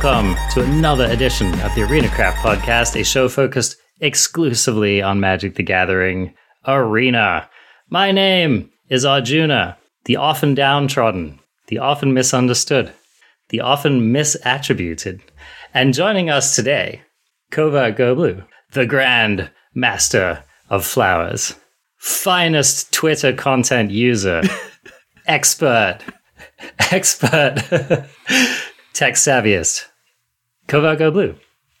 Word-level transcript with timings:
Welcome 0.00 0.36
to 0.52 0.62
another 0.62 1.06
edition 1.06 1.52
of 1.62 1.74
the 1.74 1.82
Arena 1.82 2.08
Craft 2.10 2.38
Podcast, 2.38 2.98
a 2.98 3.02
show 3.02 3.28
focused 3.28 3.76
exclusively 4.00 5.02
on 5.02 5.18
Magic 5.18 5.56
the 5.56 5.64
Gathering 5.64 6.34
Arena. 6.64 7.50
My 7.90 8.12
name 8.12 8.70
is 8.88 9.04
Arjuna, 9.04 9.76
the 10.04 10.14
often 10.14 10.54
downtrodden, 10.54 11.40
the 11.66 11.78
often 11.78 12.14
misunderstood, 12.14 12.92
the 13.48 13.60
often 13.60 14.12
misattributed. 14.12 15.20
And 15.74 15.92
joining 15.92 16.30
us 16.30 16.54
today, 16.54 17.02
Covert 17.50 17.96
Go 17.96 18.14
Blue, 18.14 18.44
the 18.70 18.86
Grand 18.86 19.50
Master 19.74 20.44
of 20.70 20.86
Flowers, 20.86 21.56
finest 21.96 22.92
Twitter 22.92 23.32
content 23.32 23.90
user, 23.90 24.42
expert, 25.26 25.98
expert, 26.92 27.64
tech 28.98 29.14
savviest, 29.14 29.86
Covert 30.68 30.98
Go 30.98 31.10
Blue. 31.10 31.34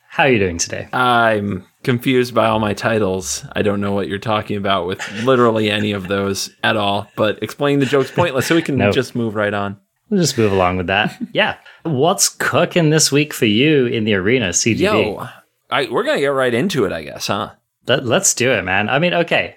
How 0.08 0.24
are 0.24 0.30
you 0.30 0.38
doing 0.38 0.56
today? 0.58 0.88
I'm 0.94 1.66
confused 1.82 2.34
by 2.34 2.46
all 2.46 2.58
my 2.58 2.72
titles. 2.72 3.44
I 3.52 3.60
don't 3.62 3.80
know 3.82 3.92
what 3.92 4.08
you're 4.08 4.18
talking 4.18 4.56
about 4.56 4.86
with 4.86 4.98
literally 5.22 5.70
any 5.70 5.92
of 5.92 6.08
those 6.08 6.50
at 6.64 6.76
all. 6.76 7.06
But 7.14 7.42
explaining 7.42 7.80
the 7.80 7.86
joke's 7.86 8.10
pointless, 8.10 8.46
so 8.46 8.54
we 8.54 8.62
can 8.62 8.78
Nope. 8.78 8.94
just 8.94 9.14
move 9.14 9.34
right 9.34 9.52
on. 9.52 9.78
We'll 10.08 10.20
just 10.22 10.38
move 10.38 10.52
along 10.52 10.78
with 10.78 10.86
that. 10.86 11.16
yeah. 11.32 11.56
What's 11.82 12.30
cooking 12.30 12.88
this 12.88 13.12
week 13.12 13.34
for 13.34 13.44
you 13.44 13.86
in 13.86 14.04
the 14.04 14.14
arena, 14.14 14.48
CGB? 14.48 14.78
Yo, 14.80 15.28
I, 15.70 15.86
we're 15.90 16.04
gonna 16.04 16.20
get 16.20 16.28
right 16.28 16.54
into 16.54 16.86
it, 16.86 16.92
I 16.92 17.02
guess, 17.02 17.26
huh? 17.26 17.50
Let, 17.86 18.06
let's 18.06 18.32
do 18.34 18.50
it, 18.52 18.62
man. 18.64 18.88
I 18.88 18.98
mean, 18.98 19.12
okay. 19.12 19.56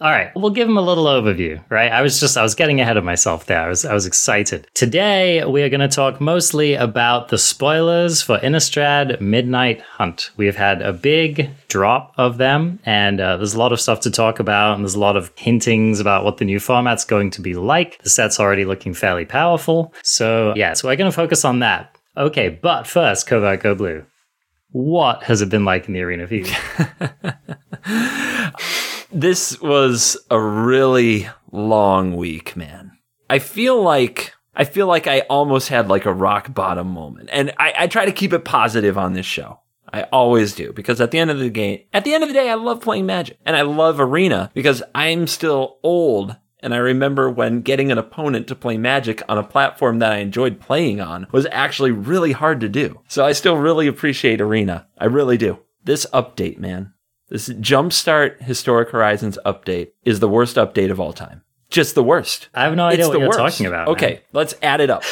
All 0.00 0.10
right, 0.10 0.32
we'll 0.34 0.50
give 0.50 0.68
him 0.68 0.76
a 0.76 0.82
little 0.82 1.04
overview, 1.04 1.62
right? 1.70 1.92
I 1.92 2.02
was 2.02 2.18
just 2.18 2.36
I 2.36 2.42
was 2.42 2.56
getting 2.56 2.80
ahead 2.80 2.96
of 2.96 3.04
myself 3.04 3.46
there. 3.46 3.60
I 3.60 3.68
was 3.68 3.84
I 3.84 3.94
was 3.94 4.06
excited. 4.06 4.66
Today 4.74 5.44
we 5.44 5.62
are 5.62 5.68
going 5.68 5.80
to 5.80 5.88
talk 5.88 6.20
mostly 6.20 6.74
about 6.74 7.28
the 7.28 7.38
spoilers 7.38 8.20
for 8.20 8.38
Innistrad 8.40 9.20
Midnight 9.20 9.82
Hunt. 9.82 10.32
We 10.36 10.46
have 10.46 10.56
had 10.56 10.82
a 10.82 10.92
big 10.92 11.48
drop 11.68 12.12
of 12.16 12.38
them, 12.38 12.80
and 12.84 13.20
uh, 13.20 13.36
there's 13.36 13.54
a 13.54 13.58
lot 13.58 13.72
of 13.72 13.80
stuff 13.80 14.00
to 14.00 14.10
talk 14.10 14.40
about, 14.40 14.74
and 14.74 14.82
there's 14.82 14.96
a 14.96 15.00
lot 15.00 15.16
of 15.16 15.30
hintings 15.36 16.00
about 16.00 16.24
what 16.24 16.38
the 16.38 16.44
new 16.44 16.58
format's 16.58 17.04
going 17.04 17.30
to 17.30 17.40
be 17.40 17.54
like. 17.54 18.02
The 18.02 18.10
set's 18.10 18.40
already 18.40 18.64
looking 18.64 18.94
fairly 18.94 19.24
powerful, 19.24 19.94
so 20.02 20.54
yeah, 20.56 20.72
so 20.72 20.88
we're 20.88 20.96
going 20.96 21.10
to 21.10 21.16
focus 21.16 21.44
on 21.44 21.60
that. 21.60 21.96
Okay, 22.16 22.48
but 22.48 22.88
first, 22.88 23.28
Covert 23.28 23.62
Go 23.62 23.76
Blue. 23.76 24.04
What 24.72 25.22
has 25.22 25.40
it 25.40 25.50
been 25.50 25.64
like 25.64 25.86
in 25.86 25.94
the 25.94 26.02
arena 26.02 26.26
for 26.26 26.34
you? 26.34 26.46
This 29.14 29.60
was 29.60 30.16
a 30.28 30.40
really 30.40 31.28
long 31.52 32.16
week, 32.16 32.56
man. 32.56 32.98
I 33.30 33.38
feel 33.38 33.80
like 33.80 34.32
I 34.56 34.64
feel 34.64 34.88
like 34.88 35.06
I 35.06 35.20
almost 35.20 35.68
had 35.68 35.88
like 35.88 36.04
a 36.04 36.12
rock 36.12 36.52
bottom 36.52 36.88
moment. 36.88 37.28
And 37.32 37.52
I, 37.56 37.74
I 37.78 37.86
try 37.86 38.06
to 38.06 38.12
keep 38.12 38.32
it 38.32 38.44
positive 38.44 38.98
on 38.98 39.12
this 39.12 39.24
show. 39.24 39.60
I 39.92 40.02
always 40.12 40.52
do 40.52 40.72
because 40.72 41.00
at 41.00 41.12
the 41.12 41.20
end 41.20 41.30
of 41.30 41.38
the 41.38 41.48
game, 41.48 41.84
at 41.92 42.02
the 42.04 42.12
end 42.12 42.24
of 42.24 42.28
the 42.28 42.34
day, 42.34 42.50
I 42.50 42.54
love 42.54 42.80
playing 42.80 43.06
Magic 43.06 43.38
and 43.46 43.56
I 43.56 43.62
love 43.62 44.00
Arena 44.00 44.50
because 44.52 44.82
I'm 44.96 45.28
still 45.28 45.78
old. 45.84 46.36
And 46.58 46.74
I 46.74 46.78
remember 46.78 47.30
when 47.30 47.60
getting 47.60 47.92
an 47.92 47.98
opponent 47.98 48.48
to 48.48 48.56
play 48.56 48.78
Magic 48.78 49.22
on 49.28 49.38
a 49.38 49.44
platform 49.44 50.00
that 50.00 50.10
I 50.10 50.16
enjoyed 50.16 50.58
playing 50.58 51.00
on 51.00 51.28
was 51.30 51.46
actually 51.52 51.92
really 51.92 52.32
hard 52.32 52.58
to 52.62 52.68
do. 52.68 53.00
So 53.06 53.24
I 53.24 53.30
still 53.30 53.58
really 53.58 53.86
appreciate 53.86 54.40
Arena. 54.40 54.88
I 54.98 55.04
really 55.04 55.36
do. 55.36 55.60
This 55.84 56.06
update, 56.12 56.58
man, 56.58 56.93
this 57.28 57.48
Jumpstart 57.48 58.42
Historic 58.42 58.90
Horizons 58.90 59.38
update 59.44 59.92
is 60.04 60.20
the 60.20 60.28
worst 60.28 60.56
update 60.56 60.90
of 60.90 61.00
all 61.00 61.12
time. 61.12 61.42
Just 61.70 61.94
the 61.94 62.04
worst. 62.04 62.48
I 62.54 62.64
have 62.64 62.76
no 62.76 62.84
idea 62.86 63.00
It's 63.00 63.08
what 63.08 63.18
you're 63.18 63.28
worst. 63.28 63.38
talking 63.38 63.66
about. 63.66 63.86
man. 63.88 63.96
Okay, 63.96 64.22
let's 64.32 64.54
add 64.62 64.80
it 64.80 64.90
up. 64.90 65.02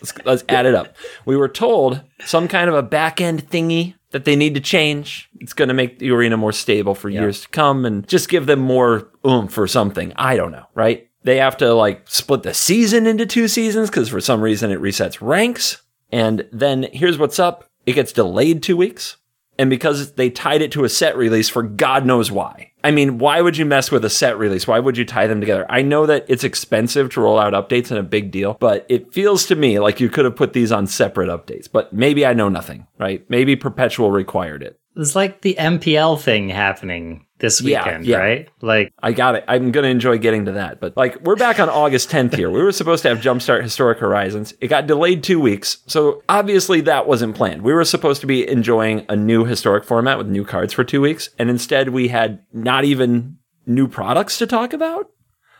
Let's, 0.00 0.12
let's 0.24 0.44
add 0.48 0.66
it 0.66 0.74
up. 0.74 0.96
We 1.24 1.36
were 1.36 1.48
told 1.48 2.02
some 2.24 2.48
kind 2.48 2.68
of 2.68 2.74
a 2.74 2.82
back 2.82 3.20
end 3.20 3.48
thingy 3.50 3.94
that 4.10 4.24
they 4.24 4.34
need 4.34 4.54
to 4.54 4.60
change. 4.60 5.28
It's 5.40 5.52
going 5.52 5.68
to 5.68 5.74
make 5.74 5.98
the 6.00 6.10
arena 6.10 6.36
more 6.36 6.52
stable 6.52 6.94
for 6.94 7.08
years 7.08 7.42
to 7.42 7.48
come 7.50 7.84
and 7.84 8.06
just 8.08 8.28
give 8.28 8.46
them 8.46 8.58
more 8.60 9.10
oomph 9.26 9.56
or 9.56 9.66
something. 9.68 10.12
I 10.16 10.36
don't 10.36 10.50
know, 10.52 10.66
right? 10.74 11.08
They 11.22 11.36
have 11.36 11.56
to 11.58 11.72
like 11.72 12.08
split 12.08 12.42
the 12.42 12.52
season 12.52 13.06
into 13.06 13.26
two 13.26 13.46
seasons 13.46 13.90
because 13.90 14.08
for 14.08 14.20
some 14.20 14.40
reason 14.40 14.70
it 14.72 14.80
resets 14.80 15.18
ranks. 15.20 15.82
And 16.10 16.48
then 16.52 16.88
here's 16.92 17.16
what's 17.18 17.38
up 17.38 17.68
it 17.86 17.92
gets 17.94 18.12
delayed 18.12 18.62
two 18.62 18.76
weeks. 18.76 19.16
And 19.58 19.68
because 19.68 20.12
they 20.12 20.30
tied 20.30 20.62
it 20.62 20.72
to 20.72 20.84
a 20.84 20.88
set 20.88 21.16
release 21.16 21.48
for 21.48 21.62
God 21.62 22.06
knows 22.06 22.30
why. 22.30 22.72
I 22.84 22.90
mean, 22.90 23.18
why 23.18 23.40
would 23.40 23.56
you 23.56 23.64
mess 23.64 23.90
with 23.90 24.04
a 24.04 24.10
set 24.10 24.38
release? 24.38 24.66
Why 24.66 24.78
would 24.78 24.96
you 24.96 25.04
tie 25.04 25.26
them 25.26 25.40
together? 25.40 25.66
I 25.68 25.82
know 25.82 26.06
that 26.06 26.24
it's 26.28 26.42
expensive 26.42 27.10
to 27.10 27.20
roll 27.20 27.38
out 27.38 27.52
updates 27.52 27.90
and 27.90 27.98
a 27.98 28.02
big 28.02 28.30
deal, 28.30 28.56
but 28.58 28.86
it 28.88 29.12
feels 29.12 29.46
to 29.46 29.54
me 29.54 29.78
like 29.78 30.00
you 30.00 30.08
could 30.08 30.24
have 30.24 30.36
put 30.36 30.52
these 30.52 30.72
on 30.72 30.86
separate 30.86 31.28
updates. 31.28 31.68
But 31.70 31.92
maybe 31.92 32.26
I 32.26 32.32
know 32.32 32.48
nothing, 32.48 32.86
right? 32.98 33.24
Maybe 33.28 33.54
Perpetual 33.54 34.10
required 34.10 34.62
it. 34.62 34.80
There's 34.94 35.16
like 35.16 35.40
the 35.40 35.56
MPL 35.58 36.20
thing 36.20 36.48
happening 36.50 37.26
this 37.38 37.60
Yeah, 37.60 37.84
weekend, 37.84 38.06
yeah. 38.06 38.16
right? 38.18 38.48
Like, 38.60 38.92
I 39.02 39.12
got 39.12 39.34
it. 39.34 39.44
I'm 39.48 39.72
going 39.72 39.84
to 39.84 39.90
enjoy 39.90 40.18
getting 40.18 40.44
to 40.44 40.52
that. 40.52 40.80
But 40.80 40.96
like, 40.96 41.20
we're 41.22 41.34
back 41.36 41.58
on 41.58 41.68
August 41.68 42.10
10th 42.10 42.34
here. 42.36 42.50
We 42.50 42.62
were 42.62 42.72
supposed 42.72 43.02
to 43.02 43.08
have 43.08 43.18
Jumpstart 43.18 43.62
Historic 43.62 43.98
Horizons. 43.98 44.54
It 44.60 44.68
got 44.68 44.86
delayed 44.86 45.24
two 45.24 45.40
weeks. 45.40 45.78
So 45.86 46.22
obviously 46.28 46.82
that 46.82 47.06
wasn't 47.08 47.34
planned. 47.34 47.62
We 47.62 47.72
were 47.72 47.84
supposed 47.84 48.20
to 48.20 48.26
be 48.26 48.48
enjoying 48.48 49.04
a 49.08 49.16
new 49.16 49.44
historic 49.44 49.84
format 49.84 50.18
with 50.18 50.28
new 50.28 50.44
cards 50.44 50.72
for 50.72 50.84
two 50.84 51.00
weeks. 51.00 51.30
And 51.38 51.50
instead 51.50 51.88
we 51.88 52.08
had 52.08 52.40
not 52.52 52.84
even 52.84 53.38
new 53.66 53.88
products 53.88 54.38
to 54.38 54.46
talk 54.46 54.72
about. 54.72 55.06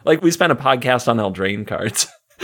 Like 0.04 0.22
we 0.22 0.30
spent 0.30 0.52
a 0.52 0.56
podcast 0.56 1.08
on 1.08 1.16
Eldraine 1.16 1.66
cards. 1.66 2.06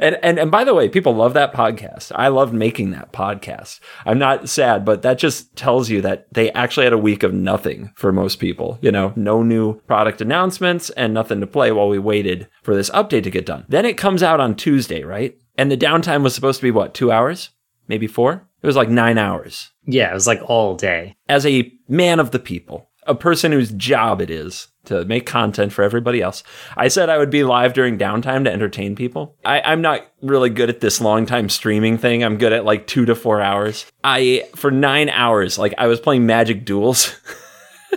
and, 0.00 0.18
and 0.22 0.38
and 0.38 0.50
by 0.50 0.64
the 0.64 0.74
way, 0.74 0.88
people 0.88 1.14
love 1.14 1.34
that 1.34 1.52
podcast. 1.52 2.12
I 2.14 2.28
loved 2.28 2.52
making 2.54 2.90
that 2.90 3.12
podcast. 3.12 3.80
I'm 4.04 4.18
not 4.18 4.48
sad, 4.48 4.84
but 4.84 5.02
that 5.02 5.18
just 5.18 5.54
tells 5.56 5.90
you 5.90 6.00
that 6.02 6.32
they 6.32 6.50
actually 6.52 6.84
had 6.84 6.92
a 6.92 6.98
week 6.98 7.22
of 7.22 7.34
nothing 7.34 7.92
for 7.96 8.12
most 8.12 8.36
people. 8.36 8.78
You 8.80 8.92
know, 8.92 9.12
no 9.16 9.42
new 9.42 9.80
product 9.82 10.20
announcements 10.20 10.90
and 10.90 11.14
nothing 11.14 11.40
to 11.40 11.46
play 11.46 11.72
while 11.72 11.88
we 11.88 11.98
waited 11.98 12.48
for 12.62 12.74
this 12.74 12.90
update 12.90 13.24
to 13.24 13.30
get 13.30 13.46
done. 13.46 13.64
Then 13.68 13.84
it 13.84 13.96
comes 13.96 14.22
out 14.22 14.40
on 14.40 14.54
Tuesday, 14.54 15.02
right? 15.02 15.36
And 15.56 15.70
the 15.70 15.76
downtime 15.76 16.22
was 16.22 16.34
supposed 16.34 16.60
to 16.60 16.66
be 16.66 16.70
what, 16.70 16.94
two 16.94 17.10
hours? 17.10 17.50
Maybe 17.88 18.06
four? 18.06 18.48
It 18.62 18.66
was 18.66 18.76
like 18.76 18.88
nine 18.88 19.16
hours. 19.18 19.70
yeah, 19.86 20.10
it 20.10 20.14
was 20.14 20.26
like 20.26 20.40
all 20.44 20.74
day. 20.74 21.16
As 21.28 21.46
a 21.46 21.72
man 21.88 22.18
of 22.18 22.32
the 22.32 22.38
people, 22.38 22.90
a 23.06 23.14
person 23.14 23.52
whose 23.52 23.70
job 23.70 24.20
it 24.20 24.30
is 24.30 24.68
to 24.86 25.04
make 25.04 25.26
content 25.26 25.72
for 25.72 25.82
everybody 25.82 26.22
else. 26.22 26.42
I 26.76 26.88
said 26.88 27.08
I 27.08 27.18
would 27.18 27.30
be 27.30 27.44
live 27.44 27.72
during 27.72 27.98
downtime 27.98 28.44
to 28.44 28.52
entertain 28.52 28.96
people. 28.96 29.36
I, 29.44 29.60
I'm 29.60 29.80
not 29.80 30.06
really 30.22 30.50
good 30.50 30.68
at 30.68 30.80
this 30.80 31.00
long 31.00 31.26
time 31.26 31.48
streaming 31.48 31.98
thing. 31.98 32.24
I'm 32.24 32.38
good 32.38 32.52
at 32.52 32.64
like 32.64 32.86
two 32.86 33.04
to 33.06 33.14
four 33.14 33.40
hours. 33.40 33.86
I, 34.02 34.48
for 34.54 34.70
nine 34.70 35.08
hours, 35.08 35.58
like 35.58 35.74
I 35.78 35.86
was 35.86 36.00
playing 36.00 36.26
Magic 36.26 36.64
Duels. 36.64 37.14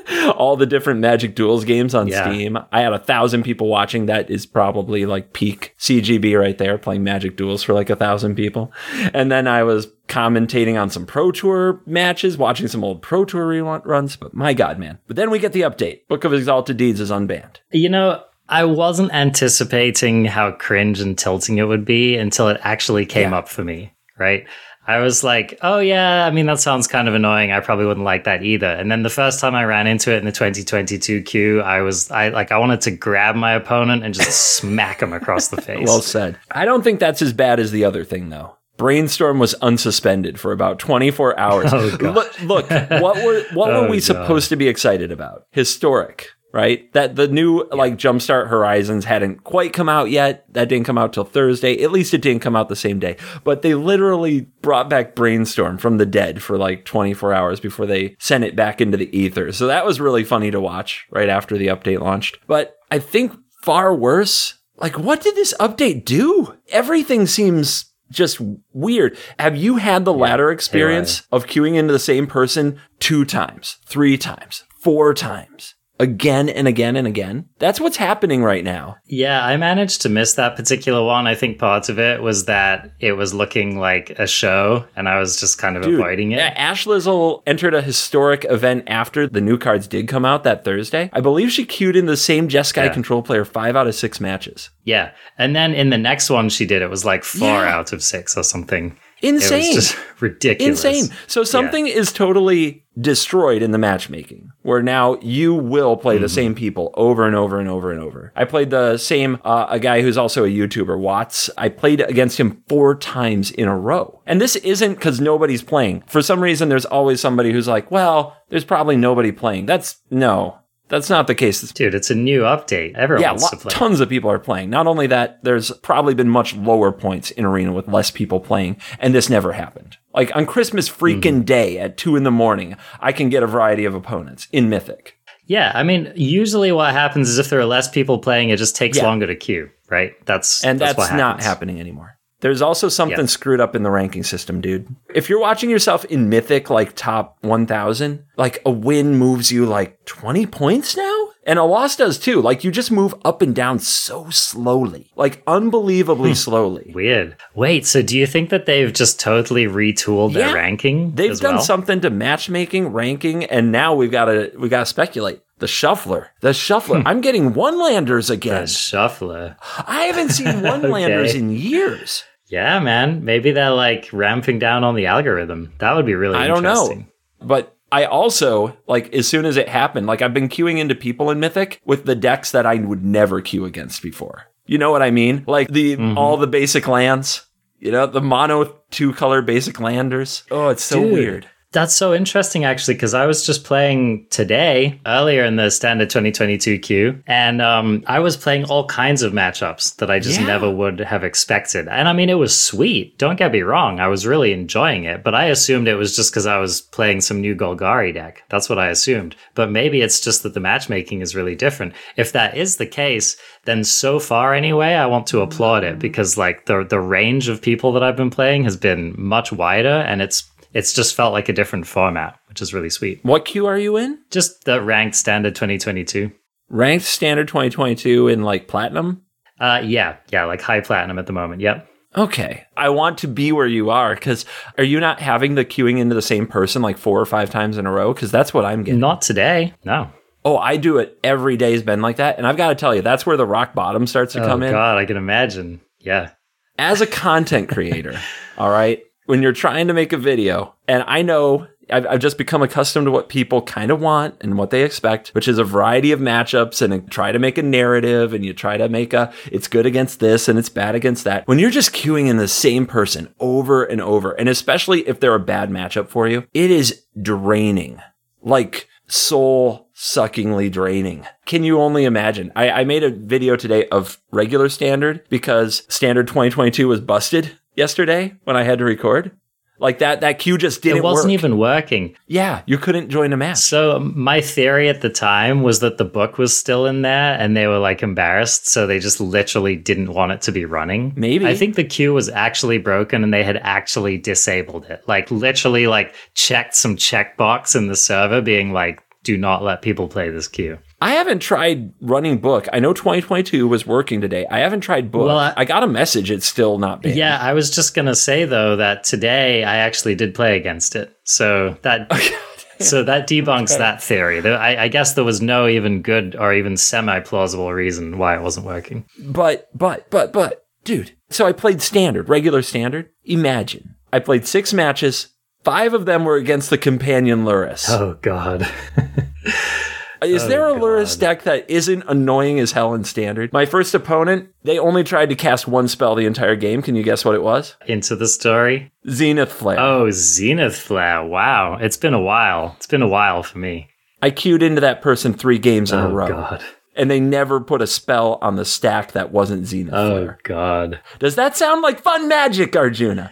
All 0.36 0.56
the 0.56 0.66
different 0.66 1.00
Magic 1.00 1.36
Duels 1.36 1.66
games 1.66 1.94
on 1.96 2.08
Yeah. 2.08 2.24
Steam. 2.32 2.58
I 2.72 2.82
had 2.82 2.94
a 2.94 3.00
thousand 3.00 3.44
people 3.44 3.68
watching. 3.68 4.06
That 4.08 4.30
is 4.30 4.46
probably 4.46 5.06
like 5.06 5.34
peak 5.34 5.76
CGB 5.80 6.40
right 6.40 6.58
there, 6.58 6.78
playing 6.78 7.04
Magic 7.04 7.36
Duels 7.38 7.64
for 7.64 7.74
like 7.74 7.90
a 7.90 7.96
thousand 7.96 8.36
people. 8.36 8.72
And 9.14 9.32
then 9.32 9.48
I 9.48 9.64
was 9.64 9.88
commentating 10.08 10.80
on 10.82 10.90
some 10.90 11.06
Pro 11.06 11.32
Tour 11.32 11.82
matches, 11.86 12.38
watching 12.38 12.68
some 12.68 12.84
old 12.84 13.02
Pro 13.02 13.26
Tour 13.26 13.46
reruns. 13.48 14.20
But 14.20 14.34
my 14.34 14.54
God, 14.54 14.80
man. 14.80 14.98
But 15.08 15.16
then 15.16 15.30
we 15.30 15.40
get 15.40 15.54
the 15.54 15.62
update 15.62 16.08
Book 16.08 16.24
of 16.24 16.34
Exalted 16.34 16.78
Deeds 16.78 17.00
is 17.00 17.12
unbanned. 17.12 17.58
You 17.72 17.90
know, 17.90 18.24
I 18.48 18.66
wasn't 18.66 19.14
anticipating 19.14 20.26
how 20.26 20.52
cringe 20.52 21.00
and 21.00 21.18
tilting 21.18 21.58
it 21.58 21.64
would 21.64 21.86
be 21.86 22.16
until 22.16 22.48
it 22.50 22.60
actually 22.64 23.06
came 23.06 23.32
Yeah. 23.32 23.38
up 23.38 23.48
for 23.50 23.64
me, 23.64 23.94
right? 24.18 24.46
I 24.90 25.00
was 25.00 25.24
like, 25.24 25.58
oh, 25.62 25.78
yeah, 25.78 26.26
I 26.26 26.32
mean, 26.32 26.48
that 26.48 26.60
sounds 26.60 26.88
kind 26.88 27.08
of 27.08 27.14
annoying. 27.14 27.52
I 27.52 27.60
probably 27.60 27.86
wouldn't 27.86 28.06
like 28.06 28.24
that 28.24 28.42
either. 28.42 28.66
And 28.66 28.92
then 28.92 29.04
the 29.04 29.10
first 29.12 29.40
time 29.40 29.54
I 29.54 29.64
ran 29.66 29.86
into 29.86 30.12
it 30.12 30.18
in 30.18 30.26
the 30.26 30.32
2022 30.32 31.22
queue, 31.22 31.62
I 31.62 31.82
was, 31.82 32.10
I 32.10 32.30
like, 32.30 32.52
I 32.52 32.58
wanted 32.58 32.82
to 32.82 32.92
grab 32.92 33.36
my 33.36 33.54
opponent 33.54 34.04
and 34.04 34.16
just 34.16 34.56
smack 34.58 35.02
him 35.02 35.14
across 35.14 35.50
the 35.50 35.62
face. 35.62 35.86
Well 35.88 36.02
said. 36.02 36.40
I 36.50 36.66
don't 36.66 36.84
think 36.84 37.00
that's 37.00 37.22
as 37.22 37.34
bad 37.34 37.60
as 37.60 37.70
the 37.72 37.86
other 37.86 38.04
thing, 38.04 38.30
though. 38.30 38.56
Brainstorm 38.78 39.38
was 39.40 39.54
unsuspended 39.62 40.40
for 40.40 40.54
about 40.54 40.80
24 40.80 41.38
hours. 41.38 41.72
Oh. 41.74 41.98
Look, 42.02 42.42
look, 42.42 42.70
what 42.70 43.24
were 43.24 43.44
what 43.54 43.70
Oh, 43.74 43.84
were 43.84 43.90
we 43.90 43.98
God. 43.98 44.04
supposed 44.04 44.50
to 44.50 44.56
be 44.56 44.68
excited 44.68 45.12
about? 45.12 45.44
Historic, 45.52 46.30
right? 46.52 46.92
That 46.94 47.16
the 47.16 47.28
new 47.28 47.68
like 47.72 47.98
Jumpstart 47.98 48.48
Horizons 48.48 49.06
hadn't 49.06 49.44
quite 49.44 49.74
come 49.74 49.90
out 49.90 50.10
yet. 50.10 50.52
That 50.54 50.70
didn't 50.70 50.86
come 50.86 50.98
out 50.98 51.14
till 51.14 51.24
Thursday. 51.24 51.82
At 51.84 51.92
least 51.92 52.14
it 52.14 52.22
didn't 52.22 52.42
come 52.42 52.56
out 52.56 52.70
the 52.70 52.76
same 52.76 53.00
day. 53.00 53.18
But 53.44 53.62
they 53.62 53.76
literally 53.76 54.42
brought 54.62 54.90
back 54.90 55.16
Brainstorm 55.16 55.78
from 55.78 55.98
the 55.98 56.06
dead 56.06 56.42
for 56.42 56.58
like 56.58 56.86
24 56.86 57.34
hours 57.34 57.60
before 57.60 57.86
they 57.86 58.16
sent 58.20 58.44
it 58.44 58.56
back 58.56 58.82
into 58.82 58.98
the 58.98 59.16
ether. 59.16 59.52
So 59.52 59.68
that 59.68 59.86
was 59.86 60.00
really 60.00 60.24
funny 60.24 60.52
to 60.52 60.62
watch 60.62 61.06
right 61.12 61.30
after 61.30 61.58
the 61.58 61.68
update 61.68 62.00
launched. 62.00 62.40
But 62.48 62.76
I 62.90 63.00
think 63.00 63.34
far 63.64 63.94
worse, 63.94 64.56
like 64.78 64.98
what 64.98 65.22
did 65.22 65.36
this 65.36 65.54
update 65.60 66.06
do? 66.06 66.58
Everything 66.70 67.28
seems 67.28 67.86
just 68.12 68.42
weird. 68.74 69.18
Have 69.38 69.56
you 69.56 69.78
had 69.78 70.04
the 70.04 70.14
latter 70.14 70.50
experience 70.50 71.28
of 71.32 71.46
queuing 71.46 71.76
into 71.76 71.94
the 71.94 72.00
same 72.00 72.26
person 72.26 72.80
two 73.00 73.24
times, 73.24 73.78
three 73.86 74.18
times, 74.18 74.64
four 74.82 75.14
times? 75.14 75.76
Again 76.00 76.50
and 76.50 76.68
again 76.68 76.96
and 76.96 77.06
again. 77.06 77.46
That's 77.60 77.80
what's 77.82 77.98
happening 77.98 78.44
right 78.44 78.64
now. 78.64 78.98
Yeah, 79.06 79.44
I 79.46 79.58
managed 79.58 80.02
to 80.04 80.10
miss 80.10 80.34
that 80.36 80.56
particular 80.56 81.04
one. 81.04 81.28
I 81.28 81.36
think 81.36 81.60
part 81.60 81.90
of 81.90 82.00
it 82.00 82.22
was 82.22 82.46
that 82.46 82.92
it 83.00 83.14
was 83.14 83.34
looking 83.34 83.78
like 83.80 84.12
a 84.12 84.26
show 84.28 84.86
and 84.96 85.10
I 85.10 85.20
was 85.20 85.40
just 85.40 85.58
kind 85.58 85.76
of 85.76 85.84
Dude, 85.84 85.96
avoiding 85.96 86.32
it. 86.32 86.38
yeah, 86.38 86.54
Ash 86.56 86.86
Lizzle 86.86 87.44
entered 87.46 87.74
a 87.74 87.82
historic 87.82 88.46
event 88.50 88.86
after 88.88 89.28
the 89.28 89.42
new 89.42 89.58
cards 89.58 89.88
did 89.88 90.08
come 90.08 90.26
out 90.26 90.44
that 90.44 90.64
Thursday. 90.64 91.10
I 91.14 91.22
believe 91.22 91.52
she 91.52 91.66
queued 91.66 91.96
in 91.96 92.06
the 92.06 92.18
same 92.18 92.48
Jeskai 92.48 92.86
Yeah. 92.86 92.90
control 92.94 93.22
player 93.22 93.44
five 93.46 93.76
out 93.76 93.88
of 93.88 93.96
six 93.96 94.22
matches. 94.22 94.70
Yeah. 94.86 95.12
And 95.38 95.56
then 95.56 95.74
in 95.74 95.90
the 95.90 95.98
next 95.98 96.30
one 96.30 96.50
she 96.50 96.66
did, 96.66 96.82
it 96.82 96.90
was 96.90 97.04
like 97.06 97.24
four 97.24 97.48
Yeah. 97.66 97.76
out 97.76 97.92
of 97.94 98.02
six 98.02 98.38
or 98.38 98.44
something. 98.44 98.96
Insane. 99.22 99.78
It 99.78 99.98
ridiculous. 100.22 100.84
Insane. 100.86 101.18
So 101.28 101.44
something 101.44 101.88
is 101.88 102.12
totally 102.14 102.86
destroyed 103.00 103.62
in 103.62 103.72
the 103.72 103.78
matchmaking 103.78 104.52
where 104.62 104.82
now 104.82 105.18
you 105.22 105.54
will 105.54 105.96
play 105.96 106.16
Mm-hmm. 106.16 106.24
the 106.24 106.30
same 106.30 106.56
people 106.56 106.94
over 106.96 107.26
and 107.26 107.36
over 107.36 107.60
and 107.60 107.70
over 107.70 107.92
and 107.92 108.02
over. 108.02 108.34
I 108.36 108.44
played 108.46 108.70
the 108.72 108.98
same, 108.98 109.40
uh, 109.46 109.68
a 109.70 109.80
guy 109.80 110.02
who's 110.02 110.18
also 110.18 110.44
a 110.44 110.50
YouTuber, 110.50 110.98
Watts. 111.00 111.50
I 111.58 111.70
played 111.70 112.02
against 112.02 112.40
him 112.40 112.62
four 112.68 112.96
times 112.96 113.52
in 113.52 113.68
a 113.68 113.78
row. 113.78 114.22
And 114.26 114.42
this 114.42 114.56
isn't 114.58 114.96
because 114.96 115.22
nobody's 115.22 115.64
playing. 115.64 116.04
For 116.08 116.22
some 116.22 116.42
reason, 116.42 116.68
there's 116.70 116.86
always 116.86 117.22
somebody 117.22 117.52
who's 117.54 117.68
like, 117.68 117.90
well, 117.90 118.36
there's 118.50 118.66
probably 118.66 118.98
nobody 118.98 119.32
playing. 119.32 119.66
That's 119.66 119.98
no, 120.12 120.58
that's 120.90 121.10
not 121.10 121.28
the 121.28 121.36
case. 121.36 121.62
Dude, 121.72 121.96
it's 121.96 122.10
a 122.10 122.16
new 122.16 122.42
update. 122.42 122.96
Everyone 122.96 123.22
Yeah, 123.24 123.34
to 123.36 123.56
play. 123.58 123.70
tons 123.72 124.00
of 124.00 124.10
people 124.10 124.30
are 124.30 124.40
playing. 124.40 124.70
Not 124.70 124.88
only 124.88 125.08
that, 125.08 125.44
there's 125.44 125.72
probably 125.84 126.14
been 126.14 126.30
much 126.30 126.56
lower 126.56 126.92
points 126.92 127.32
in 127.32 127.46
Arena 127.46 127.72
with 127.72 127.88
less 127.88 128.12
people 128.12 128.40
playing, 128.40 128.78
and 129.00 129.16
this 129.16 129.30
never 129.30 129.54
happened. 129.54 129.98
Like 130.14 130.36
on 130.36 130.46
Christmas 130.46 130.90
freaking 130.90 131.20
Mm-hmm. 131.22 131.42
day 131.42 131.78
at 131.80 131.98
two 131.98 132.16
in 132.16 132.24
the 132.24 132.32
morning, 132.32 132.76
I 133.00 133.12
can 133.12 133.30
get 133.30 133.44
a 133.44 133.48
variety 133.48 133.86
of 133.86 133.96
opponents 133.96 134.48
in 134.52 134.70
Mythic. 134.70 135.16
Yeah, 135.46 135.72
I 135.74 135.82
mean, 135.84 136.12
usually 136.16 136.72
what 136.72 136.92
happens 136.94 137.28
is 137.30 137.40
if 137.40 137.50
there 137.50 137.60
are 137.60 137.66
less 137.66 137.88
people 137.90 138.20
playing, 138.20 138.50
it 138.50 138.58
just 138.58 138.76
takes 138.76 138.98
Yeah. 138.98 139.06
longer 139.06 139.26
to 139.26 139.36
queue, 139.36 139.70
right? 139.90 140.14
That's 140.26 140.64
And 140.64 140.78
that's, 140.80 140.96
what 140.98 141.16
not 141.16 141.42
happening 141.42 141.80
anymore. 141.80 142.18
There's 142.42 142.62
also 142.62 142.88
something 142.90 143.28
screwed 143.28 143.60
up 143.60 143.76
in 143.76 143.84
the 143.84 143.92
ranking 143.92 144.24
system, 144.24 144.62
dude. 144.62 144.88
If 145.14 145.30
you're 145.30 145.42
watching 145.42 145.70
yourself 145.70 146.06
in 146.06 146.30
Mythic, 146.30 146.70
like 146.70 146.96
top 146.96 147.38
1000, 147.42 148.24
like 148.38 148.62
a 148.66 148.72
win 148.72 149.18
moves 149.18 149.52
you 149.52 149.66
like 149.66 150.06
20 150.06 150.46
points 150.46 150.96
now? 150.96 151.26
And 151.46 151.58
a 151.58 151.64
loss 151.64 151.96
does 151.96 152.20
too. 152.20 152.42
Like 152.42 152.64
you 152.64 152.70
just 152.72 152.92
move 152.92 153.16
up 153.26 153.42
and 153.42 153.56
down 153.56 153.80
so 153.80 154.30
slowly, 154.30 155.12
like 155.16 155.38
Hmm. 155.44 155.50
unbelievably 155.50 156.36
slowly. 156.36 156.92
Weird. 156.94 157.36
Wait, 157.56 157.86
so 157.88 158.02
do 158.02 158.18
you 158.18 158.28
think 158.28 158.50
that 158.52 158.66
they've 158.68 158.94
just 158.94 159.20
totally 159.20 159.66
retooled 159.66 160.34
Yeah. 160.34 160.46
their 160.48 160.56
ranking? 160.56 161.14
They've 161.16 161.40
done 161.40 161.56
well? 161.56 161.64
something 161.64 162.02
to 162.02 162.10
matchmaking, 162.10 162.90
ranking, 162.90 163.46
and 163.46 163.72
now 163.72 163.96
we've 163.96 164.12
got 164.12 164.26
to 164.26 164.52
we 164.60 164.70
got 164.70 164.82
to 164.82 164.86
speculate. 164.86 165.40
The 165.58 165.68
shuffler, 165.68 166.28
the 166.40 166.54
shuffler. 166.54 167.02
I'm 167.06 167.20
getting 167.20 167.54
one 167.54 167.78
landers 167.80 168.30
again. 168.30 168.62
The 168.62 168.68
shuffler. 168.68 169.58
I 169.86 170.04
haven't 170.04 170.30
seen 170.30 170.62
one 170.62 170.90
landers 170.90 171.32
Okay. 171.32 171.40
in 171.40 171.50
years. 171.52 172.24
Yeah, 172.50 172.80
man. 172.80 173.24
Maybe 173.24 173.52
they're 173.52 173.70
like 173.72 174.10
ramping 174.12 174.60
down 174.60 174.84
on 174.84 174.96
the 174.96 175.06
algorithm. 175.06 175.72
That 175.80 175.96
would 175.96 176.06
be 176.06 176.16
really 176.16 176.36
I 176.38 176.48
don't 176.48 176.64
know. 176.64 177.06
But 177.42 177.76
I 177.92 178.06
also 178.06 178.76
like 178.88 179.14
as 179.14 179.28
soon 179.28 179.46
as 179.46 179.56
it 179.58 179.70
happened, 179.70 180.08
like 180.08 180.22
I've 180.22 180.34
been 180.34 180.50
queuing 180.50 180.78
into 180.80 180.96
people 180.96 181.30
in 181.32 181.40
Mythic 181.40 181.82
with 181.86 182.06
the 182.06 182.16
decks 182.16 182.52
that 182.52 182.66
I 182.66 182.76
would 182.76 183.04
never 183.06 183.42
queue 183.42 183.66
against 183.66 184.02
before. 184.02 184.46
You 184.66 184.78
know 184.78 184.92
what 184.92 185.02
I 185.02 185.10
mean? 185.12 185.44
Like 185.48 185.68
the 185.70 185.96
Mm-hmm. 185.96 186.18
all 186.18 186.38
the 186.38 186.48
basic 186.48 186.88
lands. 186.88 187.46
You 187.80 187.92
know, 187.94 188.06
the 188.08 188.22
mono 188.22 188.76
two 188.92 189.14
color 189.14 189.42
basic 189.42 189.80
landers. 189.80 190.44
Oh, 190.52 190.68
it's 190.70 190.84
so 190.84 191.02
Dude. 191.02 191.14
weird. 191.14 191.48
That's 191.72 191.94
so 191.96 192.16
interesting, 192.16 192.66
actually, 192.66 192.96
because 192.96 193.14
I 193.14 193.28
was 193.28 193.46
just 193.46 193.64
playing 193.64 194.26
today, 194.32 195.00
earlier 195.06 195.44
in 195.46 195.56
the 195.56 195.70
standard 195.70 196.10
2022 196.10 196.80
queue, 196.80 197.22
and 197.28 197.62
um, 197.62 198.04
I 198.08 198.18
was 198.20 198.36
playing 198.36 198.64
all 198.66 198.88
kinds 198.88 199.22
of 199.22 199.34
matchups 199.34 199.98
that 199.98 200.10
I 200.10 200.18
just 200.18 200.40
Yeah. 200.40 200.48
never 200.48 200.68
would 200.72 200.98
have 201.00 201.24
expected. 201.24 201.88
And 201.88 202.10
I 202.10 202.14
mean, 202.14 202.28
it 202.32 202.40
was 202.40 202.60
sweet. 202.60 203.20
Don't 203.20 203.36
get 203.38 203.52
me 203.52 203.62
wrong. 203.62 204.00
I 204.00 204.08
was 204.08 204.26
really 204.26 204.52
enjoying 204.52 205.04
it, 205.04 205.24
but 205.24 205.36
I 205.36 205.46
assumed 205.46 205.88
it 205.88 205.94
was 205.94 206.16
just 206.16 206.32
because 206.32 206.48
I 206.48 206.58
was 206.58 206.82
playing 206.82 207.22
some 207.22 207.40
new 207.40 207.54
Golgari 207.56 208.16
deck. 208.16 208.42
That's 208.50 208.68
what 208.68 208.80
I 208.80 208.88
assumed. 208.90 209.36
But 209.54 209.70
maybe 209.70 210.02
it's 210.02 210.20
just 210.20 210.42
that 210.42 210.56
the 210.56 210.60
matchmaking 210.60 211.22
is 211.22 211.36
really 211.36 211.54
different. 211.56 211.94
If 212.18 212.32
that 212.32 212.58
is 212.58 212.78
the 212.78 212.88
case, 212.88 213.38
then 213.66 213.84
so 213.84 214.20
far 214.20 214.56
anyway, 214.56 214.96
I 214.96 215.06
want 215.06 215.28
to 215.28 215.42
applaud 215.42 215.84
it 215.84 216.00
because 216.00 216.36
like 216.36 216.66
the 216.66 216.84
the 216.84 217.00
range 217.00 217.48
of 217.48 217.62
people 217.62 217.92
that 217.92 218.02
I've 218.02 218.16
been 218.18 218.32
playing 218.32 218.64
has 218.64 218.76
been 218.76 219.14
much 219.16 219.52
wider 219.52 220.04
and 220.08 220.20
it's 220.24 220.50
it's 220.74 220.94
just 220.94 221.16
felt 221.16 221.34
like 221.34 221.50
a 221.50 221.54
different 221.54 221.88
format, 221.88 222.40
which 222.48 222.62
is 222.62 222.74
really 222.74 222.90
sweet. 222.90 223.20
What 223.24 223.46
queue 223.46 223.66
are 223.66 223.78
you 223.78 223.98
in? 223.98 224.20
Just 224.30 224.66
the 224.66 224.82
ranked 224.82 225.16
standard 225.16 225.56
2022. 225.56 226.32
Ranked 226.70 227.06
standard 227.06 227.48
2022 227.48 228.28
in 228.28 228.44
like 228.44 228.68
platinum? 228.68 229.24
Uh 229.60 229.82
yeah, 229.84 230.18
yeah, 230.32 230.46
like 230.46 230.62
high 230.62 230.82
platinum 230.82 231.20
at 231.20 231.26
the 231.26 231.34
moment. 231.34 231.62
Yep. 231.62 231.88
Okay. 232.18 232.66
I 232.76 232.90
want 232.90 233.20
to 233.20 233.28
be 233.28 233.52
where 233.52 233.68
you 233.68 233.90
are 233.92 234.16
because 234.16 234.46
are 234.78 234.84
you 234.84 235.00
not 235.00 235.20
having 235.20 235.56
the 235.56 235.64
queuing 235.66 236.00
into 236.00 236.16
the 236.16 236.22
same 236.24 236.48
person 236.48 236.82
like 236.82 236.98
four 236.98 237.20
or 237.20 237.26
five 237.26 237.50
times 237.52 237.78
in 237.78 237.86
a 237.86 237.92
row? 237.92 238.14
Because 238.14 238.32
that's 238.32 238.54
what 238.54 238.66
I'm 238.66 238.84
getting. 238.84 239.00
Not 239.00 239.22
today. 239.22 239.74
No. 239.84 240.12
Oh, 240.46 240.58
I 240.58 240.78
do 240.78 240.98
it 240.98 241.20
every 241.24 241.58
day's 241.58 241.84
been 241.84 242.02
like 242.02 242.16
that. 242.16 242.38
And 242.38 242.48
I've 242.48 242.58
got 242.58 242.70
to 242.70 242.76
tell 242.76 242.96
you, 242.96 243.02
that's 243.02 243.26
where 243.26 243.38
the 243.38 243.46
rock 243.46 243.76
bottom 243.76 244.08
starts 244.08 244.34
to 244.34 244.42
Oh 244.44 244.48
come 244.48 244.64
in. 244.64 244.72
god, 244.72 244.98
I 244.98 245.06
can 245.06 245.18
imagine. 245.18 245.82
Yeah. 246.00 246.32
As 246.80 247.02
a 247.02 247.06
content 247.08 247.68
creator, 247.70 248.18
all 248.58 248.70
right, 248.70 249.04
when 249.30 249.44
you're 249.44 249.52
trying 249.52 249.88
to 249.88 249.94
make 249.94 250.12
a 250.12 250.18
video, 250.18 250.74
and 250.88 251.04
I 251.06 251.22
know 251.22 251.68
I've, 251.88 252.08
I've 252.08 252.20
just 252.20 252.40
become 252.40 252.64
accustomed 252.64 253.06
to 253.06 253.12
what 253.12 253.30
people 253.30 253.62
kind 253.62 253.92
of 253.92 254.02
want 254.02 254.36
and 254.42 254.58
what 254.58 254.72
they 254.72 254.82
expect, 254.82 255.30
which 255.36 255.48
is 255.48 255.60
a 255.60 255.64
variety 255.64 256.12
of 256.12 256.20
matchups 256.20 256.82
and 256.82 257.12
try 257.12 257.32
to 257.32 257.38
make 257.38 257.60
a 257.60 257.62
narrative 257.62 258.34
and 258.34 258.44
you 258.44 258.56
try 258.56 258.76
to 258.78 258.90
make 258.90 259.14
a 259.14 259.32
it's 259.52 259.68
good 259.68 259.86
against 259.86 260.20
this 260.20 260.48
and 260.48 260.58
it's 260.58 260.68
bad 260.68 260.96
against 260.96 261.26
that. 261.26 261.48
When 261.48 261.60
you're 261.60 261.70
just 261.70 261.94
queuing 261.94 262.28
in 262.28 262.38
the 262.38 262.48
same 262.48 262.88
person 262.88 263.32
over 263.40 263.84
and 263.84 264.02
over, 264.02 264.32
and 264.32 264.50
especially 264.50 265.08
if 265.08 265.20
they're 265.20 265.36
a 265.36 265.40
bad 265.40 265.70
matchup 265.70 266.10
for 266.10 266.28
you, 266.28 266.48
it 266.56 266.72
is 266.72 267.04
draining. 267.22 268.02
Like 268.42 268.88
soul 269.06 269.90
suckingly 269.94 270.72
draining. 270.72 271.28
Can 271.46 271.64
you 271.64 271.80
only 271.80 272.06
imagine? 272.06 272.52
I, 272.56 272.72
I 272.72 272.84
made 272.84 273.04
a 273.04 273.12
video 273.12 273.56
today 273.56 273.88
of 273.90 274.20
regular 274.32 274.70
standard 274.70 275.24
because 275.30 275.84
standard 275.88 276.28
2022 276.28 276.88
was 276.88 277.02
busted 277.02 277.59
yesterday 277.80 278.36
when 278.44 278.56
I 278.56 278.64
had 278.64 278.78
to 278.78 278.86
record. 278.86 279.32
Like 279.80 280.00
that, 280.00 280.20
that 280.22 280.40
queue 280.40 280.58
just 280.58 280.82
didn't 280.82 280.98
it 280.98 281.04
wasn't 281.04 281.28
work. 281.28 281.34
even 281.34 281.58
working. 281.58 282.16
yeah, 282.28 282.64
you 282.66 282.78
couldn't 282.78 283.10
join 283.10 283.32
a 283.32 283.38
match. 283.38 283.60
So 283.60 283.96
um, 283.96 284.14
my 284.14 284.42
theory 284.42 284.90
at 284.90 285.00
the 285.00 285.10
time 285.10 285.64
was 285.64 285.80
that 285.80 285.98
the 285.98 286.04
book 286.04 286.38
was 286.38 286.56
still 286.56 286.86
in 286.86 287.02
there 287.02 287.40
and 287.40 287.56
they 287.56 287.66
were 287.66 287.80
like 287.80 288.04
embarrassed, 288.04 288.68
so 288.68 288.86
they 288.86 289.00
just 289.00 289.22
literally 289.22 289.78
didn't 289.78 290.14
want 290.14 290.34
it 290.34 290.42
to 290.42 290.52
be 290.52 290.66
running. 290.66 291.14
Maybe. 291.16 291.48
I 291.48 291.56
think 291.56 291.76
the 291.76 291.86
queue 291.86 292.14
was 292.14 292.28
actually 292.28 292.78
broken 292.78 293.24
and 293.24 293.34
they 293.34 293.44
had 293.44 293.56
actually 293.56 294.18
disabled 294.18 294.86
it. 294.86 295.02
Like 295.08 295.32
literally 295.32 295.88
like 295.88 296.14
checked 296.34 296.76
some 296.76 296.98
checkbox 296.98 297.74
in 297.74 297.88
the 297.88 297.96
server 297.96 298.42
being 298.42 298.74
like 298.74 299.02
do 299.24 299.38
not 299.38 299.64
let 299.64 299.82
people 299.82 300.10
play 300.10 300.30
this 300.30 300.50
queue. 300.50 300.78
I 301.02 301.12
haven't 301.12 301.40
tried 301.40 301.94
running 302.02 302.40
book. 302.40 302.68
I 302.74 302.80
know 302.80 302.94
2022 302.94 303.68
was 303.68 303.88
working 303.88 304.20
today. 304.20 304.46
I 304.50 304.60
haven't 304.60 304.82
tried 304.82 305.12
book. 305.12 305.28
Well, 305.28 305.38
I, 305.40 305.54
I- 305.56 305.66
got 305.66 305.84
a 305.84 305.88
message. 305.88 306.30
It's 306.32 306.46
still 306.46 306.78
not 306.78 307.02
banned. 307.02 307.16
Yeah, 307.16 307.38
I 307.40 307.54
was 307.54 307.70
just 307.70 307.94
gonna 307.96 308.16
say 308.16 308.46
though 308.46 308.76
that 308.76 309.04
today 309.04 309.64
I 309.64 309.78
actually 309.78 310.16
did 310.16 310.36
play 310.36 310.58
against 310.58 310.96
it. 310.96 311.16
So 311.24 311.78
that 311.84 312.12
so 312.80 313.04
that 313.04 313.28
debunks 313.28 313.78
that 313.78 314.02
theory. 314.02 314.46
I, 314.46 314.86
I 314.86 314.88
guess 314.88 315.14
there 315.14 315.24
was 315.24 315.42
no 315.42 315.68
even 315.68 316.02
good 316.02 316.36
or 316.36 316.54
even 316.54 316.76
semi 316.78 317.20
plausible 317.20 317.72
reason 317.72 318.18
why 318.18 318.36
it 318.36 318.42
wasn't 318.42 318.66
working. 318.66 319.06
But, 319.20 319.70
but, 319.78 320.10
but, 320.10 320.34
but, 320.34 320.66
dude. 320.84 321.12
So 321.30 321.46
I 321.46 321.52
played 321.52 321.82
standard, 321.82 322.28
regular 322.30 322.62
standard. 322.62 323.10
Imagine. 323.26 323.96
I 324.12 324.20
played 324.20 324.48
six 324.48 324.74
matches. 324.74 325.28
Five 325.64 325.94
of 325.94 326.06
them 326.06 326.24
were 326.26 326.38
against 326.38 326.70
the 326.70 326.78
companion 326.78 327.44
Lurrus. 327.46 327.86
Oh 327.90 328.18
god. 328.22 328.68
Is 330.22 330.44
Oh, 330.44 330.48
there 330.48 330.68
a 330.68 330.74
Lurrus 330.74 331.18
deck 331.18 331.44
that 331.44 331.70
isn't 331.70 332.04
annoying 332.08 332.60
as 332.60 332.74
hell 332.74 332.94
in 332.94 333.04
standard? 333.04 333.54
My 333.54 333.66
first 333.66 333.94
opponent, 333.96 334.50
they 334.64 334.78
only 334.78 335.04
tried 335.04 335.30
to 335.30 335.36
cast 335.36 335.68
one 335.68 335.88
spell 335.88 336.16
the 336.16 336.26
entire 336.26 336.56
game. 336.56 336.82
Can 336.82 336.96
you 336.96 337.04
guess 337.04 337.24
what 337.24 337.36
it 337.36 337.44
was? 337.44 337.76
Into 337.88 338.16
the 338.16 338.28
story. 338.28 338.92
Zenith 339.10 339.52
Flare. 339.52 339.80
Oh, 339.80 340.10
Zenith 340.12 340.78
Flare. 340.78 341.24
Wow. 341.26 341.78
It's 341.80 341.98
been 341.98 342.14
a 342.14 342.22
while. 342.22 342.74
It's 342.78 342.88
been 342.88 343.02
a 343.02 343.08
while 343.08 343.44
for 343.44 343.58
me. 343.60 343.88
I 344.22 344.32
queued 344.32 344.62
into 344.62 344.82
that 344.82 345.02
person 345.02 345.34
three 345.34 345.58
games 345.60 345.92
in 345.92 346.00
a 346.00 346.08
Oh 346.10 346.12
row. 346.14 346.28
god. 346.28 346.64
And 346.96 347.10
they 347.10 347.22
never 347.22 347.62
put 347.62 347.82
a 347.82 347.88
spell 347.88 348.40
on 348.42 348.58
the 348.58 348.66
stack 348.66 349.14
that 349.14 349.32
wasn't 349.32 349.68
Zenith 349.68 349.94
Oh 349.94 350.10
Flare. 350.10 350.38
god. 350.44 351.00
Does 351.20 351.36
that 351.36 351.56
sound 351.56 351.82
like 351.82 352.02
fun 352.02 352.28
magic, 352.28 352.76
Arjuna? 352.76 353.32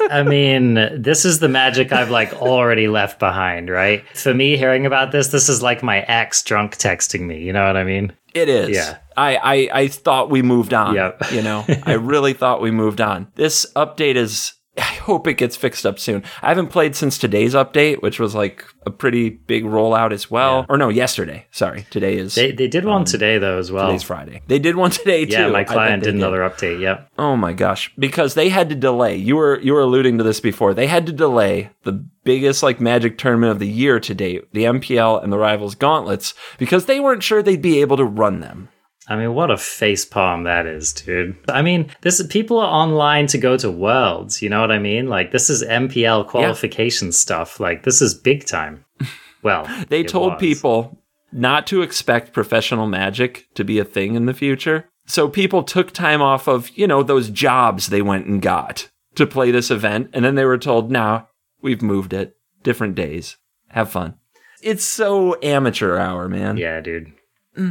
I 0.00 0.22
mean, 0.22 0.74
this 1.02 1.24
is 1.24 1.40
the 1.40 1.48
magic 1.48 1.92
I've 1.92 2.10
like 2.10 2.32
already 2.34 2.88
left 2.88 3.18
behind, 3.18 3.68
right? 3.68 4.04
For 4.16 4.32
me, 4.32 4.56
hearing 4.56 4.86
about 4.86 5.12
this, 5.12 5.28
this 5.28 5.48
is 5.48 5.62
like 5.62 5.82
my 5.82 6.00
ex 6.00 6.42
drunk 6.42 6.76
texting 6.76 7.22
me. 7.22 7.42
You 7.42 7.52
know 7.52 7.66
what 7.66 7.76
I 7.76 7.84
mean? 7.84 8.12
It 8.34 8.48
is. 8.48 8.70
Yeah. 8.70 8.98
I, 9.16 9.36
I, 9.36 9.68
I 9.72 9.88
thought 9.88 10.30
we 10.30 10.42
moved 10.42 10.74
on. 10.74 10.94
Yep. 10.94 11.32
You 11.32 11.42
know, 11.42 11.64
I 11.84 11.94
really 11.94 12.34
thought 12.34 12.60
we 12.60 12.70
moved 12.70 13.00
on. 13.00 13.28
This 13.34 13.66
update 13.74 14.16
is 14.16 14.52
I 14.78 14.82
hope 15.06 15.26
it 15.26 15.34
gets 15.34 15.56
fixed 15.56 15.86
up 15.86 15.98
soon. 15.98 16.22
I 16.42 16.48
haven't 16.48 16.68
played 16.68 16.94
since 16.94 17.16
today's 17.16 17.54
update, 17.54 18.02
which 18.02 18.20
was 18.20 18.34
like 18.34 18.64
a 18.84 18.90
pretty 18.90 19.30
big 19.30 19.64
rollout 19.64 20.12
as 20.12 20.30
well. 20.30 20.60
Yeah. 20.60 20.66
Or 20.68 20.76
no, 20.76 20.88
yesterday. 20.90 21.46
Sorry, 21.50 21.86
today 21.90 22.16
is 22.16 22.34
They 22.34 22.52
they 22.52 22.68
did 22.68 22.84
one 22.84 22.98
um, 23.02 23.04
today 23.04 23.38
though 23.38 23.58
as 23.58 23.72
well. 23.72 23.86
today's 23.86 24.02
Friday. 24.02 24.42
They 24.46 24.58
did 24.58 24.76
one 24.76 24.90
today 24.90 25.24
too. 25.24 25.32
Yeah, 25.32 25.48
my 25.48 25.64
client 25.64 26.02
they 26.02 26.10
did 26.10 26.16
another 26.16 26.40
update. 26.40 26.80
Yep. 26.80 27.10
Oh 27.18 27.36
my 27.36 27.52
gosh, 27.52 27.92
because 27.98 28.34
they 28.34 28.48
had 28.48 28.68
to 28.68 28.74
delay. 28.74 29.16
You 29.16 29.36
were 29.36 29.58
you 29.60 29.72
were 29.72 29.80
alluding 29.80 30.18
to 30.18 30.24
this 30.24 30.40
before. 30.40 30.74
They 30.74 30.86
had 30.86 31.06
to 31.06 31.12
delay 31.12 31.70
the 31.84 31.92
biggest 32.24 32.62
like 32.62 32.80
Magic 32.80 33.16
tournament 33.16 33.52
of 33.52 33.58
the 33.58 33.68
year 33.68 33.98
to 34.00 34.14
date, 34.14 34.52
the 34.52 34.64
MPL 34.64 35.22
and 35.22 35.32
the 35.32 35.38
Rivals 35.38 35.74
Gauntlets, 35.74 36.34
because 36.58 36.86
they 36.86 37.00
weren't 37.00 37.22
sure 37.22 37.42
they'd 37.42 37.62
be 37.62 37.80
able 37.80 37.96
to 37.96 38.04
run 38.04 38.40
them. 38.40 38.68
I 39.08 39.16
mean, 39.16 39.34
what 39.34 39.50
a 39.50 39.56
face 39.56 40.04
palm 40.04 40.44
that 40.44 40.66
is, 40.66 40.92
dude. 40.92 41.36
I 41.48 41.62
mean, 41.62 41.90
this 42.00 42.18
is 42.18 42.26
people 42.26 42.58
are 42.58 42.66
online 42.66 43.28
to 43.28 43.38
go 43.38 43.56
to 43.56 43.70
Worlds. 43.70 44.42
You 44.42 44.48
know 44.48 44.60
what 44.60 44.72
I 44.72 44.78
mean? 44.78 45.08
Like 45.08 45.30
this 45.32 45.48
is 45.48 45.62
MPL 45.62 46.26
qualification 46.26 47.12
stuff. 47.12 47.60
Like 47.60 47.84
this 47.84 48.02
is 48.02 48.14
big 48.14 48.46
time. 48.46 48.84
Well, 49.42 49.68
They 49.90 50.02
told 50.02 50.32
was. 50.32 50.40
people 50.40 50.98
not 51.30 51.68
to 51.68 51.82
expect 51.82 52.32
professional 52.32 52.88
Magic 52.88 53.46
to 53.54 53.62
be 53.62 53.78
a 53.78 53.84
thing 53.84 54.16
in 54.16 54.26
the 54.26 54.34
future. 54.34 54.88
So 55.06 55.28
people 55.28 55.62
took 55.62 55.92
time 55.92 56.20
off 56.20 56.48
of, 56.48 56.68
you 56.70 56.88
know, 56.88 57.04
those 57.04 57.30
jobs 57.30 57.86
they 57.86 58.02
went 58.02 58.26
and 58.26 58.42
got 58.42 58.88
to 59.14 59.24
play 59.24 59.52
this 59.52 59.70
event, 59.70 60.10
and 60.12 60.24
then 60.24 60.34
they 60.34 60.44
were 60.44 60.58
told, 60.58 60.90
"Now 60.90 61.28
we've 61.62 61.80
moved 61.82 62.12
it, 62.12 62.34
different 62.64 62.96
days. 62.96 63.36
Have 63.68 63.88
fun." 63.90 64.14
It's 64.62 64.84
so 64.84 65.38
amateur 65.42 65.96
hour, 65.96 66.28
man. 66.28 66.56
Yeah, 66.56 66.80
dude. 66.80 67.12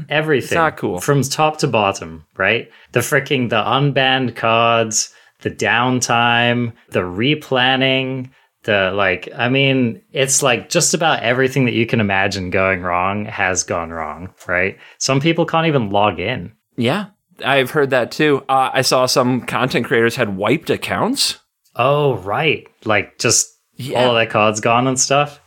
Everything. 0.09 0.55
not 0.55 0.77
cool. 0.77 0.99
From 0.99 1.21
top 1.23 1.57
to 1.59 1.67
bottom, 1.67 2.25
right? 2.37 2.69
The 2.93 3.01
freaking 3.01 3.49
the 3.49 3.61
unbanned 3.63 4.35
cards, 4.35 5.13
the 5.41 5.51
downtime, 5.51 6.73
the 6.89 7.01
replanning, 7.01 8.29
the 8.63 8.91
like 8.95 9.29
I 9.35 9.49
mean, 9.49 10.01
it's 10.11 10.41
like 10.41 10.69
just 10.69 10.93
about 10.93 11.21
everything 11.23 11.65
that 11.65 11.73
you 11.73 11.85
can 11.85 11.99
imagine 11.99 12.49
going 12.49 12.81
wrong 12.81 13.25
has 13.25 13.63
gone 13.63 13.91
wrong, 13.91 14.33
right? 14.47 14.77
Some 14.97 15.19
people 15.21 15.45
can't 15.45 15.67
even 15.67 15.89
log 15.91 16.19
in. 16.19 16.53
Yeah, 16.75 17.07
I've 17.43 17.71
heard 17.71 17.91
that 17.91 18.11
too. 18.11 18.43
Uh, 18.49 18.71
I 18.73 18.81
saw 18.81 19.05
some 19.05 19.41
content 19.41 19.85
creators 19.85 20.15
had 20.15 20.35
wiped 20.35 20.69
accounts. 20.69 21.39
Oh, 21.75 22.15
right. 22.17 22.67
Like 22.85 23.17
just 23.19 23.51
Yeah. 23.75 23.99
all 24.03 24.09
of 24.11 24.15
their 24.15 24.25
cards 24.31 24.61
gone 24.61 24.87
and 24.87 24.99
stuff. 24.99 25.39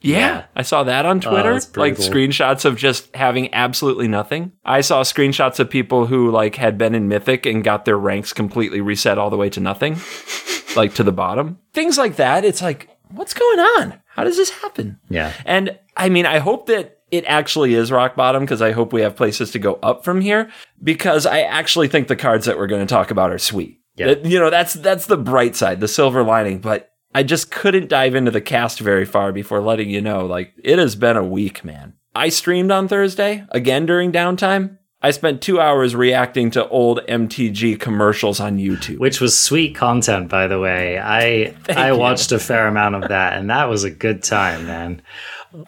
Yeah, 0.00 0.18
Yeah. 0.18 0.44
I 0.54 0.62
saw 0.62 0.84
that 0.84 1.06
on 1.06 1.18
oh, 1.18 1.30
Twitter. 1.30 1.52
that's 1.54 1.76
like 1.76 1.96
brutal. 1.96 2.12
screenshots 2.14 2.64
of 2.64 2.76
just 2.76 3.14
having 3.14 3.52
absolutely 3.54 4.08
nothing. 4.08 4.52
I 4.64 4.80
saw 4.80 5.02
screenshots 5.02 5.58
of 5.58 5.68
people 5.70 6.06
who 6.06 6.30
like 6.30 6.56
had 6.56 6.78
been 6.78 6.94
in 6.94 7.08
Mythic 7.08 7.46
and 7.46 7.64
got 7.64 7.84
their 7.84 7.98
ranks 7.98 8.32
completely 8.32 8.80
reset 8.80 9.18
all 9.18 9.30
the 9.30 9.36
way 9.36 9.50
to 9.50 9.60
nothing, 9.60 9.96
like 10.76 10.94
to 10.94 11.02
the 11.02 11.12
bottom. 11.12 11.58
Things 11.72 11.98
like 11.98 12.16
that. 12.16 12.44
It's 12.44 12.62
like, 12.62 12.88
what's 13.10 13.34
going 13.34 13.58
on? 13.60 14.00
How 14.06 14.24
does 14.24 14.36
this 14.36 14.50
happen? 14.50 14.98
Yeah. 15.08 15.32
And 15.44 15.78
I 15.96 16.08
mean, 16.08 16.26
I 16.26 16.38
hope 16.38 16.66
that 16.66 16.98
it 17.10 17.24
actually 17.26 17.74
is 17.74 17.90
rock 17.90 18.14
bottom 18.16 18.42
because 18.44 18.60
I 18.60 18.72
hope 18.72 18.92
we 18.92 19.00
have 19.00 19.16
places 19.16 19.50
to 19.52 19.58
go 19.58 19.78
up 19.82 20.04
from 20.04 20.20
here 20.20 20.50
because 20.82 21.24
I 21.24 21.40
actually 21.40 21.88
think 21.88 22.06
the 22.08 22.16
cards 22.16 22.44
that 22.46 22.58
we're 22.58 22.66
going 22.66 22.86
to 22.86 22.92
talk 22.94 23.10
about 23.10 23.30
are 23.32 23.38
sweet. 23.38 23.80
Yeah. 23.96 24.08
That- 24.08 24.26
you 24.26 24.38
know, 24.38 24.50
that's 24.50 24.74
that's 24.74 25.06
the 25.06 25.16
bright 25.16 25.56
side, 25.56 25.80
the 25.80 25.88
silver 25.88 26.22
lining, 26.22 26.58
but 26.60 26.92
I 27.14 27.22
just 27.22 27.50
couldn't 27.50 27.88
dive 27.88 28.14
into 28.14 28.30
the 28.30 28.40
cast 28.40 28.80
very 28.80 29.04
far 29.04 29.32
before 29.32 29.60
letting 29.60 29.90
you 29.90 30.00
know 30.00 30.26
like 30.26 30.52
it 30.62 30.78
has 30.78 30.94
been 30.94 31.16
a 31.16 31.24
week, 31.24 31.64
man. 31.64 31.94
I 32.14 32.28
streamed 32.28 32.70
on 32.70 32.88
Thursday 32.88 33.44
again 33.50 33.86
during 33.86 34.12
downtime. 34.12 34.78
I 35.00 35.12
spent 35.12 35.40
2 35.42 35.60
hours 35.60 35.94
reacting 35.94 36.50
to 36.52 36.68
old 36.68 37.00
MTG 37.08 37.78
commercials 37.78 38.40
on 38.40 38.58
YouTube. 38.58 38.98
Which 38.98 39.20
was 39.20 39.38
sweet 39.38 39.76
content, 39.76 40.28
by 40.28 40.48
the 40.48 40.58
way. 40.58 40.98
I 40.98 41.54
I 41.68 41.92
you. 41.92 41.96
watched 41.96 42.32
a 42.32 42.38
fair 42.40 42.66
amount 42.66 42.96
of 42.96 43.08
that, 43.08 43.34
and 43.34 43.48
that 43.48 43.68
was 43.68 43.84
a 43.84 43.90
good 43.90 44.24
time, 44.24 44.66
man. 44.66 45.00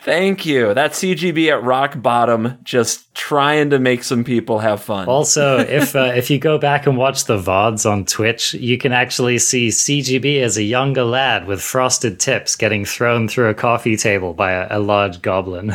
Thank 0.02 0.44
you. 0.44 0.74
That's 0.74 1.00
CGB 1.00 1.50
at 1.50 1.62
rock 1.62 2.00
bottom 2.02 2.58
just 2.62 3.14
trying 3.14 3.70
to 3.70 3.78
make 3.78 4.02
some 4.04 4.24
people 4.24 4.58
have 4.58 4.82
fun. 4.82 5.08
Also, 5.08 5.58
if 5.68 5.96
uh, 5.96 6.12
if 6.14 6.30
you 6.30 6.38
go 6.38 6.58
back 6.58 6.86
and 6.86 6.96
watch 6.96 7.24
the 7.24 7.38
VODs 7.38 7.90
on 7.90 8.04
Twitch, 8.04 8.54
you 8.54 8.76
can 8.78 8.92
actually 8.92 9.38
see 9.38 9.68
CGB 9.68 10.42
as 10.42 10.56
a 10.56 10.62
younger 10.62 11.04
lad 11.04 11.46
with 11.46 11.62
frosted 11.62 12.20
tips 12.20 12.56
getting 12.56 12.84
thrown 12.84 13.28
through 13.28 13.48
a 13.48 13.54
coffee 13.54 13.96
table 13.96 14.34
by 14.34 14.52
a, 14.52 14.78
a 14.78 14.80
large 14.80 15.22
goblin. 15.22 15.72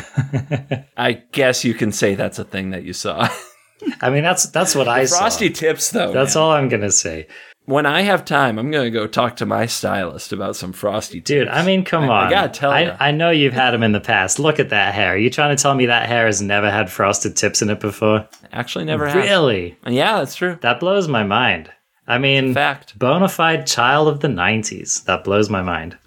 I 0.97 1.23
guess 1.31 1.63
you 1.65 1.73
can 1.73 1.91
say 1.91 2.15
that's 2.15 2.39
a 2.39 2.45
thing 2.45 2.71
that 2.71 2.83
you 2.83 2.93
saw. 2.93 3.27
I 4.01 4.09
mean, 4.09 4.23
that's 4.23 4.47
that's 4.47 4.75
what 4.75 4.87
I 4.87 5.05
Frosty 5.05 5.53
saw. 5.53 5.59
tips, 5.59 5.91
though. 5.91 6.11
That's 6.11 6.35
man. 6.35 6.43
all 6.43 6.51
I'm 6.51 6.69
gonna 6.69 6.91
say, 6.91 7.27
When 7.65 7.85
I 7.87 8.01
have 8.01 8.25
time, 8.25 8.59
I'm 8.59 8.69
going 8.69 8.85
to 8.85 8.91
go 8.91 9.07
talk 9.07 9.37
to 9.37 9.45
my 9.45 9.65
stylist 9.65 10.31
about 10.31 10.55
some 10.55 10.71
Frosty 10.71 11.19
tips. 11.19 11.27
dude. 11.27 11.47
I 11.47 11.65
mean, 11.65 11.83
come 11.83 12.09
I- 12.09 12.27
I 12.27 12.29
gotta 12.29 12.49
tell. 12.49 12.71
I, 12.71 12.95
I 12.99 13.11
know 13.11 13.31
you've 13.31 13.53
had 13.53 13.71
them 13.71 13.81
in 13.83 13.91
the 13.91 13.99
past. 13.99 14.37
Look 14.39 14.59
at 14.59 14.69
that 14.69 14.93
hair. 14.93 15.13
Are 15.13 15.17
you 15.17 15.29
trying 15.31 15.55
to 15.55 15.61
tell 15.61 15.73
me 15.73 15.87
that 15.87 16.07
hair 16.07 16.27
has 16.27 16.41
never 16.41 16.69
had 16.69 16.91
frosted 16.91 17.35
tips 17.35 17.61
in 17.63 17.69
it 17.71 17.79
before? 17.79 18.27
Actually, 18.51 18.85
never. 18.85 19.05
Really? 19.05 19.77
Yeah, 19.87 20.17
that's 20.19 20.35
true. 20.35 20.57
That 20.61 20.79
blows 20.79 21.07
my 21.07 21.23
mind. 21.23 21.71
I 22.07 22.19
mean, 22.19 22.53
Fact. 22.53 22.99
bona 22.99 23.27
fide 23.27 23.65
child 23.65 24.07
of 24.07 24.19
the 24.19 24.27
90s. 24.27 25.05
That 25.05 25.23
blows 25.23 25.49
my 25.49 25.63
mind. 25.63 25.97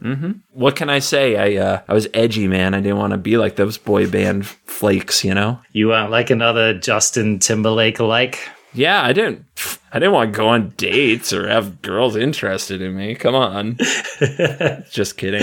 What 0.52 0.76
can 0.76 0.88
I 0.90 1.00
say? 1.00 1.36
I 1.58 1.60
uh, 1.60 1.82
I 1.88 1.92
was 1.92 2.06
edgy, 2.14 2.46
man. 2.46 2.72
I 2.74 2.80
didn't 2.80 2.98
want 2.98 3.14
to 3.14 3.18
be 3.18 3.36
like 3.36 3.56
those 3.56 3.78
boy 3.78 4.08
band 4.08 4.46
flakes, 4.46 5.24
you 5.24 5.34
know. 5.34 5.58
You 5.72 5.88
weren't 5.88 6.12
like 6.12 6.30
another 6.30 6.72
Justin 6.72 7.40
Timberlake 7.40 7.98
alike? 7.98 8.38
Yeah, 8.78 9.02
I 9.02 9.12
didn't. 9.12 9.44
I 9.92 9.98
didn't 9.98 10.12
want 10.12 10.32
to 10.32 10.36
go 10.36 10.48
on 10.48 10.68
dates 10.76 11.32
or 11.32 11.48
have 11.48 11.82
girls 11.82 12.14
interested 12.14 12.80
in 12.80 12.96
me. 12.96 13.16
Come 13.16 13.34
on. 13.34 13.76
Just 14.90 15.16
kidding. 15.16 15.42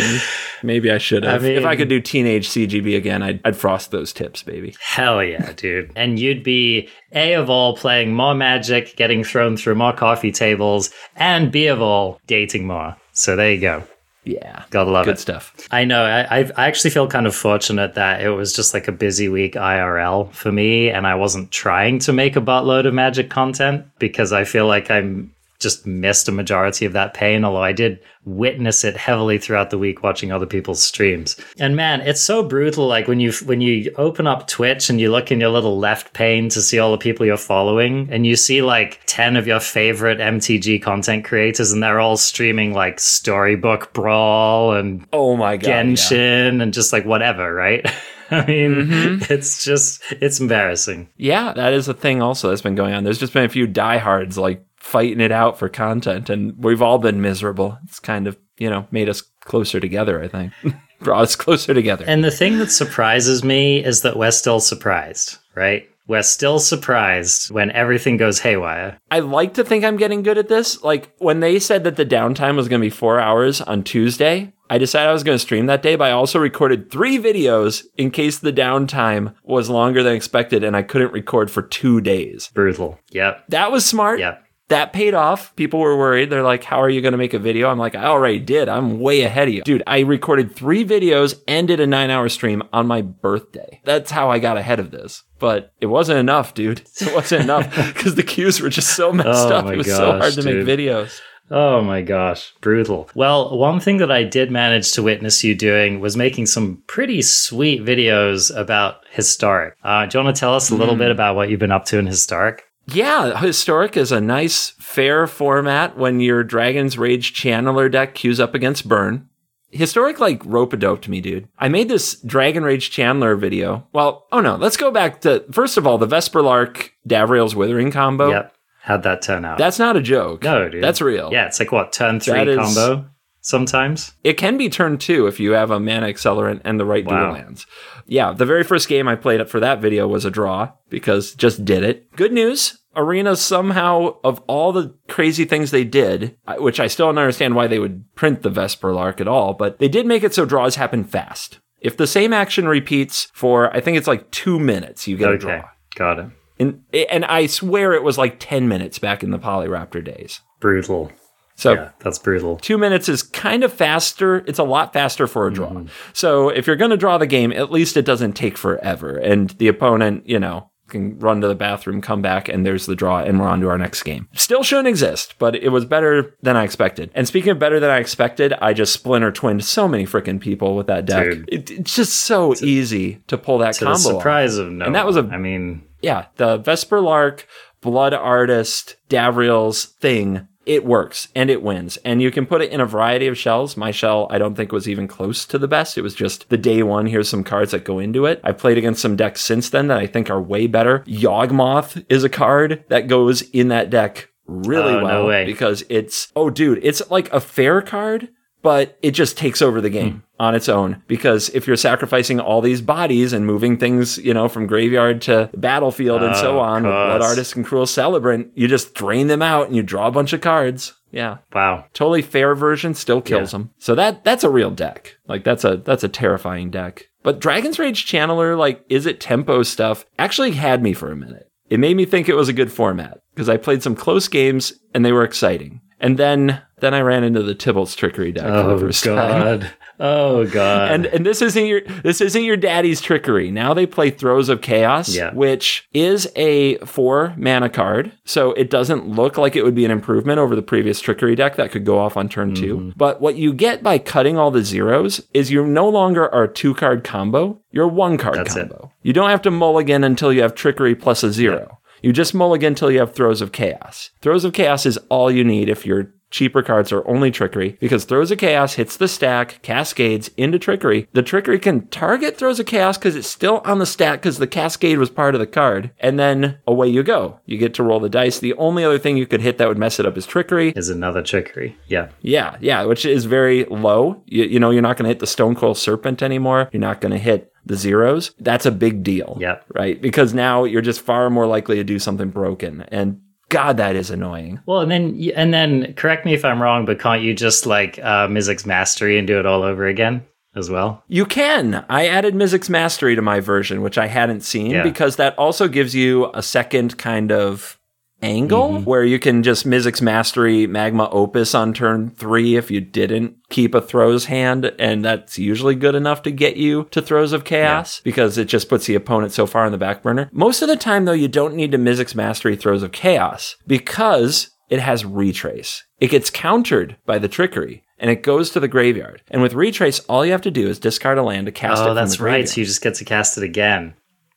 Maybe 0.63 0.89
I 0.89 0.99
should 0.99 1.23
have. 1.25 1.43
I 1.43 1.47
if 1.47 1.65
I 1.65 1.75
could 1.75 1.89
do 1.89 1.99
teenage 1.99 2.47
CGB 2.47 2.95
again, 2.95 3.21
I'd, 3.21 3.41
I'd 3.43 3.57
frost 3.57 3.91
those 3.91 4.13
tips, 4.13 4.41
baby. 4.41 4.73
Hell 4.79 5.21
yeah, 5.21 5.51
dude. 5.51 5.91
And 5.97 6.17
you'd 6.17 6.43
be 6.43 6.87
A 7.11 7.33
of 7.33 7.49
all 7.49 7.75
playing 7.75 8.13
more 8.13 8.35
magic, 8.35 8.95
getting 8.95 9.25
thrown 9.25 9.57
through 9.57 9.75
more 9.75 9.93
coffee 9.93 10.31
tables, 10.31 10.91
and 11.17 11.51
B 11.51 11.67
of 11.67 11.81
all 11.81 12.21
dating 12.27 12.67
more. 12.67 12.95
So 13.11 13.35
there 13.35 13.51
you 13.51 13.59
go. 13.59 13.83
Yeah. 14.25 14.63
Gotta 14.71 14.89
love 14.89 15.05
Good 15.05 15.15
it. 15.15 15.19
stuff. 15.19 15.53
I 15.71 15.85
know. 15.85 16.03
I, 16.03 16.39
I 16.39 16.51
I 16.57 16.67
actually 16.67 16.89
feel 16.89 17.07
kind 17.07 17.27
of 17.27 17.35
fortunate 17.35 17.93
that 17.93 18.21
it 18.21 18.29
was 18.29 18.53
just 18.53 18.73
like 18.73 18.87
a 18.87 18.91
busy 18.91 19.29
week 19.29 19.53
IRL 19.53 20.31
for 20.33 20.51
me, 20.51 20.89
and 20.89 21.05
I 21.05 21.13
wasn't 21.15 21.51
trying 21.51 21.99
to 21.99 22.13
make 22.13 22.35
a 22.35 22.41
buttload 22.41 22.87
of 22.87 22.93
magic 22.93 23.29
content 23.29 23.85
because 23.99 24.33
I 24.33 24.43
feel 24.43 24.65
like 24.65 24.89
I'm 24.89 25.34
just 25.59 25.85
missed 25.87 26.27
a 26.27 26.31
majority 26.31 26.85
of 26.85 26.93
that 26.93 27.13
pain. 27.13 27.43
Although 27.45 27.63
I 27.63 27.71
did 27.71 27.99
witness 28.25 28.83
it 28.83 28.97
heavily 28.97 29.37
throughout 29.37 29.69
the 29.69 29.77
week 29.77 30.01
watching 30.01 30.31
other 30.31 30.45
people's 30.47 30.83
streams. 30.83 31.35
And 31.59 31.75
man, 31.75 32.01
it's 32.01 32.21
so 32.21 32.41
brutal. 32.43 32.87
Like 32.87 33.07
when 33.07 33.19
you 33.19 33.31
when 33.45 33.61
you 33.61 33.93
open 33.97 34.27
up 34.27 34.47
Twitch 34.47 34.89
and 34.89 34.99
you 34.99 35.11
look 35.11 35.31
in 35.31 35.39
your 35.39 35.49
little 35.51 35.77
left 35.77 36.13
pane 36.13 36.49
to 36.49 36.61
see 36.61 36.79
all 36.79 36.91
the 36.91 36.97
people 36.97 37.25
you're 37.25 37.37
following, 37.37 38.07
and 38.11 38.25
you 38.25 38.35
see 38.35 38.61
like 38.61 38.99
ten 39.05 39.35
of 39.35 39.47
your 39.47 39.59
favorite 39.59 40.19
MTG 40.19 40.81
content 40.81 41.23
creators, 41.25 41.71
and 41.71 41.81
they're 41.83 41.99
all 41.99 42.17
streaming 42.17 42.73
like 42.73 42.99
Storybook 42.99 43.93
Brawl 43.93 44.73
and 44.73 45.05
Oh 45.13 45.35
my 45.37 45.57
god. 45.57 45.67
yeah. 45.69 45.83
Genshin 45.83 46.61
and 46.61 46.73
just 46.73 46.91
like 46.93 47.05
whatever, 47.05 47.53
right? 47.53 47.85
I 48.31 48.43
mean, 48.47 48.75
Mm-hmm. 48.75 49.31
it's 49.33 49.63
just 49.63 50.01
it's 50.19 50.39
embarrassing. 50.39 51.09
Yeah, 51.17 51.53
that 51.53 51.73
is 51.73 51.87
a 51.87 51.93
thing 51.93 52.21
also 52.23 52.49
that's 52.49 52.61
been 52.63 52.73
going 52.75 52.93
on. 52.93 53.03
There's 53.03 53.19
just 53.19 53.33
been 53.33 53.45
a 53.45 53.49
few 53.49 53.67
diehards 53.67 54.35
like 54.37 54.65
fighting 54.85 55.19
it 55.19 55.31
out 55.31 55.57
for 55.57 55.67
content, 55.67 56.29
and 56.29 56.63
we've 56.63 56.81
all 56.81 56.99
been 56.99 57.19
miserable. 57.19 57.79
It's 57.85 57.99
kind 57.99 58.27
of, 58.27 58.37
you 58.59 58.69
know, 58.69 58.87
made 58.91 59.09
us 59.09 59.21
closer 59.41 59.79
together, 59.79 60.21
I 60.21 60.27
think. 60.27 60.53
Brought 61.01 61.23
us 61.23 61.35
closer 61.35 61.73
together. 61.73 62.05
And 62.07 62.23
the 62.23 62.29
thing 62.29 62.59
that 62.59 62.71
surprises 62.71 63.43
me 63.43 63.83
is 63.83 64.03
that 64.03 64.15
we're 64.15 64.29
still 64.29 64.59
surprised, 64.59 65.39
right? 65.55 65.89
We're 66.07 66.21
still 66.21 66.59
surprised 66.59 67.49
when 67.49 67.71
everything 67.71 68.17
goes 68.17 68.39
haywire. 68.39 68.99
I 69.09 69.19
like 69.19 69.55
to 69.55 69.63
think 69.63 69.83
I'm 69.83 69.97
getting 69.97 70.21
good 70.21 70.37
at 70.37 70.49
this. 70.49 70.83
Like 70.83 71.11
when 71.17 71.39
they 71.39 71.57
said 71.57 71.83
that 71.83 71.95
the 71.95 72.05
downtime 72.05 72.55
was 72.55 72.67
going 72.67 72.79
to 72.79 72.85
be 72.85 72.91
four 72.91 73.19
hours 73.19 73.61
on 73.61 73.83
Tuesday, 73.83 74.53
I 74.69 74.77
decided 74.77 75.09
I 75.09 75.13
was 75.13 75.23
going 75.23 75.35
to 75.35 75.43
stream 75.43 75.65
that 75.65 75.81
day, 75.81 75.95
but 75.95 76.05
I 76.05 76.11
also 76.11 76.37
recorded 76.37 76.91
three 76.91 77.17
videos 77.17 77.83
in 77.97 78.11
case 78.11 78.37
the 78.37 78.53
downtime 78.53 79.33
was 79.43 79.67
longer 79.67 80.03
than 80.03 80.15
expected 80.15 80.63
and 80.63 80.75
I 80.77 80.83
couldn't 80.83 81.11
record 81.11 81.49
for 81.49 81.63
two 81.63 82.01
days. 82.01 82.51
Brutal. 82.53 82.99
Yep. 83.09 83.45
That 83.49 83.71
was 83.71 83.83
smart. 83.83 84.19
Yep. 84.19 84.44
That 84.69 84.93
paid 84.93 85.13
off. 85.13 85.55
People 85.55 85.79
were 85.79 85.97
worried. 85.97 86.29
They're 86.29 86.43
like, 86.43 86.63
How 86.63 86.81
are 86.81 86.89
you 86.89 87.01
going 87.01 87.11
to 87.11 87.17
make 87.17 87.33
a 87.33 87.39
video? 87.39 87.69
I'm 87.69 87.77
like, 87.77 87.95
I 87.95 88.05
already 88.05 88.39
did. 88.39 88.67
I'm 88.67 88.99
way 88.99 89.21
ahead 89.21 89.47
of 89.47 89.53
you. 89.53 89.61
Dude, 89.63 89.83
I 89.85 89.99
recorded 89.99 90.55
three 90.55 90.83
videos 90.83 91.39
and 91.47 91.67
did 91.67 91.79
a 91.79 91.87
nine 91.87 92.09
hour 92.09 92.29
stream 92.29 92.63
on 92.73 92.87
my 92.87 93.01
birthday. 93.01 93.81
That's 93.83 94.11
how 94.11 94.31
I 94.31 94.39
got 94.39 94.57
ahead 94.57 94.79
of 94.79 94.91
this. 94.91 95.23
But 95.37 95.73
it 95.81 95.87
wasn't 95.87 96.19
enough, 96.19 96.53
dude. 96.53 96.81
It 97.01 97.13
wasn't 97.13 97.43
enough 97.43 97.69
because 97.93 98.15
the 98.15 98.23
queues 98.23 98.59
were 98.61 98.69
just 98.69 98.95
so 98.95 99.11
messed 99.11 99.47
Oh 99.47 99.55
up. 99.55 99.67
It 99.67 99.77
was 99.77 99.87
so 99.87 100.17
hard 100.17 100.33
to 100.33 100.41
dude. 100.41 100.65
make 100.65 100.79
videos. 100.79 101.19
Oh 101.51 101.81
my 101.83 102.01
gosh, 102.01 102.53
brutal. 102.61 103.07
Well, 103.13 103.55
one 103.55 103.79
thing 103.79 103.97
that 103.97 104.11
I 104.11 104.23
did 104.23 104.49
manage 104.49 104.93
to 104.93 105.03
witness 105.03 105.43
you 105.43 105.53
doing 105.53 105.99
was 105.99 106.17
making 106.17 106.47
some 106.47 106.81
pretty 106.87 107.21
sweet 107.21 107.85
videos 107.85 108.55
about 108.55 109.01
historic. 109.11 109.75
Uh, 109.83 110.07
do 110.07 110.17
you 110.17 110.23
want 110.23 110.35
to 110.35 110.39
tell 110.39 110.55
us 110.55 110.71
a 110.71 110.75
little 110.75 110.95
bit 110.95 111.11
about 111.11 111.35
what 111.35 111.49
you've 111.49 111.59
been 111.59 111.71
up 111.71 111.85
to 111.85 111.99
in 111.99 112.07
historic? 112.07 112.63
Yeah, 112.87 113.39
Historic 113.39 113.97
is 113.97 114.11
a 114.11 114.21
nice, 114.21 114.69
fair 114.79 115.27
format 115.27 115.97
when 115.97 116.19
your 116.19 116.43
Dragon's 116.43 116.97
Rage 116.97 117.33
Channeler 117.33 117.91
deck 117.91 118.13
queues 118.15 118.39
up 118.39 118.53
against 118.53 118.87
Burn. 118.87 119.27
Historic 119.71 120.19
like 120.19 120.41
rope 120.45 120.71
a 120.73 120.77
dope 120.77 121.01
to 121.01 121.11
me, 121.11 121.19
dude. 121.19 121.47
I 121.57 121.67
made 121.67 121.89
this 121.89 122.15
Dragon 122.21 122.63
Rage 122.63 122.91
Channeler 122.91 123.37
video. 123.37 123.87
Well, 123.91 124.25
oh 124.31 124.39
no, 124.39 124.55
let's 124.55 124.77
go 124.77 124.91
back 124.91 125.21
to 125.21 125.43
first 125.51 125.77
of 125.77 125.85
all 125.85 125.97
the 125.97 126.07
Vesperlark 126.07 126.91
Davriel's 127.07 127.55
Withering 127.55 127.91
combo. 127.91 128.29
Yep. 128.29 128.53
How'd 128.83 129.03
that 129.03 129.21
turn 129.23 129.43
out? 129.45 129.57
That's 129.57 129.79
not 129.79 129.97
a 129.97 130.01
joke. 130.01 130.43
no, 130.43 130.69
dude. 130.69 130.83
That's 130.83 131.01
real. 131.01 131.29
Yeah, 131.33 131.47
it's 131.47 131.59
like 131.59 131.71
what, 131.71 131.91
turn 131.91 132.19
three 132.19 132.33
That 132.35 132.47
is- 132.47 132.57
combo 132.57 133.09
sometimes? 133.45 134.13
It 134.23 134.33
can 134.37 134.57
be 134.57 134.69
turn 134.69 134.97
two 134.97 135.27
if 135.27 135.39
you 135.39 135.51
have 135.51 135.71
a 135.71 135.79
mana 135.79 136.07
accelerant 136.07 136.61
and 136.65 136.79
the 136.79 136.85
right 136.85 137.05
Wow. 137.05 137.19
dual 137.25 137.33
lands. 137.33 137.65
Yeah, 138.07 138.33
the 138.33 138.45
very 138.45 138.63
first 138.63 138.87
game 138.87 139.07
I 139.07 139.15
played 139.15 139.39
up 139.39 139.49
for 139.49 139.59
that 139.59 139.79
video 139.81 140.07
was 140.07 140.25
a 140.25 140.31
draw 140.31 140.71
because 140.89 141.33
just 141.35 141.63
did 141.63 141.83
it. 141.83 142.11
Good 142.15 142.33
news. 142.33 142.79
Arena 142.95 143.35
somehow, 143.35 144.15
of 144.23 144.41
all 144.47 144.71
the 144.71 144.95
crazy 145.09 145.43
things 145.45 145.71
they 145.71 145.83
did, 145.83 146.37
which 146.57 146.79
I 146.79 146.87
still 146.87 147.07
don't 147.07 147.17
understand 147.17 147.53
why 147.55 147.67
they 147.67 147.79
would 147.79 148.05
print 148.15 148.41
the 148.41 148.49
Vesperlark 148.49 149.19
at 149.19 149.27
all, 149.27 149.53
but 149.53 149.79
they 149.79 149.89
did 149.89 150.05
make 150.05 150.23
it 150.23 150.33
so 150.33 150.45
draws 150.45 150.75
happen 150.75 151.03
fast. 151.03 151.59
If 151.81 151.97
the 151.97 152.07
same 152.07 152.31
action 152.33 152.67
repeats 152.67 153.27
for, 153.33 153.75
I 153.75 153.81
think 153.81 153.97
it's 153.97 154.07
like 154.07 154.31
two 154.31 154.59
minutes, 154.59 155.07
you 155.07 155.17
get 155.17 155.31
a 155.33 155.37
draw. 155.37 155.63
Got 155.95 156.19
it. 156.19 156.25
And, 156.57 156.83
and 157.11 157.25
I 157.25 157.47
swear 157.47 157.91
it 157.93 158.01
was 158.01 158.17
like 158.17 158.37
10 158.39 158.69
minutes 158.69 158.97
back 158.97 159.23
in 159.23 159.31
the 159.31 159.39
Polyraptor 159.39 160.01
days. 160.03 160.39
Brutal. 160.61 161.11
So 161.55 161.73
Yeah, 161.73 161.89
that's 161.99 162.19
brutal. 162.19 162.57
two 162.57 162.77
minutes 162.77 163.07
is 163.09 163.23
kind 163.23 163.63
of 163.63 163.71
faster. 163.73 164.37
It's 164.47 164.59
a 164.59 164.63
lot 164.63 164.91
faster 164.93 165.25
for 165.25 165.47
a 165.47 165.53
draw. 165.53 165.69
Mm-hmm. 165.69 165.87
So 166.13 166.49
if 166.49 166.67
you're 166.67 166.75
going 166.75 166.91
to 166.91 166.97
draw 166.97 167.17
the 167.17 167.27
game, 167.27 167.51
at 167.53 167.71
least 167.71 167.95
it 167.97 168.05
doesn't 168.05 168.33
take 168.33 168.57
forever. 168.57 169.15
And 169.17 169.49
the 169.51 169.67
opponent, 169.69 170.27
you 170.27 170.37
know, 170.39 170.69
can 170.89 171.17
run 171.17 171.41
to 171.41 171.47
the 171.47 171.55
bathroom, 171.55 171.99
come 171.99 172.21
back, 172.21 172.47
and 172.47 172.63
there's 172.63 172.85
the 172.85 172.95
draw, 172.95 173.17
and 173.19 173.39
we're 173.39 173.47
on 173.47 173.59
to 173.61 173.69
our 173.69 173.77
next 173.77 174.03
game. 174.03 174.27
Still 174.33 174.61
shouldn't 174.61 174.87
exist, 174.87 175.33
but 175.39 175.55
it 175.55 175.69
was 175.69 175.83
better 175.83 176.35
than 176.43 176.55
I 176.55 176.63
expected. 176.63 177.09
And 177.15 177.27
speaking 177.27 177.49
of 177.51 177.57
better 177.57 177.79
than 177.79 177.89
I 177.89 177.97
expected, 177.97 178.53
I 178.61 178.73
just 178.73 178.93
splinter 178.93 179.31
twinned 179.31 179.63
so 179.65 179.87
many 179.87 180.05
freaking 180.05 180.39
people 180.39 180.75
with 180.75 180.85
that 180.85 181.05
deck. 181.07 181.25
It, 181.47 181.71
it's 181.71 181.95
just 181.95 182.13
so 182.13 182.53
easy 182.61 183.23
to 183.27 183.37
pull 183.37 183.57
that 183.59 183.73
To 183.75 183.85
combo. 183.85 183.93
off. 183.95 183.99
surprise 184.01 184.57
of 184.57 184.71
no. 184.71 184.85
And 184.85 184.93
that 184.93 185.07
was 185.07 185.17
a- 185.17 185.21
I 185.31 185.37
mean, 185.37 185.83
Yeah, 186.03 186.25
the 186.35 186.59
Vesperlark, 186.59 187.45
Blood 187.81 188.13
Artist, 188.13 188.95
Davriel's 189.09 189.85
thing, 189.85 190.47
it 190.65 190.85
works 190.85 191.27
and 191.35 191.49
it 191.49 191.61
wins. 191.61 191.97
And 192.05 192.21
you 192.21 192.31
can 192.31 192.45
put 192.45 192.61
it 192.61 192.71
in 192.71 192.81
a 192.81 192.85
variety 192.85 193.27
of 193.27 193.37
shells. 193.37 193.77
My 193.77 193.91
shell, 193.91 194.27
I 194.29 194.37
don't 194.37 194.55
think 194.55 194.71
was 194.71 194.89
even 194.89 195.07
close 195.07 195.45
to 195.45 195.57
the 195.57 195.67
best. 195.67 195.97
It 195.97 196.01
was 196.01 196.15
just 196.15 196.49
the 196.49 196.57
day 196.57 196.81
one. 196.83 197.05
Here's 197.05 197.29
some 197.29 197.43
cards 197.43 197.71
that 197.71 197.83
go 197.85 197.99
into 197.99 198.25
it. 198.25 198.41
I've 198.43 198.57
played 198.57 198.77
against 198.77 199.01
some 199.01 199.15
decks 199.15 199.41
since 199.41 199.69
then 199.69 199.87
that 199.87 199.97
I 199.99 200.07
think 200.07 200.29
are 200.29 200.41
way 200.41 200.67
better. 200.67 200.99
Yawgmoth 201.07 202.05
is 202.09 202.23
a 202.23 202.29
card 202.29 202.83
that 202.89 203.07
goes 203.07 203.41
in 203.41 203.67
that 203.69 203.89
deck 203.89 204.29
really 204.47 204.93
Oh, 204.93 204.99
no 204.99 205.03
well 205.03 205.27
way. 205.27 205.45
because 205.45 205.83
it's, 205.89 206.31
oh, 206.35 206.49
dude, 206.49 206.79
it's 206.83 207.01
like 207.09 207.31
a 207.33 207.39
fair 207.39 207.81
card. 207.81 208.29
But 208.65 208.97
it 209.03 209.11
just 209.11 209.37
takes 209.37 209.61
over 209.61 209.79
the 209.79 209.91
game 209.91 210.11
Hmm. 210.11 210.43
on 210.47 210.55
its 210.55 210.67
own 210.67 211.03
because 211.07 211.49
if 211.49 211.67
you're 211.67 211.75
sacrificing 211.75 212.39
all 212.39 212.61
these 212.61 212.81
bodies 212.81 213.31
and 213.31 213.45
moving 213.45 213.77
things, 213.77 214.17
you 214.17 214.33
know, 214.33 214.49
from 214.49 214.65
graveyard 214.65 215.21
to 215.23 215.51
battlefield 215.55 216.23
and 216.23 216.35
so 216.35 216.57
Oh, 216.57 216.59
on 216.61 216.81
with 216.83 216.91
Blood. 216.91 217.21
Artist 217.21 217.55
and 217.55 217.63
Cruel 217.63 217.85
Celebrant, 217.85 218.47
you 218.55 218.67
just 218.67 218.95
drain 218.95 219.27
them 219.27 219.43
out 219.43 219.67
and 219.67 219.75
you 219.75 219.83
draw 219.83 220.07
a 220.07 220.11
bunch 220.11 220.33
of 220.33 220.41
cards. 220.41 220.93
Yeah. 221.11 221.37
wow. 221.53 221.85
Totally 221.93 222.23
fair 222.23 222.55
version 222.55 222.95
still 222.95 223.21
kills 223.21 223.51
them. 223.51 223.69
So 223.77 223.93
that 223.93 224.23
that's 224.23 224.43
a 224.43 224.49
real 224.49 224.71
deck. 224.71 225.15
Like 225.27 225.43
that's 225.43 225.63
a 225.63 225.77
that's 225.77 226.03
a 226.03 226.09
terrifying 226.09 226.71
deck. 226.71 227.07
But 227.21 227.39
Dragon's 227.39 227.77
Rage 227.79 228.05
Channeler, 228.07 228.57
like, 228.57 228.83
is 228.89 229.05
it 229.05 229.19
tempo 229.19 229.61
stuff? 229.63 230.05
Actually 230.17 230.51
had 230.51 230.81
me 230.81 230.93
for 230.93 231.11
a 231.11 231.15
minute. 231.15 231.49
It 231.69 231.79
made 231.79 231.97
me 231.97 232.05
think 232.05 232.27
it 232.29 232.35
was 232.35 232.49
a 232.49 232.53
good 232.53 232.71
format 232.71 233.19
because 233.33 233.47
I 233.49 233.57
played 233.57 233.81
some 233.83 233.95
close 233.95 234.27
games 234.27 234.73
and 234.93 235.05
they 235.05 235.11
were 235.11 235.23
exciting. 235.23 235.81
And 235.99 236.17
then 236.19 236.61
then 236.79 236.93
I 236.93 236.99
ran 237.01 237.23
into 237.23 237.41
the 237.41 237.55
Tibalt's 237.55 237.95
trickery 237.95 238.33
deck 238.33 238.43
for 238.43 238.49
Oh 238.51 238.77
the 238.77 238.85
first 238.87 239.03
time. 239.03 239.15
god. 239.15 239.71
Oh 239.97 240.45
god. 240.47 240.91
And 240.91 241.05
and 241.05 241.25
this 241.25 241.41
isn't 241.41 241.65
your 241.65 241.79
this 242.03 242.19
isn't 242.19 242.43
your 242.43 242.57
daddy's 242.57 242.99
trickery. 242.99 243.49
Now 243.49 243.73
they 243.73 243.85
play 243.85 244.09
Throes 244.09 244.49
of 244.49 244.59
Chaos, 244.59 245.07
Yeah. 245.15 245.33
which 245.33 245.87
is 245.93 246.29
a 246.35 246.77
four 246.79 247.33
mana 247.37 247.69
card. 247.69 248.11
So 248.25 248.51
it 248.53 248.69
doesn't 248.69 249.07
look 249.07 249.37
like 249.37 249.55
it 249.55 249.63
would 249.63 249.73
be 249.73 249.85
an 249.85 249.91
improvement 249.91 250.37
over 250.39 250.53
the 250.53 250.61
previous 250.61 250.99
trickery 250.99 251.33
deck 251.33 251.55
that 251.55 251.71
could 251.71 251.85
go 251.85 251.97
off 251.97 252.17
on 252.17 252.27
turn 252.27 252.51
Mm-hmm. 252.53 252.61
two. 252.61 252.93
But 252.97 253.21
what 253.21 253.35
you 253.37 253.53
get 253.53 253.81
by 253.83 253.97
cutting 253.97 254.37
all 254.37 254.51
the 254.51 254.63
zeros 254.65 255.21
is 255.33 255.49
you 255.49 255.65
no 255.65 255.87
longer 255.87 256.27
are 256.35 256.43
a 256.43 256.53
two 256.53 256.73
card 256.73 257.05
combo, 257.05 257.61
you're 257.71 257.85
a 257.85 257.87
one 257.87 258.17
card 258.17 258.35
That's 258.35 258.53
it. 258.57 258.67
combo. 258.67 258.91
You 259.01 259.13
don't 259.13 259.29
have 259.29 259.43
to 259.43 259.51
mulligan 259.51 260.03
until 260.03 260.33
you 260.33 260.41
have 260.41 260.55
trickery 260.55 260.95
plus 260.95 261.23
a 261.23 261.31
zero. 261.31 261.79
You 262.05 262.13
just 262.13 262.35
mulligan 262.35 262.73
until 262.73 262.91
you 262.91 262.99
have 262.99 263.15
Throes 263.15 263.41
of 263.41 263.51
Chaos. 263.51 264.11
Throes 264.21 264.45
of 264.45 264.53
Chaos 264.53 264.85
is 264.85 264.99
all 265.09 265.31
you 265.31 265.43
need 265.43 265.69
if 265.69 265.87
your 265.87 266.13
cheaper 266.29 266.61
cards 266.61 266.91
are 266.91 267.07
only 267.07 267.31
Trickery, 267.31 267.79
because 267.79 268.05
Throes 268.05 268.29
of 268.29 268.37
Chaos 268.37 268.75
hits 268.75 268.95
the 268.95 269.07
stack, 269.07 269.59
cascades 269.63 270.29
into 270.37 270.59
Trickery. 270.59 271.07
The 271.13 271.23
Trickery 271.23 271.57
can 271.57 271.87
target 271.87 272.37
Throes 272.37 272.59
of 272.59 272.67
Chaos 272.67 272.99
because 272.99 273.15
it's 273.15 273.27
still 273.27 273.59
on 273.65 273.79
the 273.79 273.87
stack 273.87 274.21
because 274.21 274.37
the 274.37 274.45
Cascade 274.45 274.99
was 274.99 275.09
part 275.09 275.33
of 275.33 275.39
the 275.39 275.47
card. 275.47 275.89
And 275.99 276.19
then 276.19 276.59
away 276.67 276.89
you 276.89 277.01
go. 277.01 277.39
You 277.47 277.57
get 277.57 277.73
to 277.73 277.83
roll 277.83 277.99
the 277.99 278.07
dice. 278.07 278.37
The 278.37 278.53
only 278.53 278.83
other 278.83 278.99
thing 278.99 279.17
you 279.17 279.25
could 279.25 279.41
hit 279.41 279.57
that 279.57 279.67
would 279.67 279.79
mess 279.79 279.99
it 279.99 280.05
up 280.05 280.15
is 280.15 280.27
Trickery. 280.27 280.73
is 280.75 280.89
another 280.89 281.23
trickery. 281.23 281.75
Yeah. 281.87 282.09
Yeah, 282.21 282.57
yeah, 282.61 282.83
which 282.83 283.03
is 283.03 283.25
very 283.25 283.65
low. 283.65 284.21
You, 284.27 284.43
you 284.43 284.59
know, 284.59 284.69
you're 284.69 284.83
not 284.83 284.97
going 284.97 285.05
to 285.05 285.09
hit 285.09 285.21
the 285.21 285.25
Stonecoil 285.25 285.73
Serpent 285.73 286.21
anymore. 286.21 286.69
You're 286.71 286.81
not 286.81 287.01
going 287.01 287.13
to 287.13 287.17
hit 287.17 287.51
the 287.65 287.75
zeros. 287.75 288.31
That's 288.39 288.65
a 288.65 288.71
big 288.71 289.03
deal. 289.03 289.37
Yeah. 289.39 289.59
Right? 289.73 290.01
Because 290.01 290.33
now 290.33 290.63
you're 290.63 290.81
just 290.81 291.01
far 291.01 291.29
more 291.29 291.47
likely 291.47 291.75
to 291.77 291.83
do 291.83 291.99
something 291.99 292.29
broken. 292.29 292.81
And 292.89 293.21
God, 293.49 293.77
that 293.77 293.95
is 293.95 294.09
annoying. 294.09 294.59
Well, 294.65 294.81
and 294.81 294.91
then 294.91 295.31
and 295.35 295.53
then 295.53 295.93
correct 295.93 296.25
me 296.25 296.33
if 296.33 296.43
I'm 296.43 296.61
wrong, 296.61 296.85
but 296.85 296.99
can't 296.99 297.21
you 297.21 297.33
just 297.33 297.65
like 297.65 297.99
uh 297.99 298.27
Mizzix 298.27 298.65
Mastery 298.65 299.17
and 299.17 299.27
do 299.27 299.39
it 299.39 299.45
all 299.45 299.63
over 299.63 299.85
again 299.87 300.25
as 300.55 300.69
well? 300.69 301.03
You 301.07 301.25
can. 301.25 301.85
I 301.89 302.07
added 302.07 302.33
Mizzix 302.33 302.69
Mastery 302.69 303.15
to 303.15 303.21
my 303.21 303.39
version, 303.39 303.81
which 303.81 303.97
I 303.97 304.07
hadn't 304.07 304.41
seen, 304.41 304.71
Yeah. 304.71 304.83
because 304.83 305.17
that 305.17 305.37
also 305.37 305.67
gives 305.67 305.93
you 305.93 306.31
a 306.33 306.41
second 306.41 306.97
kind 306.97 307.31
of 307.31 307.77
angle 308.21 308.69
Mm-hmm. 308.69 308.83
where 308.85 309.03
you 309.03 309.19
can 309.19 309.43
just 309.43 309.65
Mizzix 309.67 310.01
Mastery 310.01 310.65
Magma 310.67 311.09
Opus 311.11 311.53
on 311.53 311.73
turn 311.73 312.09
three 312.11 312.55
if 312.55 312.71
you 312.71 312.81
didn't 312.81 313.35
keep 313.49 313.75
a 313.75 313.81
throws 313.81 314.25
hand, 314.25 314.73
and 314.79 315.03
that's 315.05 315.37
usually 315.37 315.75
good 315.75 315.95
enough 315.95 316.21
to 316.23 316.31
get 316.31 316.57
you 316.57 316.85
to 316.91 317.01
throes 317.01 317.33
of 317.33 317.43
chaos 317.43 318.01
because 318.03 318.37
it 318.37 318.45
just 318.45 318.69
puts 318.69 318.85
the 318.87 318.95
opponent 318.95 319.31
so 319.33 319.45
far 319.45 319.65
on 319.65 319.71
the 319.71 319.77
back 319.77 320.01
burner. 320.01 320.29
Most 320.31 320.61
of 320.61 320.67
the 320.67 320.75
time, 320.77 321.05
though, 321.05 321.11
you 321.11 321.27
don't 321.27 321.55
need 321.55 321.71
to 321.71 321.77
Mizzix 321.77 322.15
Mastery 322.15 322.55
throes 322.55 322.83
of 322.83 322.91
chaos 322.91 323.55
because 323.67 324.49
it 324.69 324.79
has 324.79 325.05
retrace. 325.05 325.83
It 325.99 326.09
gets 326.09 326.29
countered 326.29 326.97
by 327.05 327.19
the 327.19 327.27
trickery. 327.27 327.83
And 327.97 328.11
it 328.11 328.23
goes 328.23 328.49
to 328.49 328.59
the 328.59 328.67
graveyard. 328.67 329.21
And 329.31 329.41
with 329.41 329.53
retrace, 329.53 329.99
all 330.09 330.25
you 330.25 330.33
have 330.33 330.41
to 330.41 330.51
do 330.51 330.67
is 330.67 330.79
discard 330.79 331.17
a 331.17 331.23
land 331.23 331.45
to 331.45 331.51
cast 331.53 331.81
it 331.81 331.87
Oh, 331.87 331.93
that's 331.93 332.19
right. 332.19 332.47
So 332.47 332.59
you 332.59 332.65
just 332.65 332.81
get 332.81 332.95
to 332.95 333.05
cast 333.05 333.37
it 333.37 333.43
again. 333.45 333.93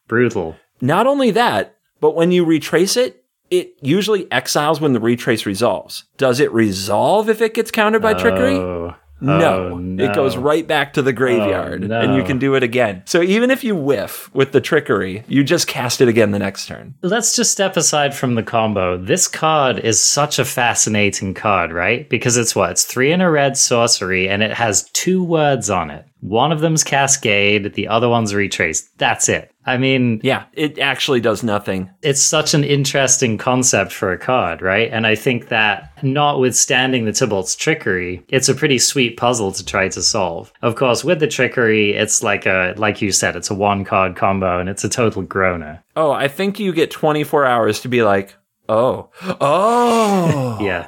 Brutal. 0.06 0.56
Not 0.80 1.08
only 1.08 1.32
that, 1.32 1.74
but 2.00 2.14
when 2.14 2.30
you 2.30 2.44
retrace 2.44 2.96
it, 2.96 3.24
it 3.50 3.74
usually 3.80 4.30
exiles 4.32 4.80
when 4.80 4.92
the 4.92 5.00
retrace 5.00 5.46
resolves. 5.46 6.04
Does 6.16 6.40
it 6.40 6.52
resolve 6.52 7.28
if 7.28 7.40
it 7.40 7.54
gets 7.54 7.70
countered 7.70 8.02
by 8.02 8.14
trickery? 8.14 8.56
Oh, 8.56 8.94
No. 9.20 9.72
oh, 9.74 10.04
It 10.04 10.14
goes 10.14 10.36
right 10.36 10.66
back 10.66 10.92
to 10.92 11.02
the 11.02 11.10
oh, 11.10 11.14
graveyard 11.14 11.90
Oh, 11.90 12.00
and 12.00 12.14
you 12.14 12.22
can 12.22 12.38
do 12.38 12.54
it 12.54 12.62
again. 12.62 13.02
So 13.06 13.20
even 13.22 13.50
if 13.50 13.64
you 13.64 13.74
whiff 13.74 14.32
with 14.34 14.52
the 14.52 14.60
trickery, 14.60 15.24
you 15.26 15.42
just 15.42 15.66
cast 15.66 16.00
it 16.00 16.08
again 16.08 16.30
the 16.30 16.38
next 16.38 16.66
turn. 16.66 16.94
Let's 17.02 17.34
just 17.34 17.50
step 17.50 17.76
aside 17.76 18.14
from 18.14 18.34
the 18.36 18.42
combo. 18.44 18.96
This 18.96 19.26
card 19.26 19.80
is 19.80 20.00
such 20.00 20.38
a 20.38 20.44
fascinating 20.44 21.34
card, 21.34 21.72
right? 21.72 22.08
Because 22.08 22.36
it's 22.36 22.54
what? 22.54 22.70
It's 22.72 22.84
three 22.84 23.10
in 23.12 23.20
a 23.20 23.30
red 23.30 23.56
sorcery 23.56 24.28
and 24.28 24.42
it 24.42 24.52
has 24.52 24.88
two 24.92 25.24
words 25.24 25.68
on 25.70 25.90
it. 25.90 26.04
One 26.20 26.50
of 26.50 26.60
them's 26.60 26.82
Cascade, 26.84 27.74
the 27.74 27.88
other 27.88 28.08
one's 28.08 28.34
Retrace. 28.34 28.88
That's 28.98 29.28
it. 29.28 29.52
I 29.68 29.76
mean, 29.78 30.20
Yeah, 30.22 30.44
it 30.52 30.78
actually 30.78 31.20
does 31.20 31.42
nothing. 31.42 31.90
it's 32.02 32.22
such 32.22 32.54
an 32.54 32.64
interesting 32.64 33.38
concept 33.38 33.92
for 33.92 34.12
a 34.12 34.18
card, 34.18 34.62
right? 34.62 34.90
And 34.92 35.06
I 35.06 35.14
think 35.14 35.48
that 35.48 35.92
notwithstanding 36.02 37.04
the 37.04 37.12
Tibalt's 37.12 37.54
trickery, 37.56 38.24
it's 38.28 38.48
a 38.48 38.54
pretty 38.54 38.78
sweet 38.78 39.16
puzzle 39.16 39.52
to 39.52 39.64
try 39.64 39.88
to 39.88 40.02
solve. 40.02 40.52
Of 40.62 40.76
course, 40.76 41.04
with 41.04 41.20
the 41.20 41.26
trickery, 41.28 41.92
it's 41.92 42.22
like 42.22 42.46
a 42.46 42.74
like 42.76 43.02
you 43.02 43.12
said, 43.12 43.36
it's 43.36 43.50
a 43.50 43.54
one 43.54 43.84
card 43.84 44.16
combo 44.16 44.58
and 44.60 44.68
it's 44.68 44.84
a 44.84 44.88
total 44.88 45.22
groaner. 45.22 45.82
Oh, 45.96 46.10
I 46.12 46.28
think 46.28 46.58
you 46.58 46.72
get 46.72 46.90
24 46.90 47.44
hours 47.44 47.80
to 47.80 47.88
be 47.88 48.02
like, 48.02 48.34
oh, 48.68 49.10
oh. 49.40 50.58
Yeah. 50.68 50.86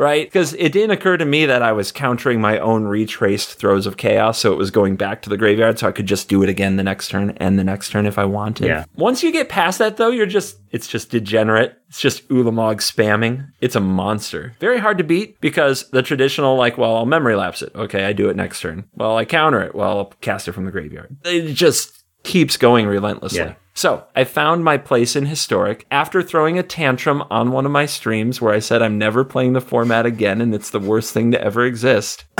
Right? 0.00 0.26
Because 0.26 0.54
it 0.54 0.72
didn't 0.72 0.92
occur 0.92 1.18
to 1.18 1.26
me 1.26 1.44
that 1.44 1.62
I 1.62 1.72
was 1.72 1.92
countering 1.92 2.40
my 2.40 2.58
own 2.58 2.84
retraced 2.84 3.54
throes 3.54 3.84
of 3.84 3.98
chaos, 3.98 4.38
so 4.38 4.50
it 4.50 4.56
was 4.56 4.70
going 4.70 4.96
back 4.96 5.20
to 5.22 5.28
the 5.28 5.36
graveyard, 5.36 5.78
so 5.78 5.88
I 5.88 5.92
could 5.92 6.06
just 6.06 6.26
do 6.26 6.42
it 6.42 6.48
again 6.48 6.76
the 6.76 6.82
next 6.82 7.08
turn 7.08 7.36
and 7.36 7.58
the 7.58 7.64
next 7.64 7.90
turn 7.90 8.06
if 8.06 8.18
I 8.18 8.24
wanted. 8.24 8.66
Yeah. 8.66 8.86
Once 8.96 9.22
you 9.22 9.30
get 9.30 9.50
past 9.50 9.78
that, 9.78 9.98
though, 9.98 10.10
you're 10.10 10.24
just 10.24 10.56
it's 10.70 10.88
just 10.88 11.10
degenerate. 11.10 11.76
It's 11.88 12.00
just 12.00 12.26
Ulamog 12.28 12.76
spamming. 12.76 13.50
It's 13.60 13.76
a 13.76 13.80
monster. 13.80 14.54
Very 14.58 14.78
hard 14.78 14.96
to 14.98 15.04
beat 15.04 15.40
because 15.40 15.90
the 15.90 16.02
traditional 16.02 16.56
like, 16.56 16.78
well, 16.78 16.96
I'll 16.96 17.06
memory 17.06 17.34
lapse 17.34 17.60
it. 17.60 17.72
Okay, 17.74 18.04
I 18.04 18.12
do 18.12 18.30
it 18.30 18.36
next 18.36 18.60
turn. 18.60 18.84
Well, 18.94 19.18
I 19.18 19.24
counter 19.24 19.60
it. 19.60 19.74
Well, 19.74 19.98
I'll 19.98 20.12
cast 20.20 20.48
it 20.48 20.52
from 20.52 20.64
the 20.64 20.70
graveyard. 20.70 21.16
It 21.24 21.52
just 21.52 21.99
keeps 22.22 22.56
going 22.56 22.86
relentlessly. 22.86 23.38
Yeah. 23.38 23.54
So 23.74 24.04
I 24.14 24.24
found 24.24 24.64
my 24.64 24.76
place 24.76 25.16
in 25.16 25.26
historic 25.26 25.86
after 25.90 26.22
throwing 26.22 26.58
a 26.58 26.62
tantrum 26.62 27.22
on 27.30 27.52
one 27.52 27.64
of 27.64 27.72
my 27.72 27.86
streams 27.86 28.40
where 28.40 28.52
I 28.52 28.58
said 28.58 28.82
I'm 28.82 28.98
never 28.98 29.24
playing 29.24 29.52
the 29.52 29.60
format 29.60 30.06
again 30.06 30.40
and 30.40 30.54
it's 30.54 30.70
the 30.70 30.80
worst 30.80 31.14
thing 31.14 31.30
to 31.30 31.40
ever 31.40 31.64
exist. 31.64 32.24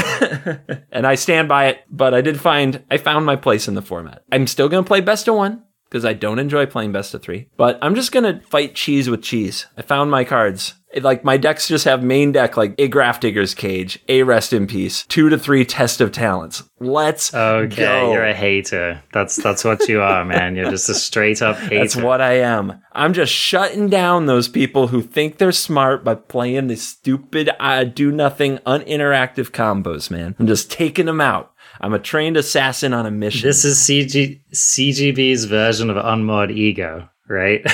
and 0.91 1.07
I 1.07 1.15
stand 1.15 1.49
by 1.49 1.69
it, 1.69 1.85
but 1.89 2.15
I 2.15 2.21
did 2.21 2.41
find 2.41 2.85
I 2.91 2.99
found 2.99 3.25
my 3.27 3.37
place 3.37 3.69
in 3.69 3.75
the 3.75 3.83
format. 3.83 4.23
I'm 4.31 4.47
still 4.47 4.69
going 4.69 4.85
to 4.85 4.89
play 4.89 5.01
best 5.01 5.29
of 5.29 5.37
one 5.37 5.63
because 5.89 6.05
I 6.05 6.13
don't 6.13 6.39
enjoy 6.39 6.67
playing 6.67 6.93
best 6.93 7.15
of 7.15 7.23
three, 7.23 7.49
but 7.57 7.79
I'm 7.81 7.95
just 7.95 8.13
going 8.13 8.25
to 8.25 8.47
fight 8.47 8.75
cheese 8.75 9.09
with 9.09 9.23
cheese. 9.23 9.67
I 9.77 9.83
found 9.83 10.11
my 10.11 10.25
cards. 10.25 10.75
Like 11.01 11.23
my 11.25 11.37
decks 11.37 11.69
just 11.69 11.85
have 11.85 12.03
main 12.03 12.33
deck 12.33 12.57
like 12.57 12.75
a 12.79 12.89
Grafdigger's 12.89 13.55
Cage, 13.55 14.01
a 14.09 14.25
Rest 14.25 14.53
in 14.53 14.67
Peace, 14.67 15.05
two 15.05 15.29
to 15.29 15.39
three 15.39 15.65
Test 15.65 16.01
of 16.01 16.11
Talents. 16.11 16.65
Let's 16.81 17.33
Okay, 17.33 17.77
go. 17.77 18.13
you're 18.13 18.25
a 18.27 18.35
hater. 18.35 19.01
That's 19.13 19.37
that's 19.37 19.63
what 19.65 19.89
you 19.89 20.01
are, 20.01 20.25
man. 20.25 20.57
You're 20.57 20.71
just 20.71 20.89
a 20.89 20.95
straight 20.95 21.43
up 21.43 21.57
hater. 21.59 21.79
That's 21.79 21.95
what 21.97 22.21
I 22.21 22.41
am. 22.41 22.81
I'm 22.93 23.13
just 23.13 23.33
shutting 23.33 23.89
down 23.89 24.27
those 24.27 24.49
people 24.49 24.89
who 24.89 25.01
think 25.01 25.39
they're 25.39 25.53
smart 25.53 26.03
by 26.03 26.17
playing 26.17 26.67
these 26.67 26.87
stupid, 26.87 27.51
uh, 27.61 27.85
do 27.85 28.11
nothing, 28.11 28.59
uninteractive 28.67 29.51
combos, 29.53 30.11
man. 30.11 30.35
I'm 30.41 30.47
just 30.49 30.71
taking 30.73 31.07
them 31.07 31.21
out. 31.21 31.53
I'm 31.81 31.95
a 31.95 31.99
trained 32.01 32.37
assassin 32.37 32.93
on 32.93 33.07
a 33.07 33.11
mission. 33.13 33.47
This 33.49 33.65
is 33.65 33.79
CG 33.79 34.41
CGB's 34.53 35.45
version 35.45 35.89
of 35.89 35.97
Unmoored 35.97 36.51
Ego, 36.51 37.09
right? 37.29 37.65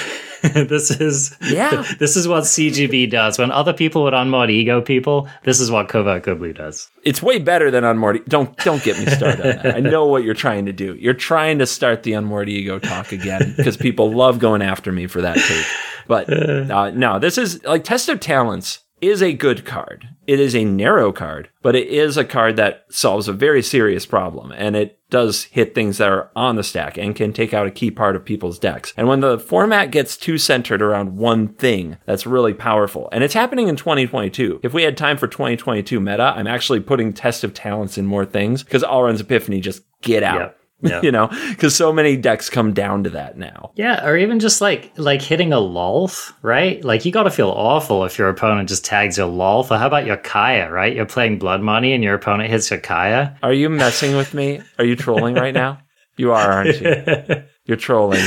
this 0.68 0.90
is 0.90 1.36
Yeah. 1.42 1.84
This 1.98 2.16
is 2.16 2.28
what 2.28 2.44
CGB 2.44 3.10
does. 3.10 3.38
When 3.38 3.50
other 3.50 3.72
people 3.72 4.02
would 4.04 4.14
unmoored 4.14 4.50
ego 4.50 4.80
people, 4.80 5.28
this 5.44 5.60
is 5.60 5.70
what 5.70 5.88
Covert 5.88 6.22
Good 6.22 6.56
does. 6.56 6.88
it's 7.04 7.22
way 7.22 7.38
better 7.38 7.70
than 7.70 7.84
Unmoored. 7.84 8.24
Don't 8.28 8.56
don't 8.58 8.82
get 8.82 8.98
me 8.98 9.06
started 9.06 9.58
on 9.58 9.62
that. 9.62 9.76
I 9.76 9.80
know 9.80 10.06
what 10.06 10.24
you're 10.24 10.34
trying 10.34 10.66
to 10.66 10.72
do. 10.72 10.94
You're 10.94 11.14
trying 11.14 11.58
to 11.58 11.66
start 11.66 12.02
the 12.02 12.12
Unmoored 12.12 12.48
ego 12.48 12.78
talk 12.78 13.12
again 13.12 13.54
because 13.56 13.76
people 13.76 14.12
love 14.12 14.38
going 14.38 14.62
after 14.62 14.92
me 14.92 15.06
for 15.06 15.22
that 15.22 15.36
take. 15.36 15.66
But 16.06 16.30
uh, 16.70 16.90
no, 16.90 17.18
this 17.18 17.38
is 17.38 17.62
like 17.64 17.84
Test 17.84 18.08
of 18.08 18.20
Talents 18.20 18.80
is 19.06 19.22
a 19.22 19.32
good 19.32 19.64
card. 19.64 20.08
It 20.26 20.40
is 20.40 20.54
a 20.54 20.64
narrow 20.64 21.12
card, 21.12 21.50
but 21.62 21.76
it 21.76 21.88
is 21.88 22.16
a 22.16 22.24
card 22.24 22.56
that 22.56 22.84
solves 22.88 23.28
a 23.28 23.32
very 23.32 23.62
serious 23.62 24.06
problem, 24.06 24.52
and 24.52 24.74
it 24.74 24.98
does 25.08 25.44
hit 25.44 25.74
things 25.74 25.98
that 25.98 26.10
are 26.10 26.30
on 26.34 26.56
the 26.56 26.64
stack 26.64 26.98
and 26.98 27.14
can 27.14 27.32
take 27.32 27.54
out 27.54 27.66
a 27.66 27.70
key 27.70 27.90
part 27.90 28.16
of 28.16 28.24
people's 28.24 28.58
decks. 28.58 28.92
And 28.96 29.06
when 29.06 29.20
the 29.20 29.38
format 29.38 29.90
gets 29.90 30.16
too 30.16 30.36
centered 30.38 30.82
around 30.82 31.16
one 31.16 31.48
thing, 31.48 31.98
that's 32.06 32.26
really 32.26 32.54
powerful. 32.54 33.08
And 33.12 33.22
it's 33.22 33.34
happening 33.34 33.68
in 33.68 33.76
2022. 33.76 34.60
If 34.62 34.74
we 34.74 34.82
had 34.82 34.96
time 34.96 35.16
for 35.16 35.28
2022 35.28 36.00
meta, 36.00 36.34
I'm 36.36 36.48
actually 36.48 36.80
putting 36.80 37.12
Test 37.12 37.44
of 37.44 37.54
Talents 37.54 37.96
in 37.96 38.06
more 38.06 38.24
things 38.24 38.64
because 38.64 38.82
Alrund's 38.82 39.20
Epiphany 39.20 39.60
just 39.60 39.82
get 40.02 40.22
out. 40.22 40.40
Yep. 40.40 40.58
Yep. 40.82 41.04
you 41.04 41.10
know, 41.10 41.28
because 41.48 41.74
so 41.74 41.90
many 41.90 42.18
decks 42.18 42.50
come 42.50 42.74
down 42.74 43.04
to 43.04 43.10
that 43.10 43.38
now. 43.38 43.72
Yeah, 43.76 44.06
or 44.06 44.16
even 44.16 44.38
just 44.40 44.60
like 44.60 44.92
like 44.98 45.22
hitting 45.22 45.52
a 45.52 45.56
lolth, 45.56 46.32
right? 46.42 46.84
Like 46.84 47.06
you 47.06 47.12
got 47.12 47.22
to 47.22 47.30
feel 47.30 47.48
awful 47.48 48.04
if 48.04 48.18
your 48.18 48.28
opponent 48.28 48.68
just 48.68 48.84
tags 48.84 49.16
your 49.16 49.26
lolth. 49.26 49.70
Or 49.70 49.78
how 49.78 49.86
about 49.86 50.04
your 50.04 50.18
Kaya, 50.18 50.70
right? 50.70 50.94
You're 50.94 51.06
playing 51.06 51.38
Blood 51.38 51.62
Money 51.62 51.94
and 51.94 52.04
your 52.04 52.14
opponent 52.14 52.50
hits 52.50 52.70
your 52.70 52.78
Kaya. 52.80 53.38
Are 53.42 53.54
you 53.54 53.70
messing 53.70 54.16
with 54.16 54.34
me? 54.34 54.60
Are 54.78 54.84
you 54.84 54.96
trolling 54.96 55.34
right 55.34 55.54
now? 55.54 55.78
You 56.18 56.32
are, 56.32 56.50
aren't 56.52 56.80
you? 56.80 57.42
You're 57.64 57.76
trolling. 57.78 58.24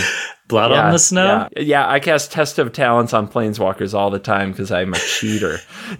Blood 0.47 0.71
on 0.71 0.91
the 0.91 0.99
snow. 0.99 1.47
Yeah, 1.55 1.61
yeah, 1.61 1.89
I 1.89 1.99
cast 1.99 2.31
Test 2.31 2.59
of 2.59 2.73
Talents 2.73 3.13
on 3.13 3.27
Planeswalkers 3.27 3.93
all 3.93 4.09
the 4.09 4.19
time 4.19 4.51
because 4.51 4.71
I'm 4.71 4.93
a 4.93 4.97
cheater. 4.97 5.59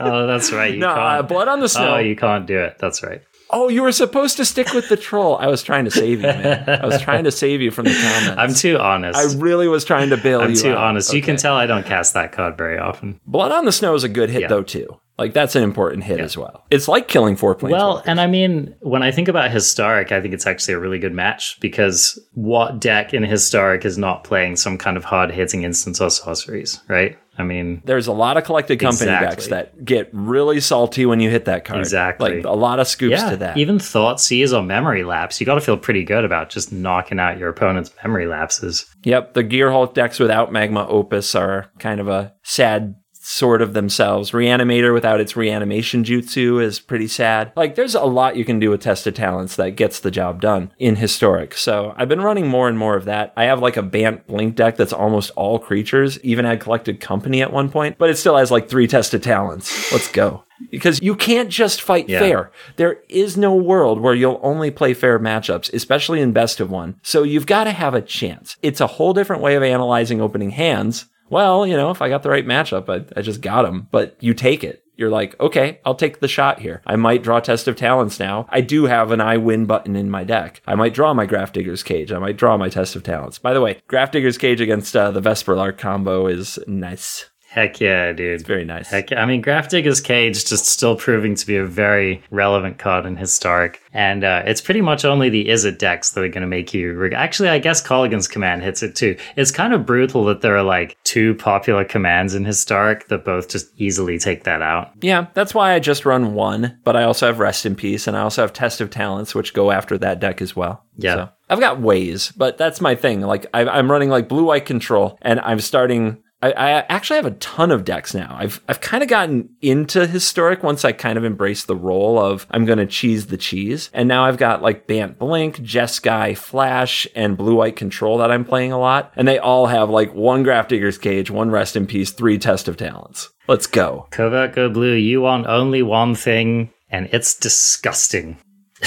Oh, 0.00 0.26
that's 0.26 0.52
right. 0.52 0.74
You 0.74 0.80
no, 0.80 0.88
uh. 0.88 1.22
Blood 1.22 1.48
on 1.48 1.60
the 1.60 1.68
Snow. 1.68 1.94
oh, 1.94 1.98
you 1.98 2.16
can't 2.16 2.46
do 2.46 2.58
it. 2.58 2.76
That's 2.78 3.02
right. 3.02 3.22
Oh, 3.56 3.68
you 3.68 3.82
were 3.82 3.92
supposed 3.92 4.36
to 4.38 4.44
stick 4.44 4.72
with 4.74 4.88
the 4.88 4.96
troll. 4.96 5.36
I 5.38 5.46
was 5.46 5.62
trying 5.62 5.84
to 5.84 5.90
save 5.90 6.20
you, 6.20 6.26
man. 6.26 6.68
I 6.68 6.84
was 6.84 7.00
trying 7.00 7.22
to 7.24 7.30
save 7.30 7.60
you 7.62 7.70
from 7.70 7.84
the 7.84 7.94
comments. 7.94 8.34
I'm 8.36 8.52
too 8.54 8.78
honest. 8.78 9.16
I 9.18 9.38
really 9.40 9.68
was 9.68 9.84
trying 9.84 10.10
to 10.10 10.16
bail 10.16 10.40
I'm 10.40 10.50
you 10.50 10.56
too 10.56 10.72
out. 10.72 10.78
honest. 10.78 11.12
You 11.14 11.22
can 11.22 11.36
tell 11.36 11.54
I 11.54 11.66
don't 11.66 11.86
cast 11.86 12.14
that 12.14 12.32
card 12.32 12.58
very 12.58 12.78
often. 12.78 13.20
Blood 13.26 13.52
on 13.52 13.64
the 13.64 13.72
Snow 13.72 13.94
is 13.94 14.02
a 14.02 14.08
good 14.08 14.28
hit, 14.28 14.42
Yeah. 14.42 14.48
though, 14.48 14.62
too. 14.64 14.98
Like, 15.16 15.32
that's 15.32 15.54
an 15.54 15.62
important 15.62 16.02
hit 16.04 16.18
as 16.18 16.36
well. 16.36 16.64
It's 16.70 16.88
like 16.88 17.06
killing 17.06 17.36
four 17.36 17.54
planes. 17.54 17.72
Well, 17.72 18.02
and 18.04 18.20
I 18.20 18.26
mean, 18.26 18.74
when 18.80 19.02
I 19.04 19.12
think 19.12 19.28
about 19.28 19.50
historic, 19.52 20.10
I 20.10 20.20
think 20.20 20.34
it's 20.34 20.46
actually 20.46 20.74
a 20.74 20.80
really 20.80 20.98
good 20.98 21.12
match 21.14 21.58
because 21.60 22.18
what 22.32 22.80
deck 22.80 23.14
in 23.14 23.22
historic 23.22 23.84
is 23.84 23.96
not 23.96 24.24
playing 24.24 24.56
some 24.56 24.76
kind 24.76 24.96
of 24.96 25.04
hard 25.04 25.30
hitting 25.30 25.62
instants 25.62 26.00
or 26.00 26.10
sorceries, 26.10 26.80
right? 26.88 27.16
I 27.38 27.42
mean, 27.42 27.82
There's 27.84 28.06
a 28.06 28.12
lot 28.12 28.36
of 28.36 28.44
collected 28.44 28.78
company 28.78 29.10
Exactly. 29.10 29.28
decks 29.28 29.46
that 29.48 29.84
get 29.84 30.08
really 30.12 30.60
salty 30.60 31.04
when 31.06 31.18
you 31.20 31.30
hit 31.30 31.44
that 31.46 31.64
card. 31.64 31.80
Exactly. 31.80 32.36
Like, 32.36 32.44
a 32.44 32.52
lot 32.56 32.78
of 32.80 32.86
scoops 32.88 33.12
yeah, 33.20 33.30
to 33.30 33.36
that. 33.38 33.56
even 33.56 33.78
Thoughtseize 33.78 34.56
or 34.56 34.62
memory 34.62 35.02
lapse, 35.04 35.40
you 35.40 35.46
got 35.46 35.54
to 35.56 35.60
feel 35.60 35.76
pretty 35.76 36.04
good 36.04 36.24
about 36.24 36.48
just 36.50 36.72
knocking 36.72 37.18
out 37.20 37.38
your 37.38 37.48
opponent's 37.48 37.90
memory 38.02 38.26
lapses. 38.26 38.86
Yep, 39.04 39.34
the 39.34 39.44
Gearhulk 39.44 39.94
decks 39.94 40.18
without 40.20 40.52
Magma 40.52 40.86
Opus 40.88 41.34
are 41.34 41.70
kind 41.80 42.00
of 42.00 42.08
a 42.08 42.32
sad 42.44 42.94
sort 43.26 43.62
of 43.62 43.72
themselves. 43.72 44.32
Reanimator 44.32 44.92
without 44.92 45.18
its 45.18 45.34
reanimation 45.34 46.04
jutsu 46.04 46.62
is 46.62 46.78
pretty 46.78 47.08
sad. 47.08 47.52
Like, 47.56 47.74
there's 47.74 47.94
a 47.94 48.02
lot 48.04 48.36
you 48.36 48.44
can 48.44 48.58
do 48.58 48.68
with 48.68 48.82
Test 48.82 49.06
of 49.06 49.14
Talents 49.14 49.56
that 49.56 49.70
gets 49.76 49.98
the 50.00 50.10
job 50.10 50.42
done 50.42 50.70
in 50.78 50.96
Historic. 50.96 51.54
So 51.56 51.94
I've 51.96 52.08
been 52.10 52.20
running 52.20 52.46
more 52.46 52.68
and 52.68 52.78
more 52.78 52.96
of 52.96 53.06
that. 53.06 53.32
I 53.34 53.44
have 53.44 53.60
like 53.60 53.78
a 53.78 53.82
Bant 53.82 54.26
Blink 54.26 54.56
deck 54.56 54.76
that's 54.76 54.92
almost 54.92 55.30
all 55.36 55.58
creatures, 55.58 56.20
even 56.20 56.44
had 56.44 56.60
Collected 56.60 57.00
Company 57.00 57.40
at 57.40 57.50
one 57.50 57.70
point, 57.70 57.96
but 57.96 58.10
it 58.10 58.18
still 58.18 58.36
has 58.36 58.50
like 58.50 58.68
three 58.68 58.86
Test 58.86 59.14
of 59.14 59.22
Talents. 59.22 59.90
Let's 59.90 60.08
go. 60.12 60.44
Because 60.70 61.00
you 61.00 61.16
can't 61.16 61.48
just 61.48 61.80
fight 61.80 62.08
Yeah. 62.10 62.18
fair. 62.18 62.52
There 62.76 62.98
is 63.08 63.38
no 63.38 63.54
world 63.54 64.00
where 64.00 64.14
you'll 64.14 64.38
only 64.42 64.70
play 64.70 64.92
fair 64.92 65.18
matchups, 65.18 65.72
especially 65.72 66.20
in 66.20 66.32
best 66.32 66.60
of 66.60 66.70
one. 66.70 66.96
So 67.02 67.22
you've 67.22 67.46
got 67.46 67.64
to 67.64 67.72
have 67.72 67.94
a 67.94 68.02
chance. 68.02 68.56
It's 68.62 68.82
a 68.82 68.86
whole 68.86 69.14
different 69.14 69.40
way 69.42 69.54
of 69.56 69.62
analyzing 69.62 70.20
opening 70.20 70.50
hands. 70.50 71.06
Well, 71.30 71.66
you 71.66 71.76
know, 71.76 71.90
if 71.90 72.02
I 72.02 72.08
got 72.08 72.22
the 72.22 72.30
right 72.30 72.46
matchup, 72.46 72.88
I, 72.88 73.04
I 73.18 73.22
just 73.22 73.40
got 73.40 73.64
him. 73.64 73.88
But 73.90 74.16
you 74.20 74.34
take 74.34 74.62
it. 74.62 74.84
You're 74.96 75.10
like, 75.10 75.38
okay, 75.40 75.80
I'll 75.84 75.96
take 75.96 76.20
the 76.20 76.28
shot 76.28 76.60
here. 76.60 76.80
I 76.86 76.94
might 76.94 77.24
draw 77.24 77.40
Test 77.40 77.66
of 77.66 77.74
Talents 77.74 78.20
now. 78.20 78.46
I 78.48 78.60
do 78.60 78.84
have 78.84 79.10
an 79.10 79.20
I 79.20 79.36
win 79.38 79.66
button 79.66 79.96
in 79.96 80.08
my 80.08 80.22
deck. 80.22 80.62
I 80.68 80.76
might 80.76 80.94
draw 80.94 81.12
my 81.12 81.26
Grafdigger's 81.26 81.82
Cage. 81.82 82.12
I 82.12 82.20
might 82.20 82.36
draw 82.36 82.56
my 82.56 82.68
Test 82.68 82.94
of 82.94 83.02
Talents. 83.02 83.40
By 83.40 83.52
the 83.52 83.60
way, 83.60 83.82
Grafdigger's 83.88 84.38
Cage 84.38 84.60
against 84.60 84.94
uh, 84.94 85.10
the 85.10 85.20
Vesperlark 85.20 85.78
combo 85.78 86.28
is 86.28 86.60
nice. 86.68 87.28
Heck 87.54 87.78
yeah, 87.80 88.12
dude. 88.12 88.34
It's 88.34 88.42
very 88.42 88.64
nice. 88.64 88.90
Heck, 88.90 89.12
yeah. 89.12 89.22
I 89.22 89.26
mean, 89.26 89.40
Grafdigger's 89.40 90.00
Cage 90.00 90.44
just 90.44 90.66
still 90.66 90.96
proving 90.96 91.36
to 91.36 91.46
be 91.46 91.56
a 91.56 91.64
very 91.64 92.20
relevant 92.32 92.78
card 92.78 93.06
in 93.06 93.16
Historic. 93.16 93.80
And 93.92 94.24
uh, 94.24 94.42
it's 94.44 94.60
pretty 94.60 94.80
much 94.80 95.04
only 95.04 95.28
the 95.28 95.46
Izzet 95.46 95.78
decks 95.78 96.10
that 96.10 96.24
are 96.24 96.28
going 96.28 96.42
to 96.42 96.48
make 96.48 96.74
you. 96.74 96.94
Reg- 96.94 97.12
Actually, 97.12 97.50
I 97.50 97.60
guess 97.60 97.80
Kolaghan's 97.80 98.26
command 98.26 98.64
hits 98.64 98.82
it 98.82 98.96
too. 98.96 99.16
It's 99.36 99.52
kind 99.52 99.72
of 99.72 99.86
brutal 99.86 100.24
that 100.24 100.40
there 100.40 100.56
are 100.56 100.64
like 100.64 100.96
two 101.04 101.36
popular 101.36 101.84
commands 101.84 102.34
in 102.34 102.44
Historic 102.44 103.06
that 103.06 103.24
both 103.24 103.48
just 103.48 103.68
easily 103.76 104.18
take 104.18 104.42
that 104.42 104.60
out. 104.60 104.90
Yeah, 105.00 105.28
that's 105.34 105.54
why 105.54 105.74
I 105.74 105.78
just 105.78 106.04
run 106.04 106.34
one, 106.34 106.76
but 106.82 106.96
I 106.96 107.04
also 107.04 107.26
have 107.26 107.38
Rest 107.38 107.66
in 107.66 107.76
Peace 107.76 108.08
and 108.08 108.16
I 108.16 108.22
also 108.22 108.42
have 108.42 108.52
Test 108.52 108.80
of 108.80 108.90
Talents, 108.90 109.32
which 109.32 109.54
go 109.54 109.70
after 109.70 109.96
that 109.98 110.18
deck 110.18 110.42
as 110.42 110.56
well. 110.56 110.84
Yeah. 110.96 111.14
So 111.14 111.28
I've 111.50 111.60
got 111.60 111.80
ways, 111.80 112.32
but 112.36 112.58
that's 112.58 112.80
my 112.80 112.96
thing. 112.96 113.20
Like 113.20 113.46
I, 113.54 113.64
I'm 113.64 113.88
running 113.88 114.08
like 114.08 114.28
blue 114.28 114.44
white 114.44 114.66
control, 114.66 115.18
and 115.22 115.38
I'm 115.38 115.60
starting. 115.60 116.18
I, 116.44 116.50
I 116.50 116.70
actually 116.90 117.16
have 117.16 117.26
a 117.26 117.30
ton 117.32 117.70
of 117.70 117.84
decks 117.84 118.12
now. 118.12 118.36
I've 118.38 118.60
I've 118.68 118.82
kind 118.82 119.02
of 119.02 119.08
gotten 119.08 119.48
into 119.62 120.06
historic 120.06 120.62
once 120.62 120.84
I 120.84 120.92
kind 120.92 121.16
of 121.16 121.24
embraced 121.24 121.66
the 121.66 121.76
role 121.76 122.18
of 122.18 122.46
I'm 122.50 122.66
going 122.66 122.78
to 122.78 122.86
cheese 122.86 123.28
the 123.28 123.38
cheese, 123.38 123.88
and 123.94 124.06
now 124.06 124.26
I've 124.26 124.36
got 124.36 124.60
like 124.60 124.86
Bant 124.86 125.18
Blink, 125.18 125.60
Jeskai, 125.60 126.36
Flash, 126.36 127.06
and 127.16 127.38
blue 127.38 127.54
white 127.54 127.76
control 127.76 128.18
that 128.18 128.30
I'm 128.30 128.44
playing 128.44 128.72
a 128.72 128.78
lot, 128.78 129.10
and 129.16 129.26
they 129.26 129.38
all 129.38 129.68
have 129.68 129.88
like 129.88 130.14
one 130.14 130.44
Grafdigger's 130.44 130.98
Cage, 130.98 131.30
one 131.30 131.50
Rest 131.50 131.76
in 131.76 131.86
Peace, 131.86 132.10
three 132.10 132.38
Test 132.38 132.68
of 132.68 132.76
Talents. 132.76 133.30
Let's 133.48 133.66
go. 133.66 134.06
Covert 134.10 134.54
Go 134.54 134.68
Blue, 134.68 134.94
you 134.94 135.22
want 135.22 135.46
only 135.46 135.82
one 135.82 136.14
thing, 136.14 136.72
and 136.90 137.08
it's 137.10 137.34
disgusting. 137.34 138.36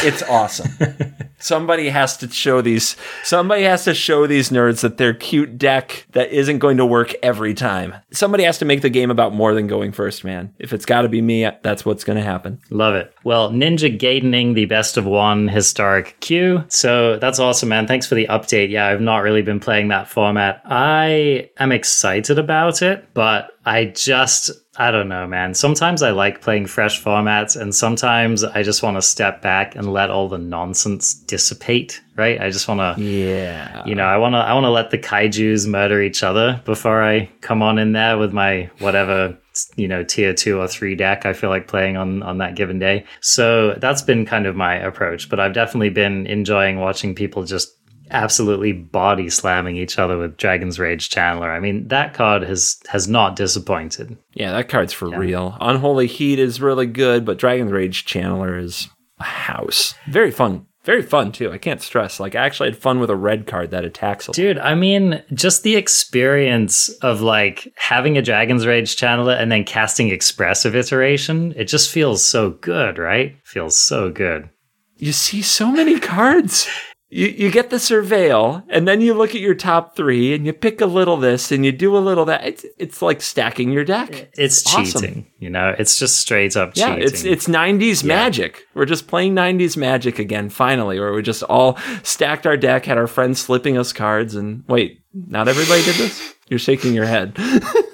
It's 0.03 0.23
awesome. 0.23 0.69
somebody 1.39 1.89
has 1.89 2.17
to 2.17 2.29
show 2.29 2.61
these 2.61 2.95
somebody 3.23 3.63
has 3.63 3.83
to 3.85 3.93
show 3.93 4.27
these 4.27 4.49
nerds 4.49 4.81
that 4.81 4.97
their 4.97 5.13
cute 5.13 5.57
deck 5.57 6.05
that 6.11 6.31
isn't 6.31 6.59
going 6.59 6.77
to 6.77 6.85
work 6.85 7.13
every 7.21 7.53
time. 7.53 7.93
Somebody 8.11 8.43
has 8.43 8.57
to 8.59 8.65
make 8.65 8.81
the 8.81 8.89
game 8.89 9.11
about 9.11 9.33
more 9.33 9.53
than 9.53 9.67
going 9.67 9.91
first, 9.91 10.23
man. 10.23 10.53
If 10.59 10.73
it's 10.73 10.85
got 10.85 11.01
to 11.01 11.09
be 11.09 11.21
me, 11.21 11.49
that's 11.61 11.85
what's 11.85 12.03
going 12.03 12.17
to 12.17 12.23
happen. 12.23 12.59
Love 12.69 12.95
it. 12.95 13.13
Well, 13.23 13.51
Ninja 13.51 13.97
Gaidening 13.97 14.53
the 14.53 14.65
best 14.65 14.97
of 14.97 15.05
one 15.05 15.47
historic 15.47 16.19
queue. 16.19 16.63
So 16.69 17.17
that's 17.17 17.39
awesome, 17.39 17.69
man. 17.69 17.87
Thanks 17.87 18.07
for 18.07 18.15
the 18.15 18.27
update. 18.27 18.69
Yeah, 18.69 18.87
I've 18.87 19.01
not 19.01 19.19
really 19.19 19.41
been 19.41 19.59
playing 19.59 19.89
that 19.89 20.07
format. 20.07 20.61
I 20.65 21.49
am 21.57 21.71
excited 21.71 22.39
about 22.39 22.81
it, 22.81 23.07
but 23.13 23.51
I 23.65 23.85
just, 23.85 24.51
I 24.79 24.91
don't 24.91 25.07
know, 25.09 25.25
man. 25.25 25.53
Sometimes 25.55 26.03
I 26.03 26.11
like 26.11 26.41
playing 26.41 26.67
fresh 26.67 27.03
formats, 27.03 27.59
and 27.59 27.73
sometimes 27.73 28.43
I 28.43 28.61
just 28.61 28.83
want 28.83 28.95
to 28.97 29.01
step 29.01 29.41
back 29.41 29.75
and 29.75 29.91
let 29.91 30.09
all 30.11 30.29
the 30.29 30.37
nonsense 30.37 31.15
dissipate, 31.15 31.99
right? 32.15 32.39
I 32.39 32.51
just 32.51 32.67
want 32.67 32.79
to 32.97 33.01
Yeah. 33.01 33.83
you 33.85 33.95
know, 33.95 34.05
I 34.05 34.17
want 34.17 34.33
to 34.33 34.39
I 34.39 34.53
want 34.53 34.65
to 34.65 34.69
let 34.69 34.91
the 34.91 34.99
kaiju's 34.99 35.65
murder 35.65 36.01
each 36.01 36.21
other 36.23 36.61
before 36.65 37.03
I 37.03 37.29
come 37.41 37.61
on 37.63 37.79
in 37.79 37.93
there 37.93 38.17
with 38.17 38.33
my 38.33 38.69
whatever 38.79 39.37
you 39.75 39.87
know 39.87 40.03
tier 40.03 40.35
2 40.35 40.59
or 40.59 40.67
3 40.67 40.93
deck 40.93 41.25
I 41.25 41.33
feel 41.33 41.49
like 41.49 41.67
playing 41.67 41.97
on 41.97 42.21
on 42.21 42.37
that 42.37 42.53
given 42.55 42.77
day. 42.77 43.05
So 43.21 43.73
that's 43.79 44.03
been 44.03 44.25
kind 44.25 44.45
of 44.45 44.55
my 44.55 44.75
approach, 44.75 45.29
but 45.29 45.39
I've 45.39 45.53
definitely 45.53 45.89
been 45.89 46.27
enjoying 46.27 46.77
watching 46.79 47.15
people 47.15 47.43
just 47.43 47.73
absolutely 48.11 48.73
body 48.73 49.29
slamming 49.29 49.77
each 49.77 49.99
other 49.99 50.17
with 50.17 50.37
Dragon's 50.37 50.79
Rage 50.79 51.09
Channeler. 51.09 51.49
I 51.55 51.59
mean, 51.59 51.87
that 51.89 52.13
card 52.13 52.43
has 52.43 52.79
has 52.89 53.07
not 53.07 53.35
disappointed. 53.35 54.17
Yeah, 54.33 54.51
that 54.51 54.69
card's 54.69 54.93
for 54.93 55.09
real. 55.09 55.57
Unholy 55.59 56.07
Heat 56.07 56.39
is 56.39 56.61
really 56.61 56.85
good, 56.85 57.25
but 57.25 57.37
Dragon's 57.37 57.71
Rage 57.71 58.05
Channeler 58.05 58.61
is 58.61 58.87
a 59.19 59.23
house. 59.23 59.93
Very 60.07 60.31
fun. 60.31 60.65
Very 60.87 61.01
fun 61.03 61.33
too. 61.33 61.51
I 61.51 61.57
can't 61.57 61.81
stress. 61.81 62.17
Like 62.17 62.33
I 62.33 62.45
actually 62.45 62.69
had 62.69 62.77
fun 62.77 63.01
with 63.01 63.09
a 63.09 63.15
red 63.15 63.45
card 63.45 63.71
that 63.71 63.83
attacks 63.83 64.29
a. 64.29 64.31
Dude, 64.31 64.57
I 64.57 64.73
mean, 64.73 65.21
just 65.33 65.63
the 65.63 65.75
experience 65.75 66.87
of 67.01 67.19
like 67.19 67.73
having 67.75 68.17
a 68.17 68.21
Dragon's 68.21 68.65
Rage 68.65 68.95
Channeler 68.95 69.37
and 69.37 69.51
then 69.51 69.65
casting 69.65 70.07
Expressive 70.07 70.77
Iteration, 70.77 71.53
it 71.57 71.65
just 71.65 71.91
feels 71.91 72.23
so 72.23 72.51
good, 72.51 72.97
right? 72.97 73.35
Feels 73.43 73.77
so 73.77 74.09
good. 74.09 74.49
You 74.95 75.11
see 75.11 75.41
so 75.41 75.73
many 75.73 75.99
cards. 75.99 76.69
You, 77.09 77.27
you 77.27 77.51
get 77.51 77.69
the 77.69 77.77
surveil, 77.77 78.63
and 78.67 78.85
then 78.85 78.99
you 78.99 79.13
look 79.13 79.29
at 79.29 79.39
your 79.39 79.55
top 79.55 79.95
three, 79.95 80.33
and 80.33 80.45
you 80.45 80.51
pick 80.51 80.81
a 80.81 80.85
little 80.85 81.15
this, 81.15 81.53
and 81.53 81.65
you 81.65 81.71
do 81.71 81.95
a 81.95 81.99
little 81.99 82.25
that. 82.25 82.45
It's 82.45 82.65
it's 82.77 83.01
like 83.01 83.21
stacking 83.21 83.71
your 83.71 83.85
deck. 83.85 84.29
It's 84.37 84.67
Awesome. 84.75 85.01
cheating, 85.01 85.27
you 85.39 85.49
know. 85.49 85.73
It's 85.79 85.97
just 85.97 86.17
straight 86.17 86.57
up 86.57 86.73
Yeah, 86.75 86.95
cheating. 86.95 87.03
it's 87.07 87.23
it's 87.23 87.47
'90s 87.47 88.03
magic. 88.03 88.67
We're 88.73 88.83
just 88.85 89.07
playing 89.07 89.35
'90s 89.35 89.77
magic 89.77 90.19
again, 90.19 90.49
finally, 90.49 90.99
where 90.99 91.13
we 91.13 91.21
just 91.21 91.43
all 91.43 91.77
stacked 92.03 92.45
our 92.45 92.57
deck, 92.57 92.85
had 92.85 92.97
our 92.97 93.07
friends 93.07 93.39
slipping 93.39 93.77
us 93.77 93.93
cards, 93.93 94.35
and 94.35 94.65
wait, 94.67 94.99
not 95.13 95.47
everybody 95.47 95.83
did 95.83 95.95
this. 95.95 96.33
You're 96.49 96.59
shaking 96.59 96.93
your 96.93 97.05
head. 97.05 97.37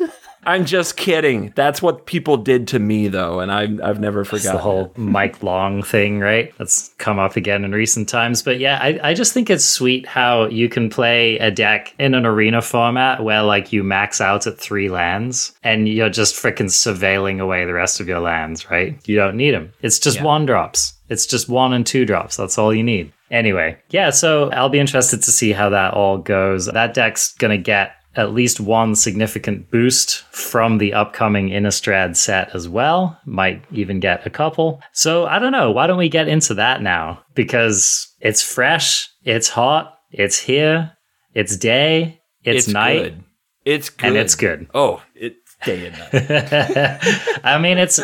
I'm 0.45 0.65
just 0.65 0.97
kidding. 0.97 1.53
That's 1.55 1.81
what 1.81 2.05
people 2.05 2.37
did 2.37 2.67
to 2.69 2.79
me, 2.79 3.07
though, 3.07 3.39
and 3.39 3.51
I've 3.51 3.81
I've 3.81 3.99
never 3.99 4.21
It's 4.21 4.29
forgotten. 4.29 4.53
the 4.53 4.61
whole 4.61 4.93
Mike 4.97 5.41
Long 5.43 5.83
thing, 5.83 6.19
right? 6.19 6.53
That's 6.57 6.89
come 6.97 7.19
up 7.19 7.35
again 7.35 7.63
in 7.63 7.71
recent 7.71 8.09
times. 8.09 8.41
But 8.41 8.59
yeah, 8.59 8.79
I, 8.81 8.99
I 9.03 9.13
just 9.13 9.33
think 9.33 9.49
it's 9.49 9.65
sweet 9.65 10.05
how 10.07 10.45
you 10.45 10.69
can 10.69 10.89
play 10.89 11.37
a 11.37 11.51
deck 11.51 11.93
in 11.99 12.13
an 12.13 12.25
arena 12.25 12.61
format 12.61 13.23
where 13.23 13.43
like 13.43 13.71
you 13.73 13.83
max 13.83 14.21
out 14.21 14.47
at 14.47 14.57
three 14.59 14.89
lands 14.89 15.53
and 15.63 15.87
you're 15.87 16.09
just 16.09 16.35
freaking 16.35 16.69
surveilling 16.69 17.39
away 17.39 17.65
the 17.65 17.73
rest 17.73 17.99
of 17.99 18.07
your 18.07 18.19
lands, 18.19 18.69
right? 18.69 18.97
You 19.07 19.15
don't 19.15 19.37
need 19.37 19.51
them. 19.53 19.71
It's 19.81 19.99
just 19.99 20.21
one 20.21 20.45
drops. 20.45 20.93
It's 21.09 21.25
just 21.25 21.49
one 21.49 21.73
and 21.73 21.85
two 21.85 22.05
drops. 22.05 22.37
That's 22.37 22.57
all 22.57 22.73
you 22.73 22.83
need. 22.83 23.11
Anyway, 23.29 23.77
yeah, 23.89 24.09
so 24.11 24.49
I'll 24.51 24.69
be 24.69 24.79
interested 24.79 25.23
to 25.23 25.31
see 25.31 25.51
how 25.53 25.69
that 25.69 25.93
all 25.93 26.17
goes. 26.19 26.67
That 26.67 26.93
deck's 26.93 27.33
going 27.33 27.49
to 27.51 27.57
get 27.61 27.95
at 28.15 28.33
least 28.33 28.59
one 28.59 28.95
significant 28.95 29.71
boost 29.71 30.21
from 30.31 30.77
the 30.77 30.93
upcoming 30.93 31.49
Innistrad 31.49 32.15
set 32.15 32.53
as 32.53 32.69
well. 32.69 33.19
Might 33.25 33.63
even 33.71 33.99
get 33.99 34.25
a 34.25 34.29
couple. 34.29 34.81
So 34.91 35.25
I 35.25 35.39
don't 35.39 35.51
know. 35.51 35.71
Why 35.71 35.87
don't 35.87 35.97
we 35.97 36.09
get 36.09 36.27
into 36.27 36.53
that 36.55 36.81
now? 36.81 37.23
Because 37.33 38.07
it's 38.19 38.41
fresh, 38.41 39.09
it's 39.23 39.49
hot, 39.49 39.97
it's 40.11 40.39
here, 40.39 40.91
it's 41.33 41.57
day, 41.57 42.21
it's, 42.43 42.67
night, 42.67 43.03
good. 43.03 43.23
It's 43.65 43.89
good. 43.89 44.07
and 44.07 44.17
it's 44.17 44.35
good. 44.35 44.67
Oh, 44.73 45.01
it's 45.15 45.42
day 45.65 45.87
and 45.87 45.97
night. 45.97 47.39
I 47.43 47.57
mean, 47.57 47.77
it's 47.77 47.99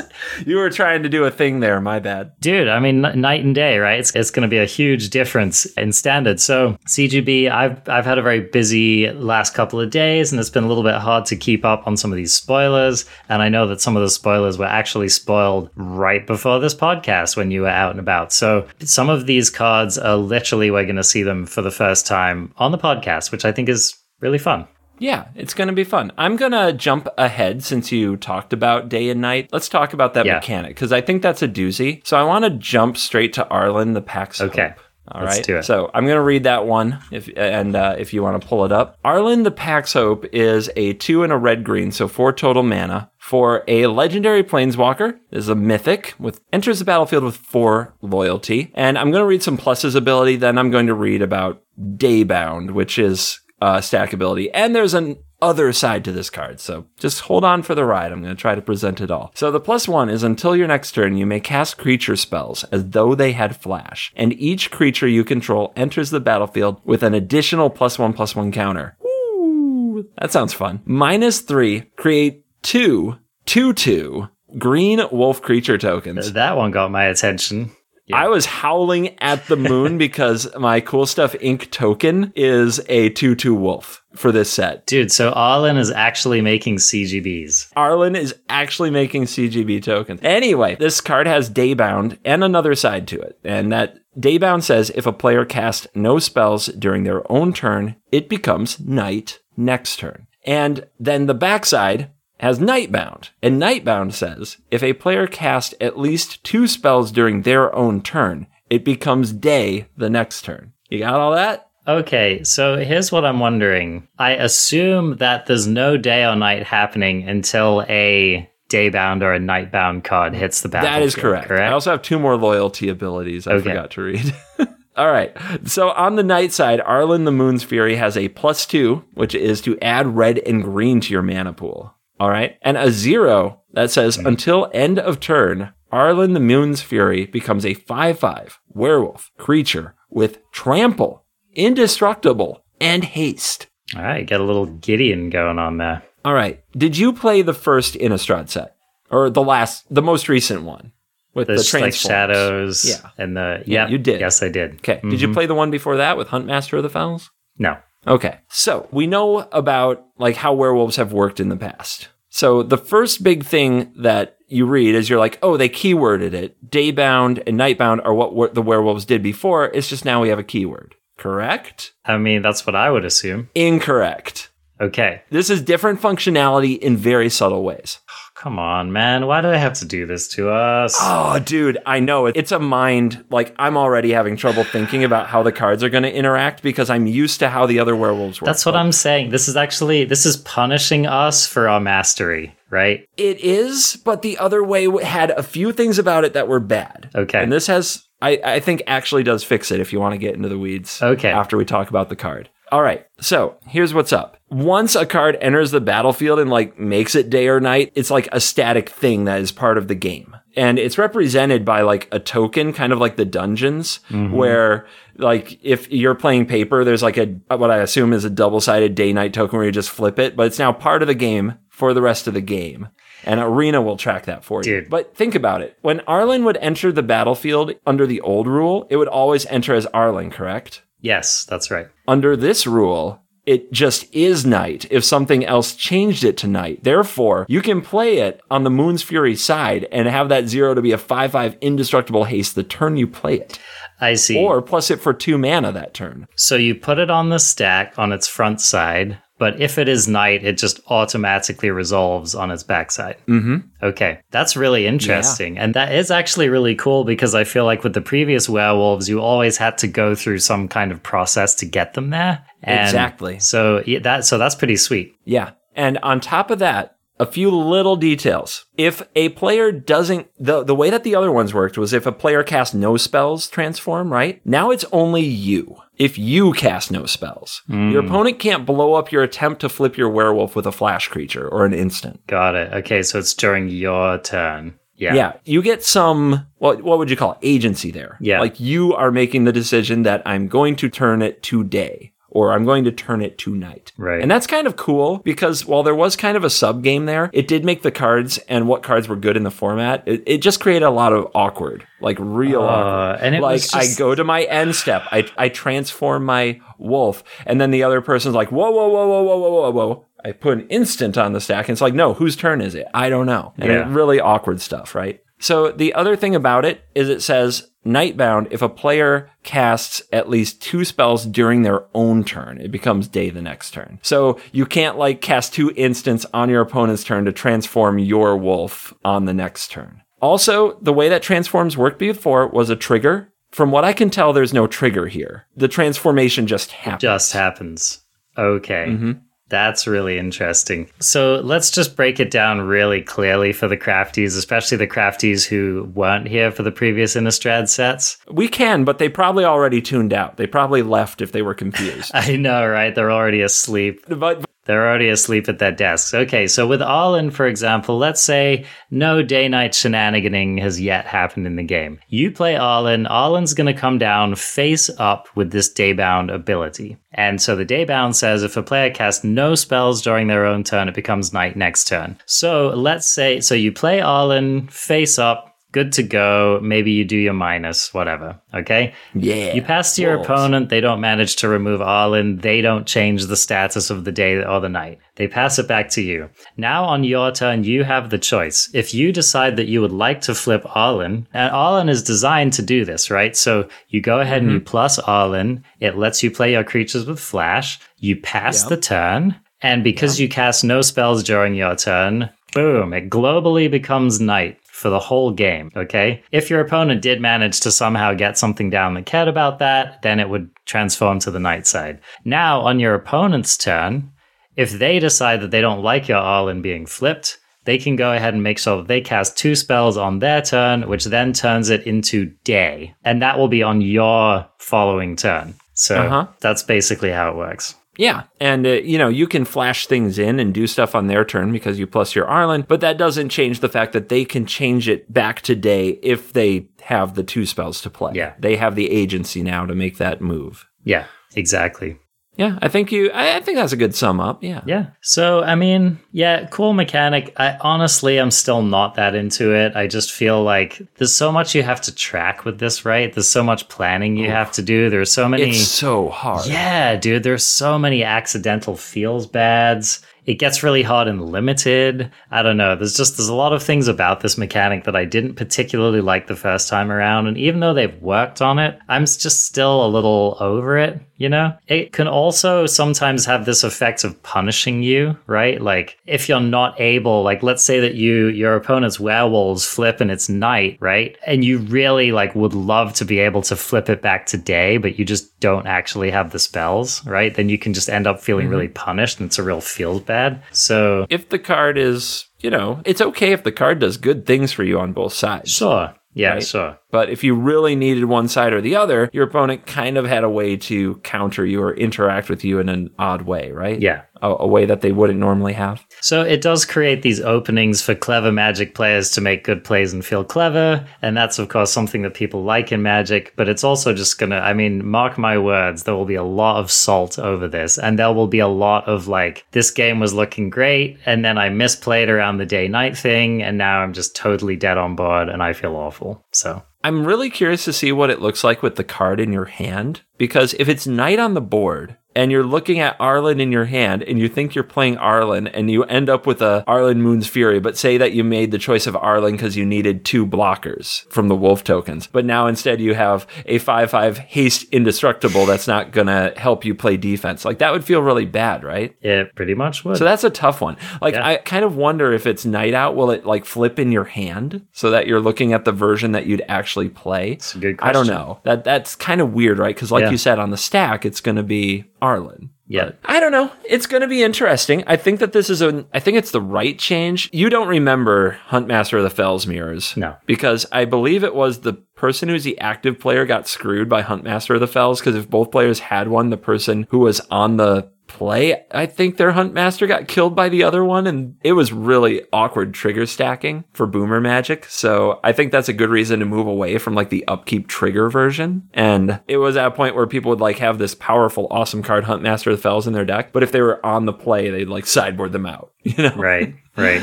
you 0.45 0.58
were 0.58 0.69
trying 0.69 1.04
to 1.04 1.10
do 1.10 1.26
a 1.26 1.32
thing 1.32 1.60
there. 1.60 1.80
My 1.80 2.00
bad. 2.00 2.32
dude 2.39 2.67
i 2.67 2.80
mean 2.80 3.06
n- 3.06 3.22
night 3.22 3.43
and 3.43 3.56
day 3.56 3.78
right 3.78 4.00
it's, 4.00 4.13
it's 4.15 4.32
going 4.32 4.41
to 4.43 4.48
be 4.50 4.58
a 4.58 4.65
huge 4.65 5.10
difference 5.10 5.65
in 5.78 5.91
standard 5.93 6.39
so 6.39 6.78
cgb 6.88 7.50
i've 7.50 7.88
i've 7.88 8.06
had 8.06 8.17
a 8.17 8.22
very 8.22 8.41
busy 8.41 9.10
last 9.12 9.54
couple 9.54 9.80
of 9.80 9.89
days 9.89 10.32
and 10.32 10.39
it's 10.39 10.50
been 10.50 10.63
a 10.63 10.67
little 10.67 10.84
bit 10.84 10.95
hard 10.95 11.26
to 11.26 11.36
keep 11.36 11.63
up 11.65 11.86
on 11.88 11.95
some 11.95 12.12
of 12.12 12.17
these 12.17 12.34
spoilers 12.34 13.06
and 13.30 13.41
i 13.41 13.50
know 13.50 13.65
that 13.67 13.80
some 13.82 13.95
of 13.95 14.02
the 14.02 14.10
spoilers 14.10 14.58
were 14.58 14.65
actually 14.65 15.10
spoiled 15.10 15.69
right 15.76 16.28
before 16.28 16.60
this 16.60 16.76
podcast 16.76 17.38
when 17.38 17.50
you 17.52 17.62
were 17.62 17.67
out 17.67 17.91
and 17.91 18.00
about 18.00 18.32
so 18.34 18.67
some 18.80 19.10
of 19.10 19.26
these 19.26 19.50
cards 19.50 19.98
are 19.98 20.17
literally 20.17 20.69
we're 20.72 20.84
going 20.84 20.95
to 20.95 21.04
see 21.04 21.24
them 21.24 21.45
for 21.45 21.62
the 21.62 21.72
first 21.72 22.06
time 22.06 22.54
on 22.58 22.72
the 22.72 22.78
podcast 22.78 23.32
which 23.32 23.45
i 23.45 23.52
think 23.52 23.69
is 23.69 23.95
really 24.19 24.38
fun 24.39 24.67
Yeah, 25.00 25.30
it's 25.36 25.54
going 25.54 25.68
to 25.70 25.74
be 25.74 25.84
fun. 25.84 26.12
I'm 26.18 26.36
going 26.36 26.52
to 26.52 26.74
jump 26.74 27.08
ahead 27.18 27.64
since 27.64 27.92
you 27.92 28.18
talked 28.18 28.54
about 28.54 28.90
day 28.90 29.10
and 29.10 29.22
night. 29.22 29.50
Let's 29.52 29.70
talk 29.70 29.94
about 29.94 30.14
that 30.14 30.26
Yeah. 30.26 30.36
mechanic 30.36 30.76
because 30.76 30.92
I 30.92 31.02
think 31.02 31.22
that's 31.22 31.42
a 31.42 31.48
doozy. 31.48 32.06
So 32.06 32.18
I 32.18 32.24
want 32.24 32.44
to 32.46 32.52
jump 32.52 32.98
straight 32.98 33.34
to 33.34 33.46
Arlinn, 33.50 33.94
the 33.94 34.02
Pack's. 34.02 34.42
Okay. 34.42 34.70
Hope. 34.70 34.80
All 35.12 35.24
Let's 35.24 35.38
right. 35.38 35.46
do 35.46 35.58
it. 35.58 35.64
So 35.64 35.90
I'm 35.92 36.06
going 36.06 36.18
to 36.18 36.22
read 36.22 36.44
that 36.44 36.68
one 36.68 37.00
if 37.12 37.28
and 37.36 37.76
uh, 37.76 37.96
if 37.98 38.14
you 38.14 38.22
want 38.22 38.40
to 38.40 38.48
pull 38.48 38.64
it 38.66 38.72
up. 38.72 39.00
Arlinn 39.04 39.44
the 39.44 39.50
Pack's 39.50 39.94
Hope 39.94 40.24
is 40.32 40.70
a 40.76 40.94
two 40.94 41.24
and 41.24 41.34
a 41.34 41.36
red 41.38 41.64
green, 41.64 41.92
so 41.92 42.08
four 42.08 42.32
total 42.32 42.62
mana 42.62 43.10
for 43.18 43.64
a 43.68 43.88
legendary 43.88 44.44
planeswalker. 44.44 45.18
This 45.32 45.40
is 45.46 45.50
a 45.50 45.56
mythic 45.56 46.14
with 46.20 46.42
enters 46.54 46.78
the 46.78 46.86
battlefield 46.86 47.24
with 47.24 47.38
four 47.38 47.96
loyalty. 48.04 48.72
And 48.76 49.00
I'm 49.00 49.10
going 49.10 49.22
to 49.24 49.26
read 49.26 49.42
some 49.42 49.58
pluses 49.58 49.96
ability. 49.96 50.36
Then 50.36 50.60
I'm 50.60 50.70
going 50.70 50.86
to 50.86 50.94
read 50.94 51.24
about 51.24 51.64
Daybound, 51.82 52.72
which 52.72 53.00
is 53.00 53.40
uh, 53.62 53.82
stack 53.82 54.13
ability. 54.13 54.52
And 54.52 54.76
there's 54.76 54.93
an 54.93 55.17
other 55.41 55.72
side 55.72 56.04
to 56.06 56.12
this 56.12 56.30
card. 56.30 56.60
So 56.60 56.88
just 56.98 57.22
hold 57.22 57.43
on 57.43 57.63
for 57.63 57.76
the 57.76 57.86
ride. 57.86 58.12
I'm 58.12 58.22
going 58.22 58.36
to 58.36 58.39
try 58.39 58.56
to 58.56 58.62
present 58.62 59.02
it 59.02 59.12
all. 59.12 59.32
So 59.36 59.52
the 59.52 59.60
plus 59.60 59.88
one 59.88 60.10
is 60.10 60.24
until 60.24 60.56
your 60.56 60.67
next 60.67 60.91
turn, 60.91 61.17
you 61.17 61.26
may 61.26 61.39
cast 61.39 61.78
creature 61.78 62.15
spells 62.15 62.63
as 62.65 62.89
though 62.89 63.15
they 63.15 63.32
had 63.32 63.56
flash. 63.56 64.12
And 64.15 64.34
each 64.34 64.72
creature 64.72 65.08
you 65.08 65.24
control 65.24 65.74
enters 65.76 66.10
the 66.10 66.19
battlefield 66.19 66.82
with 66.84 67.04
an 67.04 67.13
additional 67.13 67.69
plus 67.69 67.98
one 67.98 68.13
plus 68.13 68.36
one 68.36 68.52
counter. 68.52 68.98
Ooh, 69.04 70.10
that 70.19 70.32
sounds 70.32 70.54
fun. 70.54 70.82
Minus 70.86 71.41
three, 71.41 71.82
create 71.95 72.43
two, 72.62 73.17
two, 73.45 73.74
two 73.74 74.28
green 74.58 75.00
wolf 75.12 75.41
creature 75.41 75.78
tokens. 75.78 76.34
that 76.34 76.58
one 76.58 76.72
got 76.72 76.91
my 76.91 77.06
attention 77.06 77.72
I 78.13 78.28
was 78.28 78.45
howling 78.45 79.17
at 79.19 79.45
the 79.48 79.56
moon 79.56 79.98
because 80.08 80.48
my 80.58 80.82
Cool 80.82 81.06
Stuff 81.06 81.34
Inc 81.34 81.69
token 81.72 82.34
is 82.36 82.82
a 82.89 83.10
2 83.10 83.36
2 83.36 83.54
wolf 83.54 84.04
for 84.15 84.32
this 84.32 84.52
set. 84.52 84.88
dude 84.88 85.12
so 85.12 85.32
arlinn 85.34 85.78
is 85.78 85.91
actually 85.91 86.41
making 86.41 86.78
cgbs 86.78 87.72
Arlinn 87.76 88.17
is 88.17 88.36
actually 88.50 88.89
making 88.89 89.24
CGB 89.24 89.82
tokens. 89.82 90.19
Anyway, 90.24 90.76
this 90.76 91.02
card 91.02 91.28
has 91.28 91.50
Daybound 91.50 92.17
and 92.26 92.43
another 92.43 92.76
side 92.76 93.08
to 93.10 93.19
it. 93.19 93.39
And 93.43 93.72
that 93.72 94.00
Daybound 94.17 94.63
says 94.63 94.91
if 94.95 95.06
a 95.06 95.13
player 95.13 95.45
casts 95.45 95.88
no 95.95 96.19
spells 96.19 96.67
during 96.67 97.04
their 97.04 97.30
own 97.32 97.54
turn, 97.54 97.95
it 98.12 98.30
becomes 98.30 98.80
night 98.80 99.39
next 99.56 99.98
turn. 99.98 100.28
And 100.45 100.88
then 101.00 101.26
the 101.26 101.34
backside 101.34 102.12
has 102.39 102.60
Nightbound. 102.60 103.30
And 103.41 103.62
Nightbound 103.62 104.13
says 104.13 104.58
if 104.71 104.82
a 104.84 104.93
player 104.93 105.28
casts 105.28 105.73
at 105.82 105.99
least 105.99 106.43
two 106.43 106.67
spells 106.67 107.12
during 107.12 107.41
their 107.43 107.73
own 107.75 108.02
turn, 108.02 108.47
it 108.69 108.84
becomes 108.86 109.34
day 109.34 109.88
the 109.97 110.10
next 110.10 110.43
turn. 110.43 110.73
You 110.89 110.99
got 110.99 111.19
all 111.19 111.32
that? 111.34 111.67
Okay, 111.88 112.43
so 112.43 112.78
here's 112.78 113.12
what 113.12 113.25
I'm 113.25 113.39
wondering. 113.39 114.08
I 114.19 114.32
assume 114.32 115.17
that 115.17 115.47
there's 115.47 115.65
no 115.65 115.97
day 115.97 116.23
or 116.23 116.36
night 116.36 116.63
happening 116.63 117.28
until 117.28 117.84
a 117.89 118.47
daybound 118.69 119.23
or 119.23 119.34
a 119.34 119.39
nightbound 119.39 120.04
card 120.04 120.36
hits 120.36 120.62
the 120.62 120.69
battlefield. 120.69 121.02
That 121.02 121.06
is 121.06 121.15
correct. 121.15 121.49
I 121.52 121.71
also 121.71 121.89
have 121.89 122.04
two 122.04 122.19
more 122.19 122.38
loyalty 122.38 122.89
abilities 122.89 123.47
I 123.47 123.54
Okay. 123.54 123.69
forgot 123.69 123.91
to 123.91 124.02
read. 124.04 124.36
All 124.95 125.12
right. 125.12 125.36
So 125.65 125.89
on 125.91 126.15
the 126.17 126.23
night 126.23 126.52
side, 126.52 126.80
Arlinn 126.82 127.25
the 127.25 127.32
Moon's 127.32 127.63
Fury 127.63 127.95
has 127.95 128.15
a 128.15 128.28
plus 128.30 128.65
two, 128.67 129.04
which 129.15 129.34
is 129.34 129.60
to 129.62 129.80
add 129.80 130.15
red 130.15 130.38
and 130.39 130.62
green 130.62 130.99
to 131.02 131.12
your 131.13 131.21
mana 131.23 131.54
pool. 131.54 131.95
All 132.19 132.29
right. 132.29 132.58
And 132.62 132.77
a 132.77 132.91
zero 132.91 133.62
that 133.73 133.91
says 133.91 134.17
hmm. 134.17 134.27
until 134.27 134.69
end 134.73 134.99
of 134.99 135.19
turn, 135.19 135.73
Arlinn 135.91 136.34
the 136.34 136.39
Moon's 136.39 136.82
Fury 136.82 137.25
becomes 137.25 137.65
a 137.65 137.73
5 137.73 138.19
5 138.19 138.60
werewolf 138.69 139.32
creature 139.38 139.95
with 140.10 140.39
trample, 140.51 141.25
indestructible, 141.53 142.63
and 142.79 143.03
haste. 143.03 143.67
All 143.95 144.03
right, 144.03 144.25
get 144.25 144.39
a 144.39 144.43
little 144.43 144.67
Gideon 144.67 145.29
going 145.29 145.58
on 145.58 145.77
there. 145.77 146.03
All 146.23 146.34
right. 146.34 146.63
Did 146.77 146.97
you 146.97 147.13
play 147.13 147.41
the 147.41 147.53
first 147.53 147.95
Innistrad 147.95 148.49
set? 148.49 148.75
Or 149.10 149.29
the 149.29 149.41
last, 149.41 149.86
the 149.89 150.01
most 150.01 150.29
recent 150.29 150.63
one? 150.63 150.91
With 151.34 151.47
the 151.47 151.53
There's 151.53 151.73
like 151.73 151.93
shadows 151.93 152.86
Yeah. 152.86 153.10
and 153.17 153.38
the 153.38 153.63
Yeah, 153.65 153.84
Yep, 153.84 153.91
you 153.91 153.97
did. 153.97 154.19
Yes, 154.19 154.43
I 154.43 154.49
did. 154.49 154.75
Okay. 154.75 154.99
Did 155.01 155.21
you 155.21 155.27
mm-hmm. 155.27 155.34
play 155.34 155.45
the 155.45 155.55
one 155.55 155.71
before 155.71 155.97
that 155.97 156.17
with 156.17 156.27
Huntmaster 156.27 156.77
of 156.77 156.84
the 156.84 156.89
Fells? 156.89 157.32
No. 157.58 157.77
Okay. 158.08 158.39
So 158.49 158.88
we 158.91 159.08
know 159.08 159.47
about 159.51 160.05
like 160.19 160.36
how 160.36 160.53
werewolves 160.53 160.97
have 160.97 161.12
worked 161.13 161.39
in 161.39 161.49
the 161.49 161.58
past. 161.58 162.10
So 162.29 162.62
the 162.62 162.77
first 162.77 163.23
big 163.23 163.43
thing 163.43 163.91
that 163.97 164.38
you 164.47 164.65
read 164.67 164.93
is 164.93 165.10
you're 165.10 165.17
like, 165.19 165.39
oh, 165.41 165.58
they 165.58 165.69
keyworded 165.69 166.34
it. 166.34 166.69
Daybound 166.69 167.41
and 167.47 167.60
Nightbound 167.60 168.05
are 168.05 168.13
what 168.13 168.36
were- 168.36 168.49
the 168.49 168.62
werewolves 168.62 169.05
did 169.05 169.23
before. 169.23 169.65
It's 169.73 169.89
just 169.89 170.05
now 170.05 170.21
we 170.21 170.29
have 170.29 170.38
a 170.39 170.43
keyword. 170.43 170.93
Correct? 171.17 171.93
I 172.05 172.17
mean, 172.17 172.41
that's 172.41 172.65
what 172.65 172.75
I 172.75 172.91
would 172.91 173.03
assume. 173.05 173.49
Incorrect. 173.55 174.49
Okay. 174.79 175.23
This 175.29 175.49
is 175.49 175.62
different 175.62 175.99
functionality 176.01 176.77
in 176.79 176.95
very 176.95 177.29
subtle 177.29 177.63
ways. 177.63 177.99
Come 178.39 178.58
on, 178.58 178.93
man. 178.93 179.28
Why 179.28 179.41
do 179.41 179.49
they 179.49 179.60
have 179.60 179.73
to 179.80 179.86
do 179.86 180.06
this 180.06 180.30
to 180.30 180.49
us? 180.49 180.95
Oh, 180.97 181.39
dude, 181.39 181.78
I 181.86 181.99
know. 181.99 182.28
It's 182.28 182.54
a 182.54 182.60
mind. 182.60 183.25
Like, 183.30 183.54
I'm 183.60 183.75
already 183.75 184.12
having 184.12 184.38
trouble 184.38 184.63
thinking 184.63 185.04
about 185.04 185.28
how 185.28 185.43
the 185.43 185.52
cards 185.52 185.84
are 185.84 185.89
going 185.89 186.04
to 186.04 186.15
interact 186.15 186.63
because 186.63 186.89
I'm 186.89 187.06
used 187.06 187.39
to 187.39 187.49
how 187.49 187.65
the 187.65 187.80
other 187.80 187.97
werewolves 187.97 188.39
work. 188.39 188.45
That's 188.45 188.65
what 188.65 188.78
I'm 188.78 188.93
saying. 188.93 189.32
This 189.32 189.49
is 189.49 189.58
actually 189.58 190.06
this 190.06 190.25
is 190.25 190.38
punishing 190.38 191.06
us 191.06 191.47
for 191.47 191.67
our 191.67 191.82
mastery, 191.82 192.56
right? 192.69 193.06
It 193.17 193.41
is, 193.41 193.97
but 194.06 194.21
the 194.21 194.38
other 194.38 194.63
way 194.63 194.88
had 195.04 195.32
a 195.32 195.43
few 195.43 195.73
things 195.73 195.99
about 195.99 196.23
it 196.23 196.32
that 196.32 196.47
were 196.47 196.62
bad. 196.62 197.12
Okay. 197.13 197.43
And 197.43 197.52
this 197.52 197.67
has 197.67 198.08
I, 198.21 198.39
I 198.41 198.60
think 198.62 198.84
actually 198.88 199.23
does 199.23 199.43
fix 199.43 199.69
it 199.69 199.82
if 199.82 199.91
you 199.91 199.99
want 199.99 200.13
to 200.13 200.17
get 200.17 200.36
into 200.36 200.47
the 200.47 200.58
weeds. 200.58 201.02
Okay. 201.02 201.30
After 201.30 201.58
we 201.58 201.65
talk 201.65 201.89
about 201.89 202.08
the 202.08 202.15
card. 202.15 202.49
All 202.71 202.82
right. 202.82 203.06
So 203.19 203.58
here's 203.67 203.93
what's 203.93 204.13
up. 204.13 204.38
Once 204.50 204.96
a 204.96 205.06
card 205.06 205.38
enters 205.42 205.72
the 205.72 205.82
battlefield 205.82 206.40
and 206.40 206.50
like 206.50 206.80
makes 206.80 207.16
it 207.16 207.30
day 207.30 207.48
or 207.48 207.60
night, 207.60 207.92
it's 207.96 208.10
like 208.10 208.28
a 208.32 208.40
static 208.40 208.90
thing 208.90 209.26
that 209.26 209.40
is 209.42 209.52
part 209.52 209.78
of 209.78 209.88
the 209.88 209.96
game. 209.96 210.36
And 210.56 210.80
it's 210.80 210.98
represented 210.98 211.64
by 211.64 211.82
like 211.82 212.08
a 212.12 212.20
token, 212.20 212.74
kind 212.74 212.92
of 212.92 213.00
like 213.00 213.16
the 213.16 213.26
dungeons, 213.26 214.00
mm-hmm. 214.10 214.34
where 214.34 214.88
like 215.18 215.60
if 215.64 215.92
you're 215.92 216.16
playing 216.16 216.48
paper, 216.48 216.84
there's 216.84 217.04
like 217.04 217.18
a 217.18 217.26
what 217.56 217.72
I 217.72 217.78
assume 217.78 218.14
is 218.14 218.26
a 218.26 218.30
double 218.30 218.60
sided 218.60 218.96
day 218.96 219.14
night 219.14 219.34
token 219.34 219.58
where 219.58 219.66
you 219.66 219.72
just 219.72 219.90
flip 219.90 220.18
it, 220.18 220.36
but 220.36 220.48
it's 220.48 220.60
now 220.60 220.72
part 220.72 221.02
of 221.02 221.08
the 221.08 221.16
game 221.16 221.56
for 221.70 221.94
the 221.94 222.02
rest 222.02 222.28
of 222.28 222.34
the 222.34 222.42
game. 222.42 222.90
And 223.26 223.40
Arena 223.40 223.82
will 223.82 223.98
track 223.98 224.26
that 224.26 224.44
for 224.44 224.64
you. 224.64 224.86
But 224.90 225.16
think 225.16 225.36
about 225.36 225.62
it. 225.62 225.78
When 225.82 226.00
Arlinn 226.00 226.46
would 226.46 226.58
enter 226.58 226.92
the 226.92 227.04
battlefield 227.04 227.74
under 227.86 228.08
the 228.08 228.22
old 228.22 228.48
rule, 228.48 228.88
it 228.90 228.96
would 228.96 229.10
always 229.10 229.46
enter 229.48 229.74
as 229.74 229.86
Arlinn, 229.88 230.32
correct? 230.32 230.84
Yes, 231.02 231.46
that's 231.46 231.70
right. 231.70 231.88
Under 232.08 232.36
this 232.36 232.66
rule, 232.66 233.22
it 233.50 233.72
just 233.72 234.06
is 234.14 234.46
night 234.46 234.86
if 234.92 235.04
something 235.04 235.44
else 235.44 235.74
changed 235.74 236.24
it 236.24 236.38
to 236.38 236.48
night. 236.48 236.84
Therefore, 236.84 237.48
you 237.50 237.64
can 237.64 237.82
play 237.82 238.20
it 238.20 238.42
on 238.52 238.64
the 238.64 238.70
Moon's 238.70 239.02
Fury 239.02 239.36
side 239.36 239.88
and 239.92 240.08
have 240.08 240.30
that 240.30 240.48
zero 240.48 240.76
to 240.76 240.84
be 240.84 240.92
a 240.92 241.00
5 241.00 241.32
5 241.32 241.58
indestructible 241.60 242.26
haste 242.26 242.54
the 242.54 242.62
turn 242.62 242.96
you 242.96 243.08
play 243.08 243.40
it. 243.40 243.60
I 244.00 244.14
see. 244.14 244.38
Or 244.38 244.62
plus 244.62 244.92
it 244.92 245.02
for 245.02 245.16
two 245.16 245.40
mana 245.40 245.72
that 245.72 245.96
turn. 245.96 246.28
So 246.36 246.58
you 246.58 246.76
put 246.76 247.00
it 247.00 247.10
on 247.10 247.30
the 247.30 247.40
stack 247.40 247.98
on 247.98 248.12
its 248.12 248.28
front 248.28 248.62
side, 248.62 249.18
but 249.40 249.60
if 249.60 249.80
it 249.80 249.90
is 249.90 250.08
night, 250.08 250.46
it 250.46 250.60
just 250.60 250.80
automatically 250.88 251.72
resolves 251.72 252.36
on 252.36 252.52
its 252.52 252.62
backside. 252.62 253.18
Mm-hmm. 253.28 253.58
Okay, 253.82 254.20
that's 254.30 254.56
really 254.56 254.86
interesting. 254.86 255.58
And 255.58 255.74
that 255.74 255.92
is 255.92 256.12
actually 256.12 256.50
really 256.50 256.76
cool 256.76 257.04
because 257.04 257.34
I 257.34 257.46
feel 257.46 257.66
like 257.66 257.84
with 257.84 257.94
the 257.94 258.02
previous 258.02 258.48
werewolves, 258.48 259.10
you 259.10 259.22
always 259.22 259.58
had 259.58 259.80
to 259.80 259.88
go 259.88 260.14
through 260.14 260.40
some 260.40 260.68
kind 260.68 260.92
of 260.92 261.02
process 261.02 261.56
to 261.56 261.66
get 261.66 261.96
them 261.96 262.12
there. 262.12 262.46
And 262.62 262.88
Exactly. 262.88 263.39
So 263.39 263.84
yeah, 263.86 264.00
that 264.00 264.26
so 264.26 264.38
that's 264.38 264.56
pretty 264.56 264.76
sweet. 264.76 265.15
Yeah. 265.26 265.52
And 265.76 265.98
on 266.00 266.19
top 266.19 266.52
of 266.52 266.60
that, 266.60 266.98
a 267.19 267.26
few 267.26 267.52
little 267.52 267.98
details. 267.98 268.65
If 268.78 269.04
a 269.15 269.30
player 269.30 269.72
doesn't, 269.72 270.28
the, 270.39 270.63
the 270.63 270.76
way 270.76 270.89
that 270.89 271.04
the 271.04 271.15
other 271.15 271.32
ones 271.32 271.54
worked 271.54 271.78
was 271.78 271.91
if 271.91 272.06
a 272.06 272.12
player 272.12 272.43
cast 272.43 272.74
no 272.74 272.95
spells 272.98 273.50
transform, 273.50 274.12
right? 274.12 274.41
Now 274.45 274.72
it's 274.72 274.86
only 274.91 275.24
you. 275.24 275.78
If 275.98 276.17
you 276.17 276.54
cast 276.54 276.91
no 276.91 277.06
spells, 277.06 277.62
hmm. 277.67 277.91
your 277.91 278.06
opponent 278.06 278.39
can't 278.39 278.65
blow 278.65 278.93
up 278.93 279.12
your 279.12 279.22
attempt 279.22 279.60
to 279.62 279.69
flip 279.69 279.98
your 279.98 280.10
werewolf 280.10 280.56
with 280.56 280.65
a 280.65 280.72
flash 280.72 281.10
creature 281.10 281.48
or 281.48 281.65
an 281.65 281.74
instant. 281.74 282.26
Got 282.26 282.56
it. 282.56 282.72
Okay, 282.72 283.04
so 283.04 283.19
it's 283.19 283.34
during 283.34 283.67
your 283.67 284.17
turn. 284.19 284.80
Yeah. 284.95 285.13
Yeah, 285.13 285.34
you 285.45 285.62
get 285.62 285.84
some 285.84 286.45
what 286.58 286.84
what 286.84 286.98
would 287.00 287.10
you 287.10 287.15
call 287.15 287.34
it? 287.34 287.38
agency 287.41 287.89
there. 287.89 288.17
Yeah. 288.19 288.41
like 288.41 288.60
you 288.60 288.93
are 288.95 289.12
making 289.12 289.45
the 289.45 289.54
decision 289.54 290.04
that 290.04 290.22
I'm 290.26 290.48
going 290.48 290.76
to 290.78 290.89
turn 290.89 291.22
it 291.22 291.41
today 291.41 292.13
or 292.32 292.54
I'm 292.54 292.65
going 292.65 292.84
to 292.86 292.92
turn 292.92 293.22
it 293.22 293.38
tonight. 293.38 293.92
Right. 293.98 294.22
and 294.22 294.30
that's 294.30 294.48
kind 294.48 294.68
of 294.68 294.76
cool 294.76 295.18
because 295.20 295.65
while 295.65 295.84
there 295.84 295.96
was 295.96 296.15
kind 296.15 296.38
of 296.38 296.44
a 296.44 296.50
sub 296.50 296.84
game 296.84 297.06
there, 297.06 297.30
it 297.34 297.48
did 297.48 297.65
make 297.65 297.82
the 297.82 297.92
cards 297.92 298.38
and 298.50 298.68
what 298.68 298.84
cards 298.84 299.08
were 299.08 299.15
good 299.15 299.36
in 299.38 299.44
the 299.44 299.52
format. 299.52 300.04
It, 300.06 300.24
it 300.26 300.38
just 300.42 300.60
created 300.60 300.86
a 300.86 300.89
lot 300.92 301.12
of 301.13 301.30
awkward, 301.34 301.86
like 302.02 302.18
real 302.20 302.62
awkward. 302.62 303.20
Uh, 303.22 303.26
and 303.26 303.36
it 303.36 303.42
like 303.42 303.54
was 303.54 303.70
just- 303.72 303.76
I 303.76 304.00
go 304.00 304.15
to 304.15 304.24
my 304.24 304.44
end 304.44 304.76
step, 304.76 305.04
I 305.12 305.28
I 305.38 305.50
transform 305.50 306.26
my 306.26 306.62
wolf, 306.78 307.24
and 307.46 307.60
then 307.60 307.72
the 307.72 307.84
other 307.84 308.02
person's 308.02 308.36
like, 308.36 308.52
whoa, 308.52 308.70
whoa, 308.72 308.88
whoa, 308.89 309.08
whoa, 309.08 309.24
whoa, 309.24 309.38
whoa, 309.39 309.50
whoa, 309.52 309.72
whoa. 309.72 310.06
I 310.24 310.34
put 310.34 310.58
an 310.58 310.68
instant 310.68 311.18
on 311.18 311.32
the 311.34 311.39
stack, 311.39 311.70
and 311.70 311.74
it's 311.76 311.82
like, 311.82 311.94
no, 311.94 312.13
whose 312.13 312.36
turn 312.36 312.60
is 312.62 312.76
it? 312.76 312.88
I 312.94 313.10
don't 313.10 313.26
know. 313.26 313.54
And 313.58 313.72
Yeah. 313.72 313.88
it 313.89 313.94
really 313.94 314.20
awkward 314.20 314.60
stuff, 314.60 314.94
right? 314.94 315.22
So 315.39 315.71
the 315.71 315.93
other 315.93 316.15
thing 316.15 316.36
about 316.36 316.65
it 316.65 316.84
is 316.93 317.10
it 317.10 317.21
says 317.21 317.69
Nightbound, 317.86 318.47
if 318.52 318.62
a 318.62 318.69
player 318.69 319.32
casts 319.43 320.02
at 320.12 320.30
least 320.30 320.62
two 320.62 320.84
spells 320.84 321.25
during 321.25 321.62
their 321.62 321.86
own 321.93 322.23
turn, 322.23 322.60
it 322.60 322.71
becomes 322.71 323.08
day 323.08 323.30
the 323.30 323.41
next 323.41 323.71
turn. 323.71 323.99
So 324.02 324.39
you 324.52 324.65
can't 324.65 324.97
like 324.97 325.21
cast 325.21 325.54
two 325.54 325.71
instants 325.75 326.25
on 326.34 326.49
your 326.49 326.62
opponent's 326.62 327.04
turn 327.04 327.25
to 327.25 327.32
transform 327.32 327.97
your 327.97 328.38
wolf 328.38 328.93
on 329.06 329.25
the 329.25 329.34
next 329.34 329.71
turn. 329.71 330.02
Also, 330.21 330.78
the 330.82 330.93
way 330.93 331.08
that 331.08 331.23
transforms 331.23 331.78
worked 331.78 331.99
before 331.99 332.47
was 332.47 332.69
a 332.69 332.75
trigger. 332.75 333.32
From 333.52 333.71
what 333.71 333.86
I 333.86 333.93
can 333.93 334.10
tell, 334.10 334.34
there's 334.34 334.54
no 334.54 334.67
trigger 334.67 335.08
here. 335.08 335.47
The 335.56 335.69
transformation 335.69 336.45
just 336.45 336.71
happens. 336.71 337.02
Just 337.02 337.32
happens. 337.32 338.02
Okay. 338.38 338.88
Mm-hmm. 338.89 339.12
That's 339.50 339.88
really 339.88 340.18
interesting. 340.18 340.90
So 341.00 341.42
let's 341.44 341.72
just 341.72 341.96
break 341.96 342.20
it 342.20 342.32
down 342.32 342.62
really 342.62 343.02
clearly 343.02 343.52
for 343.52 343.68
the 343.68 343.78
crafties, 343.78 344.38
especially 344.38 344.78
the 344.78 344.88
crafties 344.88 345.46
who 345.48 345.92
weren't 345.94 346.28
here 346.28 346.52
for 346.52 346.64
the 346.64 346.72
previous 346.72 347.16
Innistrad 347.16 347.68
sets. 347.68 348.18
we 348.32 348.48
can, 348.48 348.86
but 348.86 349.00
they 349.00 349.10
probably 349.10 349.44
already 349.46 349.82
tuned 349.82 350.14
out. 350.14 350.38
They 350.38 350.48
probably 350.48 350.84
left 350.84 351.22
if 351.22 351.32
they 351.32 351.42
were 351.42 351.56
confused. 351.56 352.12
I 352.14 352.36
know, 352.36 352.66
right? 352.68 352.94
They're 352.94 353.12
already 353.12 353.42
asleep. 353.42 354.02
but 354.08 354.46
They're 354.69 354.88
already 354.88 355.10
asleep 355.10 355.49
at 355.49 355.58
their 355.58 355.71
desks. 355.71 356.13
Okay, 356.13 356.45
so 356.45 356.67
with 356.67 356.79
Arlinn, 356.79 357.34
for 357.34 357.47
example, 357.47 357.97
let's 357.97 358.21
say 358.21 358.67
no 358.91 359.23
day 359.23 359.47
night 359.47 359.71
shenaniganing 359.71 360.62
has 360.62 360.79
yet 360.79 361.08
happened 361.08 361.47
in 361.47 361.55
the 361.55 361.63
game. 361.63 361.99
You 362.08 362.29
play 362.29 362.53
Arlinn, 362.53 363.10
Arlinn's 363.10 363.55
going 363.55 363.65
to 363.65 363.73
come 363.73 363.97
down 363.97 364.36
face 364.36 364.88
up 364.99 365.27
with 365.36 365.49
this 365.51 365.73
daybound 365.73 366.32
ability. 366.32 366.97
And 367.13 367.41
so 367.41 367.55
the 367.55 367.65
daybound 367.65 368.13
says 368.13 368.43
if 368.43 368.58
a 368.58 368.62
player 368.62 368.91
casts 368.91 369.23
no 369.23 369.55
spells 369.55 370.03
during 370.03 370.27
their 370.27 370.45
own 370.45 370.63
turn, 370.63 370.88
it 370.88 370.93
becomes 370.93 371.34
night 371.34 371.55
next 371.55 371.88
turn. 371.88 372.19
So 372.27 372.67
let's 372.67 373.10
say, 373.10 373.41
so 373.41 373.55
you 373.55 373.71
play 373.71 374.01
Arlinn 374.01 374.71
face 374.71 375.17
up. 375.17 375.49
Good 375.71 375.91
to 375.93 376.03
go. 376.03 376.60
Maybe 376.63 376.91
you 376.91 377.05
do 377.05 377.15
your 377.15 377.34
minus, 377.34 377.93
whatever. 377.93 378.39
Okay. 378.55 378.93
yeah. 379.13 379.53
You 379.53 379.62
pass 379.62 379.95
to 379.95 380.01
your 380.01 380.15
Wolves. 380.15 380.27
opponent, 380.27 380.69
they 380.69 380.82
don't 380.82 380.99
manage 380.99 381.36
to 381.38 381.47
remove 381.47 381.79
Arlinn, 381.79 382.41
they 382.41 382.62
don't 382.62 382.88
change 382.88 383.25
the 383.25 383.36
status 383.36 383.91
of 383.91 384.03
the 384.03 384.12
day 384.12 384.43
or 384.43 384.60
the 384.60 384.69
night. 384.69 384.99
They 385.15 385.27
pass 385.27 385.60
it 385.60 385.67
back 385.67 385.89
to 385.91 386.01
you. 386.01 386.29
Now 386.58 386.86
on 386.86 387.03
your 387.03 387.32
turn, 387.32 387.65
you 387.65 387.84
have 387.84 388.10
the 388.10 388.17
choice. 388.17 388.69
If 388.73 388.95
you 388.95 389.12
decide 389.12 389.58
that 389.58 389.67
you 389.67 389.82
would 389.82 389.91
like 389.91 390.21
to 390.21 390.34
flip 390.34 390.63
Arlinn, 390.63 391.27
and 391.34 391.53
Arlinn 391.53 391.89
is 391.89 392.01
designed 392.01 392.53
to 392.53 392.63
do 392.63 392.84
this, 392.84 393.12
right? 393.12 393.36
So 393.36 393.69
you 393.89 394.01
go 394.01 394.21
ahead 394.21 394.41
and 394.41 394.51
you 394.51 394.58
mm-hmm. 394.58 394.65
plus 394.65 394.99
Arlinn, 395.01 395.62
it 395.79 395.97
lets 395.97 396.23
you 396.23 396.32
play 396.32 396.53
your 396.53 396.63
creatures 396.63 397.05
with 397.05 397.19
flash, 397.19 397.79
you 397.99 398.15
pass 398.15 398.62
Yep. 398.63 398.69
the 398.69 398.77
turn, 398.77 399.36
and 399.62 399.84
because 399.84 400.19
you 400.19 400.27
cast 400.29 400.63
no 400.63 400.82
spells 400.82 401.21
during 401.21 401.53
your 401.53 401.75
turn, 401.75 402.29
boom, 402.53 402.93
it 402.93 403.10
globally 403.10 403.69
becomes 403.69 404.19
night 404.19 404.58
for 404.80 404.89
the 404.89 405.00
whole 405.00 405.32
game, 405.32 405.70
okay? 405.76 406.24
If 406.32 406.50
your 406.50 406.62
opponent 406.62 407.02
did 407.02 407.20
manage 407.20 407.60
to 407.62 407.72
somehow 407.72 408.13
get 408.13 408.38
something 408.38 408.70
down 408.70 408.94
that 408.94 409.06
cared 409.06 409.28
about 409.28 409.60
that, 409.60 410.02
then 410.02 410.20
it 410.22 410.30
would 410.30 410.50
transform 410.65 411.20
to 411.20 411.32
the 411.32 411.39
night 411.39 411.68
side. 411.68 412.00
Now, 412.24 412.62
on 412.62 412.80
your 412.80 412.94
opponent's 412.96 413.58
turn, 413.58 414.12
if 414.56 414.72
they 414.72 415.00
decide 415.00 415.42
that 415.42 415.52
they 415.52 415.60
don't 415.60 415.84
like 415.84 416.08
your 416.08 416.22
Arlinn 416.22 416.62
being 416.62 416.86
flipped, 416.86 417.38
they 417.65 417.78
can 417.78 417.98
go 417.98 418.13
ahead 418.13 418.34
and 418.34 418.42
make 418.42 418.58
sure 418.58 418.78
that 418.78 418.88
they 418.88 419.02
cast 419.02 419.38
two 419.38 419.54
spells 419.54 419.98
on 419.98 420.20
their 420.20 420.42
turn, 420.42 420.88
which 420.88 421.04
then 421.06 421.34
turns 421.34 421.70
it 421.70 421.84
into 421.86 422.28
day. 422.46 422.96
And 423.04 423.22
that 423.22 423.38
will 423.38 423.50
be 423.50 423.62
on 423.62 423.82
your 423.82 424.48
following 424.60 425.18
turn. 425.18 425.56
So 425.74 425.96
Uh-huh. 425.98 426.28
that's 426.39 426.63
basically 426.63 427.12
how 427.12 427.30
it 427.32 427.36
works. 427.36 427.76
Yeah, 428.00 428.24
and 428.40 428.66
uh, 428.66 428.70
you 428.70 428.98
know 428.98 429.10
you 429.10 429.28
can 429.28 429.44
flash 429.44 429.86
things 429.86 430.18
in 430.18 430.40
and 430.40 430.54
do 430.54 430.68
stuff 430.68 430.96
on 430.96 431.08
their 431.08 431.26
turn 431.26 431.52
because 431.52 431.78
you 431.78 431.86
plus 431.86 432.16
your 432.16 432.26
Arlinn, 432.28 432.66
but 432.66 432.80
that 432.80 432.98
doesn't 432.98 433.28
change 433.28 433.60
the 433.60 433.68
fact 433.68 433.92
that 433.92 434.08
they 434.08 434.24
can 434.24 434.46
change 434.46 434.88
it 434.88 435.12
back 435.12 435.42
to 435.42 435.54
day 435.54 436.00
if 436.02 436.32
they 436.32 436.70
have 436.84 437.16
the 437.16 437.24
two 437.24 437.46
spells 437.46 437.82
to 437.82 437.90
play. 437.90 438.14
Yeah. 438.16 438.36
they 438.40 438.56
have 438.56 438.76
the 438.76 438.90
agency 438.90 439.44
now 439.44 439.66
to 439.66 439.76
make 439.76 439.98
that 439.98 440.22
move. 440.22 440.66
Yeah, 440.86 441.08
exactly. 441.36 441.98
Yeah, 442.39 442.58
I 442.62 442.69
think 442.69 442.93
you. 442.93 443.12
I, 443.12 443.36
I 443.36 443.39
think 443.41 443.58
that's 443.58 443.73
a 443.73 443.78
good 443.78 443.93
sum 443.93 444.21
up. 444.21 444.41
Yeah. 444.41 444.62
Yeah. 444.65 444.91
So, 445.02 445.43
I 445.43 445.56
mean, 445.56 445.99
yeah, 446.13 446.47
cool 446.47 446.71
mechanic. 446.71 447.34
I 447.36 447.58
honestly, 447.60 448.17
I'm 448.17 448.32
still 448.32 448.62
not 448.62 448.95
that 448.95 449.13
into 449.13 449.54
it. 449.54 449.75
I 449.75 449.88
just 449.88 450.13
feel 450.13 450.41
like 450.41 450.82
there's 450.95 451.13
so 451.13 451.34
much 451.34 451.54
you 451.54 451.63
have 451.63 451.82
to 451.82 451.93
track 451.93 452.45
with 452.45 452.58
this, 452.58 452.86
right? 452.86 453.12
There's 453.13 453.28
so 453.28 453.43
much 453.43 453.67
planning 453.67 454.15
you 454.15 454.30
have 454.30 454.54
to 454.54 454.62
do. 454.62 454.89
There's 454.89 455.12
so 455.12 455.28
many. 455.28 455.49
It's 455.49 455.67
so 455.67 456.08
hard. 456.08 456.47
Yeah, 456.47 456.95
dude, 456.95 457.23
there's 457.23 457.43
so 457.43 457.78
many 457.78 458.05
accidental 458.05 458.78
feels 458.78 459.28
bads. 459.28 460.01
It 460.30 460.38
gets 460.38 460.61
really 460.61 460.84
hard 460.84 461.07
and 461.07 461.32
limited. 461.32 462.11
I 462.30 462.43
don't 462.43 462.55
know. 462.55 462.75
There's 462.75 462.95
just 462.95 463.17
there's 463.17 463.30
a 463.30 463.34
lot 463.34 463.51
of 463.51 463.63
things 463.63 463.88
about 463.88 464.19
this 464.19 464.38
mechanic 464.38 464.84
that 464.84 464.95
I 464.95 465.03
didn't 465.03 465.34
particularly 465.34 466.01
like 466.01 466.27
the 466.27 466.36
first 466.36 466.69
time 466.69 466.91
around, 466.91 467.25
and 467.25 467.36
even 467.36 467.61
though 467.61 467.73
they've 467.73 467.99
worked 467.99 468.39
on 468.39 468.59
it, 468.59 468.77
I'm 468.88 469.07
just 469.07 469.47
still 469.47 469.84
a 469.84 469.89
little 469.89 470.38
over 470.39 470.77
it, 470.77 471.01
you 471.17 471.30
know? 471.30 471.57
It 471.67 471.93
can 471.93 472.07
also 472.07 472.67
sometimes 472.67 473.25
have 473.25 473.45
this 473.45 473.63
effect 473.63 474.03
of 474.03 474.21
punishing 474.21 474.84
you, 474.84 475.17
right? 475.25 475.59
Like 475.59 475.97
if 476.05 476.30
you're 476.30 476.39
not 476.39 476.80
able, 476.80 477.23
like 477.23 477.41
let's 477.41 477.63
say 477.63 477.80
that 477.80 477.95
you 477.95 478.27
your 478.27 478.55
opponent's 478.55 478.99
werewolves 478.99 479.65
flip 479.65 479.99
and 479.99 480.11
it's 480.11 480.30
night, 480.30 480.77
right? 480.80 481.17
And 481.25 481.43
you 481.43 481.57
really 481.57 482.11
like 482.11 482.36
would 482.36 482.53
love 482.53 482.93
to 482.93 483.03
be 483.03 483.17
able 483.17 483.41
to 483.41 483.55
flip 483.55 483.89
it 483.89 484.03
back 484.03 484.27
to 484.27 484.38
day, 484.38 484.77
but 484.77 484.99
you 484.99 485.05
just 485.05 485.28
don't 485.40 485.68
actually 485.68 486.12
have 486.12 486.32
the 486.32 486.40
spells, 486.40 487.06
right? 487.06 487.34
Then 487.34 487.50
you 487.50 487.58
can 487.58 487.74
just 487.74 487.90
end 487.90 488.08
up 488.08 488.22
feeling 488.22 488.46
mm-hmm. 488.46 488.52
really 488.52 488.68
punished 488.68 489.20
and 489.20 489.28
it's 489.28 489.40
a 489.40 489.44
real 489.44 489.62
feels 489.62 490.02
bad. 490.02 490.42
So 490.52 491.06
If 491.10 491.30
the 491.30 491.40
card 491.40 491.78
is, 491.78 492.26
you 492.40 492.50
know, 492.50 492.82
it's 492.86 493.02
okay 493.02 493.32
if 493.32 493.44
the 493.44 493.52
card 493.52 493.80
does 493.80 493.98
good 493.98 494.26
things 494.26 494.52
for 494.52 494.64
you 494.64 494.80
on 494.80 494.94
both 494.94 495.14
sides. 495.14 495.52
Sure. 495.52 495.94
Yeah, 496.14 496.34
right? 496.34 496.44
sure. 496.44 496.80
But 496.92 497.10
if 497.10 497.24
you 497.24 497.36
really 497.36 497.76
needed 497.76 498.06
one 498.06 498.28
side 498.28 498.52
or 498.52 498.62
the 498.62 498.76
other, 498.76 499.10
your 499.14 499.26
opponent 499.26 499.66
kind 499.66 499.98
of 499.98 500.06
had 500.06 500.24
a 500.24 500.30
way 500.30 500.58
to 500.58 500.96
counter 500.98 501.46
you 501.46 501.62
or 501.62 501.74
interact 501.74 502.30
with 502.30 502.44
you 502.44 502.60
in 502.60 502.68
an 502.68 502.90
odd 502.98 503.22
way, 503.22 503.52
right? 503.52 503.80
Yeah. 503.80 504.02
A, 504.22 504.30
a 504.39 504.47
way 504.47 504.65
that 504.65 504.82
they 504.82 504.91
wouldn't 504.91 505.20
normally 505.20 505.53
have. 505.53 505.86
So 506.01 506.22
it 506.22 506.41
does 506.41 506.65
create 506.65 507.01
these 507.01 507.22
openings 507.22 507.82
for 507.82 507.95
clever 507.95 508.32
Magic 508.32 508.76
players 508.76 509.11
to 509.11 509.22
make 509.22 509.43
good 509.43 509.63
plays 509.63 509.93
and 509.93 510.05
feel 510.05 510.24
clever. 510.24 510.86
And 511.01 511.15
that's, 511.15 511.39
of 511.39 511.49
course, 511.49 511.72
something 511.72 512.01
that 512.03 512.13
people 512.13 512.43
like 512.43 512.72
in 512.72 512.82
Magic. 512.82 513.34
But 513.36 513.49
it's 513.49 513.63
also 513.63 513.93
just 513.93 514.17
going 514.17 514.30
to, 514.32 514.38
I 514.38 514.53
mean, 514.53 514.86
mark 514.86 515.17
my 515.17 515.38
words, 515.38 515.84
there 515.84 515.95
will 515.95 516.05
be 516.05 516.15
a 516.15 516.24
lot 516.24 516.59
of 516.59 516.72
salt 516.72 517.20
over 517.20 517.47
this. 517.47 517.78
And 517.78 517.97
there 517.97 518.13
will 518.13 518.28
be 518.28 518.39
a 518.39 518.47
lot 518.47 518.88
of 518.88 519.07
like, 519.07 519.45
this 519.51 519.72
game 519.72 519.99
was 519.99 520.13
looking 520.13 520.49
great. 520.49 520.97
And 521.05 521.24
then 521.24 521.38
I 521.38 521.49
misplayed 521.49 522.07
around 522.07 522.38
the 522.38 522.45
day 522.45 522.67
night 522.67 522.97
thing. 522.97 523.43
And 523.43 523.57
now 523.57 523.80
I'm 523.82 523.93
just 523.93 524.15
totally 524.15 524.55
dead 524.55 524.78
on 524.78 524.95
board 524.95 525.30
and 525.30 525.43
I 525.43 525.53
feel 525.53 525.76
awful. 525.76 526.26
So. 526.32 526.63
I'm 526.82 527.05
really 527.05 527.30
curious 527.30 527.65
to 527.65 527.74
see 527.74 527.91
what 527.91 528.09
it 528.09 528.22
looks 528.22 528.43
like 528.43 528.63
with 528.63 528.78
the 528.78 528.86
card 528.86 529.20
in 529.20 529.34
your 529.34 529.45
hand 529.45 530.01
because 530.17 530.53
if 530.57 530.70
it's 530.70 530.88
night 530.88 531.20
on 531.20 531.34
the 531.34 531.41
board 531.41 531.97
and 532.20 532.32
you're 532.34 532.43
looking 532.43 532.80
at 532.80 532.99
Arlinn 532.99 533.39
in 533.39 533.49
your 533.49 533.63
hand 533.65 534.03
and 534.03 534.20
you 534.20 534.28
think 534.28 534.53
you're 534.53 534.63
playing 534.65 534.97
Arlinn 534.97 535.49
and 535.53 535.72
you 535.72 535.84
end 535.86 536.09
up 536.09 536.28
with 536.28 536.41
a 536.41 536.65
Arlinn 536.67 536.97
Moon's 536.97 537.28
Fury, 537.28 537.59
but 537.61 537.78
say 537.78 537.97
that 537.97 538.11
you 538.11 538.24
made 538.26 538.51
the 538.51 538.57
choice 538.57 538.88
of 538.88 538.93
Arlinn 538.95 539.32
because 539.32 539.55
you 539.55 539.65
needed 539.65 540.03
two 540.03 540.26
blockers 540.28 541.09
from 541.11 541.30
the 541.30 541.36
wolf 541.36 541.63
tokens, 541.63 542.07
but 542.07 542.26
now 542.26 542.47
instead 542.47 542.82
you 542.82 542.93
have 542.93 543.26
a 543.45 543.57
5 543.57 543.91
5 543.91 544.17
haste 544.17 544.63
indestructible 544.74 545.45
that's 545.45 545.67
not 545.67 545.91
going 545.91 546.07
to 546.07 546.34
help 546.36 546.65
you 546.65 546.76
play 546.76 546.97
defense. 546.97 547.45
Like 547.45 547.59
that 547.59 547.72
would 547.72 547.86
feel 547.86 548.01
really 548.01 548.26
bad, 548.26 548.63
right? 548.63 548.95
It 549.01 549.34
pretty 549.36 549.53
much 549.53 549.86
would. 549.86 549.97
So 549.97 550.03
that's 550.03 550.24
a 550.26 550.30
tough 550.30 550.59
one. 550.61 550.76
Like 551.01 551.13
Yeah. 551.13 551.26
I 551.28 551.38
kind 551.38 551.63
of 551.63 551.76
wonder 551.78 552.11
if 552.11 552.28
it's 552.28 552.45
night 552.45 552.74
out, 552.74 552.95
will 552.97 553.11
it 553.11 553.26
like 553.26 553.45
flip 553.45 553.80
in 553.80 553.91
your 553.93 554.03
hand 554.03 554.65
so 554.74 554.89
that 554.91 555.07
you're 555.07 555.22
looking 555.22 555.53
at 555.53 555.63
the 555.63 555.72
version 555.72 556.11
that 556.11 556.26
you'd 556.26 556.43
actually 556.49 556.89
play? 556.89 557.32
It's 557.34 557.55
a 557.55 557.59
good 557.59 557.80
I 557.82 557.93
don't 557.93 558.07
know. 558.07 558.39
That 558.43 558.63
that's 558.65 558.95
kind 558.95 559.22
of 559.22 559.34
weird, 559.34 559.57
right? 559.57 559.74
Because 559.76 559.91
like 559.91 560.03
Yeah. 560.03 560.11
you 560.11 560.17
said 560.17 560.38
on 560.39 560.49
the 560.49 560.57
stack, 560.57 561.05
it's 561.05 561.22
going 561.22 561.38
to 561.38 561.43
be 561.43 561.86
Arlinn. 562.02 562.50
Yeah. 562.68 562.91
I 563.04 563.20
don't 563.20 563.32
know. 563.32 563.52
It's 563.68 563.88
going 563.88 564.02
to 564.02 564.08
be 564.08 564.22
interesting. 564.22 564.84
I 564.86 564.95
think 564.95 565.20
that 565.22 565.34
this 565.34 565.50
is 565.50 565.62
a. 565.62 565.86
I 565.91 566.00
think 566.00 566.18
it's 566.18 566.30
the 566.32 566.41
right 566.41 566.78
change. 566.78 567.28
You 567.34 567.50
don't 567.50 567.68
remember 567.68 568.38
Huntmaster 568.50 568.97
of 568.97 569.04
the 569.04 569.10
Fells 569.10 569.47
mirrors, 569.47 569.97
No. 569.97 570.16
because 570.28 570.68
I 570.72 570.86
believe 570.86 571.24
it 571.24 571.34
was 571.34 571.62
the 571.62 571.74
person 571.74 572.30
who's 572.30 572.43
the 572.43 572.60
active 572.60 573.00
player 573.00 573.26
got 573.26 573.47
screwed 573.47 573.89
by 573.89 574.04
Huntmaster 574.04 574.54
of 574.54 574.60
the 574.62 574.68
Fells. 574.68 575.00
Because 575.00 575.16
if 575.16 575.28
both 575.30 575.50
players 575.52 575.80
had 575.80 576.10
one, 576.10 576.30
the 576.30 576.38
person 576.38 576.86
who 576.91 577.00
was 577.00 577.22
on 577.32 577.58
the 577.58 577.91
play, 578.10 578.66
I 578.72 578.86
think 578.86 579.16
their 579.16 579.32
Huntmaster 579.32 579.88
got 579.88 580.10
killed 580.10 580.36
by 580.36 580.49
the 580.49 580.64
other 580.64 580.84
one, 580.84 581.07
and 581.07 581.38
it 581.43 581.53
was 581.53 581.72
really 581.72 582.24
awkward 582.34 582.74
trigger 582.74 583.05
stacking 583.05 583.64
for 583.72 583.88
Boomer 583.88 584.20
Magic. 584.20 584.66
So 584.66 585.22
I 585.24 585.32
think 585.32 585.53
that's 585.53 585.70
a 585.70 585.74
good 585.74 585.89
reason 585.89 586.20
to 586.20 586.26
move 586.26 586.47
away 586.47 586.78
from 586.78 586.95
like 586.95 587.10
the 587.10 587.26
upkeep 587.28 587.68
trigger 587.68 588.10
version. 588.10 588.68
And 588.74 589.22
it 589.28 589.38
was 589.38 589.55
at 589.55 589.68
a 589.68 589.72
point 589.72 589.95
where 589.95 590.07
people 590.07 590.30
would 590.32 590.41
like 590.41 590.57
have 590.57 590.78
this 590.78 590.95
powerful, 590.95 591.47
awesome 591.49 591.84
card, 591.84 592.03
Huntmaster 592.03 592.51
of 592.51 592.57
the 592.57 592.62
Fells, 592.62 592.88
in 592.88 592.93
their 592.93 593.05
deck, 593.05 593.32
but 593.32 593.43
if 593.43 593.51
they 593.51 593.62
were 593.62 593.86
on 593.86 594.05
the 594.05 594.14
play, 594.14 594.49
they'd 594.49 594.68
like 594.68 594.86
sideboard 594.86 595.32
them 595.32 595.45
out. 595.45 595.72
You 595.84 596.03
know? 596.03 596.16
Right, 596.16 596.53
right. 596.76 597.01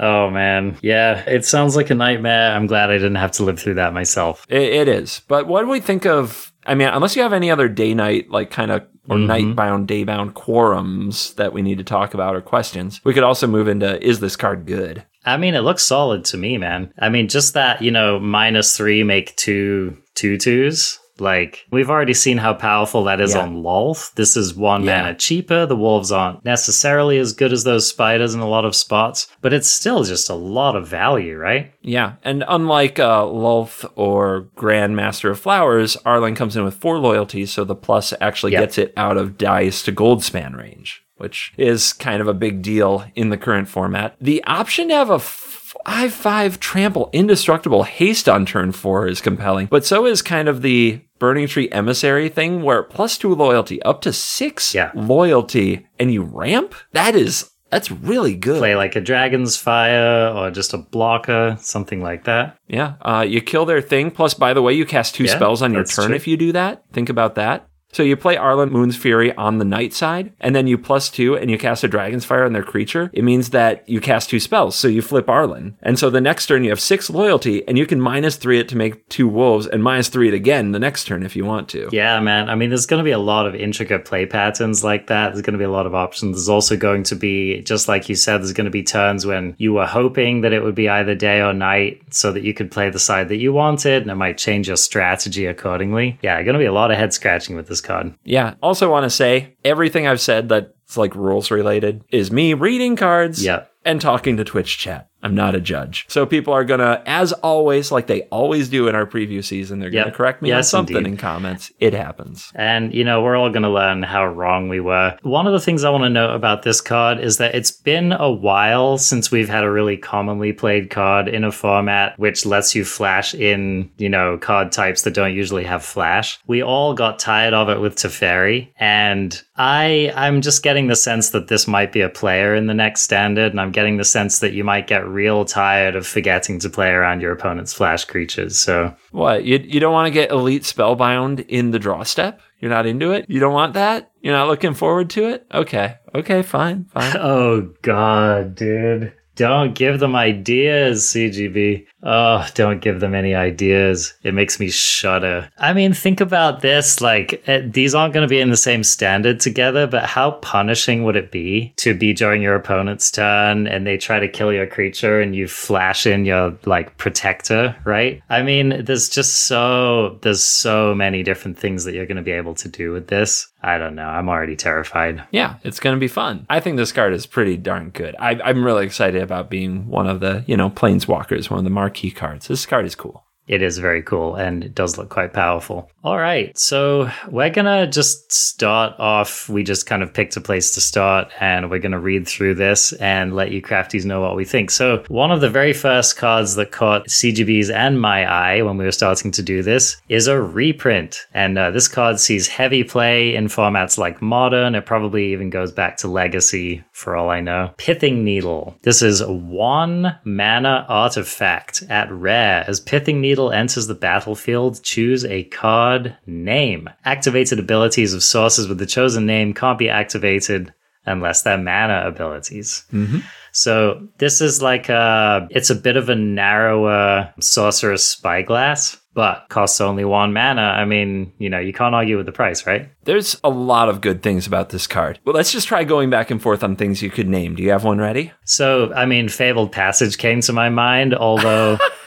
Oh 0.00 0.30
man. 0.30 0.78
Yeah, 0.80 1.22
it 1.26 1.44
sounds 1.44 1.76
like 1.76 1.90
a 1.90 1.94
nightmare. 1.94 2.52
I'm 2.52 2.66
glad 2.66 2.90
I 2.90 2.94
didn't 2.94 3.16
have 3.16 3.32
to 3.32 3.44
live 3.44 3.60
through 3.60 3.74
that 3.74 3.92
myself. 3.92 4.46
It, 4.48 4.62
it 4.62 4.88
is. 4.88 5.20
But 5.28 5.46
what 5.46 5.60
do 5.62 5.68
we 5.68 5.80
think 5.80 6.06
of? 6.06 6.52
I 6.66 6.74
mean, 6.74 6.88
unless 6.88 7.16
you 7.16 7.22
have 7.22 7.34
any 7.34 7.50
other 7.50 7.68
day 7.68 7.92
night, 7.92 8.30
like 8.30 8.50
kind 8.50 8.70
of, 8.70 8.86
or 9.10 9.16
Mhm. 9.16 9.26
night 9.26 9.56
bound, 9.56 9.86
day 9.88 10.04
bound 10.04 10.34
quorums 10.34 11.34
that 11.34 11.52
we 11.52 11.60
need 11.60 11.76
to 11.78 11.84
talk 11.84 12.14
about 12.14 12.34
or 12.34 12.40
questions, 12.40 13.00
we 13.04 13.12
could 13.12 13.22
also 13.24 13.46
move 13.46 13.68
into 13.68 14.02
is 14.02 14.20
this 14.20 14.36
card 14.36 14.64
good? 14.66 15.04
I 15.26 15.36
mean, 15.36 15.54
it 15.54 15.60
looks 15.60 15.82
solid 15.82 16.24
to 16.26 16.38
me, 16.38 16.56
man. 16.56 16.92
I 16.98 17.10
mean, 17.10 17.28
just 17.28 17.52
that, 17.54 17.82
you 17.82 17.90
know, 17.90 18.18
minus 18.18 18.76
three 18.76 19.02
make 19.02 19.36
two 19.36 19.96
two 20.14 20.38
twos. 20.38 20.98
Like, 21.20 21.66
we've 21.70 21.90
already 21.90 22.14
seen 22.14 22.38
how 22.38 22.54
powerful 22.54 23.04
that 23.04 23.20
is 23.20 23.34
Yeah. 23.34 23.42
on 23.42 23.62
Lolth. 23.62 24.14
This 24.14 24.36
is 24.36 24.54
one 24.54 24.84
Yeah. 24.84 25.02
mana 25.02 25.14
cheaper. 25.14 25.66
The 25.66 25.76
wolves 25.76 26.10
aren't 26.10 26.44
necessarily 26.44 27.18
as 27.18 27.32
good 27.32 27.52
as 27.52 27.64
those 27.64 27.88
spiders 27.88 28.34
in 28.34 28.40
a 28.40 28.48
lot 28.48 28.64
of 28.64 28.74
spots, 28.74 29.26
but 29.42 29.52
it's 29.52 29.68
still 29.68 30.02
just 30.04 30.30
a 30.30 30.34
lot 30.34 30.76
of 30.76 30.88
value, 30.88 31.36
right? 31.36 31.72
Yeah. 31.82 32.12
And 32.24 32.44
unlike 32.48 32.98
uh, 32.98 33.22
Lolth 33.24 33.84
or 33.96 34.48
Grandmaster 34.56 35.30
of 35.30 35.38
Flowers, 35.40 35.96
Arlinn 36.06 36.36
comes 36.36 36.56
in 36.56 36.64
with 36.64 36.74
four 36.74 36.98
loyalties, 36.98 37.50
so 37.52 37.64
the 37.64 37.74
plus 37.74 38.12
actually 38.20 38.52
Yep. 38.52 38.60
gets 38.62 38.78
it 38.78 38.92
out 38.96 39.16
of 39.16 39.36
dice 39.38 39.82
to 39.82 39.92
Goldspan 39.92 40.56
range, 40.56 41.02
which 41.18 41.52
is 41.58 41.92
kind 41.92 42.20
of 42.20 42.28
a 42.28 42.34
big 42.34 42.62
deal 42.62 43.04
in 43.14 43.30
the 43.30 43.36
current 43.36 43.68
format. 43.68 44.14
The 44.20 44.42
option 44.44 44.88
to 44.88 44.94
have 44.94 45.10
a 45.10 45.18
5 45.18 46.12
5 46.12 46.60
trample 46.60 47.08
indestructible 47.12 47.84
haste 47.84 48.28
on 48.28 48.44
turn 48.44 48.72
four 48.72 49.06
is 49.06 49.20
compelling, 49.20 49.66
but 49.70 49.84
so 49.84 50.04
is 50.04 50.20
kind 50.20 50.48
of 50.48 50.62
the 50.62 51.00
Burning 51.20 51.46
Tree 51.46 51.68
Emissary 51.70 52.28
thing 52.28 52.62
where 52.62 52.82
plus 52.82 53.16
two 53.16 53.32
loyalty, 53.34 53.80
up 53.82 54.00
to 54.00 54.12
six 54.12 54.74
Yeah. 54.74 54.90
loyalty, 54.94 55.86
and 56.00 56.12
you 56.12 56.22
ramp? 56.22 56.74
That 56.92 57.14
is. 57.14 57.50
That's 57.70 57.88
really 57.92 58.34
good. 58.34 58.58
Play 58.58 58.74
like 58.74 58.96
a 58.96 59.00
dragon's 59.00 59.56
fire 59.56 60.32
or 60.34 60.50
just 60.50 60.74
a 60.74 60.78
blocker, 60.78 61.56
something 61.60 62.02
like 62.02 62.24
that. 62.24 62.56
Yeah. 62.66 62.94
Uh, 63.02 63.24
you 63.28 63.40
kill 63.40 63.64
their 63.64 63.80
thing. 63.80 64.10
Plus, 64.10 64.34
by 64.34 64.52
the 64.54 64.62
way, 64.62 64.72
you 64.72 64.84
cast 64.84 65.14
two 65.14 65.24
Yeah, 65.24 65.36
spells 65.36 65.62
on 65.62 65.72
your 65.72 65.84
turn 65.84 66.06
true. 66.08 66.16
if 66.16 66.26
you 66.26 66.36
do 66.36 66.50
that. 66.50 66.82
Think 66.92 67.08
about 67.08 67.36
that. 67.36 67.68
So 67.92 68.02
you 68.02 68.16
play 68.16 68.36
Arlinn 68.36 68.70
Moon's 68.70 68.96
Fury 68.96 69.34
on 69.34 69.58
the 69.58 69.64
night 69.64 69.92
side, 69.92 70.32
and 70.40 70.54
then 70.54 70.66
you 70.66 70.78
plus 70.78 71.10
two 71.10 71.36
and 71.36 71.50
you 71.50 71.58
cast 71.58 71.84
a 71.84 71.88
Dragon's 71.88 72.24
Fire 72.24 72.44
on 72.44 72.52
their 72.52 72.62
creature. 72.62 73.10
It 73.12 73.24
means 73.24 73.50
that 73.50 73.88
you 73.88 74.00
cast 74.00 74.30
two 74.30 74.40
spells, 74.40 74.76
so 74.76 74.88
you 74.88 75.02
flip 75.02 75.26
Arlinn. 75.26 75.74
And 75.82 75.98
so 75.98 76.08
the 76.08 76.20
next 76.20 76.46
turn 76.46 76.64
you 76.64 76.70
have 76.70 76.80
six 76.80 77.10
loyalty, 77.10 77.66
and 77.66 77.76
you 77.76 77.86
can 77.86 78.00
minus 78.00 78.36
three 78.36 78.60
it 78.60 78.68
to 78.68 78.76
make 78.76 79.08
two 79.08 79.26
wolves, 79.26 79.66
and 79.66 79.82
minus 79.82 80.08
three 80.08 80.28
it 80.28 80.34
again 80.34 80.72
the 80.72 80.78
next 80.78 81.04
turn 81.04 81.24
if 81.24 81.34
you 81.34 81.44
want 81.44 81.68
to. 81.70 81.88
Yeah, 81.92 82.20
man. 82.20 82.48
I 82.48 82.54
mean, 82.54 82.68
there's 82.68 82.86
going 82.86 83.00
to 83.00 83.04
be 83.04 83.10
a 83.10 83.18
lot 83.18 83.46
of 83.46 83.54
intricate 83.54 84.04
play 84.04 84.26
patterns 84.26 84.84
like 84.84 85.08
that. 85.08 85.30
There's 85.30 85.42
going 85.42 85.54
to 85.54 85.58
be 85.58 85.64
a 85.64 85.70
lot 85.70 85.86
of 85.86 85.94
options. 85.94 86.36
There's 86.36 86.48
also 86.48 86.76
going 86.76 87.02
to 87.04 87.16
be, 87.16 87.60
just 87.62 87.88
like 87.88 88.08
you 88.08 88.14
said, 88.14 88.38
there's 88.38 88.52
going 88.52 88.66
to 88.66 88.70
be 88.70 88.82
turns 88.82 89.26
when 89.26 89.54
you 89.58 89.72
were 89.72 89.86
hoping 89.86 90.42
that 90.42 90.52
it 90.52 90.62
would 90.62 90.74
be 90.74 90.88
either 90.88 91.14
day 91.14 91.40
or 91.40 91.52
night 91.52 92.02
so 92.10 92.30
that 92.32 92.44
you 92.44 92.54
could 92.54 92.70
play 92.70 92.88
the 92.90 92.98
side 92.98 93.28
that 93.28 93.36
you 93.36 93.52
wanted, 93.52 94.02
and 94.02 94.10
it 94.10 94.16
might 94.16 94.38
change 94.38 94.68
your 94.68 94.76
strategy 94.76 95.46
accordingly. 95.46 96.18
Yeah, 96.22 96.40
going 96.42 96.54
to 96.54 96.58
be 96.58 96.66
a 96.66 96.72
lot 96.72 96.90
of 96.90 96.96
head 96.96 97.12
scratching 97.12 97.56
with 97.56 97.66
this 97.66 97.79
card. 97.80 98.14
Yeah. 98.24 98.54
Also, 98.62 98.90
want 98.90 99.04
to 99.04 99.10
say 99.10 99.56
everything 99.64 100.06
I've 100.06 100.20
said 100.20 100.48
that's 100.48 100.96
like 100.96 101.14
rules 101.14 101.50
related 101.50 102.02
is 102.10 102.30
me 102.30 102.54
reading 102.54 102.96
cards. 102.96 103.44
Yeah. 103.44 103.64
and 103.84 104.00
talking 104.00 104.36
to 104.36 104.44
Twitch 104.44 104.78
chat. 104.78 105.09
I'm 105.22 105.34
not 105.34 105.54
a 105.54 105.60
judge. 105.60 106.06
So 106.08 106.24
people 106.26 106.52
are 106.54 106.64
going 106.64 106.80
to, 106.80 107.02
as 107.06 107.32
always, 107.32 107.92
like 107.92 108.06
they 108.06 108.22
always 108.24 108.68
do 108.68 108.88
in 108.88 108.94
our 108.94 109.06
preview 109.06 109.44
season, 109.44 109.78
they're 109.78 109.90
going 109.90 110.06
to 110.06 110.12
correct 110.12 110.42
me 110.42 110.52
on 110.52 110.62
something 110.62 110.96
indeed. 110.96 111.10
in 111.10 111.16
comments. 111.16 111.72
It 111.78 111.92
happens. 111.92 112.50
And, 112.54 112.94
you 112.94 113.04
know, 113.04 113.22
we're 113.22 113.36
all 113.36 113.50
going 113.50 113.62
to 113.62 113.70
learn 113.70 114.02
how 114.02 114.26
wrong 114.26 114.68
we 114.68 114.80
were. 114.80 115.16
One 115.22 115.46
of 115.46 115.52
the 115.52 115.60
things 115.60 115.84
I 115.84 115.90
want 115.90 116.04
to 116.04 116.10
note 116.10 116.34
about 116.34 116.62
this 116.62 116.80
card 116.80 117.20
is 117.20 117.36
that 117.36 117.54
it's 117.54 117.70
been 117.70 118.12
a 118.12 118.30
while 118.30 118.98
since 118.98 119.30
we've 119.30 119.48
had 119.48 119.64
a 119.64 119.70
really 119.70 119.96
commonly 119.96 120.52
played 120.52 120.90
card 120.90 121.28
in 121.28 121.44
a 121.44 121.52
format 121.52 122.18
which 122.18 122.46
lets 122.46 122.74
you 122.74 122.84
flash 122.84 123.34
in, 123.34 123.90
you 123.98 124.08
know, 124.08 124.38
card 124.38 124.72
types 124.72 125.02
that 125.02 125.14
don't 125.14 125.34
usually 125.34 125.64
have 125.64 125.84
flash. 125.84 126.38
We 126.46 126.62
all 126.62 126.94
got 126.94 127.18
tired 127.18 127.54
of 127.54 127.68
it 127.68 127.80
with 127.80 127.96
Teferi. 127.96 128.72
And 128.78 129.40
I, 129.56 130.12
I'm 130.16 130.40
just 130.40 130.62
getting 130.62 130.86
the 130.86 130.96
sense 130.96 131.30
that 131.30 131.48
this 131.48 131.68
might 131.68 131.92
be 131.92 132.00
a 132.00 132.08
player 132.08 132.54
in 132.54 132.66
the 132.66 132.74
next 132.74 133.02
standard. 133.02 133.52
And 133.52 133.60
I'm 133.60 133.72
getting 133.72 133.98
the 133.98 134.04
sense 134.04 134.38
that 134.38 134.52
you 134.52 134.64
might 134.64 134.86
get 134.86 135.09
real 135.10 135.44
tired 135.44 135.96
of 135.96 136.06
forgetting 136.06 136.58
to 136.60 136.70
play 136.70 136.90
around 136.90 137.20
your 137.20 137.32
opponent's 137.32 137.72
flash 137.74 138.04
creatures. 138.04 138.58
So, 138.58 138.94
What? 139.10 139.44
You, 139.44 139.58
you 139.58 139.80
don't 139.80 139.92
want 139.92 140.06
to 140.06 140.10
get 140.10 140.30
Elite 140.30 140.62
Spellbinder 140.62 141.44
in 141.48 141.70
the 141.72 141.78
draw 141.78 142.02
step? 142.04 142.40
You're 142.60 142.70
not 142.70 142.86
into 142.86 143.12
it? 143.12 143.26
You 143.28 143.40
don't 143.40 143.54
want 143.54 143.74
that? 143.74 144.10
You're 144.20 144.34
not 144.36 144.48
looking 144.48 144.74
forward 144.74 145.10
to 145.10 145.28
it? 145.28 145.46
Okay. 145.52 145.96
Okay, 146.14 146.42
fine. 146.42 146.84
Fine. 146.92 147.16
Oh 147.20 147.70
god, 147.82 148.54
dude. 148.54 149.12
Don't 149.40 149.74
give 149.74 150.00
them 150.00 150.14
ideas, 150.14 151.06
CGB. 151.06 151.86
Oh, 152.02 152.46
don't 152.52 152.82
give 152.82 153.00
them 153.00 153.14
any 153.14 153.34
ideas. 153.34 154.12
It 154.22 154.34
makes 154.34 154.60
me 154.60 154.68
shudder. 154.68 155.50
I 155.56 155.72
mean, 155.72 155.94
think 155.94 156.20
about 156.20 156.60
this. 156.60 157.00
Like, 157.00 157.42
eh, 157.46 157.62
these 157.64 157.94
aren't 157.94 158.12
going 158.12 158.26
to 158.26 158.30
be 158.30 158.38
in 158.38 158.50
the 158.50 158.56
same 158.58 158.84
standard 158.84 159.40
together, 159.40 159.86
but 159.86 160.04
how 160.04 160.32
punishing 160.32 161.04
would 161.04 161.16
it 161.16 161.30
be 161.30 161.72
to 161.76 161.94
be 161.94 162.12
during 162.12 162.42
your 162.42 162.54
opponent's 162.54 163.10
turn 163.10 163.66
and 163.66 163.86
they 163.86 163.96
try 163.96 164.20
to 164.20 164.28
kill 164.28 164.52
your 164.52 164.66
creature 164.66 165.22
and 165.22 165.34
you 165.34 165.48
flash 165.48 166.06
in 166.06 166.26
your, 166.26 166.54
like, 166.66 166.98
protector, 166.98 167.74
right? 167.84 168.22
I 168.28 168.42
mean, 168.42 168.84
there's 168.84 169.08
just 169.08 169.46
so, 169.46 170.18
there's 170.20 170.44
so 170.44 170.94
many 170.94 171.22
different 171.22 171.58
things 171.58 171.84
that 171.84 171.94
you're 171.94 172.04
going 172.04 172.18
to 172.18 172.22
be 172.22 172.30
able 172.30 172.56
to 172.56 172.68
do 172.68 172.92
with 172.92 173.06
this. 173.06 173.50
I 173.62 173.78
don't 173.78 173.94
know. 173.94 174.06
I'm 174.06 174.28
already 174.28 174.56
terrified. 174.56 175.24
Yeah, 175.30 175.56
it's 175.62 175.80
going 175.80 175.94
to 175.94 176.00
be 176.00 176.08
fun. 176.08 176.46
I 176.48 176.60
think 176.60 176.76
this 176.76 176.92
card 176.92 177.12
is 177.12 177.26
pretty 177.26 177.56
darn 177.56 177.90
good. 177.90 178.16
I, 178.18 178.40
I'm 178.42 178.64
really 178.64 178.86
excited 178.86 179.22
about 179.22 179.50
being 179.50 179.86
one 179.88 180.06
of 180.06 180.20
the, 180.20 180.44
you 180.46 180.56
know, 180.56 180.70
Planeswalkers, 180.70 181.50
one 181.50 181.58
of 181.58 181.64
the 181.64 181.70
marquee 181.70 182.10
cards. 182.10 182.48
This 182.48 182.64
card 182.64 182.86
is 182.86 182.94
cool. 182.94 183.24
It 183.50 183.62
is 183.62 183.78
very 183.78 184.00
cool 184.00 184.36
and 184.36 184.62
it 184.62 184.76
does 184.76 184.96
look 184.96 185.08
quite 185.08 185.32
powerful. 185.32 185.90
All 186.04 186.16
right, 186.16 186.56
so 186.56 187.10
we're 187.28 187.50
gonna 187.50 187.88
just 187.88 188.30
start 188.30 188.94
off. 189.00 189.48
We 189.48 189.64
just 189.64 189.86
kind 189.86 190.04
of 190.04 190.14
picked 190.14 190.36
a 190.36 190.40
place 190.40 190.72
to 190.74 190.80
start 190.80 191.32
and 191.40 191.68
we're 191.68 191.80
gonna 191.80 191.98
read 191.98 192.28
through 192.28 192.54
this 192.54 192.92
and 192.94 193.34
let 193.34 193.50
you 193.50 193.60
crafties 193.60 194.04
know 194.04 194.20
what 194.20 194.36
we 194.36 194.44
think. 194.44 194.70
So, 194.70 195.02
one 195.08 195.32
of 195.32 195.40
the 195.40 195.50
very 195.50 195.72
first 195.72 196.16
cards 196.16 196.54
that 196.54 196.70
caught 196.70 197.08
CGB's 197.08 197.70
and 197.70 198.00
my 198.00 198.24
eye 198.24 198.62
when 198.62 198.76
we 198.76 198.84
were 198.84 198.92
starting 198.92 199.32
to 199.32 199.42
do 199.42 199.64
this 199.64 200.00
is 200.08 200.28
a 200.28 200.40
reprint. 200.40 201.26
And 201.34 201.58
uh, 201.58 201.72
this 201.72 201.88
card 201.88 202.20
sees 202.20 202.46
heavy 202.46 202.84
play 202.84 203.34
in 203.34 203.48
formats 203.48 203.98
like 203.98 204.22
Modern. 204.22 204.76
It 204.76 204.86
probably 204.86 205.32
even 205.32 205.50
goes 205.50 205.72
back 205.72 205.96
to 205.98 206.08
Legacy 206.08 206.84
for 207.00 207.16
all 207.16 207.30
I 207.30 207.40
know. 207.40 207.72
Pithing 207.78 208.22
Needle. 208.22 208.76
This 208.82 209.00
is 209.00 209.24
one 209.24 210.18
mana 210.22 210.84
artifact 210.88 211.82
at 211.88 212.12
rare. 212.12 212.64
As 212.68 212.78
Pithing 212.78 213.20
Needle 213.20 213.50
enters 213.50 213.86
the 213.86 213.94
battlefield, 213.94 214.82
choose 214.82 215.24
a 215.24 215.44
card 215.44 216.16
name. 216.26 216.90
Activated 217.04 217.58
abilities 217.58 218.12
of 218.12 218.22
sources 218.22 218.68
with 218.68 218.78
the 218.78 218.86
chosen 218.86 219.24
name 219.26 219.54
can't 219.54 219.78
be 219.78 219.88
activated 219.88 220.74
unless 221.10 221.42
they're 221.42 221.58
mana 221.58 222.04
abilities. 222.06 222.84
Mm-hmm. 222.92 223.18
So 223.52 224.08
this 224.18 224.40
is 224.40 224.62
like 224.62 224.88
a, 224.88 225.48
it's 225.50 225.70
a 225.70 225.74
bit 225.74 225.96
of 225.96 226.08
a 226.08 226.14
narrower 226.14 227.32
Sorcerous 227.40 228.04
Spyglass, 228.04 228.98
but 229.12 229.46
costs 229.48 229.80
only 229.80 230.04
one 230.04 230.32
mana. 230.32 230.62
I 230.62 230.84
mean, 230.84 231.32
you 231.38 231.50
know, 231.50 231.58
you 231.58 231.72
can't 231.72 231.94
argue 231.94 232.16
with 232.16 232.26
the 232.26 232.32
price, 232.32 232.66
right? 232.66 232.88
There's 233.04 233.38
a 233.42 233.50
lot 233.50 233.88
of 233.88 234.00
good 234.00 234.22
things 234.22 234.46
about 234.46 234.68
this 234.68 234.86
card. 234.86 235.18
But 235.24 235.34
let's 235.34 235.52
just 235.52 235.66
try 235.66 235.84
going 235.84 236.10
back 236.10 236.30
and 236.30 236.40
forth 236.40 236.62
on 236.62 236.76
things 236.76 237.02
you 237.02 237.10
could 237.10 237.28
name. 237.28 237.56
Do 237.56 237.62
you 237.62 237.70
have 237.70 237.84
one 237.84 237.98
ready? 237.98 238.32
So, 238.44 238.92
I 238.94 239.06
mean, 239.06 239.28
Fabled 239.28 239.72
Passage 239.72 240.16
came 240.16 240.40
to 240.42 240.52
my 240.52 240.68
mind, 240.68 241.14
although 241.14 241.78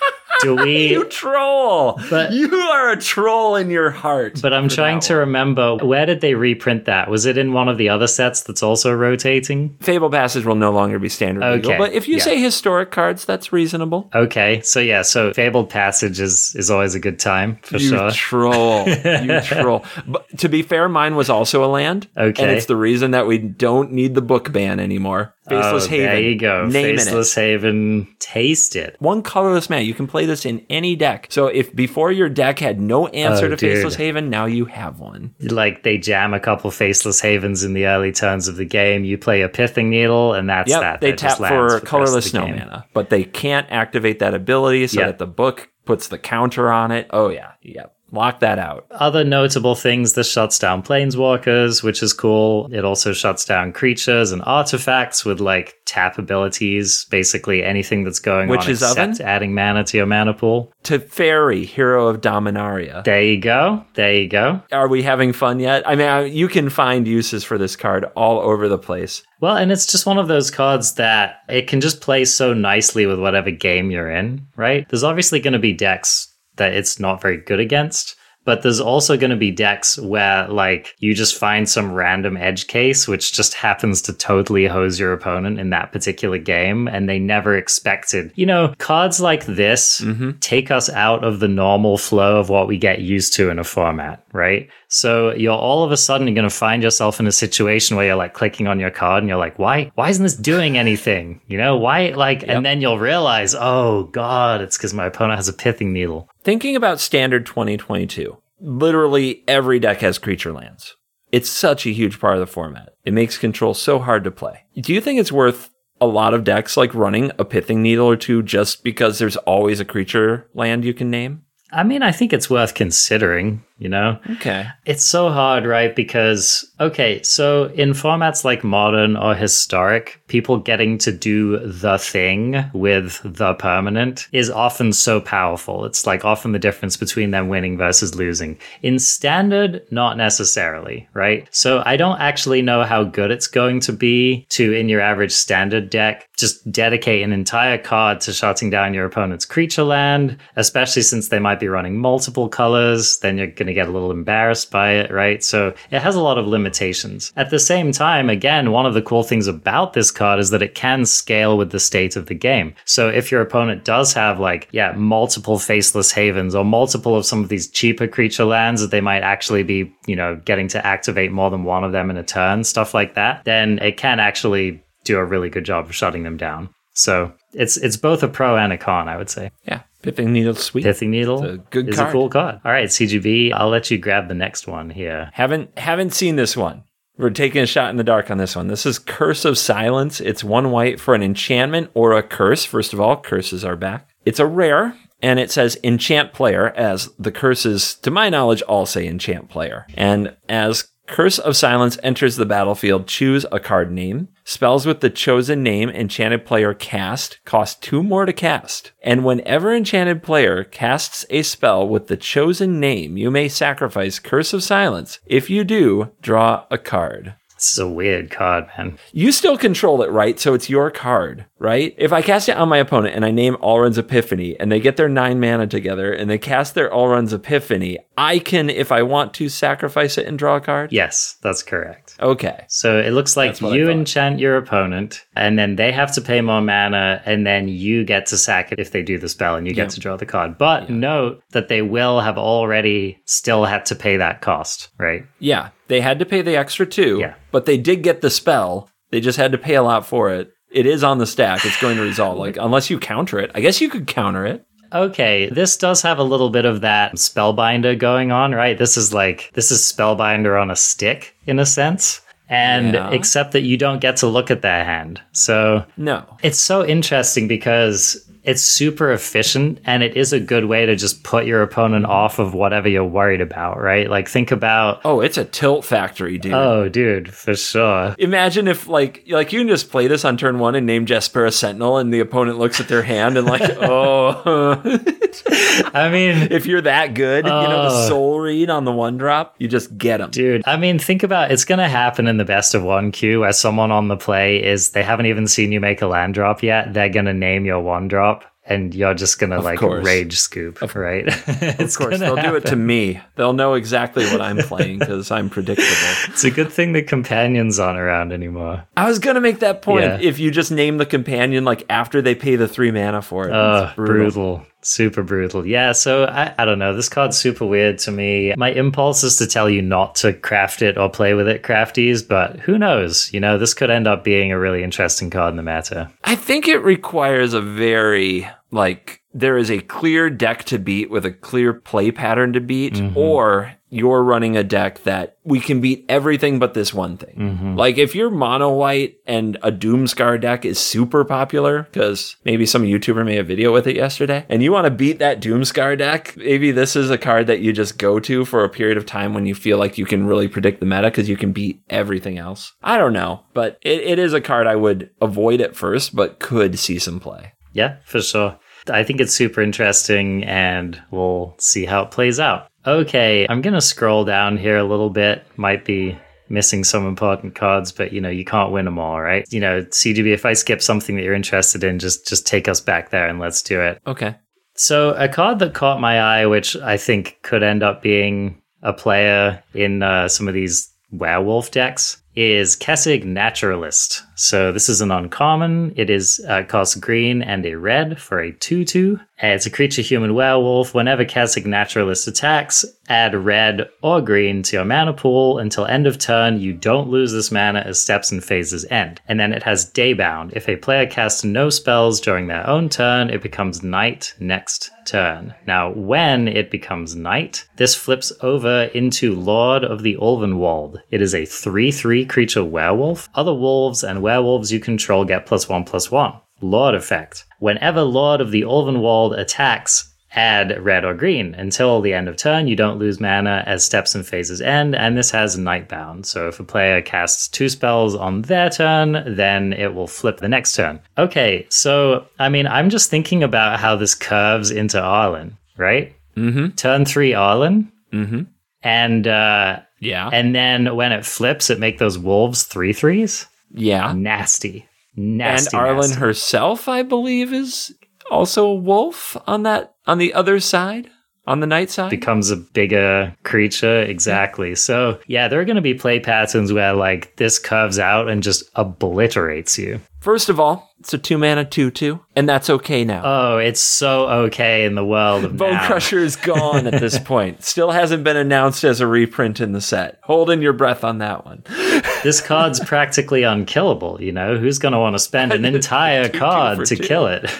do 0.43 0.55
we 0.55 0.87
You 0.93 1.05
troll! 1.05 1.99
But- 2.09 2.31
you 2.33 2.53
are 2.53 2.91
a 2.91 2.97
troll 2.97 3.55
in 3.55 3.69
your 3.69 3.89
heart. 3.89 4.41
but 4.41 4.53
I'm 4.53 4.69
trying 4.69 4.99
to 5.01 5.15
remember 5.15 5.77
where 5.77 6.05
did 6.05 6.21
they 6.21 6.35
reprint 6.35 6.85
that? 6.85 7.09
Was 7.09 7.25
it 7.25 7.37
in 7.37 7.53
one 7.53 7.67
of 7.69 7.77
the 7.77 7.89
other 7.89 8.07
sets 8.07 8.43
that's 8.43 8.61
also 8.63 8.93
rotating? 8.93 9.75
Fabled 9.81 10.11
Passage 10.11 10.45
will 10.45 10.55
no 10.55 10.71
longer 10.71 10.99
be 10.99 11.09
standard 11.09 11.41
legal, 11.55 11.71
Okay, 11.71 11.77
but 11.77 11.93
if 11.93 12.07
you 12.07 12.17
yeah. 12.17 12.23
say 12.23 12.39
historic 12.39 12.91
cards, 12.91 13.25
that's 13.25 13.51
reasonable. 13.53 14.09
Okay, 14.13 14.61
so 14.61 14.79
yeah, 14.79 15.01
so 15.01 15.33
Fabled 15.33 15.69
Passage 15.69 16.19
is 16.19 16.53
is 16.55 16.69
always 16.69 16.95
a 16.95 16.99
good 16.99 17.19
time 17.19 17.57
for 17.63 17.77
you 17.77 17.89
sure. 17.89 18.11
troll. 18.11 18.87
You 18.87 19.41
troll. 19.43 19.85
But 20.07 20.37
to 20.39 20.49
be 20.49 20.61
fair, 20.61 20.89
mine 20.89 21.15
was 21.15 21.29
also 21.29 21.63
a 21.63 21.67
land. 21.67 22.07
Okay. 22.17 22.43
And 22.43 22.51
it's 22.51 22.65
the 22.65 22.75
reason 22.75 23.11
that 23.11 23.27
we 23.27 23.37
don't 23.37 23.91
need 23.91 24.15
the 24.15 24.21
book 24.21 24.51
ban 24.51 24.79
anymore. 24.79 25.33
Faceless 25.47 25.85
oh, 25.85 25.89
Haven. 25.89 26.05
There 26.07 26.21
you 26.21 26.39
go. 26.39 26.65
Name 26.67 26.97
Faceless 26.97 27.35
Haven. 27.35 28.07
Taste 28.19 28.75
it. 28.77 28.95
One 28.99 29.21
colorless 29.21 29.69
mana. 29.69 29.81
You 29.81 29.93
can 29.93 30.07
play 30.07 30.25
this 30.25 30.32
in 30.45 30.65
any 30.69 30.95
deck. 30.95 31.27
So 31.29 31.47
if 31.47 31.73
before 31.75 32.11
your 32.11 32.29
deck 32.29 32.59
had 32.59 32.79
no 32.81 33.07
answer 33.07 33.45
Oh, 33.45 33.49
to 33.49 33.55
dude. 33.55 33.73
Faceless 33.75 33.95
Haven, 33.95 34.29
now 34.29 34.45
you 34.45 34.65
have 34.65 34.99
one. 34.99 35.33
Like 35.39 35.83
they 35.83 35.97
jam 35.97 36.33
a 36.33 36.39
couple 36.39 36.69
Faceless 36.71 37.21
Havens 37.21 37.63
in 37.63 37.73
the 37.73 37.85
early 37.85 38.11
turns 38.11 38.47
of 38.47 38.55
the 38.57 38.65
game. 38.65 39.05
You 39.05 39.17
play 39.17 39.41
a 39.41 39.49
Pithing 39.49 39.89
Needle, 39.89 40.33
and 40.33 40.49
that's 40.49 40.69
Yep, 40.69 40.81
that. 40.81 41.01
they 41.01 41.11
That 41.11 41.19
tap 41.19 41.37
for 41.37 41.79
the 41.79 41.85
colorless 41.85 42.31
snow 42.31 42.45
game. 42.45 42.57
mana, 42.57 42.85
but 42.93 43.09
they 43.09 43.23
can't 43.23 43.67
activate 43.69 44.19
that 44.19 44.33
ability 44.33 44.87
so 44.87 44.99
Yeah. 44.99 45.05
that 45.07 45.19
the 45.19 45.27
book 45.27 45.69
puts 45.85 46.07
the 46.07 46.17
counter 46.17 46.71
on 46.71 46.91
it. 46.91 47.07
Oh 47.11 47.29
yeah, 47.29 47.51
yep. 47.61 47.93
Lock 48.13 48.41
that 48.41 48.59
out. 48.59 48.85
Other 48.91 49.23
notable 49.23 49.73
things 49.73 50.13
this 50.13 50.31
shuts 50.31 50.59
down 50.59 50.83
planeswalkers, 50.83 51.81
which 51.81 52.03
is 52.03 52.13
cool. 52.13 52.69
It 52.71 52.85
also 52.85 53.11
shuts 53.11 53.43
down 53.43 53.73
creatures 53.73 54.31
and 54.31 54.43
artifacts 54.45 55.25
with 55.25 55.39
like 55.39 55.81
tap 55.85 56.19
abilities, 56.19 57.05
basically 57.05 57.63
anything 57.63 58.03
that's 58.03 58.19
going 58.19 58.51
on 58.51 58.57
Witch's 58.57 58.83
except 58.83 59.13
Oven? 59.13 59.25
adding 59.25 59.55
mana 59.55 59.83
to 59.85 59.97
your 59.97 60.05
mana 60.05 60.35
pool. 60.35 60.71
Teferi, 60.83 61.65
Hero 61.65 62.07
of 62.07 62.21
Dominaria. 62.21 63.03
There 63.03 63.23
you 63.23 63.39
go. 63.39 63.83
There 63.95 64.13
you 64.13 64.29
go. 64.29 64.61
Are 64.71 64.87
we 64.87 65.01
having 65.01 65.33
fun 65.33 65.59
yet? 65.59 65.87
I 65.87 65.95
mean, 65.95 66.33
you 66.33 66.47
can 66.47 66.69
find 66.69 67.07
uses 67.07 67.43
for 67.43 67.57
this 67.57 67.75
card 67.75 68.05
all 68.15 68.39
over 68.39 68.69
the 68.69 68.77
place. 68.77 69.23
Well, 69.41 69.57
and 69.57 69.71
it's 69.71 69.87
just 69.87 70.05
one 70.05 70.19
of 70.19 70.27
those 70.27 70.51
cards 70.51 70.93
that 70.93 71.41
it 71.49 71.67
can 71.67 71.81
just 71.81 71.99
play 71.99 72.25
so 72.25 72.53
nicely 72.53 73.07
with 73.07 73.19
whatever 73.19 73.49
game 73.49 73.89
you're 73.89 74.09
in, 74.09 74.47
right? 74.55 74.87
There's 74.87 75.03
obviously 75.03 75.39
going 75.39 75.53
to 75.53 75.59
be 75.59 75.73
decks 75.73 76.32
that 76.57 76.73
it's 76.73 76.99
not 76.99 77.21
very 77.21 77.37
good 77.37 77.59
against, 77.59 78.15
but 78.45 78.61
there's 78.61 78.79
also 78.79 79.17
going 79.17 79.31
to 79.31 79.37
be 79.37 79.51
decks 79.51 79.97
where, 79.97 80.47
like, 80.49 80.95
you 80.99 81.13
just 81.13 81.37
find 81.37 81.69
some 81.69 81.93
random 81.93 82.35
edge 82.35 82.67
case 82.67 83.07
which 83.07 83.33
just 83.33 83.53
happens 83.53 84.01
to 84.01 84.13
totally 84.13 84.67
hose 84.67 84.99
your 84.99 85.13
opponent 85.13 85.59
in 85.59 85.69
that 85.69 85.91
particular 85.91 86.37
game, 86.37 86.87
and 86.87 87.07
they 87.07 87.19
never 87.19 87.55
expected. 87.55 88.31
You 88.35 88.45
know, 88.45 88.73
cards 88.79 89.21
like 89.21 89.45
this 89.45 90.01
mm-hmm. 90.01 90.31
take 90.39 90.71
us 90.71 90.89
out 90.89 91.23
of 91.23 91.39
the 91.39 91.47
normal 91.47 91.97
flow 91.97 92.39
of 92.39 92.49
what 92.49 92.67
we 92.67 92.77
get 92.77 93.01
used 93.01 93.33
to 93.33 93.49
in 93.49 93.59
a 93.59 93.63
format, 93.63 94.23
right? 94.33 94.69
So 94.93 95.33
you're 95.33 95.57
all 95.57 95.83
of 95.83 95.91
a 95.91 95.97
sudden 95.97 96.27
you're 96.27 96.35
going 96.35 96.47
to 96.47 96.55
find 96.55 96.83
yourself 96.83 97.19
in 97.19 97.25
a 97.25 97.31
situation 97.31 97.97
where 97.97 98.05
you're 98.05 98.15
like 98.15 98.35
clicking 98.35 98.67
on 98.67 98.79
your 98.79 98.91
card 98.91 99.23
and 99.23 99.27
you're 99.27 99.39
like, 99.39 99.57
why, 99.57 99.91
why 99.95 100.09
isn't 100.09 100.21
this 100.21 100.35
doing 100.35 100.77
anything? 100.77 101.41
You 101.53 101.57
know, 101.59 101.77
why, 101.77 102.09
like, 102.09 102.43
and 102.47 102.65
then 102.65 102.81
you'll 102.81 102.97
realize, 102.97 103.53
oh 103.53 104.05
God, 104.05 104.61
it's 104.61 104.75
because 104.75 104.93
my 104.93 105.05
opponent 105.05 105.37
has 105.37 105.47
a 105.47 105.53
pithing 105.53 105.93
needle. 105.93 106.27
Thinking 106.41 106.75
about 106.75 106.99
standard 106.99 107.45
2022, 107.45 108.35
literally 108.59 109.43
every 109.47 109.79
deck 109.79 109.99
has 109.99 110.17
creature 110.17 110.51
lands. 110.51 110.95
It's 111.31 111.49
such 111.49 111.85
a 111.85 111.91
huge 111.91 112.19
part 112.19 112.35
of 112.35 112.39
the 112.39 112.47
format. 112.47 112.95
It 113.05 113.13
makes 113.13 113.37
control 113.37 113.75
so 113.75 113.99
hard 113.99 114.23
to 114.23 114.31
play. 114.31 114.63
Do 114.75 114.93
you 114.93 115.01
think 115.01 115.19
it's 115.19 115.31
worth 115.31 115.69
a 116.01 116.07
lot 116.07 116.33
of 116.33 116.43
decks 116.43 116.75
like 116.75 116.95
running 116.95 117.31
a 117.37 117.45
pithing 117.45 117.83
needle 117.83 118.07
or 118.07 118.15
two 118.15 118.41
just 118.41 118.83
because 118.83 119.19
there's 119.19 119.37
always 119.37 119.79
a 119.79 119.85
creature 119.85 120.49
land 120.53 120.85
you 120.85 120.93
can 120.93 121.11
name? 121.11 121.43
I 121.73 121.83
mean, 121.83 122.03
I 122.03 122.11
think 122.11 122.33
it's 122.33 122.49
worth 122.49 122.75
considering, 122.75 123.63
you 123.83 123.89
know? 123.89 124.17
Okay. 124.31 124.65
It's 124.85 125.03
so 125.03 125.29
hard, 125.29 125.65
right? 125.65 125.93
Because, 125.93 126.65
okay, 126.79 127.21
so 127.21 127.65
in 127.75 127.91
formats 127.91 128.45
like 128.45 128.63
modern 128.63 129.17
or 129.17 129.35
historic, 129.35 130.21
people 130.27 130.57
getting 130.57 130.97
to 130.99 131.11
do 131.11 131.59
the 131.59 131.97
thing 131.99 132.63
with 132.73 133.19
the 133.23 133.53
permanent 133.55 134.27
is 134.31 134.49
often 134.49 134.93
so 134.93 135.19
powerful. 135.19 135.83
It's 135.83 136.07
like 136.07 136.23
often 136.23 136.53
the 136.53 136.59
difference 136.59 136.95
between 136.95 137.31
them 137.31 137.49
winning 137.49 137.77
versus 137.77 138.15
losing. 138.15 138.57
In 138.81 138.99
standard, 138.99 139.81
not 139.91 140.15
necessarily, 140.15 141.07
right? 141.13 141.47
So 141.51 141.83
I 141.85 141.97
don't 141.97 142.21
actually 142.21 142.61
know 142.61 142.83
how 142.83 143.03
good 143.03 143.31
it's 143.31 143.47
going 143.47 143.81
to 143.81 143.93
be 143.93 144.45
to, 144.49 144.71
in 144.71 144.87
your 144.87 145.01
average 145.01 145.33
standard 145.33 145.89
deck, 145.89 146.29
just 146.37 146.71
dedicate 146.71 147.23
an 147.23 147.33
entire 147.33 147.77
card 147.77 148.21
to 148.21 148.31
shutting 148.31 148.69
down 148.69 148.93
your 148.93 149.05
opponent's 149.05 149.45
creature 149.45 149.83
land, 149.83 150.37
especially 150.55 151.01
since 151.01 151.27
they 151.27 151.39
might 151.39 151.59
be 151.59 151.67
running 151.67 151.97
multiple 151.97 152.47
colors. 152.47 153.17
Then 153.19 153.37
you're 153.37 153.47
going 153.47 153.67
to 153.67 153.72
get 153.73 153.87
a 153.87 153.91
little 153.91 154.11
embarrassed 154.11 154.71
by 154.71 154.91
it, 154.91 155.11
right? 155.11 155.43
So 155.43 155.73
it 155.91 156.01
has 156.01 156.15
a 156.15 156.21
lot 156.21 156.37
of 156.37 156.47
limitations. 156.47 157.31
At 157.35 157.49
the 157.49 157.59
same 157.59 157.91
time, 157.91 158.29
again, 158.29 158.71
one 158.71 158.85
of 158.85 158.93
the 158.93 159.01
cool 159.01 159.23
things 159.23 159.47
about 159.47 159.93
this 159.93 160.11
card 160.11 160.39
is 160.39 160.49
that 160.51 160.61
it 160.61 160.75
can 160.75 161.05
scale 161.05 161.57
with 161.57 161.71
the 161.71 161.79
state 161.79 162.15
of 162.15 162.27
the 162.27 162.35
game. 162.35 162.73
So 162.85 163.09
if 163.09 163.31
your 163.31 163.41
opponent 163.41 163.85
does 163.85 164.13
have 164.13 164.39
like, 164.39 164.67
yeah, 164.71 164.93
multiple 164.93 165.59
faceless 165.59 166.11
havens 166.11 166.55
or 166.55 166.65
multiple 166.65 167.15
of 167.15 167.25
some 167.25 167.43
of 167.43 167.49
these 167.49 167.69
cheaper 167.69 168.07
creature 168.07 168.45
lands 168.45 168.81
that 168.81 168.91
they 168.91 169.01
might 169.01 169.21
actually 169.21 169.63
be, 169.63 169.93
you 170.07 170.15
know, 170.15 170.35
getting 170.45 170.67
to 170.69 170.85
activate 170.85 171.31
more 171.31 171.49
than 171.49 171.63
one 171.63 171.83
of 171.83 171.91
them 171.91 172.09
in 172.09 172.17
a 172.17 172.23
turn, 172.23 172.63
stuff 172.63 172.93
like 172.93 173.15
that, 173.15 173.43
then 173.45 173.79
it 173.79 173.97
can 173.97 174.19
actually 174.19 174.83
do 175.03 175.17
a 175.17 175.25
really 175.25 175.49
good 175.49 175.65
job 175.65 175.85
of 175.85 175.95
shutting 175.95 176.23
them 176.23 176.37
down. 176.37 176.69
So 176.93 177.33
it's 177.53 177.77
it's 177.77 177.97
both 177.97 178.23
a 178.23 178.27
pro 178.27 178.55
and 178.55 178.71
a 178.71 178.77
con, 178.77 179.09
I 179.09 179.17
would 179.17 179.29
say. 179.29 179.51
Yeah. 179.65 179.81
Pithing 180.03 180.31
Needle 180.31 180.53
sweet. 180.55 180.83
Pithing 180.83 181.09
Needle 181.11 181.43
It's 181.43 181.53
a 181.55 181.57
good 181.57 181.89
is 181.89 181.95
card. 181.95 182.09
a 182.09 182.11
cool 182.11 182.29
card. 182.29 182.59
All 182.63 182.71
right, 182.71 182.87
CGB, 182.89 183.51
I'll 183.53 183.69
let 183.69 183.89
you 183.89 183.97
grab 183.97 184.27
the 184.27 184.33
next 184.35 184.67
one 184.67 184.91
here. 184.91 185.31
Haven't 185.33 185.77
haven't 185.79 186.13
seen 186.13 186.35
this 186.35 186.55
one. 186.55 186.83
We're 187.17 187.29
taking 187.29 187.61
a 187.61 187.67
shot 187.67 187.89
in 187.91 187.97
the 187.97 188.03
dark 188.03 188.29
on 188.31 188.37
this 188.37 188.55
one. 188.55 188.67
This 188.67 188.85
is 188.85 188.97
Curse 188.99 189.45
of 189.45 189.57
Silence. 189.57 190.19
It's 190.19 190.43
one 190.43 190.71
white 190.71 190.99
for 190.99 191.13
an 191.13 191.21
enchantment 191.23 191.89
or 191.93 192.13
a 192.13 192.23
curse. 192.23 192.65
First 192.65 192.91
of 192.91 192.99
all, 192.99 193.17
curses 193.17 193.63
are 193.63 193.75
back. 193.75 194.09
It's 194.25 194.39
a 194.39 194.47
rare, 194.47 194.95
and 195.21 195.39
it 195.39 195.51
says 195.51 195.77
enchant 195.83 196.33
player, 196.33 196.71
as 196.75 197.09
the 197.19 197.31
curses, 197.31 197.93
to 197.97 198.09
my 198.09 198.29
knowledge, 198.29 198.63
all 198.63 198.87
say 198.87 199.07
enchant 199.07 199.49
player. 199.49 199.85
And 199.93 200.35
as 200.49 200.87
Curse 201.05 201.37
of 201.37 201.57
Silence 201.57 201.97
enters 202.01 202.37
the 202.37 202.45
battlefield, 202.45 203.07
choose 203.07 203.45
a 203.51 203.59
card 203.59 203.91
name. 203.91 204.29
Spells 204.45 204.85
with 204.85 205.01
the 205.01 205.09
chosen 205.09 205.61
name 205.61 205.89
enchanted 205.89 206.45
player 206.45 206.73
cast 206.73 207.43
cost 207.43 207.81
two 207.81 208.01
more 208.01 208.25
to 208.25 208.33
cast. 208.33 208.93
And 209.01 209.25
whenever 209.25 209.73
enchanted 209.73 210.23
player 210.23 210.63
casts 210.63 211.25
a 211.29 211.43
spell 211.43 211.87
with 211.87 212.07
the 212.07 212.17
chosen 212.17 212.79
name, 212.79 213.17
you 213.17 213.29
may 213.29 213.49
sacrifice 213.49 214.17
Curse 214.17 214.53
of 214.53 214.63
Silence. 214.63 215.19
If 215.25 215.49
you 215.49 215.63
do, 215.65 216.11
draw 216.21 216.65
a 216.71 216.77
card. 216.77 217.35
This 217.63 217.71
is 217.71 217.79
a 217.79 217.87
weird 217.87 218.29
card, 218.29 218.67
man. 218.77 218.97
You 219.13 219.31
still 219.31 219.57
control 219.57 220.01
it, 220.01 220.11
right? 220.11 220.37
So 220.37 220.53
it's 220.53 220.69
your 220.69 220.91
card, 220.91 221.45
right? 221.59 221.95
If 221.97 222.11
I 222.11 222.21
cast 222.21 222.49
it 222.49 222.57
on 222.57 222.67
my 222.67 222.77
opponent 222.77 223.15
and 223.15 223.23
I 223.23 223.31
name 223.31 223.55
Alrund's 223.61 223.97
Epiphany 223.97 224.59
and 224.59 224.69
they 224.69 224.81
get 224.81 224.97
their 224.97 225.07
nine 225.07 225.39
mana 225.39 225.67
together 225.67 226.11
and 226.11 226.29
they 226.29 226.37
cast 226.37 226.75
their 226.75 226.89
Alrund's 226.89 227.31
Epiphany, 227.31 227.99
I 228.17 228.39
can, 228.39 228.69
if 228.69 228.91
I 228.91 229.01
want 229.01 229.33
to, 229.35 229.49
sacrifice 229.49 230.17
it 230.17 230.27
and 230.27 230.37
draw 230.37 230.57
a 230.57 230.61
card? 230.61 230.91
Yes, 230.91 231.35
that's 231.41 231.63
correct. 231.63 232.15
Okay. 232.19 232.65
So 232.67 232.99
it 232.99 233.11
looks 233.11 233.35
like 233.35 233.49
That's 233.51 233.61
what 233.61 233.73
I 233.73 233.77
you 233.77 233.89
enchant 233.89 234.39
your 234.39 234.57
opponent, 234.57 235.25
and 235.35 235.57
then 235.57 235.75
they 235.77 235.91
have 235.91 236.13
to 236.13 236.21
pay 236.21 236.41
more 236.41 236.61
mana, 236.61 237.21
and 237.25 237.45
then 237.47 237.67
you 237.67 238.03
get 238.05 238.27
to 238.27 238.37
sack 238.37 238.71
it 238.71 238.79
if 238.79 238.91
they 238.91 239.01
do 239.01 239.17
the 239.17 239.29
spell, 239.29 239.55
and 239.55 239.65
you 239.67 239.73
get 239.73 239.83
Yeah. 239.83 239.87
to 239.89 239.99
draw 239.99 240.17
the 240.17 240.25
card. 240.27 240.57
But 240.57 240.89
note 240.89 241.41
that 241.51 241.69
they 241.69 241.81
will 241.81 242.19
have 242.21 242.37
already 242.37 243.17
still 243.25 243.65
had 243.65 243.85
to 243.87 243.95
pay 243.95 244.17
that 244.17 244.41
cost, 244.41 244.89
right? 244.99 245.25
Yeah, 245.39 245.69
they 245.87 246.01
had 246.01 246.19
to 246.19 246.25
pay 246.25 246.41
the 246.41 246.55
extra 246.55 246.85
two, 246.85 247.17
Yeah. 247.19 247.33
but 247.51 247.65
they 247.65 247.77
did 247.77 248.03
get 248.03 248.21
the 248.21 248.29
spell. 248.29 248.89
They 249.11 249.21
just 249.21 249.37
had 249.37 249.51
to 249.53 249.57
pay 249.57 249.75
a 249.75 249.83
lot 249.83 250.05
for 250.05 250.29
it. 250.31 250.51
It 250.71 250.85
is 250.87 251.03
on 251.03 251.19
the 251.19 251.27
stack. 251.27 251.65
It's 251.65 251.79
going 251.79 251.97
to 251.97 252.03
resolve. 252.03 252.37
Like, 252.43 252.57
unless 252.59 252.89
you 252.89 252.99
counter 252.99 253.37
it. 253.39 253.51
I 253.53 253.61
guess 253.61 253.79
you 253.81 253.89
could 253.89 254.07
counter 254.07 254.45
it. 254.45 254.65
Okay, 254.93 255.49
this 255.49 255.75
does 255.77 256.01
have 256.03 256.19
a 256.19 256.23
little 256.23 256.49
bit 256.49 256.65
of 256.65 256.81
that 256.81 257.13
spellbinder 257.15 257.97
going 257.97 258.31
on, 258.31 258.53
right? 258.53 258.77
This 258.77 258.95
is 258.97 259.13
like 259.13 259.49
this 259.53 259.71
is 259.71 259.79
spellbinder 259.81 260.61
on 260.61 260.69
a 260.69 260.75
stick 260.75 261.35
in 261.45 261.59
a 261.59 261.65
sense. 261.65 262.21
And 262.49 262.93
Yeah. 262.93 263.09
except 263.11 263.53
that 263.53 263.61
you 263.61 263.77
don't 263.77 263.99
get 264.01 264.17
to 264.17 264.27
look 264.27 264.51
at 264.51 264.61
their 264.61 264.83
hand. 264.85 265.19
So 265.31 265.85
No. 265.97 266.23
it's 266.43 266.59
so 266.59 266.85
interesting 266.85 267.47
because 267.47 268.23
it's 268.43 268.61
super 268.61 269.11
efficient 269.11 269.79
and 269.85 270.03
it 270.03 270.17
is 270.17 270.33
a 270.33 270.39
good 270.39 270.65
way 270.65 270.85
to 270.85 270.95
just 270.95 271.23
put 271.23 271.45
your 271.45 271.61
opponent 271.61 272.05
off 272.05 272.39
of 272.39 272.53
whatever 272.53 272.89
you're 272.89 273.05
worried 273.05 273.39
about, 273.41 273.79
right? 273.79 274.09
Like 274.09 274.27
think 274.27 274.51
about 274.51 275.01
Oh, 275.05 275.21
it's 275.21 275.37
a 275.37 275.45
tilt 275.45 275.85
factory, 275.85 276.37
dude. 276.37 276.53
Oh, 276.53 276.89
dude, 276.89 277.33
for 277.33 277.55
sure. 277.55 278.15
Imagine 278.17 278.67
if 278.67 278.87
like 278.87 279.23
like 279.27 279.53
you 279.53 279.59
can 279.59 279.67
just 279.69 279.89
play 279.91 280.07
this 280.07 280.25
on 280.25 280.37
turn 280.37 280.59
one 280.59 280.75
and 280.75 280.85
name 280.85 281.05
Jaspera 281.05 281.53
Sentinel, 281.53 281.97
and 281.97 282.13
the 282.13 282.19
opponent 282.19 282.59
looks 282.59 282.79
at 282.79 282.87
their 282.87 283.01
hand 283.03 283.37
and 283.37 283.47
like, 283.47 283.61
oh, 283.81 284.81
I 285.93 286.09
mean, 286.09 286.51
if 286.51 286.65
you're 286.65 286.81
that 286.81 287.13
good, 287.13 287.45
you 287.45 287.51
know 287.51 287.83
the 287.89 287.89
Oh. 287.95 288.07
soul 288.07 288.39
read 288.39 288.69
on 288.69 288.85
the 288.85 288.91
one 288.91 289.17
drop, 289.17 289.55
you 289.57 289.67
just 289.67 289.97
get 289.97 290.17
them. 290.17 290.29
Dude, 290.31 290.61
I 290.65 290.77
mean, 290.77 290.99
think 290.99 291.23
about 291.23 291.51
it's 291.51 291.65
going 291.65 291.79
to 291.79 291.87
happen 291.89 292.27
in 292.27 292.37
the 292.37 292.45
best 292.45 292.73
of 292.75 292.83
one 292.83 293.11
queue 293.11 293.41
where 293.41 293.53
someone 293.53 293.91
on 293.91 294.07
the 294.07 294.17
play 294.17 294.63
is 294.63 294.91
they 294.91 295.03
haven't 295.03 295.25
even 295.27 295.47
seen 295.47 295.71
you 295.71 295.79
make 295.79 296.01
a 296.01 296.07
land 296.07 296.33
drop 296.33 296.61
yet. 296.63 296.93
They're 296.93 297.09
going 297.09 297.25
to 297.25 297.33
name 297.33 297.65
your 297.65 297.79
one 297.81 298.07
drop 298.07 298.45
and 298.65 298.95
you're 298.95 299.13
just 299.13 299.39
going 299.39 299.49
to 299.49 299.59
like 299.59 299.77
course. 299.79 300.05
rage 300.05 300.39
scoop, 300.39 300.81
right? 300.95 301.27
Of 301.79 301.95
course, 301.97 302.17
they'll 302.19 302.37
do 302.37 302.55
it 302.55 302.65
to 302.67 302.77
me. 302.77 303.19
They'll 303.35 303.51
know 303.51 303.73
exactly 303.73 304.23
what 304.27 304.39
I'm 304.39 304.57
playing 304.57 304.99
because 304.99 305.31
I'm 305.31 305.49
predictable. 305.49 305.89
It's 306.29 306.45
a 306.45 306.51
good 306.51 306.71
thing 306.71 306.93
the 306.93 307.03
companions 307.03 307.77
aren't 307.77 307.99
around 307.99 308.31
anymore. 308.31 308.85
I 308.95 309.05
was 309.07 309.19
gonna 309.19 309.41
make 309.41 309.59
that 309.59 309.81
point. 309.81 310.05
Yeah. 310.05 310.17
If 310.21 310.39
you 310.39 310.49
just 310.49 310.71
name 310.71 310.97
the 310.97 311.05
companion 311.05 311.65
like 311.65 311.83
after 311.89 312.21
they 312.21 312.35
pay 312.35 312.55
the 312.55 312.67
three 312.69 312.91
mana 312.91 313.21
for 313.21 313.47
it, 313.49 313.53
Uh, 313.53 313.87
It's 313.87 313.95
brutal. 313.95 314.65
Super 314.83 315.23
brutal. 315.23 315.65
Yeah, 315.65 315.93
so 315.93 316.25
I, 316.25 316.53
I 316.57 316.65
don't 316.65 316.79
know. 316.79 316.93
This 316.93 317.09
card's 317.09 317.37
super 317.37 317.65
weird 317.65 317.97
to 317.99 318.11
me. 318.11 318.53
My 318.57 318.71
impulse 318.71 319.23
is 319.23 319.37
to 319.37 319.47
tell 319.47 319.69
you 319.69 319.81
not 319.81 320.15
to 320.15 320.33
craft 320.33 320.81
it 320.81 320.97
or 320.97 321.09
play 321.09 321.33
with 321.33 321.47
it, 321.47 321.63
crafties, 321.63 322.27
but 322.27 322.59
who 322.59 322.77
knows? 322.77 323.31
You 323.33 323.39
know, 323.39 323.57
this 323.57 323.73
could 323.73 323.89
end 323.89 324.07
up 324.07 324.23
being 324.23 324.51
a 324.51 324.59
really 324.59 324.83
interesting 324.83 325.29
card 325.29 325.51
in 325.51 325.57
the 325.57 325.63
matter. 325.63 326.09
I 326.23 326.35
think 326.35 326.67
it 326.67 326.79
requires 326.79 327.53
a 327.53 327.61
very 327.61 328.47
like 328.71 329.21
there 329.33 329.57
is 329.57 329.71
a 329.71 329.79
clear 329.79 330.29
deck 330.29 330.63
to 330.65 330.79
beat 330.79 331.09
with 331.09 331.25
a 331.25 331.31
clear 331.31 331.73
play 331.73 332.11
pattern 332.11 332.53
to 332.53 332.59
beat, 332.59 332.95
mm-hmm. 332.95 333.17
or 333.17 333.73
you're 333.93 334.23
running 334.23 334.57
a 334.57 334.63
deck 334.63 335.03
that 335.03 335.37
we 335.43 335.59
can 335.59 335.81
beat 335.81 336.05
everything 336.09 336.59
but 336.59 336.73
this 336.73 336.93
one 336.93 337.17
thing. 337.17 337.35
Mm-hmm. 337.35 337.75
Like 337.75 337.97
if 337.97 338.15
your 338.15 338.29
mono 338.29 338.73
white 338.73 339.17
and 339.25 339.57
a 339.61 339.71
Doomskar 339.71 340.41
deck 340.41 340.65
is 340.65 340.79
super 340.79 341.23
popular, 341.23 341.83
because 341.83 342.35
maybe 342.43 342.65
some 342.65 342.83
YouTuber 342.83 343.25
made 343.25 343.37
a 343.37 343.43
video 343.43 343.71
with 343.71 343.87
it 343.87 343.95
yesterday, 343.95 344.45
and 344.49 344.63
you 344.63 344.71
want 344.71 344.85
to 344.85 344.91
beat 344.91 345.19
that 345.19 345.41
Doomskar 345.41 345.97
deck, 345.97 346.35
maybe 346.37 346.71
this 346.71 346.95
is 346.95 347.09
a 347.11 347.17
card 347.17 347.47
that 347.47 347.59
you 347.59 347.73
just 347.73 347.97
go 347.97 348.19
to 348.19 348.45
for 348.45 348.63
a 348.63 348.69
period 348.69 348.97
of 348.97 349.05
time 349.05 349.33
when 349.33 349.45
you 349.45 349.55
feel 349.55 349.77
like 349.77 349.97
you 349.97 350.05
can 350.05 350.25
really 350.25 350.47
predict 350.47 350.79
the 350.79 350.85
meta 350.85 351.09
because 351.09 351.29
you 351.29 351.37
can 351.37 351.51
beat 351.51 351.81
everything 351.89 352.37
else. 352.37 352.73
I 352.81 352.97
don't 352.97 353.13
know, 353.13 353.43
but 353.53 353.77
it, 353.81 354.01
it 354.01 354.19
is 354.19 354.33
a 354.33 354.41
card 354.41 354.67
I 354.67 354.75
would 354.75 355.11
avoid 355.21 355.61
at 355.61 355.75
first, 355.75 356.15
but 356.15 356.39
could 356.39 356.79
see 356.79 356.99
some 356.99 357.19
play. 357.19 357.53
Yeah, 357.73 357.97
for 358.05 358.21
sure. 358.21 358.59
I 358.89 359.03
think 359.03 359.21
it's 359.21 359.33
super 359.33 359.61
interesting 359.61 360.43
and 360.43 361.01
we'll 361.11 361.55
see 361.57 361.85
how 361.85 362.03
it 362.03 362.11
plays 362.11 362.39
out. 362.39 362.67
Okay, 362.85 363.45
I'm 363.49 363.61
going 363.61 363.73
to 363.73 363.81
scroll 363.81 364.25
down 364.25 364.57
here 364.57 364.77
a 364.77 364.83
little 364.83 365.09
bit. 365.09 365.45
Might 365.57 365.85
be 365.85 366.17
missing 366.49 366.83
some 366.83 367.07
important 367.07 367.55
cards, 367.55 367.91
but 367.91 368.13
you 368.13 368.21
know, 368.21 368.29
you 368.29 368.45
can't 368.45 368.71
win 368.71 368.85
them 368.85 368.99
all, 368.99 369.21
right? 369.21 369.45
You 369.51 369.59
know, 369.59 369.81
CGB, 369.83 370.33
if 370.33 370.45
I 370.45 370.53
skip 370.53 370.81
something 370.81 371.15
that 371.15 371.23
you're 371.23 371.33
interested 371.33 371.83
in, 371.83 371.99
just 371.99 372.27
just 372.27 372.45
take 372.45 372.67
us 372.67 372.81
back 372.81 373.09
there 373.09 373.27
and 373.27 373.39
let's 373.39 373.61
do 373.61 373.81
it. 373.81 373.99
Okay. 374.05 374.35
So, 374.75 375.11
a 375.11 375.29
card 375.29 375.59
that 375.59 375.75
caught 375.75 376.01
my 376.01 376.19
eye, 376.19 376.45
which 376.45 376.75
I 376.77 376.97
think 376.97 377.37
could 377.43 377.61
end 377.61 377.83
up 377.83 378.01
being 378.01 378.61
a 378.81 378.91
player 378.91 379.63
in 379.73 380.01
uh, 380.01 380.27
some 380.27 380.47
of 380.47 380.53
these 380.53 380.91
werewolf 381.11 381.71
decks, 381.71 382.21
is 382.35 382.75
Kessig 382.75 383.23
Naturalist. 383.23 384.23
So, 384.35 384.71
this 384.71 384.89
is 384.89 385.01
an 385.01 385.11
uncommon. 385.11 385.93
It 385.95 386.09
is 386.09 386.43
uh, 386.47 386.63
costs 386.63 386.95
green 386.95 387.41
and 387.41 387.65
a 387.65 387.75
red 387.75 388.19
for 388.19 388.39
a 388.39 388.51
2 388.51 388.83
2. 388.85 389.19
It's 389.45 389.65
a 389.65 389.69
creature 389.69 390.01
human 390.01 390.35
werewolf. 390.35 390.93
Whenever 390.93 391.25
Kessig 391.25 391.65
Naturalist 391.65 392.27
attacks, 392.29 392.85
add 393.09 393.35
red 393.35 393.89
or 394.01 394.21
green 394.21 394.63
to 394.63 394.77
your 394.77 394.85
mana 394.85 395.11
pool 395.11 395.59
until 395.59 395.85
end 395.85 396.07
of 396.07 396.17
turn. 396.17 396.61
You 396.61 396.71
don't 396.71 397.09
lose 397.09 397.33
this 397.33 397.51
mana 397.51 397.79
as 397.79 398.01
steps 398.01 398.31
and 398.31 398.41
phases 398.41 398.85
end. 398.89 399.19
And 399.27 399.39
then 399.39 399.51
it 399.51 399.63
has 399.63 399.91
Daybound. 399.91 400.53
If 400.55 400.69
a 400.69 400.77
player 400.77 401.05
casts 401.05 401.43
no 401.43 401.69
spells 401.69 402.21
during 402.21 402.47
their 402.47 402.65
own 402.65 402.87
turn, 402.87 403.29
it 403.29 403.41
becomes 403.41 403.83
night 403.83 404.33
next 404.39 404.91
turn. 405.05 405.53
Now, 405.67 405.91
when 405.91 406.47
it 406.47 406.71
becomes 406.71 407.13
night, 407.13 407.67
this 407.75 407.95
flips 407.95 408.31
over 408.39 408.83
into 408.93 409.35
Lord 409.35 409.83
of 409.83 410.03
the 410.03 410.15
Ulvenwald. 410.15 411.01
It 411.11 411.21
is 411.21 411.35
a 411.35 411.45
3 411.45 411.91
3 411.91 412.25
creature 412.25 412.63
werewolf. 412.63 413.27
Other 413.35 413.53
wolves 413.53 414.05
and 414.05 414.21
werewolves 414.23 414.71
you 414.71 414.79
control 414.79 415.23
get 415.25 415.45
plus 415.45 415.69
1 415.69 415.83
plus 415.83 416.09
1. 416.09 416.33
Lord 416.61 416.95
effect. 416.95 417.45
Whenever 417.59 418.01
Lord 418.01 418.41
of 418.41 418.49
the 418.51 418.61
Ulvenwald 418.61 419.37
attacks, 419.37 420.09
add 420.35 420.81
red 420.83 421.03
or 421.05 421.13
green. 421.13 421.53
Until 421.53 422.01
the 422.01 422.13
end 422.13 422.27
of 422.27 422.37
turn, 422.37 422.67
you 422.67 422.75
don't 422.75 422.97
lose 422.97 423.19
mana 423.19 423.63
as 423.67 423.83
steps 423.83 424.15
and 424.15 424.25
phases 424.25 424.61
end, 424.61 424.95
and 424.95 425.15
this 425.17 425.29
has 425.31 425.57
Nightbound. 425.57 426.25
So 426.25 426.47
if 426.47 426.59
a 426.59 426.63
player 426.63 427.01
casts 427.01 427.47
two 427.47 427.69
spells 427.69 428.15
on 428.15 428.41
their 428.43 428.69
turn, 428.69 429.11
then 429.35 429.73
it 429.73 429.93
will 429.93 430.07
flip 430.07 430.37
the 430.37 430.47
next 430.49 430.73
turn. 430.73 430.99
Okay, 431.17 431.67
so 431.69 432.25
I 432.39 432.49
mean, 432.49 432.65
I'm 432.65 432.89
just 432.89 433.09
thinking 433.11 433.43
about 433.43 433.79
how 433.79 433.95
this 433.95 434.15
curves 434.15 434.71
into 434.71 434.97
Arlinn, 434.99 435.51
right? 435.77 436.15
Mm-hmm. 436.35 436.69
Turn 436.75 437.05
three 437.05 437.31
Arlinn, 437.33 437.91
Mm-hmm. 438.11 438.41
and 438.83 439.27
uh, 439.27 439.79
Yeah. 439.99 440.29
and 440.31 440.55
then 440.55 440.95
when 440.95 441.11
it 441.11 441.25
flips, 441.25 441.69
it 441.69 441.79
make 441.79 441.97
those 441.99 442.17
wolves 442.17 442.63
three 442.63 442.93
threes. 442.93 443.47
Yeah. 443.73 444.13
Nasty, 444.13 444.87
And. 445.15 445.73
Arlinn 445.73 445.97
nasty. 446.09 446.19
herself, 446.19 446.87
I 446.87 447.03
believe, 447.03 447.53
is 447.53 447.93
also 448.31 448.65
a 448.67 448.75
wolf 448.75 449.37
on 449.47 449.63
that 449.63 449.95
on 450.05 450.17
the 450.17 450.33
other 450.33 450.59
side, 450.59 451.09
on 451.45 451.59
the 451.59 451.67
night 451.67 451.89
side. 451.89 452.09
becomes 452.09 452.49
a 452.51 452.55
bigger 452.55 453.35
creature. 453.43 454.01
Exactly. 454.01 454.75
So, 454.75 455.19
yeah, 455.27 455.47
there 455.47 455.59
are 455.59 455.65
going 455.65 455.75
to 455.75 455.81
be 455.81 455.93
play 455.93 456.19
patterns 456.19 456.71
where, 456.71 456.93
like, 456.93 457.35
this 457.35 457.59
curves 457.59 457.99
out 457.99 458.29
and 458.29 458.41
just 458.41 458.63
obliterates 458.75 459.77
you. 459.77 459.99
First 460.21 460.47
of 460.47 460.57
all, 460.57 460.89
it's 461.01 461.13
a 461.13 461.17
two 461.17 461.37
mana 461.37 461.65
two 461.65 461.91
two, 461.91 462.21
and 462.33 462.47
that's 462.47 462.69
okay 462.69 463.03
now. 463.03 463.23
Oh, 463.25 463.57
it's 463.57 463.81
so 463.81 464.29
okay 464.45 464.85
in 464.85 464.95
the 464.95 465.03
world 465.03 465.43
of 465.43 465.57
Bone 465.57 465.73
now. 465.73 465.85
Crusher 465.85 466.19
is 466.19 466.35
gone 466.37 466.87
at 466.87 467.01
this 467.01 467.19
point. 467.19 467.61
Still 467.61 467.91
hasn't 467.91 468.23
been 468.23 468.37
announced 468.37 468.85
as 468.85 469.01
a 469.01 469.07
reprint 469.07 469.59
in 469.59 469.73
the 469.73 469.81
set. 469.81 470.19
Holding 470.23 470.61
your 470.61 470.71
breath 470.71 471.03
on 471.03 471.17
that 471.17 471.45
one. 471.45 471.63
This 472.23 472.39
card's 472.39 472.79
practically 472.79 473.43
unkillable, 473.43 474.21
you 474.21 474.31
know? 474.31 474.55
Who's 474.57 474.79
going 474.79 474.93
to 474.93 474.97
want 474.97 475.13
to 475.15 475.19
spend 475.19 475.51
an 475.51 475.65
entire 475.75 476.29
card 476.29 476.85
to 476.85 476.95
two. 476.95 477.03
kill 477.03 477.27
it? 477.27 477.51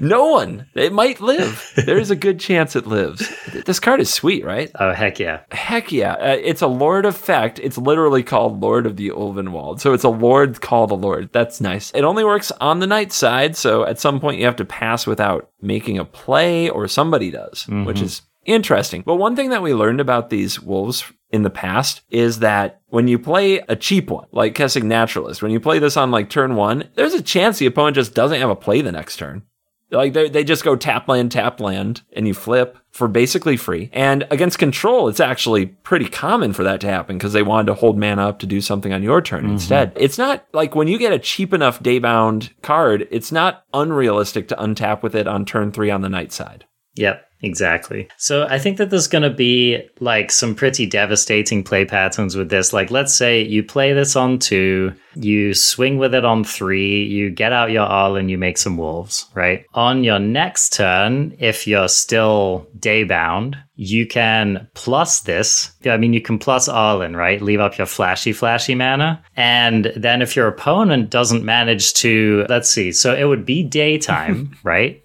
No 0.00 0.28
one. 0.28 0.66
It 0.74 0.92
might 0.92 1.20
live. 1.20 1.72
There's 1.76 2.10
a 2.10 2.16
good 2.16 2.40
chance 2.40 2.74
it 2.74 2.86
lives. 2.86 3.30
This 3.66 3.78
card 3.78 4.00
is 4.00 4.12
sweet, 4.12 4.44
right? 4.44 4.70
Oh, 4.78 4.92
heck 4.92 5.18
yeah. 5.18 5.40
Heck 5.50 5.92
yeah. 5.92 6.14
Uh, 6.14 6.36
it's 6.42 6.62
a 6.62 6.66
Lord 6.66 7.04
effect. 7.04 7.58
It's 7.58 7.78
literally 7.78 8.22
called 8.22 8.60
Lord 8.60 8.86
of 8.86 8.96
the 8.96 9.10
Ulvenwald. 9.10 9.80
So 9.80 9.92
it's 9.92 10.04
a 10.04 10.08
Lord 10.08 10.60
called 10.60 10.90
a 10.90 10.94
Lord. 10.94 11.30
That's 11.32 11.60
nice. 11.60 11.90
It 11.94 12.04
only 12.04 12.24
works 12.24 12.50
on 12.60 12.80
the 12.80 12.86
night 12.86 13.12
side. 13.12 13.56
So 13.56 13.84
at 13.84 14.00
some 14.00 14.18
point 14.20 14.38
you 14.38 14.46
have 14.46 14.56
to 14.56 14.64
pass 14.64 15.06
without 15.06 15.50
making 15.60 15.98
a 15.98 16.04
play, 16.04 16.68
or 16.68 16.88
somebody 16.88 17.30
does, 17.30 17.66
which 17.68 18.00
is 18.00 18.22
interesting. 18.44 19.02
But 19.06 19.16
one 19.16 19.36
thing 19.36 19.50
that 19.50 19.62
we 19.62 19.74
learned 19.74 20.00
about 20.00 20.30
these 20.30 20.60
wolves 20.60 21.04
in 21.32 21.42
the 21.42 21.50
past 21.50 22.02
is 22.10 22.40
that 22.40 22.80
when 22.88 23.08
you 23.08 23.18
play 23.18 23.58
a 23.68 23.74
cheap 23.74 24.10
one, 24.10 24.26
like 24.32 24.54
Kessig 24.54 24.82
Naturalist, 24.82 25.42
when 25.42 25.50
you 25.50 25.60
play 25.60 25.78
this 25.78 25.96
on 25.96 26.10
like 26.10 26.28
turn 26.28 26.54
one, 26.54 26.88
there's 26.94 27.14
a 27.14 27.22
chance 27.22 27.58
the 27.58 27.66
opponent 27.66 27.96
just 27.96 28.14
doesn't 28.14 28.40
have 28.40 28.50
a 28.50 28.56
play 28.56 28.82
the 28.82 28.92
next 28.92 29.16
turn. 29.16 29.42
Like 29.90 30.14
they 30.14 30.28
they 30.30 30.42
just 30.44 30.64
go 30.64 30.74
tap 30.74 31.08
land, 31.08 31.32
tap 31.32 31.60
land, 31.60 32.02
and 32.14 32.26
you 32.26 32.32
flip 32.32 32.78
for 32.92 33.08
basically 33.08 33.56
free. 33.56 33.90
And 33.92 34.26
against 34.30 34.58
control, 34.58 35.08
it's 35.08 35.20
actually 35.20 35.66
pretty 35.66 36.08
common 36.08 36.52
for 36.52 36.62
that 36.64 36.80
to 36.82 36.86
happen 36.86 37.18
because 37.18 37.34
they 37.34 37.42
wanted 37.42 37.66
to 37.66 37.74
hold 37.74 37.98
mana 37.98 38.28
up 38.28 38.38
to 38.40 38.46
do 38.46 38.60
something 38.60 38.92
on 38.92 39.02
your 39.02 39.20
turn 39.20 39.44
mm-hmm. 39.44 39.52
instead. 39.52 39.92
It's 39.96 40.18
not 40.18 40.46
like 40.52 40.74
when 40.74 40.88
you 40.88 40.98
get 40.98 41.12
a 41.12 41.18
cheap 41.18 41.52
enough 41.52 41.82
daybound 41.82 42.50
card, 42.62 43.06
it's 43.10 43.32
not 43.32 43.64
unrealistic 43.74 44.48
to 44.48 44.56
untap 44.56 45.02
with 45.02 45.14
it 45.14 45.26
on 45.26 45.44
turn 45.44 45.72
three 45.72 45.90
on 45.90 46.00
the 46.00 46.08
night 46.08 46.32
side. 46.32 46.64
Yep. 46.94 47.26
Exactly. 47.42 48.08
So 48.16 48.46
I 48.48 48.58
think 48.58 48.78
that 48.78 48.90
there's 48.90 49.08
going 49.08 49.22
to 49.22 49.30
be 49.30 49.82
like 50.00 50.30
some 50.30 50.54
pretty 50.54 50.86
devastating 50.86 51.64
play 51.64 51.84
patterns 51.84 52.36
with 52.36 52.48
this. 52.48 52.72
Like, 52.72 52.90
let's 52.90 53.14
say 53.14 53.42
you 53.42 53.62
play 53.62 53.92
this 53.92 54.14
on 54.14 54.38
two, 54.38 54.94
you 55.14 55.52
swing 55.52 55.98
with 55.98 56.14
it 56.14 56.24
on 56.24 56.44
three, 56.44 57.04
you 57.04 57.30
get 57.30 57.52
out 57.52 57.70
your 57.70 57.86
Arlinn 57.86 58.30
you 58.30 58.38
make 58.38 58.58
some 58.58 58.76
wolves, 58.76 59.26
right? 59.34 59.66
On 59.74 60.04
your 60.04 60.18
next 60.18 60.72
turn, 60.72 61.36
if 61.38 61.66
you're 61.66 61.88
still 61.88 62.66
day 62.78 63.04
bound, 63.04 63.56
you 63.74 64.06
can 64.06 64.68
plus 64.74 65.20
this. 65.20 65.72
I 65.84 65.96
mean, 65.96 66.12
you 66.12 66.20
can 66.20 66.38
plus 66.38 66.68
Arlinn, 66.68 67.16
right? 67.16 67.42
Leave 67.42 67.60
up 67.60 67.78
your 67.78 67.86
flashy, 67.86 68.32
flashy 68.32 68.74
mana. 68.74 69.22
And 69.36 69.92
then 69.96 70.22
if 70.22 70.36
your 70.36 70.46
opponent 70.46 71.10
doesn't 71.10 71.44
manage 71.44 71.94
to, 71.94 72.46
let's 72.48 72.70
see, 72.70 72.92
so 72.92 73.14
it 73.14 73.24
would 73.24 73.44
be 73.44 73.62
daytime, 73.62 74.56
right? 74.62 75.01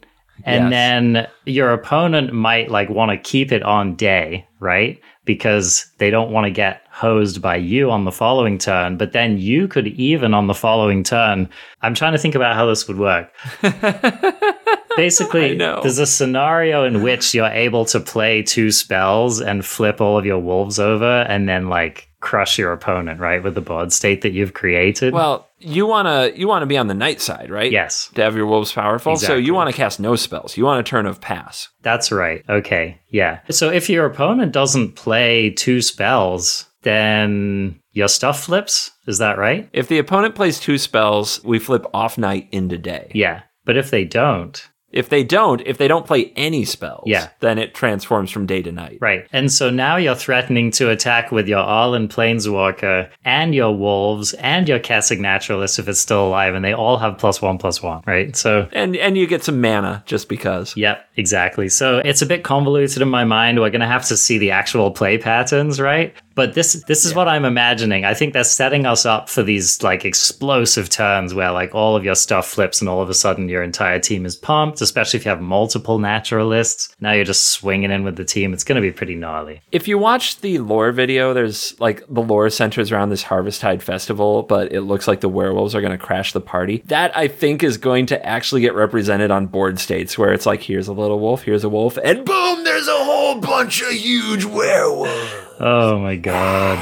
And 0.47 0.63
Yes. 0.63 0.71
then 0.71 1.27
your 1.45 1.71
opponent 1.73 2.31
might 2.33 2.71
like 2.71 2.89
want 2.89 3.11
to 3.11 3.17
keep 3.17 3.51
it 3.51 3.61
on 3.63 3.95
day, 3.95 4.47
right? 4.61 4.97
Because 5.25 5.85
they 5.97 6.09
don't 6.09 6.31
want 6.31 6.45
to 6.45 6.51
get 6.51 6.83
hosed 6.89 7.41
by 7.41 7.57
you 7.57 7.91
on 7.91 8.05
the 8.05 8.13
following 8.13 8.57
turn. 8.57 8.95
But 8.95 9.11
then 9.11 9.37
you 9.37 9.67
could 9.67 9.87
even 9.87 10.33
on 10.33 10.47
the 10.47 10.53
following 10.53 11.03
turn. 11.03 11.49
I'm 11.81 11.93
trying 11.93 12.13
to 12.13 12.17
think 12.17 12.33
about 12.33 12.55
how 12.55 12.65
this 12.65 12.87
would 12.87 12.97
work. 12.97 13.29
Basically, 14.95 15.55
there's 15.57 15.99
a 15.99 16.07
scenario 16.07 16.83
in 16.83 17.03
which 17.03 17.33
you're 17.35 17.45
able 17.45 17.85
to 17.85 17.99
play 17.99 18.41
two 18.41 18.71
spells 18.71 19.39
and 19.39 19.63
flip 19.63 20.01
all 20.01 20.17
of 20.17 20.25
your 20.25 20.39
wolves 20.39 20.79
over 20.79 21.21
and 21.29 21.47
then 21.47 21.69
like 21.69 22.09
crush 22.19 22.57
your 22.57 22.71
opponent, 22.73 23.19
right? 23.19 23.43
With 23.43 23.53
the 23.53 23.61
board 23.61 23.93
state 23.93 24.21
that 24.21 24.31
you've 24.31 24.55
created. 24.55 25.13
Well, 25.13 25.46
you 25.59 25.85
wanna 25.87 26.31
you 26.35 26.47
wanna 26.47 26.65
be 26.65 26.77
on 26.77 26.87
the 26.87 26.93
night 26.93 27.21
side, 27.21 27.49
right? 27.49 27.71
yes, 27.71 28.09
To 28.15 28.23
have 28.23 28.35
your 28.35 28.45
wolves 28.45 28.71
powerful. 28.71 29.15
So 29.15 29.35
you 29.35 29.53
want 29.53 29.69
to 29.69 29.75
cast 29.75 29.99
no 29.99 30.15
spells. 30.15 30.57
You 30.57 30.65
want 30.65 30.79
a 30.79 30.89
turn 30.89 31.05
of 31.05 31.19
pass. 31.21 31.69
That's 31.81 32.11
right. 32.11 32.43
Okay. 32.47 32.99
Yeah. 33.09 33.39
So 33.49 33.69
if 33.69 33.89
your 33.89 34.05
opponent 34.05 34.51
doesn't 34.51 34.95
play 34.95 35.49
two 35.51 35.81
spells, 35.81 36.65
then 36.83 37.79
your 37.91 38.07
stuff 38.07 38.43
flips. 38.43 38.91
Is 39.07 39.17
that 39.17 39.37
right? 39.37 39.69
If 39.73 39.87
the 39.87 39.97
opponent 39.97 40.35
plays 40.35 40.59
two 40.59 40.77
spells, 40.77 41.43
we 41.43 41.59
flip 41.59 41.85
off 41.93 42.17
night 42.17 42.47
into 42.51 42.77
day. 42.77 43.11
Yeah. 43.13 43.41
But 43.65 43.77
if 43.77 43.89
they 43.89 44.05
don't, 44.05 44.61
If 44.91 45.09
they 45.09 45.23
don't, 45.23 45.61
if 45.65 45.77
they 45.77 45.87
don't 45.87 46.05
play 46.05 46.31
any 46.37 46.63
spells, 46.63 47.03
Yeah. 47.05 47.27
then 47.41 47.57
it 47.57 47.73
transforms 47.75 48.31
from 48.31 48.45
day 48.45 48.61
to 48.61 48.71
night. 48.71 48.97
right. 49.01 49.25
And 49.33 49.51
so 49.51 49.69
now 49.69 49.97
you're 49.97 50.15
threatening 50.15 50.71
to 50.71 50.89
attack 50.89 51.31
with 51.31 51.47
your 51.47 51.59
Arlinn 51.63 52.07
Planeswalker 52.07 53.09
and 53.25 53.53
your 53.53 53.75
Wolves 53.75 54.33
and 54.33 54.67
your 54.69 54.79
Kessig 54.79 55.19
Naturalist 55.19 55.77
if 55.79 55.87
it's 55.87 55.99
still 55.99 56.27
alive, 56.27 56.55
and 56.55 56.63
they 56.63 56.73
all 56.73 56.97
have 56.97 57.17
plus 57.17 57.41
one, 57.41 57.57
plus 57.57 57.83
one, 57.83 58.01
right? 58.05 58.35
So 58.35 58.67
And 58.71 58.95
and 58.95 59.17
you 59.17 59.27
get 59.27 59.43
some 59.43 59.59
mana 59.61 60.03
just 60.05 60.29
because. 60.29 60.75
Yep, 60.77 61.05
exactly. 61.17 61.69
So 61.69 61.99
it's 61.99 62.21
a 62.21 62.25
bit 62.25 62.43
convoluted 62.43 63.01
in 63.01 63.09
my 63.09 63.23
mind. 63.25 63.59
We're 63.59 63.69
going 63.69 63.81
to 63.81 63.87
have 63.87 64.05
to 64.05 64.17
see 64.17 64.37
the 64.37 64.51
actual 64.51 64.91
play 64.91 65.17
patterns, 65.17 65.79
right? 65.81 66.13
But 66.37 66.53
this 66.53 66.83
this 66.87 67.03
is 67.03 67.15
what 67.15 67.27
I'm 67.27 67.45
imagining. 67.45 68.05
I 68.05 68.13
think 68.13 68.33
they're 68.33 68.43
setting 68.43 68.85
us 68.85 69.07
up 69.07 69.27
for 69.27 69.41
these 69.41 69.81
like 69.81 70.05
explosive 70.05 70.87
turns 70.87 71.33
where 71.33 71.51
like 71.51 71.73
all 71.73 71.95
of 71.95 72.05
your 72.05 72.13
stuff 72.13 72.47
flips 72.47 72.79
and 72.79 72.87
all 72.87 73.01
of 73.01 73.09
a 73.09 73.15
sudden 73.15 73.49
your 73.49 73.63
entire 73.63 73.99
team 73.99 74.23
is 74.23 74.35
pumped, 74.35 74.79
especially 74.79 75.17
if 75.17 75.25
you 75.25 75.29
have 75.29 75.41
multiple 75.41 75.97
naturalists. 75.97 76.95
Now 77.01 77.13
you're 77.13 77.25
just 77.25 77.49
swinging 77.49 77.89
in 77.89 78.03
with 78.03 78.17
the 78.17 78.23
team. 78.23 78.53
It's 78.53 78.63
going 78.63 78.75
to 78.75 78.87
be 78.87 78.91
pretty 78.91 79.15
gnarly. 79.15 79.61
If 79.71 79.87
you 79.87 79.97
watch 79.97 80.39
the 80.41 80.59
lore 80.59 80.91
video, 80.91 81.33
there's 81.33 81.77
like 81.79 82.03
the 82.07 82.21
lore 82.21 82.51
centers 82.51 82.91
around 82.91 83.09
this 83.09 83.23
Harvest 83.23 83.59
Tide 83.59 83.81
festival, 83.81 84.43
but 84.43 84.71
it 84.71 84.81
looks 84.81 85.07
like 85.07 85.21
the 85.21 85.29
werewolves 85.29 85.73
are 85.73 85.81
going 85.81 85.91
to 85.91 85.97
crash 85.97 86.33
the 86.33 86.41
party. 86.41 86.83
That 86.85 87.17
I 87.17 87.29
think 87.29 87.63
is 87.63 87.77
going 87.77 88.05
to 88.07 88.23
actually 88.23 88.61
get 88.61 88.75
represented 88.75 89.31
on 89.31 89.47
board 89.47 89.79
states 89.79 90.19
where 90.19 90.33
it's 90.33 90.45
like, 90.45 90.61
here's 90.61 90.87
a 90.87 90.93
little 90.93 91.19
wolf, 91.19 91.41
here's 91.41 91.63
a 91.63 91.69
wolf, 91.69 91.97
and 92.03 92.23
boom, 92.23 92.36
there's 92.77 92.87
a 92.87 93.03
whole 93.03 93.41
bunch 93.41 93.81
of 93.81 93.89
huge 93.89 94.45
werewolves. 94.45 95.33
Oh 95.59 95.97
my 95.97 96.15
god. 96.15 96.77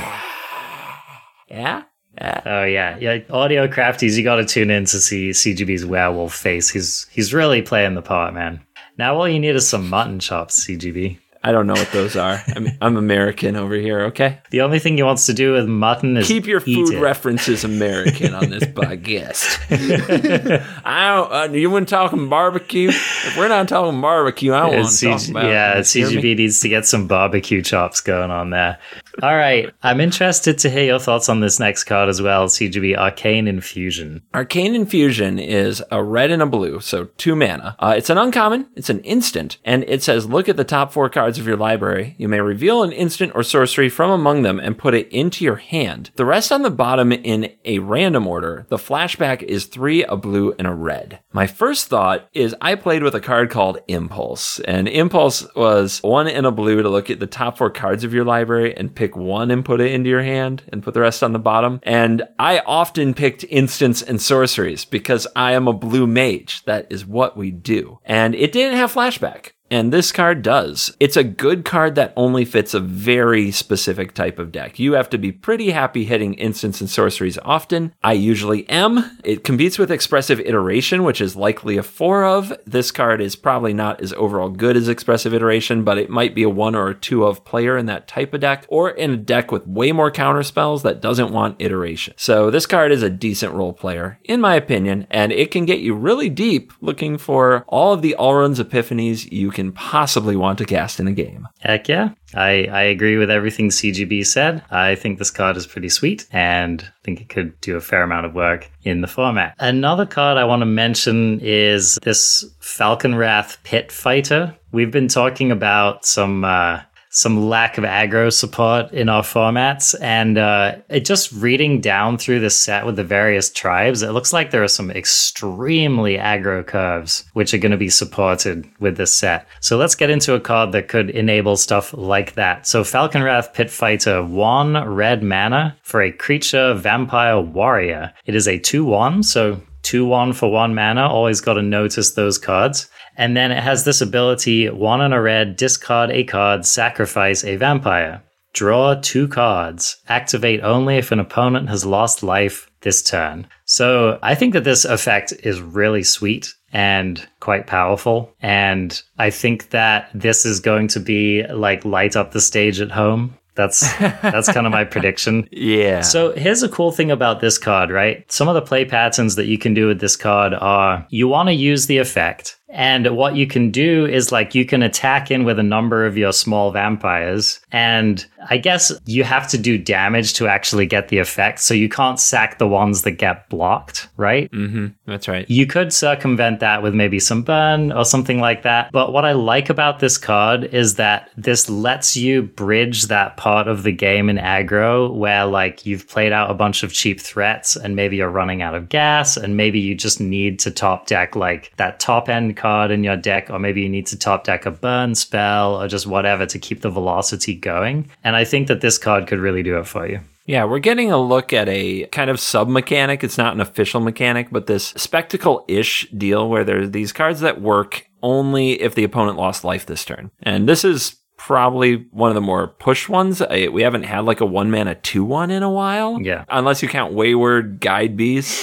Yeah? 1.47 1.83
Yeah. 2.17 2.41
Oh 2.45 2.63
yeah, 2.63 2.97
yeah. 2.97 3.19
Audio 3.29 3.69
crafties, 3.69 4.17
you 4.17 4.23
got 4.25 4.35
to 4.35 4.45
tune 4.45 4.71
in 4.71 4.83
to 4.85 4.99
see 4.99 5.29
CGB's 5.29 5.85
werewolf 5.85 6.33
face. 6.33 6.69
He's 6.69 7.07
he's 7.11 7.33
really 7.33 7.61
playing 7.61 7.95
the 7.95 8.01
part, 8.01 8.33
man. 8.33 8.59
Now 8.97 9.15
all 9.15 9.29
you 9.29 9.39
need 9.39 9.55
is 9.55 9.69
some 9.69 9.89
mutton 9.89 10.19
chops, 10.19 10.67
CGB. 10.67 11.17
I 11.45 11.51
don't 11.51 11.67
know 11.67 11.73
what 11.73 11.91
those 11.91 12.15
are. 12.15 12.41
I'm, 12.55 12.69
I'm 12.81 12.97
American 12.97 13.55
over 13.55 13.75
here, 13.75 14.01
okay? 14.05 14.39
The 14.49 14.61
only 14.61 14.79
thing 14.79 14.97
he 14.97 15.03
wants 15.03 15.27
to 15.27 15.33
do 15.33 15.53
with 15.53 15.67
mutton 15.67 16.17
is 16.17 16.27
Keep 16.27 16.47
your 16.47 16.59
food 16.59 16.91
it. 16.91 16.99
references 16.99 17.63
American 17.63 18.33
on 18.33 18.49
this 18.49 18.63
podcast. 18.63 19.61
I 20.83 21.15
don't, 21.15 21.31
uh, 21.31 21.53
you 21.53 21.69
want 21.69 21.87
talking 21.87 22.29
barbecue? 22.29 22.89
If 22.89 23.37
we're 23.37 23.47
not 23.47 23.67
talking 23.67 24.01
barbecue, 24.01 24.55
I 24.55 24.61
don't 24.61 24.75
want 24.75 24.89
to 24.89 25.05
talk 25.05 25.29
about 25.29 25.45
yeah, 25.45 25.77
it. 25.77 25.93
You 25.93 26.07
hear 26.07 26.19
me? 26.19 26.33
CGB 26.33 26.37
needs 26.37 26.61
to 26.61 26.69
get 26.69 26.87
some 26.87 27.05
barbecue 27.05 27.61
chops 27.61 28.01
going 28.01 28.31
on 28.31 28.49
there. 28.49 28.79
All 29.21 29.35
right, 29.35 29.71
I'm 29.83 30.01
interested 30.01 30.57
to 30.57 30.69
hear 30.71 30.85
your 30.85 30.99
thoughts 30.99 31.29
on 31.29 31.41
this 31.41 31.59
next 31.59 31.83
card 31.83 32.09
as 32.09 32.23
well. 32.23 32.47
CGB 32.47 32.97
Arcane 32.97 33.47
Infusion. 33.47 34.23
Arcane 34.33 34.73
Infusion 34.73 35.37
is 35.37 35.83
a 35.91 36.03
red 36.03 36.31
and 36.31 36.41
a 36.41 36.47
blue, 36.47 36.79
so 36.79 37.05
two 37.17 37.35
mana. 37.35 37.75
Uh, 37.77 37.93
it's 37.95 38.09
an 38.09 38.17
uncommon, 38.17 38.67
it's 38.75 38.89
an 38.89 39.01
instant, 39.01 39.59
and 39.63 39.83
it 39.83 40.01
says 40.01 40.25
look 40.25 40.49
at 40.49 40.57
the 40.57 40.63
top 40.63 40.91
four 40.91 41.07
cards 41.07 41.34
of 41.37 41.47
your 41.47 41.57
library. 41.57 42.15
You 42.17 42.27
may 42.27 42.39
reveal 42.39 42.83
an 42.83 42.91
instant 42.91 43.33
or 43.35 43.43
sorcery 43.43 43.89
from 43.89 44.11
among 44.11 44.41
them 44.41 44.59
and 44.59 44.77
put 44.77 44.93
it 44.93 45.07
into 45.09 45.43
your 45.43 45.57
hand. 45.57 46.11
The 46.15 46.25
rest 46.25 46.51
on 46.51 46.61
the 46.61 46.69
bottom 46.69 47.11
in 47.11 47.51
a 47.63 47.79
random 47.79 48.27
order. 48.27 48.65
The 48.69 48.77
flashback 48.77 49.43
is 49.43 49.65
three, 49.65 50.03
a 50.03 50.15
blue, 50.15 50.53
and 50.57 50.67
a 50.67 50.73
red. 50.73 51.19
My 51.31 51.47
first 51.47 51.87
thought 51.87 52.27
is 52.33 52.55
I 52.61 52.75
played 52.75 53.03
with 53.03 53.15
a 53.15 53.21
card 53.21 53.49
called 53.49 53.79
Impulse, 53.87 54.59
and 54.61 54.87
Impulse 54.87 55.45
was 55.55 55.99
one 56.01 56.27
and 56.27 56.45
a 56.45 56.51
blue 56.51 56.81
to 56.81 56.89
look 56.89 57.09
at 57.09 57.19
the 57.19 57.27
top 57.27 57.57
four 57.57 57.69
cards 57.69 58.03
of 58.03 58.13
your 58.13 58.25
library 58.25 58.75
and 58.75 58.95
pick 58.95 59.15
one 59.15 59.51
and 59.51 59.65
put 59.65 59.81
it 59.81 59.91
into 59.91 60.09
your 60.09 60.23
hand 60.23 60.63
and 60.71 60.83
put 60.83 60.93
the 60.93 61.01
rest 61.01 61.23
on 61.23 61.33
the 61.33 61.39
bottom. 61.39 61.79
And 61.83 62.23
I 62.39 62.59
often 62.59 63.13
picked 63.13 63.43
instants 63.45 64.01
and 64.01 64.21
sorceries 64.21 64.85
because 64.85 65.27
I 65.35 65.53
am 65.53 65.67
a 65.67 65.73
blue 65.73 66.07
mage. 66.07 66.63
That 66.65 66.87
is 66.89 67.05
what 67.05 67.35
we 67.35 67.51
do. 67.51 67.99
And 68.05 68.35
it 68.35 68.51
didn't 68.51 68.77
have 68.77 68.93
flashback. 68.93 69.51
And 69.71 69.91
this 69.91 70.11
card 70.11 70.43
does. 70.43 70.95
It's 70.99 71.17
a 71.17 71.23
good 71.23 71.65
card 71.65 71.95
that 71.95 72.13
only 72.15 72.45
fits 72.45 72.75
a 72.75 72.79
very 72.79 73.49
specific 73.49 74.13
type 74.13 74.37
of 74.37 74.51
deck. 74.51 74.77
You 74.77 74.93
have 74.93 75.09
to 75.09 75.17
be 75.17 75.31
pretty 75.31 75.71
happy 75.71 76.05
hitting 76.05 76.35
instants 76.35 76.81
and 76.81 76.89
sorceries 76.89 77.39
often. 77.39 77.91
I 78.03 78.13
usually 78.13 78.69
am. 78.69 79.17
It 79.23 79.43
competes 79.43 79.79
with 79.79 79.89
Expressive 79.89 80.39
Iteration, 80.39 81.03
which 81.03 81.19
is 81.19 81.35
likely 81.35 81.77
a 81.77 81.83
four 81.83 82.25
of. 82.25 82.53
This 82.65 82.91
card 82.91 83.21
is 83.21 83.35
probably 83.35 83.73
not 83.73 84.01
as 84.01 84.13
overall 84.13 84.49
good 84.49 84.77
as 84.77 84.87
Expressive 84.87 85.33
Iteration, 85.33 85.83
but 85.83 85.97
it 85.97 86.11
might 86.11 86.35
be 86.35 86.43
a 86.43 86.49
one 86.49 86.75
or 86.75 86.89
a 86.89 86.95
two 86.95 87.25
of 87.25 87.43
player 87.43 87.75
in 87.75 87.87
that 87.87 88.07
type 88.07 88.35
of 88.35 88.41
deck, 88.41 88.65
or 88.67 88.91
in 88.91 89.11
a 89.11 89.17
deck 89.17 89.51
with 89.51 89.65
way 89.65 89.91
more 89.91 90.11
counter 90.11 90.43
spells 90.43 90.83
that 90.83 91.01
doesn't 91.01 91.33
want 91.33 91.55
iteration. 91.59 92.13
So 92.17 92.51
this 92.51 92.67
card 92.67 92.91
is 92.91 93.01
a 93.01 93.09
decent 93.09 93.53
role 93.53 93.73
player, 93.73 94.19
in 94.23 94.41
my 94.41 94.53
opinion, 94.55 95.07
and 95.09 95.31
it 95.31 95.49
can 95.49 95.65
get 95.65 95.79
you 95.79 95.95
really 95.95 96.29
deep 96.29 96.71
looking 96.81 97.17
for 97.17 97.65
all 97.67 97.93
of 97.93 98.03
the 98.03 98.15
Alrund's 98.19 98.59
epiphanies 98.59 99.31
you 99.31 99.54
can 99.55 99.71
possibly 99.71 100.35
want 100.35 100.59
to 100.59 100.65
cast 100.65 100.99
in 100.99 101.07
a 101.07 101.11
game. 101.11 101.47
Heck 101.59 101.87
yeah. 101.87 102.09
I, 102.35 102.65
I 102.65 102.81
agree 102.83 103.17
with 103.17 103.31
everything 103.31 103.69
CGB 103.69 104.25
said. 104.25 104.63
I 104.69 104.95
think 104.95 105.17
this 105.17 105.31
card 105.31 105.57
is 105.57 105.65
pretty 105.65 105.89
sweet 105.89 106.27
and 106.31 106.81
I 106.83 107.03
think 107.03 107.21
it 107.21 107.29
could 107.29 107.59
do 107.61 107.75
a 107.75 107.81
fair 107.81 108.03
amount 108.03 108.25
of 108.25 108.35
work 108.35 108.69
in 108.83 109.01
the 109.01 109.07
format. 109.07 109.55
Another 109.57 110.05
card 110.05 110.37
I 110.37 110.43
want 110.43 110.61
to 110.61 110.67
mention 110.67 111.39
is 111.41 111.97
this 112.03 112.45
Falkenrath 112.59 113.57
Pit 113.63 113.91
Fighter. 113.91 114.55
We've 114.71 114.91
been 114.91 115.07
talking 115.07 115.51
about 115.51 116.05
some 116.05 116.43
uh, 116.43 116.81
some 117.15 117.47
lack 117.47 117.77
of 117.77 117.85
aggro 117.85 118.31
support 118.31 118.91
in 118.91 119.07
our 119.07 119.23
formats. 119.23 119.95
And 120.01 120.37
uh, 120.37 120.75
it 120.89 121.05
just 121.05 121.31
reading 121.31 121.79
down 121.79 122.17
through 122.17 122.41
the 122.41 122.49
set 122.49 122.85
with 122.85 122.97
the 122.97 123.05
various 123.05 123.49
tribes, 123.49 124.01
it 124.01 124.11
looks 124.11 124.33
like 124.33 124.51
there 124.51 124.63
are 124.63 124.67
some 124.67 124.91
extremely 124.91 126.17
aggro 126.17 126.67
curves 126.67 127.23
which 127.31 127.53
are 127.53 127.57
going 127.57 127.71
to 127.71 127.77
be 127.77 127.89
supported 127.89 128.69
with 128.81 128.97
this 128.97 129.15
set. 129.15 129.47
So 129.61 129.77
let's 129.77 129.95
get 129.95 130.09
into 130.09 130.33
a 130.33 130.41
card 130.41 130.73
that 130.73 130.89
could 130.89 131.09
enable 131.09 131.55
stuff 131.55 131.93
like 131.93 132.33
that. 132.33 132.67
So 132.67 132.83
Falkenrath 132.83 133.53
Pit 133.53 133.71
Fighter, 133.71 134.21
one 134.21 134.75
red 134.85 135.23
mana 135.23 135.77
for 135.83 136.01
a 136.01 136.11
creature 136.11 136.73
vampire 136.73 137.39
warrior. 137.39 138.13
It 138.25 138.35
is 138.35 138.45
a 138.45 138.59
2 138.59 138.83
1, 138.83 139.23
so 139.23 139.61
2 139.83 140.05
1 140.05 140.33
for 140.33 140.51
one 140.51 140.75
mana. 140.75 141.07
Always 141.07 141.39
got 141.39 141.53
to 141.53 141.61
notice 141.61 142.11
those 142.11 142.37
cards. 142.37 142.89
And 143.17 143.35
then 143.35 143.51
it 143.51 143.63
has 143.63 143.83
this 143.83 144.01
ability 144.01 144.69
one 144.69 145.01
on 145.01 145.13
a 145.13 145.21
red, 145.21 145.55
discard 145.55 146.11
a 146.11 146.23
card, 146.23 146.65
sacrifice 146.65 147.43
a 147.43 147.55
vampire. 147.55 148.21
Draw 148.53 148.95
two 149.01 149.27
cards. 149.27 149.97
Activate 150.07 150.61
only 150.61 150.95
if 150.95 151.11
an 151.11 151.19
opponent 151.19 151.67
has 151.69 151.85
lost 151.85 152.23
life 152.23 152.71
this 152.81 153.03
turn. 153.03 153.47
So 153.65 154.17
I 154.21 154.35
think 154.35 154.53
that 154.53 154.63
this 154.63 154.85
effect 154.85 155.33
is 155.43 155.59
really 155.59 156.03
sweet 156.03 156.53
and 156.71 157.27
quite 157.39 157.67
powerful. 157.67 158.33
And 158.41 159.01
I 159.17 159.29
think 159.29 159.71
that 159.71 160.09
this 160.13 160.45
is 160.45 160.59
going 160.59 160.87
to 160.89 160.99
be 160.99 161.43
like 161.47 161.83
light 161.83 162.15
up 162.15 162.31
the 162.31 162.41
stage 162.41 162.79
at 162.79 162.91
home. 162.91 163.37
That's 163.55 163.81
that's 163.99 164.51
kind 164.51 164.67
of 164.67 164.71
my 164.71 164.83
prediction. 164.83 165.47
Yeah. 165.51 166.01
So 166.01 166.33
here's 166.33 166.63
a 166.63 166.69
cool 166.69 166.91
thing 166.91 167.11
about 167.11 167.39
this 167.39 167.57
card, 167.57 167.89
right? 167.89 168.29
Some 168.31 168.47
of 168.47 168.55
the 168.55 168.61
play 168.61 168.85
patterns 168.85 169.35
that 169.35 169.45
you 169.47 169.57
can 169.57 169.73
do 169.73 169.87
with 169.87 169.99
this 169.99 170.15
card 170.15 170.53
are 170.53 171.07
you 171.09 171.27
want 171.27 171.47
to 171.47 171.53
use 171.53 171.87
the 171.87 171.97
effect, 171.97 172.57
And 172.69 173.15
what 173.15 173.35
you 173.35 173.47
can 173.47 173.71
do 173.71 174.05
is 174.05 174.31
like 174.31 174.55
you 174.55 174.65
can 174.65 174.81
attack 174.81 175.31
in 175.31 175.43
with 175.45 175.59
a 175.59 175.63
number 175.63 176.05
of 176.05 176.17
your 176.17 176.33
small 176.33 176.71
vampires. 176.71 177.59
And 177.71 178.25
I 178.49 178.57
guess 178.57 178.91
you 179.05 179.23
have 179.23 179.47
to 179.49 179.57
do 179.57 179.77
damage 179.77 180.33
to 180.33 180.47
actually 180.47 180.85
get 180.85 181.09
the 181.09 181.19
effect. 181.19 181.59
So 181.59 181.73
you 181.73 181.89
can't 181.89 182.19
sack 182.19 182.57
the 182.57 182.67
ones 182.67 183.03
that 183.03 183.11
get 183.11 183.49
blocked, 183.49 184.07
right? 184.17 184.51
Mm-hmm. 184.51 184.87
That's 185.05 185.27
right. 185.27 185.49
You 185.49 185.67
could 185.67 185.93
circumvent 185.93 186.59
that 186.59 186.83
with 186.83 186.93
maybe 186.93 187.19
some 187.19 187.43
burn 187.43 187.91
or 187.91 188.05
something 188.05 188.39
like 188.39 188.63
that. 188.63 188.91
But 188.91 189.13
what 189.13 189.25
I 189.25 189.33
like 189.33 189.69
about 189.69 189.99
this 189.99 190.17
card 190.17 190.65
is 190.65 190.95
that 190.95 191.29
this 191.37 191.69
lets 191.69 192.17
you 192.17 192.43
bridge 192.43 193.03
that 193.03 193.37
part 193.37 193.67
of 193.67 193.83
the 193.83 193.91
game 193.91 194.29
in 194.29 194.37
aggro 194.37 195.13
where 195.13 195.45
like 195.45 195.85
you've 195.85 196.07
played 196.07 196.31
out 196.31 196.51
a 196.51 196.55
bunch 196.55 196.83
of 196.83 196.93
cheap 196.93 197.19
threats 197.19 197.75
and 197.75 197.95
maybe 197.95 198.17
you're 198.17 198.29
running 198.29 198.61
out 198.61 198.75
of 198.75 198.89
gas 198.89 199.37
and 199.37 199.57
maybe 199.57 199.79
you 199.79 199.95
just 199.95 200.19
need 200.19 200.59
to 200.59 200.71
top 200.71 201.07
deck 201.07 201.35
like 201.35 201.71
that 201.77 201.99
top 201.99 202.29
end 202.29 202.54
card 202.55 202.91
in 202.91 203.03
your 203.03 203.17
deck 203.17 203.49
or 203.49 203.59
maybe 203.59 203.81
you 203.81 203.89
need 203.89 204.07
to 204.07 204.17
top 204.17 204.43
deck 204.43 204.65
a 204.65 204.71
burn 204.71 205.15
spell 205.15 205.81
or 205.81 205.87
just 205.87 206.07
whatever 206.07 206.45
to 206.45 206.59
keep 206.59 206.81
the 206.81 206.89
velocity 206.89 207.55
going. 207.55 208.09
And 208.23 208.35
I 208.35 208.45
think 208.45 208.67
that 208.67 208.81
this 208.81 208.97
card 208.97 209.27
could 209.27 209.39
really 209.39 209.63
do 209.63 209.77
it 209.77 209.87
for 209.87 210.07
you. 210.07 210.19
Yeah, 210.47 210.65
we're 210.65 210.79
getting 210.79 211.11
a 211.11 211.17
look 211.17 211.53
at 211.53 211.67
a 211.67 212.05
kind 212.07 212.29
of 212.29 212.39
sub 212.39 212.67
mechanic. 212.67 213.23
It's 213.23 213.37
not 213.37 213.53
an 213.53 213.61
official 213.61 213.99
mechanic, 213.99 214.49
but 214.51 214.67
this 214.67 214.87
spectacle 214.89 215.65
ish 215.67 216.07
deal 216.11 216.47
where 216.47 216.63
there's 216.63 216.91
these 216.91 217.11
cards 217.11 217.39
that 217.39 217.61
work 217.61 218.07
only 218.21 218.79
if 218.81 218.93
the 218.93 219.03
opponent 219.03 219.37
lost 219.37 219.63
life 219.63 219.85
this 219.87 220.05
turn. 220.05 220.29
And 220.43 220.69
this 220.69 220.85
is 220.85 221.15
probably 221.45 222.07
one 222.09 222.31
of 222.31 222.35
the 222.35 222.41
more 222.41 222.67
push 222.67 223.07
ones. 223.07 223.39
I, 223.39 223.67
we 223.67 223.83
haven't 223.83 224.01
had 224.01 224.25
like 224.25 224.41
a 224.41 224.45
one 224.47 224.71
mana 224.71 224.95
two 224.95 225.23
one 225.23 225.51
in 225.51 225.61
a 225.61 225.69
while. 225.69 226.19
Yeah. 226.19 226.43
Unless 226.49 226.81
you 226.81 226.89
count 226.89 227.13
Wayward 227.13 227.79
Guide 227.79 228.17
Beast, 228.17 228.59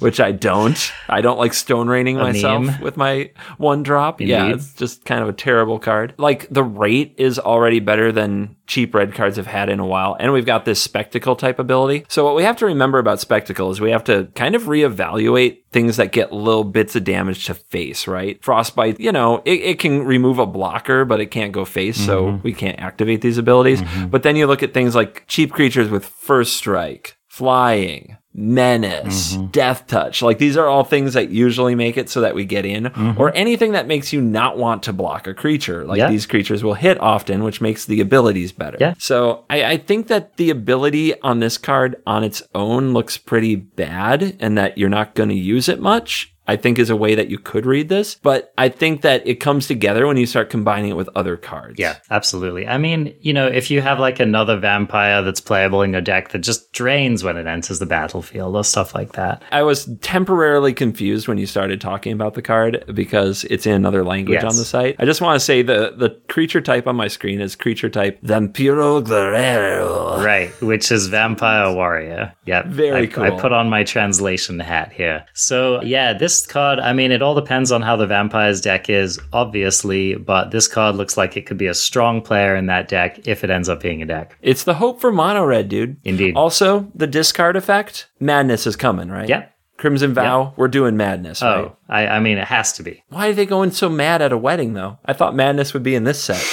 which 0.00 0.18
I 0.18 0.32
don't. 0.32 0.92
I 1.08 1.20
don't 1.20 1.38
like 1.38 1.54
stone 1.54 1.86
raining 1.86 2.16
myself 2.16 2.64
meme. 2.64 2.80
with 2.80 2.96
my 2.96 3.30
one 3.56 3.84
drop. 3.84 4.20
Yeah, 4.20 4.48
it's 4.48 4.74
just 4.74 5.04
kind 5.04 5.22
of 5.22 5.28
a 5.28 5.32
terrible 5.32 5.78
card. 5.78 6.14
Like 6.18 6.48
the 6.50 6.64
rate 6.64 7.14
is 7.18 7.38
already 7.38 7.78
better 7.78 8.10
than 8.10 8.56
cheap 8.66 8.94
red 8.94 9.14
cards 9.14 9.36
have 9.36 9.46
had 9.46 9.68
in 9.68 9.80
a 9.80 9.86
while. 9.86 10.16
And 10.18 10.32
we've 10.32 10.46
got 10.46 10.64
this 10.64 10.80
spectacle 10.80 11.36
type 11.36 11.58
ability. 11.58 12.06
So 12.08 12.24
what 12.24 12.34
we 12.34 12.42
have 12.44 12.56
to 12.56 12.66
remember 12.66 12.98
about 12.98 13.20
spectacle 13.20 13.70
is 13.70 13.80
we 13.80 13.90
have 13.90 14.04
to 14.04 14.28
kind 14.34 14.54
of 14.54 14.64
reevaluate 14.64 15.58
things 15.70 15.96
that 15.96 16.12
get 16.12 16.32
little 16.32 16.64
bits 16.64 16.96
of 16.96 17.04
damage 17.04 17.46
to 17.46 17.54
face, 17.54 18.06
right? 18.06 18.42
Frostbite, 18.42 19.00
you 19.00 19.12
know, 19.12 19.42
it, 19.44 19.60
it 19.60 19.78
can 19.78 20.04
remove 20.04 20.38
a 20.38 20.46
blocker, 20.46 21.04
but 21.04 21.20
it 21.20 21.26
can't 21.26 21.52
go 21.52 21.64
face, 21.64 21.98
so 21.98 22.26
mm-hmm. 22.26 22.42
we 22.42 22.52
can't 22.52 22.78
activate 22.80 23.20
these 23.20 23.38
abilities. 23.38 23.82
Mm-hmm. 23.82 24.06
But 24.06 24.22
then 24.22 24.36
you 24.36 24.46
look 24.46 24.62
at 24.62 24.72
things 24.72 24.94
like 24.94 25.24
cheap 25.26 25.52
creatures 25.52 25.90
with 25.90 26.04
first 26.04 26.56
strike, 26.56 27.16
flying, 27.28 28.16
menace, 28.34 29.34
mm-hmm. 29.34 29.46
death 29.46 29.86
touch. 29.86 30.20
Like 30.20 30.38
these 30.38 30.56
are 30.56 30.66
all 30.66 30.82
things 30.82 31.14
that 31.14 31.30
usually 31.30 31.74
make 31.74 31.96
it 31.96 32.10
so 32.10 32.20
that 32.20 32.34
we 32.34 32.44
get 32.44 32.66
in, 32.66 32.84
mm-hmm. 32.84 33.20
or 33.20 33.32
anything 33.34 33.72
that 33.72 33.86
makes 33.86 34.12
you 34.12 34.20
not 34.20 34.58
want 34.58 34.82
to 34.84 34.92
block 34.92 35.26
a 35.26 35.34
creature. 35.34 35.84
Like 35.84 35.98
Yeah. 35.98 36.10
these 36.10 36.26
creatures 36.26 36.64
will 36.64 36.74
hit 36.74 37.00
often, 37.00 37.44
which 37.44 37.60
makes 37.60 37.84
the 37.84 38.00
abilities 38.00 38.50
better. 38.50 38.76
Yeah. 38.80 38.94
So 38.98 39.44
I, 39.48 39.64
I 39.64 39.76
think 39.76 40.08
that 40.08 40.36
the 40.36 40.50
ability 40.50 41.20
on 41.22 41.38
this 41.38 41.56
card 41.56 41.96
on 42.06 42.24
its 42.24 42.42
own 42.54 42.92
looks 42.92 43.16
pretty 43.16 43.54
bad 43.54 44.36
and 44.40 44.58
that 44.58 44.78
you're 44.78 44.88
not 44.88 45.14
going 45.14 45.28
to 45.28 45.34
use 45.34 45.68
it 45.68 45.80
much. 45.80 46.33
I 46.46 46.56
think 46.56 46.78
is 46.78 46.90
a 46.90 46.96
way 46.96 47.14
that 47.14 47.28
you 47.30 47.38
could 47.38 47.64
read 47.64 47.88
this, 47.88 48.16
but 48.16 48.52
I 48.58 48.68
think 48.68 49.00
that 49.02 49.26
it 49.26 49.36
comes 49.36 49.66
together 49.66 50.06
when 50.06 50.16
you 50.18 50.26
start 50.26 50.50
combining 50.50 50.90
it 50.90 50.96
with 50.96 51.08
other 51.14 51.36
cards. 51.36 51.78
Yeah, 51.78 51.96
absolutely. 52.10 52.66
I 52.68 52.76
mean, 52.78 53.14
you 53.20 53.32
know, 53.32 53.46
if 53.46 53.70
you 53.70 53.80
have 53.80 53.98
like 53.98 54.20
another 54.20 54.58
vampire 54.58 55.22
that's 55.22 55.40
playable 55.40 55.80
in 55.82 55.92
your 55.92 56.02
deck 56.02 56.30
that 56.30 56.40
just 56.40 56.70
drains 56.72 57.24
when 57.24 57.36
it 57.38 57.46
enters 57.46 57.78
the 57.78 57.86
battlefield 57.86 58.54
or 58.56 58.62
stuff 58.64 58.94
like 58.94 59.12
that. 59.12 59.42
I 59.52 59.62
was 59.62 59.88
temporarily 60.02 60.74
confused 60.74 61.28
when 61.28 61.38
you 61.38 61.46
started 61.46 61.80
talking 61.80 62.12
about 62.12 62.34
the 62.34 62.42
card 62.42 62.84
because 62.92 63.44
it's 63.44 63.66
in 63.66 63.72
another 63.72 64.04
language 64.04 64.34
Yes. 64.42 64.44
on 64.44 64.56
the 64.56 64.64
site. 64.64 64.96
I 64.98 65.04
just 65.06 65.20
want 65.20 65.36
to 65.38 65.44
say 65.44 65.62
the 65.62 65.94
the 65.96 66.10
creature 66.28 66.60
type 66.60 66.86
on 66.86 66.96
my 66.96 67.08
screen 67.08 67.40
is 67.40 67.56
creature 67.56 67.88
type 67.88 68.20
Vampiro 68.22 69.02
Guerrero. 69.02 70.22
Right, 70.22 70.50
which 70.60 70.90
is 70.92 71.06
Vampire 71.08 71.72
Warrior. 71.74 72.34
Yep. 72.46 72.66
Very 72.66 73.14
I, 73.16 73.26
I 73.26 73.30
put 73.40 73.52
on 73.52 73.68
my 73.70 73.84
translation 73.84 74.58
hat 74.60 74.92
here. 74.92 75.24
So, 75.32 75.82
yeah, 75.82 76.12
this 76.12 76.33
card, 76.42 76.78
I 76.78 76.92
mean, 76.92 77.12
it 77.12 77.22
all 77.22 77.34
depends 77.34 77.72
on 77.72 77.82
how 77.82 77.96
the 77.96 78.06
Vampires 78.06 78.60
deck 78.60 78.88
is, 78.90 79.18
obviously, 79.32 80.14
but 80.14 80.50
this 80.50 80.68
card 80.68 80.96
looks 80.96 81.16
like 81.16 81.36
it 81.36 81.46
could 81.46 81.58
be 81.58 81.66
a 81.66 81.74
strong 81.74 82.20
player 82.22 82.56
in 82.56 82.66
that 82.66 82.88
deck 82.88 83.26
if 83.26 83.44
it 83.44 83.50
ends 83.50 83.68
up 83.68 83.80
being 83.80 84.02
a 84.02 84.06
deck. 84.06 84.36
It's 84.42 84.64
the 84.64 84.74
hope 84.74 85.00
for 85.00 85.12
mono 85.12 85.44
red, 85.44 85.68
dude. 85.68 85.96
Indeed. 86.04 86.36
Also, 86.36 86.90
the 86.94 87.06
discard 87.06 87.56
effect, 87.56 88.08
madness 88.20 88.66
is 88.66 88.76
coming, 88.76 89.08
right? 89.08 89.28
Yeah. 89.28 89.46
Crimson 89.76 90.14
Vow, 90.14 90.54
we're 90.56 90.68
doing 90.68 90.96
madness, 90.96 91.42
oh, 91.42 91.46
right? 91.46 91.64
Oh, 91.64 91.76
I, 91.88 92.06
I 92.06 92.20
mean, 92.20 92.38
it 92.38 92.46
has 92.46 92.72
to 92.74 92.82
be. 92.82 93.02
Why 93.08 93.28
are 93.28 93.32
they 93.32 93.44
going 93.44 93.72
so 93.72 93.88
mad 93.88 94.22
at 94.22 94.32
a 94.32 94.38
wedding 94.38 94.74
though? 94.74 94.98
I 95.04 95.12
thought 95.12 95.34
madness 95.34 95.74
would 95.74 95.82
be 95.82 95.96
in 95.96 96.04
this 96.04 96.22
set. 96.22 96.44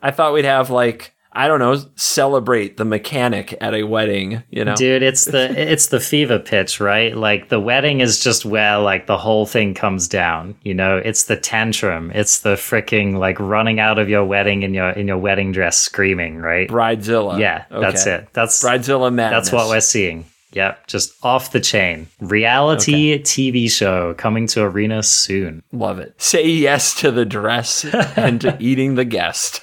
I 0.00 0.12
thought 0.12 0.32
we'd 0.32 0.44
have 0.44 0.70
like 0.70 1.12
I 1.38 1.46
don't 1.46 1.60
know, 1.60 1.80
celebrate 1.94 2.78
the 2.78 2.84
mechanic 2.84 3.56
at 3.60 3.72
a 3.72 3.84
wedding, 3.84 4.42
you 4.50 4.64
know? 4.64 4.74
Dude, 4.74 5.04
it's 5.04 5.26
the 5.26 5.48
it's 5.72 5.86
the 5.86 6.00
fever 6.00 6.40
pitch, 6.40 6.80
right? 6.80 7.16
Like 7.16 7.48
the 7.48 7.60
wedding 7.60 8.00
is 8.00 8.18
just 8.18 8.44
where 8.44 8.78
like 8.78 9.06
the 9.06 9.16
whole 9.16 9.46
thing 9.46 9.72
comes 9.72 10.08
down. 10.08 10.56
You 10.64 10.74
know, 10.74 10.96
it's 10.96 11.26
the 11.26 11.36
tantrum. 11.36 12.10
It's 12.12 12.40
the 12.40 12.54
freaking 12.54 13.18
like 13.18 13.38
running 13.38 13.78
out 13.78 14.00
of 14.00 14.08
your 14.08 14.24
wedding 14.24 14.64
in 14.64 14.74
your 14.74 14.90
in 14.90 15.06
your 15.06 15.18
wedding 15.18 15.52
dress 15.52 15.78
screaming, 15.78 16.38
right? 16.38 16.68
Bridezilla. 16.68 17.38
Yeah, 17.38 17.66
that's 17.70 18.04
it. 18.04 18.26
That's 18.32 18.60
Bridezilla 18.60 19.14
madness. 19.14 19.48
that's 19.48 19.52
what 19.52 19.68
we're 19.68 19.80
seeing. 19.80 20.24
Yep, 20.52 20.86
just 20.88 21.14
off 21.22 21.52
the 21.52 21.60
chain. 21.60 22.08
Reality 22.20 23.22
TV 23.22 23.70
show 23.70 24.14
coming 24.14 24.48
to 24.48 24.62
Arena 24.62 25.04
soon. 25.04 25.62
Love 25.70 26.00
it. 26.00 26.20
Say 26.20 26.48
yes 26.48 26.98
to 27.00 27.12
the 27.12 27.24
dress 27.24 27.84
and 28.16 28.40
to 28.40 28.56
eating 28.58 28.96
the 28.96 29.04
guest. 29.04 29.60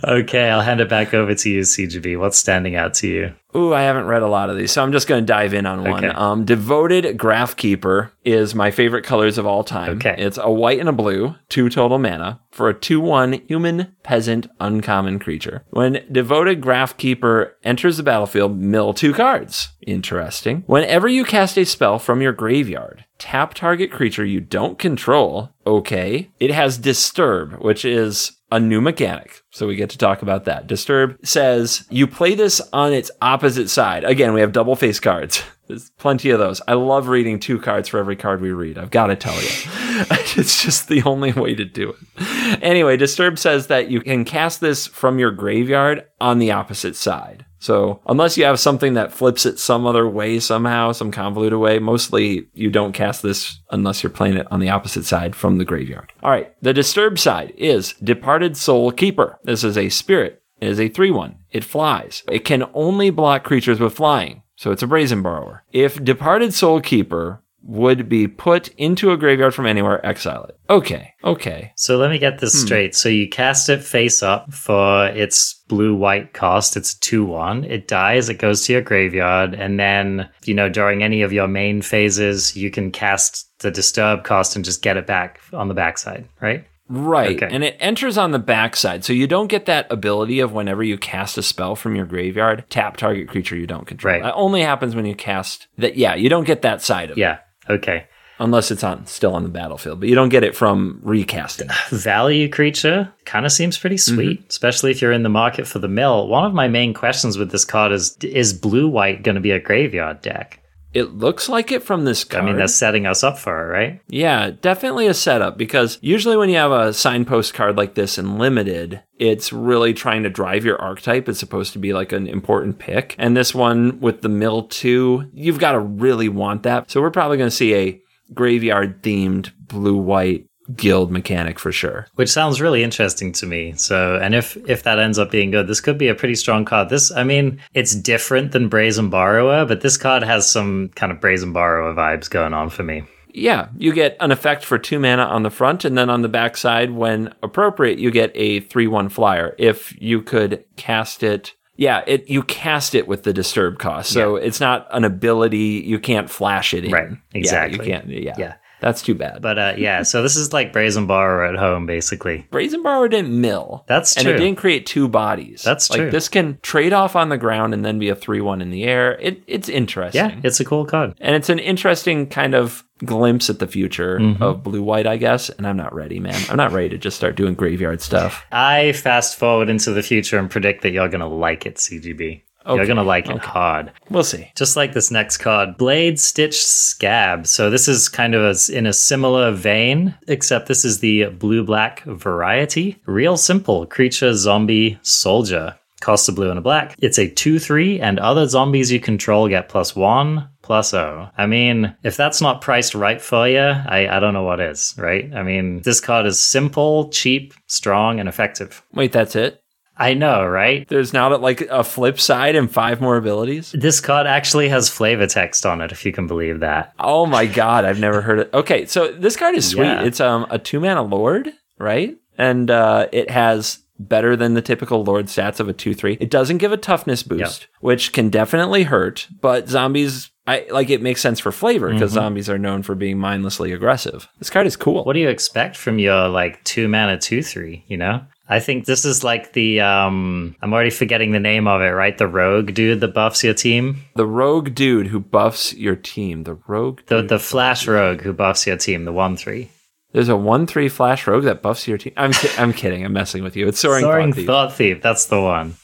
Okay, 0.08 0.48
I'll 0.48 0.62
hand 0.62 0.80
it 0.80 0.88
back 0.88 1.14
over 1.14 1.34
to 1.34 1.50
you, 1.50 1.60
CGB. 1.62 2.18
What's 2.18 2.38
standing 2.38 2.76
out 2.76 2.94
to 2.94 3.08
you? 3.08 3.34
Ooh, 3.56 3.72
I 3.72 3.82
haven't 3.82 4.06
read 4.06 4.22
a 4.22 4.28
lot 4.28 4.50
of 4.50 4.56
these, 4.56 4.72
so 4.72 4.82
I'm 4.82 4.92
just 4.92 5.08
going 5.08 5.22
to 5.22 5.26
dive 5.26 5.54
in 5.54 5.64
on 5.64 5.82
one. 5.82 6.04
Okay. 6.04 6.14
Um, 6.14 6.44
Devoted 6.44 7.16
Grafkeeper 7.16 8.10
is 8.24 8.54
my 8.54 8.70
favorite 8.70 9.04
colors 9.04 9.38
of 9.38 9.46
all 9.46 9.64
time. 9.64 9.96
Okay. 9.96 10.14
It's 10.18 10.36
a 10.36 10.50
white 10.50 10.80
and 10.80 10.88
a 10.88 10.92
blue, 10.92 11.34
two 11.48 11.70
total 11.70 11.98
mana, 11.98 12.40
for 12.50 12.68
a 12.68 12.74
2 12.74 13.00
1 13.00 13.32
human 13.48 13.96
peasant 14.02 14.48
uncommon 14.60 15.18
creature. 15.18 15.64
When 15.70 16.04
Devoted 16.12 16.60
Grafkeeper 16.60 17.52
enters 17.64 17.96
the 17.96 18.02
battlefield, 18.02 18.58
mill 18.58 18.92
two 18.92 19.14
cards. 19.14 19.70
Interesting. 19.86 20.64
Whenever 20.66 21.08
you 21.08 21.24
cast 21.24 21.56
a 21.56 21.64
spell 21.64 21.98
from 21.98 22.20
your 22.20 22.32
graveyard, 22.32 23.06
tap 23.18 23.54
target 23.54 23.90
creature 23.90 24.24
you 24.24 24.40
don't 24.40 24.78
control. 24.78 25.54
Okay. 25.66 26.30
It 26.38 26.50
has 26.50 26.76
Disturb, 26.78 27.54
which 27.62 27.84
is 27.84 28.37
a 28.50 28.58
new 28.58 28.80
mechanic. 28.80 29.42
So 29.50 29.66
we 29.66 29.76
get 29.76 29.90
to 29.90 29.98
talk 29.98 30.22
about 30.22 30.44
that. 30.44 30.66
Disturb 30.66 31.18
says 31.24 31.86
you 31.90 32.06
play 32.06 32.34
this 32.34 32.60
on 32.72 32.92
its 32.92 33.10
opposite 33.20 33.68
side. 33.68 34.04
Again, 34.04 34.32
we 34.32 34.40
have 34.40 34.52
double 34.52 34.76
face 34.76 35.00
cards. 35.00 35.42
There's 35.68 35.90
plenty 35.90 36.30
of 36.30 36.38
those. 36.38 36.62
I 36.66 36.72
love 36.74 37.08
reading 37.08 37.38
two 37.38 37.58
cards 37.60 37.88
for 37.90 37.98
every 37.98 38.16
card 38.16 38.40
we 38.40 38.52
read. 38.52 38.78
I've 38.78 38.90
got 38.90 39.08
to 39.08 39.16
tell 39.16 39.34
you. 39.34 39.48
it's 40.36 40.62
just 40.62 40.88
the 40.88 41.02
only 41.02 41.32
way 41.32 41.54
to 41.54 41.64
do 41.66 41.90
it. 41.92 42.62
Anyway, 42.62 42.96
Disturb 42.96 43.38
says 43.38 43.66
that 43.66 43.90
you 43.90 44.00
can 44.00 44.24
cast 44.24 44.62
this 44.62 44.86
from 44.86 45.18
your 45.18 45.30
graveyard 45.30 46.06
on 46.22 46.38
the 46.38 46.52
opposite 46.52 46.96
side. 46.96 47.44
So, 47.58 48.00
unless 48.06 48.36
you 48.36 48.44
have 48.44 48.60
something 48.60 48.94
that 48.94 49.12
flips 49.12 49.44
it 49.44 49.58
some 49.58 49.86
other 49.86 50.08
way 50.08 50.38
somehow, 50.38 50.92
some 50.92 51.10
convoluted 51.10 51.58
way, 51.58 51.78
mostly 51.78 52.48
you 52.54 52.70
don't 52.70 52.92
cast 52.92 53.22
this 53.22 53.60
unless 53.70 54.02
you're 54.02 54.10
playing 54.10 54.36
it 54.36 54.46
on 54.50 54.60
the 54.60 54.70
opposite 54.70 55.04
side 55.04 55.34
from 55.34 55.58
the 55.58 55.64
graveyard. 55.64 56.12
All 56.22 56.30
right, 56.30 56.54
the 56.62 56.72
disturbed 56.72 57.18
side 57.18 57.52
is 57.56 57.94
Departed 57.94 58.56
Soul 58.56 58.92
Keeper. 58.92 59.38
This 59.42 59.64
is 59.64 59.76
a 59.76 59.88
spirit. 59.88 60.42
It 60.60 60.68
is 60.68 60.80
a 60.80 60.88
3 60.88 61.10
1. 61.10 61.36
It 61.50 61.64
flies. 61.64 62.22
It 62.30 62.44
can 62.44 62.64
only 62.74 63.10
block 63.10 63.44
creatures 63.44 63.80
with 63.80 63.94
flying, 63.94 64.42
so 64.56 64.70
it's 64.70 64.82
a 64.82 64.86
brazen 64.86 65.22
borrower. 65.22 65.64
If 65.72 66.02
Departed 66.02 66.54
Soul 66.54 66.80
Keeper 66.80 67.42
would 67.68 68.08
be 68.08 68.26
put 68.26 68.68
into 68.78 69.12
a 69.12 69.16
graveyard 69.18 69.54
from 69.54 69.66
anywhere, 69.66 70.04
exile 70.04 70.44
it. 70.44 70.58
Okay, 70.70 71.12
okay. 71.22 71.70
So 71.76 71.98
let 71.98 72.10
me 72.10 72.18
get 72.18 72.32
Hmm. 72.34 72.38
this 72.40 72.58
straight. 72.60 72.94
So 72.94 73.10
you 73.10 73.28
cast 73.28 73.68
it 73.68 73.84
face 73.84 74.22
up 74.22 74.52
for 74.54 75.08
its 75.08 75.52
blue 75.68 75.94
white 75.94 76.32
cost. 76.32 76.78
It's 76.78 76.94
2 76.94 77.26
1. 77.26 77.64
It 77.64 77.86
dies, 77.86 78.30
it 78.30 78.38
goes 78.38 78.64
to 78.64 78.72
your 78.72 78.80
graveyard. 78.80 79.52
And 79.54 79.78
then, 79.78 80.30
you 80.46 80.54
know, 80.54 80.70
during 80.70 81.02
any 81.02 81.20
of 81.20 81.30
your 81.30 81.46
main 81.46 81.82
phases, 81.82 82.56
you 82.56 82.70
can 82.70 82.90
cast 82.90 83.46
the 83.60 83.70
disturb 83.70 84.24
cost 84.24 84.56
and 84.56 84.64
just 84.64 84.80
get 84.82 84.96
it 84.96 85.06
back 85.06 85.38
on 85.52 85.68
the 85.68 85.74
backside, 85.74 86.26
right? 86.40 86.64
Right. 86.88 87.36
Okay. 87.42 87.54
And 87.54 87.62
it 87.64 87.76
enters 87.80 88.16
on 88.16 88.30
the 88.30 88.38
backside. 88.38 89.04
So 89.04 89.12
you 89.12 89.26
don't 89.26 89.48
get 89.48 89.66
that 89.66 89.86
ability 89.92 90.40
of 90.40 90.52
whenever 90.54 90.82
you 90.82 90.96
cast 90.96 91.36
a 91.36 91.42
spell 91.42 91.76
from 91.76 91.94
your 91.94 92.06
graveyard, 92.06 92.64
tap 92.70 92.96
target 92.96 93.28
creature 93.28 93.56
you 93.56 93.66
don't 93.66 93.86
control. 93.86 94.14
Right. 94.14 94.22
That 94.22 94.32
only 94.36 94.62
happens 94.62 94.96
when 94.96 95.04
you 95.04 95.14
cast 95.14 95.66
that. 95.76 95.98
Yeah, 95.98 96.14
you 96.14 96.30
don't 96.30 96.44
get 96.46 96.62
that 96.62 96.80
side 96.80 97.10
of 97.10 97.18
it. 97.18 97.20
Yeah. 97.20 97.40
Okay. 97.68 98.06
Unless 98.40 98.70
it's 98.70 98.84
on 98.84 99.04
still 99.06 99.34
on 99.34 99.42
the 99.42 99.48
battlefield, 99.48 99.98
but 99.98 100.08
you 100.08 100.14
don't 100.14 100.28
get 100.28 100.44
it 100.44 100.54
from 100.54 101.00
recasting. 101.02 101.68
Value 101.90 102.48
creature 102.48 103.12
kind 103.24 103.44
of 103.44 103.50
seems 103.50 103.76
pretty 103.76 103.96
mm-hmm. 103.96 104.14
sweet, 104.14 104.44
especially 104.48 104.92
if 104.92 105.02
you're 105.02 105.12
in 105.12 105.24
the 105.24 105.28
market 105.28 105.66
for 105.66 105.80
the 105.80 105.88
mill. 105.88 106.28
One 106.28 106.44
of 106.44 106.54
my 106.54 106.68
main 106.68 106.94
questions 106.94 107.36
with 107.36 107.50
this 107.50 107.64
card 107.64 107.90
is 107.90 108.16
is 108.18 108.52
blue 108.52 108.86
white 108.86 109.24
going 109.24 109.34
to 109.34 109.40
be 109.40 109.50
a 109.50 109.60
graveyard 109.60 110.22
deck? 110.22 110.60
It 110.94 111.14
looks 111.14 111.48
like 111.48 111.70
it 111.70 111.82
from 111.82 112.04
this 112.04 112.24
card. 112.24 112.44
I 112.44 112.46
mean, 112.46 112.56
that's 112.56 112.74
setting 112.74 113.06
us 113.06 113.22
up 113.22 113.38
for 113.38 113.66
it, 113.66 113.70
right? 113.70 114.00
Yeah, 114.08 114.50
definitely 114.50 115.06
a 115.06 115.14
setup 115.14 115.58
because 115.58 115.98
usually 116.00 116.36
when 116.36 116.48
you 116.48 116.56
have 116.56 116.72
a 116.72 116.92
signpost 116.92 117.54
card 117.54 117.76
like 117.76 117.94
this 117.94 118.18
in 118.18 118.38
limited, 118.38 119.02
it's 119.18 119.52
really 119.52 119.92
trying 119.92 120.22
to 120.22 120.30
drive 120.30 120.64
your 120.64 120.80
archetype. 120.80 121.28
It's 121.28 121.38
supposed 121.38 121.74
to 121.74 121.78
be 121.78 121.92
like 121.92 122.12
an 122.12 122.26
important 122.26 122.78
pick. 122.78 123.14
And 123.18 123.36
this 123.36 123.54
one 123.54 124.00
with 124.00 124.22
the 124.22 124.28
mill 124.28 124.64
two, 124.64 125.28
you've 125.34 125.58
got 125.58 125.72
to 125.72 125.80
really 125.80 126.28
want 126.28 126.62
that. 126.62 126.90
So 126.90 127.00
we're 127.00 127.10
probably 127.10 127.36
going 127.36 127.50
to 127.50 127.56
see 127.56 127.74
a 127.74 128.02
graveyard 128.32 129.02
themed 129.02 129.52
blue 129.58 129.96
white 129.96 130.47
guild 130.74 131.10
mechanic 131.10 131.58
for 131.58 131.72
sure. 131.72 132.06
Which 132.14 132.28
sounds 132.28 132.60
really 132.60 132.82
interesting 132.82 133.32
to 133.32 133.46
me. 133.46 133.72
So, 133.76 134.16
and 134.16 134.34
if 134.34 134.56
if 134.68 134.82
that 134.82 134.98
ends 134.98 135.18
up 135.18 135.30
being 135.30 135.50
good, 135.50 135.66
this 135.66 135.80
could 135.80 135.98
be 135.98 136.08
a 136.08 136.14
pretty 136.14 136.34
strong 136.34 136.64
card. 136.64 136.88
This, 136.88 137.10
I 137.10 137.24
mean, 137.24 137.60
it's 137.74 137.94
different 137.94 138.52
than 138.52 138.68
Brazen 138.68 139.10
Borrower, 139.10 139.64
but 139.64 139.80
this 139.80 139.96
card 139.96 140.22
has 140.22 140.48
some 140.48 140.90
kind 140.94 141.12
of 141.12 141.20
Brazen 141.20 141.52
Borrower 141.52 141.94
vibes 141.94 142.28
going 142.28 142.54
on 142.54 142.70
for 142.70 142.82
me. 142.82 143.04
Yeah, 143.34 143.68
you 143.76 143.92
get 143.92 144.16
an 144.20 144.32
effect 144.32 144.64
for 144.64 144.78
two 144.78 144.98
mana 144.98 145.22
on 145.22 145.42
the 145.42 145.50
front, 145.50 145.84
and 145.84 145.96
then 145.96 146.10
on 146.10 146.22
the 146.22 146.28
back 146.28 146.56
side, 146.56 146.90
when 146.90 147.32
appropriate, 147.42 147.98
you 147.98 148.10
get 148.10 148.32
a 148.34 148.60
3 148.60 148.86
1 148.86 149.10
flyer. 149.10 149.54
If 149.58 149.94
you 150.00 150.22
could 150.22 150.64
cast 150.76 151.22
it 151.22 151.54
yeah, 151.78 152.02
it 152.08 152.28
you 152.28 152.42
cast 152.42 152.96
it 152.96 153.06
with 153.06 153.22
the 153.22 153.32
disturb 153.32 153.78
cost. 153.78 154.10
So 154.10 154.36
yeah. 154.36 154.46
it's 154.46 154.58
not 154.58 154.88
an 154.90 155.04
ability 155.04 155.84
you 155.86 156.00
can't 156.00 156.28
flash 156.28 156.74
it 156.74 156.84
in. 156.84 156.90
Right. 156.90 157.10
Exactly. 157.32 157.78
Yeah, 157.78 157.84
you 157.84 157.90
can't 157.92 158.08
yeah. 158.08 158.34
Yeah. 158.36 158.54
That's 158.80 159.02
too 159.02 159.14
bad. 159.14 159.42
But 159.42 159.58
uh, 159.58 159.74
yeah, 159.76 160.02
so 160.02 160.22
this 160.22 160.36
is 160.36 160.52
like 160.52 160.72
Brazen 160.72 161.06
Borrower 161.06 161.44
at 161.44 161.56
home, 161.56 161.86
basically. 161.86 162.46
Brazen 162.50 162.82
Borrower 162.82 163.08
didn't 163.08 163.40
mill. 163.40 163.84
That's 163.86 164.14
true. 164.14 164.30
And 164.30 164.40
it 164.40 164.42
didn't 164.44 164.58
create 164.58 164.86
two 164.86 165.08
bodies. 165.08 165.62
That's 165.62 165.90
like, 165.90 166.00
true. 166.00 166.10
This 166.10 166.28
can 166.28 166.58
trade 166.62 166.92
off 166.92 167.16
on 167.16 167.28
the 167.28 167.38
ground 167.38 167.74
and 167.74 167.84
then 167.84 167.98
be 167.98 168.08
a 168.08 168.14
3 168.14 168.40
1 168.40 168.62
in 168.62 168.70
the 168.70 168.84
air. 168.84 169.18
It, 169.20 169.42
it's 169.46 169.68
interesting. 169.68 170.30
Yeah, 170.30 170.40
it's 170.42 170.60
a 170.60 170.64
cool 170.64 170.84
card. 170.84 171.14
And 171.20 171.34
it's 171.34 171.48
an 171.48 171.58
interesting 171.58 172.28
kind 172.28 172.54
of 172.54 172.84
glimpse 173.04 173.48
at 173.48 173.58
the 173.58 173.66
future 173.66 174.18
mm-hmm. 174.18 174.42
of 174.42 174.62
blue 174.62 174.82
white, 174.82 175.06
I 175.06 175.16
guess. 175.16 175.50
And 175.50 175.66
I'm 175.66 175.76
not 175.76 175.94
ready, 175.94 176.20
man. 176.20 176.40
I'm 176.48 176.56
not 176.56 176.72
ready 176.72 176.88
to 176.90 176.98
just 176.98 177.16
start 177.16 177.36
doing 177.36 177.54
graveyard 177.54 178.00
stuff. 178.00 178.44
I 178.52 178.92
fast 178.92 179.38
forward 179.38 179.68
into 179.68 179.92
the 179.92 180.02
future 180.02 180.38
and 180.38 180.50
predict 180.50 180.82
that 180.82 180.90
you're 180.90 181.08
going 181.08 181.20
to 181.20 181.26
like 181.26 181.66
it, 181.66 181.76
CGB. 181.76 182.42
Okay. 182.68 182.76
You're 182.76 182.86
gonna 182.86 183.02
like 183.02 183.30
it 183.30 183.38
hard. 183.38 183.92
We'll 184.10 184.24
see. 184.24 184.50
Just 184.54 184.76
like 184.76 184.92
this 184.92 185.10
next 185.10 185.38
card, 185.38 185.78
Blade 185.78 186.20
Stitch 186.20 186.56
Skaab. 186.56 187.46
So 187.46 187.70
this 187.70 187.88
is 187.88 188.10
kind 188.10 188.34
of 188.34 188.42
a, 188.42 188.76
in 188.76 188.86
a 188.86 188.92
similar 188.92 189.50
vein, 189.52 190.14
except 190.28 190.68
this 190.68 190.84
is 190.84 191.00
the 191.00 191.26
blue 191.30 191.64
black 191.64 192.02
variety. 192.04 193.00
Real 193.06 193.38
simple 193.38 193.86
creature, 193.86 194.34
zombie, 194.34 194.98
soldier. 195.02 195.76
Costs 196.00 196.28
a 196.28 196.32
blue 196.32 196.50
and 196.50 196.58
a 196.58 196.62
black. 196.62 196.94
It's 197.00 197.18
a 197.18 197.28
2 197.28 197.58
3, 197.58 198.00
and 198.00 198.20
other 198.20 198.46
zombies 198.46 198.92
you 198.92 199.00
control 199.00 199.48
get 199.48 199.68
plus 199.68 199.96
1, 199.96 200.48
plus 200.62 200.94
O. 200.94 201.28
I 201.36 201.46
mean, 201.46 201.96
if 202.04 202.16
that's 202.16 202.40
not 202.40 202.60
priced 202.60 202.94
right 202.94 203.20
for 203.20 203.48
you, 203.48 203.58
I, 203.58 204.06
I 204.08 204.20
don't 204.20 204.32
know 204.32 204.44
what 204.44 204.60
is, 204.60 204.94
right? 204.96 205.28
I 205.34 205.42
mean, 205.42 205.82
this 205.82 206.00
card 206.00 206.26
is 206.26 206.40
simple, 206.40 207.08
cheap, 207.08 207.52
strong, 207.66 208.20
and 208.20 208.28
effective. 208.28 208.80
Wait, 208.92 209.10
that's 209.10 209.34
it? 209.34 209.60
I 209.98 210.14
know, 210.14 210.46
right? 210.46 210.86
There's 210.88 211.12
now 211.12 211.30
that 211.30 211.40
like 211.40 211.62
a 211.62 211.82
flip 211.82 212.20
side 212.20 212.54
and 212.54 212.70
five 212.70 213.00
more 213.00 213.16
abilities. 213.16 213.72
This 213.72 214.00
card 214.00 214.26
actually 214.26 214.68
has 214.68 214.88
flavor 214.88 215.26
text 215.26 215.66
on 215.66 215.80
it, 215.80 215.92
if 215.92 216.06
you 216.06 216.12
can 216.12 216.26
believe 216.26 216.60
that. 216.60 216.94
Oh 216.98 217.26
my 217.26 217.46
god, 217.46 217.84
I've 217.84 218.00
never 218.00 218.22
heard 218.22 218.38
it. 218.38 218.50
Okay, 218.54 218.86
so 218.86 219.10
this 219.10 219.36
card 219.36 219.56
is 219.56 219.68
sweet. 219.68 219.86
Yeah. 219.86 220.04
It's 220.04 220.20
um 220.20 220.46
a 220.50 220.58
two 220.58 220.80
mana 220.80 221.02
lord, 221.02 221.52
right? 221.78 222.16
And 222.36 222.70
uh, 222.70 223.08
it 223.10 223.30
has 223.30 223.80
better 223.98 224.36
than 224.36 224.54
the 224.54 224.62
typical 224.62 225.02
lord 225.02 225.26
stats 225.26 225.58
of 225.58 225.68
a 225.68 225.74
2-3. 225.74 226.18
It 226.20 226.30
doesn't 226.30 226.58
give 226.58 226.70
a 226.70 226.76
toughness 226.76 227.24
boost, 227.24 227.62
yep. 227.62 227.70
which 227.80 228.12
can 228.12 228.30
definitely 228.30 228.84
hurt, 228.84 229.26
but 229.40 229.68
zombies 229.68 230.30
I 230.48 230.66
like 230.70 230.88
it 230.88 231.02
makes 231.02 231.20
sense 231.20 231.40
for 231.40 231.52
flavor 231.52 231.92
because 231.92 232.12
mm-hmm. 232.12 232.20
zombies 232.20 232.48
are 232.48 232.56
known 232.56 232.82
for 232.82 232.94
being 232.94 233.18
mindlessly 233.18 233.70
aggressive. 233.70 234.28
This 234.38 234.48
card 234.48 234.66
is 234.66 234.76
cool. 234.76 235.04
What 235.04 235.12
do 235.12 235.20
you 235.20 235.28
expect 235.28 235.76
from 235.76 235.98
your 235.98 236.26
like 236.28 236.64
2 236.64 236.88
mana 236.88 237.18
2-3, 237.18 237.82
you 237.86 237.98
know? 237.98 238.22
I 238.50 238.60
think 238.60 238.86
this 238.86 239.04
is 239.04 239.22
like 239.22 239.52
the 239.52 239.80
um 239.80 240.56
I'm 240.62 240.72
already 240.72 240.90
forgetting 240.90 241.32
the 241.32 241.40
name 241.40 241.66
of 241.68 241.82
it, 241.82 241.90
right? 241.90 242.16
The 242.16 242.26
rogue 242.26 242.72
dude 242.74 243.00
that 243.00 243.14
buffs 243.14 243.44
your 243.44 243.54
team. 243.54 243.98
The 244.16 244.26
rogue 244.26 244.74
dude 244.74 245.08
who 245.08 245.20
buffs 245.20 245.74
your 245.74 245.96
team. 245.96 246.44
The 246.44 246.54
rogue 246.66 247.00
The 247.06 247.22
the 247.22 247.38
flash 247.38 247.86
rogue 247.86 248.22
who 248.22 248.32
buffs 248.32 248.66
your 248.66 248.76
team, 248.76 249.04
the 249.04 249.12
1-3. 249.12 249.68
There's 250.12 250.30
a 250.30 250.32
1-3 250.32 250.90
flash 250.90 251.26
rogue 251.26 251.44
that 251.44 251.60
buffs 251.60 251.86
your 251.86 251.98
team. 251.98 252.14
I'm 252.16 252.32
ki- 252.32 252.48
I'm 252.56 252.72
kidding. 252.72 253.04
I'm 253.04 253.12
messing 253.12 253.42
with 253.42 253.54
you. 253.56 253.68
It's 253.68 253.78
Soaring, 253.80 254.02
Soaring 254.04 254.32
Thought, 254.32 254.36
Thief. 254.36 254.46
Thought 254.46 254.72
Thief. 254.72 255.02
That's 255.02 255.26
the 255.26 255.40
one. 255.42 255.74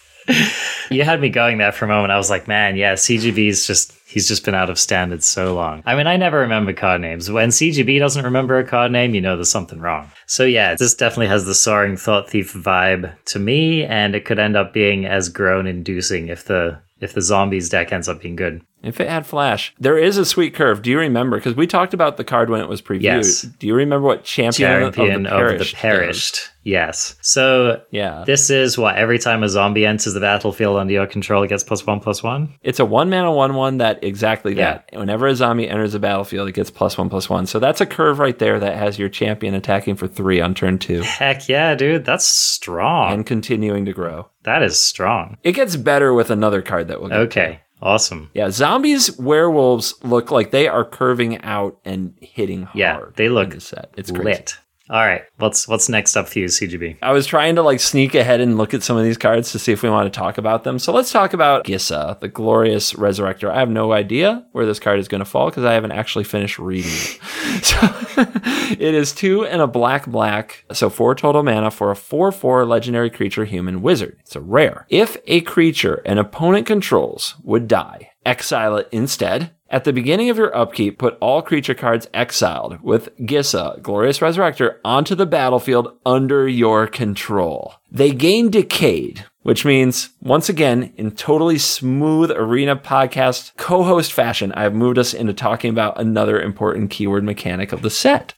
You 0.91 1.05
had 1.05 1.21
me 1.21 1.29
going 1.29 1.59
there 1.59 1.73
for 1.73 1.85
a 1.85 1.89
moment. 1.89 2.13
I 2.13 2.17
was 2.17 2.31
like, 2.31 2.49
man, 2.49 2.77
yeah, 2.77 2.95
CGB's 2.95 3.67
just 3.67 3.93
he's 4.07 4.29
just 4.29 4.45
been 4.45 4.55
out 4.55 4.71
of 4.71 4.79
standards 4.79 5.27
so 5.27 5.55
long. 5.55 5.83
I 5.87 5.95
mean, 5.95 6.07
I 6.07 6.17
never 6.17 6.39
remember 6.39 6.73
card 6.73 7.01
names. 7.01 7.31
When 7.31 7.49
CGB 7.49 7.99
doesn't 7.99 8.25
remember 8.25 8.59
a 8.59 8.65
card 8.67 8.93
name, 8.93 9.15
you 9.15 9.21
know 9.21 9.37
there's 9.37 9.51
something 9.51 9.81
wrong. 9.81 10.11
So 10.27 10.45
yeah, 10.45 10.75
this 10.75 10.95
definitely 10.95 11.29
has 11.29 11.45
the 11.45 11.55
soaring 11.55 11.97
thought 11.97 12.31
thief 12.31 12.53
vibe 12.53 13.13
to 13.27 13.39
me, 13.39 13.85
and 13.85 14.15
it 14.15 14.25
could 14.25 14.39
end 14.39 14.57
up 14.57 14.73
being 14.73 15.05
as 15.07 15.29
groan 15.29 15.67
inducing 15.67 16.29
if 16.29 16.45
the 16.45 16.81
if 17.01 17.13
the 17.13 17.23
zombies 17.23 17.69
deck 17.69 17.93
ends 17.93 18.09
up 18.09 18.23
being 18.23 18.37
good. 18.37 18.63
If 18.85 19.01
it 19.01 19.09
had 19.09 19.27
flash, 19.27 19.75
there 19.79 19.99
is 19.99 20.19
a 20.19 20.25
sweet 20.25 20.55
curve. 20.55 20.83
Do 20.83 20.91
you 20.91 20.99
remember? 20.99 21.37
Because 21.37 21.57
we 21.57 21.67
talked 21.67 21.95
about 21.95 22.17
the 22.17 22.25
card 22.25 22.51
when 22.51 22.61
it 22.61 22.69
was 22.69 22.83
previewed. 22.83 23.03
Yes. 23.03 23.43
Do 23.43 23.67
you 23.67 23.75
remember 23.75 24.07
what 24.07 24.25
champion, 24.25 24.93
champion 24.93 25.27
of, 25.27 25.33
the 25.33 25.37
perished? 25.37 25.61
Of 25.61 25.71
the 25.71 25.77
perished. 25.77 26.51
Yes. 26.65 27.17
So 27.21 27.83
yeah, 27.91 28.25
this 28.27 28.49
is 28.49 28.79
what 28.79 28.97
every 28.97 29.19
time 29.19 29.43
a 29.43 29.49
zombie 29.49 29.85
enters 29.85 30.15
the 30.15 30.21
battlefield 30.21 30.79
under 30.79 30.93
your 30.93 31.07
control, 31.07 31.43
it 31.43 31.49
gets 31.49 31.63
plus 31.63 31.87
one 31.87 32.01
plus 32.01 32.23
one. 32.23 32.55
It's 32.63 32.81
a 32.81 32.85
one 32.85 33.11
mana 33.11 33.33
one 33.33 33.55
one 33.55 33.79
that 33.79 34.03
exactly 34.03 34.55
yeah. 34.57 34.81
that. 34.91 34.99
Whenever 34.99 35.27
a 35.27 35.35
zombie 35.35 35.69
enters 35.69 35.93
the 35.93 35.99
battlefield, 35.99 36.49
it 36.49 36.53
gets 36.53 36.71
plus 36.71 36.97
one 36.97 37.11
plus 37.11 37.29
one. 37.29 37.47
So 37.47 37.59
that's 37.59 37.83
a 37.83 37.87
curve 37.87 38.19
right 38.19 38.39
there 38.39 38.59
that 38.59 38.77
has 38.77 38.99
your 38.99 39.11
champion 39.11 39.55
attacking 39.55 39.97
for 39.97 40.09
three 40.09 40.41
on 40.41 40.55
turn 40.55 40.79
two. 40.79 41.03
Heck 41.03 41.49
yeah, 41.49 41.75
dude, 41.75 42.07
that's 42.07 42.25
strong 42.25 43.13
and 43.13 43.27
continuing 43.27 43.85
to 43.85 43.93
grow. 43.93 44.29
That 44.45 44.63
is 44.63 44.79
strong. 44.79 45.37
It 45.43 45.53
gets 45.53 45.77
better 45.77 46.15
with 46.15 46.31
another 46.31 46.63
card 46.63 46.89
that 46.89 47.01
will. 47.01 47.13
Okay. 47.13 47.61
Awesome. 47.85 48.31
Yeah, 48.33 48.51
zombies, 48.51 49.17
werewolves 49.19 49.95
look 50.03 50.31
like 50.31 50.51
they 50.51 50.67
are 50.67 50.85
curving 50.87 51.43
out 51.43 51.79
and 51.85 52.15
hitting 52.19 52.63
hard. 52.63 52.77
Yeah, 52.77 53.01
they 53.15 53.29
look 53.29 53.51
the 53.51 53.61
set. 53.61 53.93
It's 53.97 54.11
lit. 54.11 54.23
Crazy. 54.25 54.61
All 54.91 55.01
right, 55.01 55.23
what's 55.39 55.67
what's 55.67 55.89
next 55.89 56.15
up 56.15 56.29
for 56.29 56.41
you, 56.41 56.45
CGB? 56.45 56.99
I 57.01 57.13
was 57.13 57.27
trying 57.27 57.55
to 57.55 57.63
like 57.63 57.81
sneak 57.81 58.15
ahead 58.15 58.43
and 58.43 58.59
look 58.59 58.75
at 58.75 58.83
some 58.83 58.99
of 58.99 59.05
these 59.05 59.17
cards 59.17 59.51
to 59.53 59.59
see 59.59 59.73
if 59.73 59.83
we 59.83 59.89
want 59.89 60.13
to 60.13 60.19
talk 60.19 60.37
about 60.37 60.63
them. 60.65 60.79
So 60.79 60.93
let's 60.93 61.11
talk 61.11 61.33
about 61.33 61.65
Gisa, 61.65 62.21
the 62.21 62.29
glorious 62.29 62.93
resurrector. 62.93 63.51
I 63.51 63.61
have 63.61 63.71
no 63.71 63.95
idea 63.95 64.45
where 64.53 64.67
this 64.67 64.79
card 64.79 64.99
is 64.99 65.09
going 65.09 65.21
to 65.21 65.25
fall 65.25 65.49
because 65.49 65.65
I 65.65 65.73
haven't 65.73 65.93
actually 65.93 66.25
finished 66.25 66.59
reading 66.59 66.93
it. 66.93 67.21
So 67.65 67.77
it 68.17 68.95
is 68.95 69.13
two 69.13 69.47
and 69.47 69.63
a 69.63 69.67
black 69.67 70.07
black, 70.07 70.65
so 70.73 70.91
four 70.91 71.15
total 71.15 71.43
mana 71.43 71.71
for 71.71 71.91
a 71.91 71.97
four 71.97 72.33
four 72.33 72.67
legendary 72.67 73.11
creature 73.11 73.45
human 73.45 73.81
wizard. 73.81 74.19
It's 74.21 74.37
a 74.37 74.41
rare. 74.41 74.87
If 74.91 75.17
a 75.27 75.41
creature 75.43 76.03
an 76.05 76.19
opponent 76.19 76.67
controls 76.67 77.37
would 77.45 77.69
die, 77.69 78.11
exile 78.27 78.77
it 78.77 78.89
instead 78.91 79.53
at 79.75 79.83
the 79.83 79.93
beginning 79.93 80.31
of 80.31 80.37
your 80.37 80.57
upkeep, 80.57 81.01
put 81.01 81.19
all 81.21 81.43
creature 81.43 81.75
cards 81.75 82.07
exiled 82.15 82.81
with 82.81 83.09
Gisa, 83.19 83.83
Glorious 83.83 84.21
Resurrector, 84.21 84.77
onto 84.85 85.17
the 85.17 85.27
battlefield 85.27 85.99
under 86.07 86.49
your 86.49 86.87
control. 86.87 87.75
They 87.91 88.13
gain 88.13 88.51
Decayed, 88.51 89.25
which 89.43 89.65
means, 89.65 90.11
once 90.21 90.49
again, 90.49 90.93
in 90.97 91.11
totally 91.11 91.59
smooth 91.59 92.31
Arena 92.31 92.77
podcast 92.77 93.57
co 93.57 93.83
host 93.83 94.13
fashion, 94.13 94.53
I 94.53 94.63
have 94.63 94.77
moved 94.77 94.97
us 94.97 95.13
into 95.13 95.35
talking 95.35 95.71
about 95.71 96.01
another 96.01 96.41
important 96.41 96.91
keyword 96.91 97.25
mechanic 97.25 97.73
of 97.73 97.83
the 97.83 97.91
set. 97.91 98.35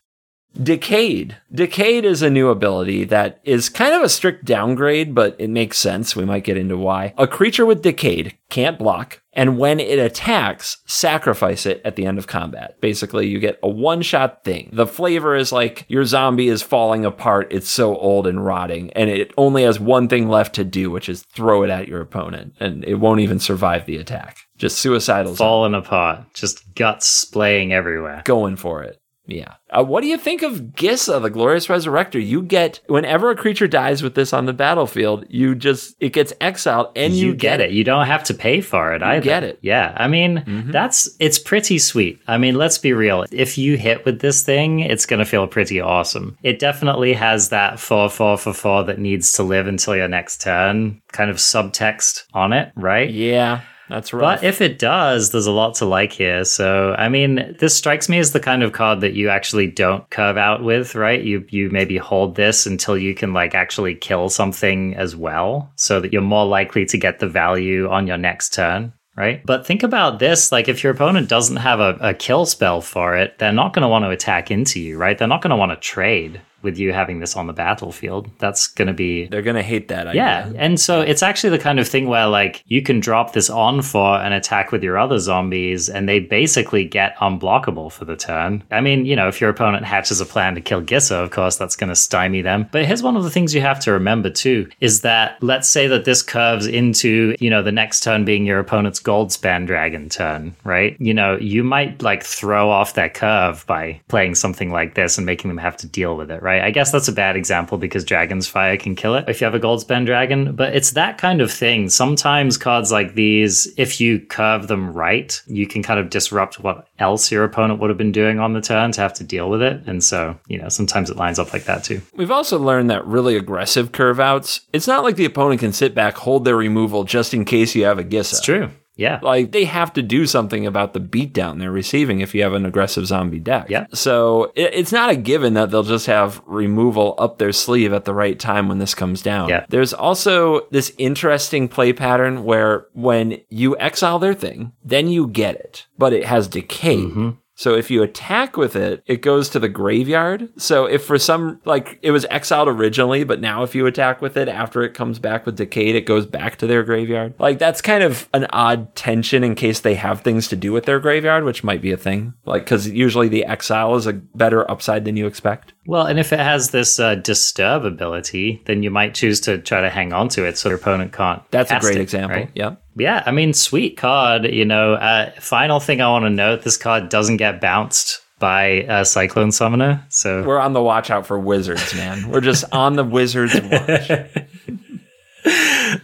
Decayed. 0.62 1.36
Decayed 1.52 2.06
is 2.06 2.22
a 2.22 2.30
new 2.30 2.48
ability 2.48 3.04
that 3.04 3.40
is 3.44 3.68
kind 3.68 3.94
of 3.94 4.00
a 4.00 4.08
strict 4.08 4.46
downgrade, 4.46 5.14
but 5.14 5.36
it 5.38 5.50
makes 5.50 5.76
sense. 5.76 6.16
We 6.16 6.24
might 6.24 6.44
get 6.44 6.56
into 6.56 6.78
why. 6.78 7.12
A 7.18 7.26
creature 7.26 7.66
with 7.66 7.82
Decayed 7.82 8.38
can't 8.48 8.78
block, 8.78 9.20
and 9.36 9.58
when 9.58 9.78
it 9.78 9.98
attacks, 9.98 10.78
sacrifice 10.86 11.66
it 11.66 11.82
at 11.84 11.94
the 11.94 12.06
end 12.06 12.18
of 12.18 12.26
combat. 12.26 12.80
Basically, 12.80 13.28
you 13.28 13.38
get 13.38 13.60
a 13.62 13.68
one 13.68 14.02
shot 14.02 14.42
thing. 14.42 14.70
The 14.72 14.86
flavor 14.86 15.36
is 15.36 15.52
like 15.52 15.84
your 15.88 16.04
zombie 16.04 16.48
is 16.48 16.62
falling 16.62 17.04
apart, 17.04 17.48
it's 17.52 17.68
so 17.68 17.96
old 17.96 18.26
and 18.26 18.44
rotting, 18.44 18.90
and 18.94 19.10
it 19.10 19.32
only 19.36 19.62
has 19.62 19.78
one 19.78 20.08
thing 20.08 20.28
left 20.28 20.54
to 20.56 20.64
do, 20.64 20.90
which 20.90 21.08
is 21.08 21.22
throw 21.22 21.62
it 21.62 21.70
at 21.70 21.86
your 21.86 22.00
opponent, 22.00 22.54
and 22.58 22.82
it 22.84 22.94
won't 22.94 23.20
even 23.20 23.38
survive 23.38 23.86
the 23.86 23.98
attack. 23.98 24.38
Just 24.56 24.78
suicidal. 24.78 25.36
Falling 25.36 25.74
apart, 25.74 26.32
just 26.32 26.74
guts 26.74 27.06
splaying 27.06 27.72
everywhere. 27.72 28.22
Going 28.24 28.56
for 28.56 28.82
it. 28.82 28.98
Yeah. 29.26 29.54
Uh, 29.68 29.82
what 29.82 30.02
do 30.02 30.06
you 30.06 30.16
think 30.16 30.42
of 30.42 30.60
Gisa, 30.74 31.20
the 31.20 31.30
Glorious 31.30 31.66
Resurrector? 31.66 32.24
You 32.24 32.42
get 32.42 32.80
whenever 32.86 33.30
a 33.30 33.36
creature 33.36 33.66
dies 33.66 34.02
with 34.02 34.14
this 34.14 34.32
on 34.32 34.46
the 34.46 34.52
battlefield, 34.52 35.26
you 35.28 35.54
just 35.54 35.96
it 36.00 36.12
gets 36.12 36.32
exiled 36.40 36.92
and 36.96 37.14
you, 37.14 37.28
you 37.28 37.34
get, 37.34 37.60
it. 37.60 37.70
it. 37.70 37.74
You 37.74 37.84
don't 37.84 38.06
have 38.06 38.22
to 38.24 38.34
pay 38.34 38.60
for 38.60 38.94
it. 38.94 39.02
I 39.02 39.20
get 39.20 39.42
it. 39.42 39.58
Yeah. 39.62 39.94
I 39.96 40.08
mean, 40.08 40.38
mm-hmm. 40.46 40.70
that's 40.70 41.08
it's 41.18 41.38
pretty 41.38 41.78
sweet. 41.78 42.20
I 42.28 42.38
mean, 42.38 42.54
let's 42.54 42.78
be 42.78 42.92
real. 42.92 43.24
If 43.32 43.58
you 43.58 43.76
hit 43.76 44.04
with 44.04 44.20
this 44.20 44.44
thing, 44.44 44.80
it's 44.80 45.06
gonna 45.06 45.24
feel 45.24 45.46
pretty 45.46 45.80
awesome. 45.80 46.38
It 46.42 46.58
definitely 46.58 47.12
has 47.14 47.48
that 47.48 47.80
four 47.80 48.08
four 48.08 48.38
for 48.38 48.52
four 48.52 48.84
that 48.84 48.98
needs 48.98 49.32
to 49.32 49.42
live 49.42 49.66
until 49.66 49.96
your 49.96 50.08
next 50.08 50.40
turn 50.40 51.02
kind 51.12 51.30
of 51.30 51.36
subtext 51.36 52.24
on 52.32 52.52
it, 52.52 52.72
right? 52.76 53.10
Yeah. 53.10 53.62
That's 53.88 54.12
right. 54.12 54.40
But 54.40 54.44
if 54.44 54.60
it 54.60 54.78
does, 54.78 55.30
there's 55.30 55.46
a 55.46 55.52
lot 55.52 55.76
to 55.76 55.84
like 55.84 56.12
here. 56.12 56.44
So, 56.44 56.94
I 56.98 57.08
mean, 57.08 57.56
this 57.58 57.76
strikes 57.76 58.08
me 58.08 58.18
as 58.18 58.32
the 58.32 58.40
kind 58.40 58.62
of 58.62 58.72
card 58.72 59.00
that 59.00 59.14
you 59.14 59.28
actually 59.28 59.68
don't 59.68 60.08
curve 60.10 60.36
out 60.36 60.62
with, 60.62 60.94
right? 60.94 61.22
You 61.22 61.44
you 61.50 61.70
maybe 61.70 61.96
hold 61.96 62.34
this 62.34 62.66
until 62.66 62.98
you 62.98 63.14
can 63.14 63.32
like 63.32 63.54
actually 63.54 63.94
kill 63.94 64.28
something 64.28 64.96
as 64.96 65.14
well, 65.14 65.70
so 65.76 66.00
that 66.00 66.12
you're 66.12 66.22
more 66.22 66.46
likely 66.46 66.84
to 66.86 66.98
get 66.98 67.20
the 67.20 67.28
value 67.28 67.88
on 67.88 68.06
your 68.06 68.18
next 68.18 68.54
turn. 68.54 68.92
Right. 69.16 69.40
But 69.46 69.66
think 69.66 69.82
about 69.82 70.18
this 70.18 70.52
like, 70.52 70.68
if 70.68 70.84
your 70.84 70.92
opponent 70.92 71.30
doesn't 71.30 71.56
have 71.56 71.80
a, 71.80 71.96
a 72.00 72.12
kill 72.12 72.44
spell 72.44 72.82
for 72.82 73.16
it, 73.16 73.38
they're 73.38 73.50
not 73.50 73.72
going 73.72 73.82
to 73.82 73.88
want 73.88 74.04
to 74.04 74.10
attack 74.10 74.50
into 74.50 74.78
you, 74.78 74.98
right? 74.98 75.16
They're 75.16 75.26
not 75.26 75.40
going 75.40 75.52
to 75.52 75.56
want 75.56 75.72
to 75.72 75.76
trade 75.76 76.38
with 76.66 76.76
you 76.76 76.92
having 76.92 77.20
this 77.20 77.34
on 77.36 77.46
the 77.46 77.54
battlefield. 77.54 78.28
That's 78.38 78.66
going 78.66 78.88
to 78.88 78.92
be 78.92 79.26
They're 79.26 79.40
gonna 79.40 79.62
hate 79.62 79.88
that 79.88 80.08
idea. 80.08 80.22
yeah, 80.22 80.52
and 80.56 80.78
so 80.78 81.00
it's 81.00 81.22
actually 81.22 81.50
the 81.50 81.58
kind 81.58 81.78
of 81.80 81.88
thing 81.88 82.08
where 82.08 82.26
like 82.26 82.62
you 82.66 82.82
can 82.82 83.00
drop 83.00 83.32
this 83.32 83.48
on 83.48 83.80
for 83.80 84.18
an 84.18 84.32
attack 84.32 84.72
with 84.72 84.82
your 84.82 84.98
other 84.98 85.18
zombies, 85.18 85.88
and 85.88 86.08
they 86.08 86.20
basically 86.20 86.84
get 86.84 87.16
unblockable 87.16 87.90
for 87.90 88.04
the 88.04 88.16
turn. 88.16 88.62
I 88.70 88.80
mean, 88.80 89.06
you 89.06 89.16
know, 89.16 89.28
if 89.28 89.40
your 89.40 89.48
opponent 89.48 89.86
hatches 89.86 90.20
a 90.20 90.26
plan 90.26 90.54
to 90.56 90.60
kill 90.60 90.82
Gisa, 90.82 91.22
of 91.22 91.30
course 91.30 91.56
that's 91.56 91.76
going 91.76 91.88
to 91.88 91.96
stymie 91.96 92.42
them. 92.42 92.68
But 92.72 92.84
here's 92.84 93.02
one 93.02 93.16
of 93.16 93.24
the 93.24 93.30
things 93.30 93.54
you 93.54 93.60
have 93.60 93.80
to 93.80 93.92
remember 93.92 94.28
too: 94.28 94.68
is 94.80 95.00
that 95.02 95.38
let's 95.40 95.68
say 95.68 95.86
that 95.86 96.04
this 96.04 96.22
curves 96.22 96.66
into 96.66 97.36
you 97.38 97.48
know 97.48 97.62
the 97.62 97.72
next 97.72 98.02
turn 98.02 98.24
being 98.24 98.44
your 98.44 98.58
opponent's 98.58 99.00
Goldspan 99.00 99.66
Dragon 99.66 100.08
turn, 100.08 100.54
right? 100.64 100.96
You 101.00 101.14
know, 101.14 101.36
you 101.36 101.62
might 101.62 102.02
like 102.02 102.24
throw 102.24 102.68
off 102.70 102.94
that 102.94 103.14
curve 103.14 103.64
by 103.66 104.00
playing 104.08 104.34
something 104.34 104.70
like 104.70 104.94
this 104.94 105.16
and 105.16 105.24
making 105.24 105.48
them 105.48 105.58
have 105.58 105.76
to 105.78 105.86
deal 105.86 106.16
with 106.16 106.30
it, 106.30 106.42
right? 106.42 106.55
I 106.60 106.70
guess 106.70 106.92
that's 106.92 107.08
a 107.08 107.12
bad 107.12 107.36
example 107.36 107.78
because 107.78 108.04
Dragon's 108.04 108.46
Fire 108.46 108.76
can 108.76 108.94
kill 108.94 109.14
it 109.14 109.28
if 109.28 109.40
you 109.40 109.44
have 109.44 109.54
a 109.54 109.60
Goldspan 109.60 110.06
Dragon, 110.06 110.54
but 110.54 110.74
it's 110.74 110.92
that 110.92 111.18
kind 111.18 111.40
of 111.40 111.52
thing. 111.52 111.88
Sometimes 111.88 112.56
cards 112.56 112.92
like 112.92 113.14
these, 113.14 113.72
if 113.76 114.00
you 114.00 114.20
curve 114.20 114.68
them 114.68 114.92
right, 114.92 115.40
you 115.46 115.66
can 115.66 115.82
kind 115.82 116.00
of 116.00 116.10
disrupt 116.10 116.60
what 116.60 116.88
else 116.98 117.30
your 117.30 117.44
opponent 117.44 117.80
would 117.80 117.90
have 117.90 117.98
been 117.98 118.12
doing 118.12 118.38
on 118.38 118.52
the 118.52 118.60
turn 118.60 118.92
to 118.92 119.00
have 119.00 119.14
to 119.14 119.24
deal 119.24 119.50
with 119.50 119.62
it. 119.62 119.82
And 119.86 120.02
so, 120.02 120.38
you 120.48 120.58
know, 120.58 120.68
sometimes 120.68 121.10
it 121.10 121.16
lines 121.16 121.38
up 121.38 121.52
like 121.52 121.64
that 121.64 121.84
too. 121.84 122.02
We've 122.14 122.30
also 122.30 122.58
learned 122.58 122.90
that 122.90 123.06
really 123.06 123.36
aggressive 123.36 123.92
curve 123.92 124.20
outs, 124.20 124.60
it's 124.72 124.86
not 124.86 125.04
like 125.04 125.16
the 125.16 125.24
opponent 125.24 125.60
can 125.60 125.72
sit 125.72 125.94
back, 125.94 126.16
hold 126.16 126.44
their 126.44 126.56
removal 126.56 127.04
just 127.04 127.34
in 127.34 127.44
case 127.44 127.74
you 127.74 127.84
have 127.84 127.98
a 127.98 128.04
Gisa. 128.04 128.32
It's 128.32 128.40
true. 128.40 128.70
Yeah. 128.96 129.20
Like 129.22 129.52
they 129.52 129.64
have 129.64 129.92
to 129.94 130.02
do 130.02 130.26
something 130.26 130.66
about 130.66 130.94
the 130.94 131.00
beatdown 131.00 131.58
they're 131.58 131.70
receiving 131.70 132.20
if 132.20 132.34
you 132.34 132.42
have 132.42 132.54
an 132.54 132.66
aggressive 132.66 133.06
zombie 133.06 133.38
deck. 133.38 133.68
Yeah. 133.68 133.86
So 133.92 134.52
it, 134.54 134.74
it's 134.74 134.92
not 134.92 135.10
a 135.10 135.16
given 135.16 135.54
that 135.54 135.70
they'll 135.70 135.82
just 135.82 136.06
have 136.06 136.42
removal 136.46 137.14
up 137.18 137.38
their 137.38 137.52
sleeve 137.52 137.92
at 137.92 138.04
the 138.04 138.14
right 138.14 138.38
time 138.38 138.68
when 138.68 138.78
this 138.78 138.94
comes 138.94 139.22
down. 139.22 139.48
Yeah. 139.48 139.66
There's 139.68 139.92
also 139.92 140.66
this 140.70 140.92
interesting 140.98 141.68
play 141.68 141.92
pattern 141.92 142.44
where 142.44 142.86
when 142.94 143.40
you 143.48 143.76
exile 143.78 144.18
their 144.18 144.34
thing, 144.34 144.72
then 144.84 145.08
you 145.08 145.28
get 145.28 145.56
it, 145.56 145.86
but 145.98 146.12
it 146.12 146.24
has 146.24 146.48
decay. 146.48 146.96
Mm-hmm. 146.96 147.30
So 147.56 147.74
if 147.74 147.90
you 147.90 148.02
attack 148.02 148.56
with 148.56 148.76
it, 148.76 149.02
it 149.06 149.22
goes 149.22 149.48
to 149.50 149.58
the 149.58 149.68
graveyard. 149.68 150.48
So 150.60 150.84
if 150.84 151.04
for 151.04 151.18
some 151.18 151.60
like 151.64 151.98
it 152.02 152.10
was 152.10 152.26
exiled 152.26 152.68
originally, 152.68 153.24
but 153.24 153.40
now 153.40 153.62
if 153.62 153.74
you 153.74 153.86
attack 153.86 154.20
with 154.20 154.36
it 154.36 154.48
after 154.48 154.82
it 154.82 154.92
comes 154.92 155.18
back 155.18 155.46
with 155.46 155.56
decayed, 155.56 155.96
it 155.96 156.06
goes 156.06 156.26
back 156.26 156.56
to 156.56 156.66
their 156.66 156.84
graveyard. 156.84 157.34
Like 157.38 157.58
that's 157.58 157.80
kind 157.80 158.02
of 158.02 158.28
an 158.34 158.46
odd 158.50 158.94
tension 158.94 159.42
in 159.42 159.54
case 159.54 159.80
they 159.80 159.94
have 159.94 160.20
things 160.20 160.48
to 160.48 160.56
do 160.56 160.70
with 160.70 160.84
their 160.84 161.00
graveyard, 161.00 161.44
which 161.44 161.64
might 161.64 161.80
be 161.80 161.92
a 161.92 161.96
thing. 161.96 162.34
Like 162.44 162.66
cuz 162.66 162.88
usually 162.88 163.28
the 163.28 163.46
exile 163.46 163.96
is 163.96 164.06
a 164.06 164.12
better 164.12 164.70
upside 164.70 165.06
than 165.06 165.16
you 165.16 165.26
expect. 165.26 165.72
Well, 165.86 166.04
and 166.04 166.18
if 166.18 166.32
it 166.32 166.40
has 166.40 166.70
this 166.70 167.00
uh, 167.00 167.14
disturb 167.14 167.84
ability, 167.84 168.62
then 168.66 168.82
you 168.82 168.90
might 168.90 169.14
choose 169.14 169.40
to 169.42 169.58
try 169.58 169.80
to 169.80 169.88
hang 169.88 170.12
on 170.12 170.28
to 170.30 170.44
it 170.44 170.58
so 170.58 170.68
your 170.68 170.78
opponent 170.78 171.12
can't. 171.12 171.42
That's 171.50 171.70
a 171.70 171.78
great 171.78 171.96
it, 171.96 172.02
example. 172.02 172.36
right? 172.36 172.50
Yep. 172.54 172.82
Yeah, 172.96 173.22
I 173.26 173.30
mean, 173.30 173.52
sweet 173.52 173.96
card. 173.96 174.44
You 174.46 174.64
know, 174.64 174.94
uh, 174.94 175.30
final 175.40 175.80
thing 175.80 176.00
I 176.00 176.08
want 176.10 176.24
to 176.24 176.30
note: 176.30 176.62
this 176.62 176.76
card 176.76 177.08
doesn't 177.08 177.36
get 177.36 177.60
bounced 177.60 178.22
by 178.38 178.64
a 178.88 179.04
Cyclone 179.04 179.52
Summoner. 179.52 180.04
So 180.08 180.42
We're 180.42 180.58
on 180.58 180.72
the 180.72 180.82
watch 180.82 181.10
out 181.10 181.26
for 181.26 181.38
wizards, 181.38 181.94
man. 181.94 182.28
We're 182.28 182.40
just 182.40 182.64
on 182.72 182.96
the 182.96 183.04
wizards 183.04 183.54
watch. 183.60 184.10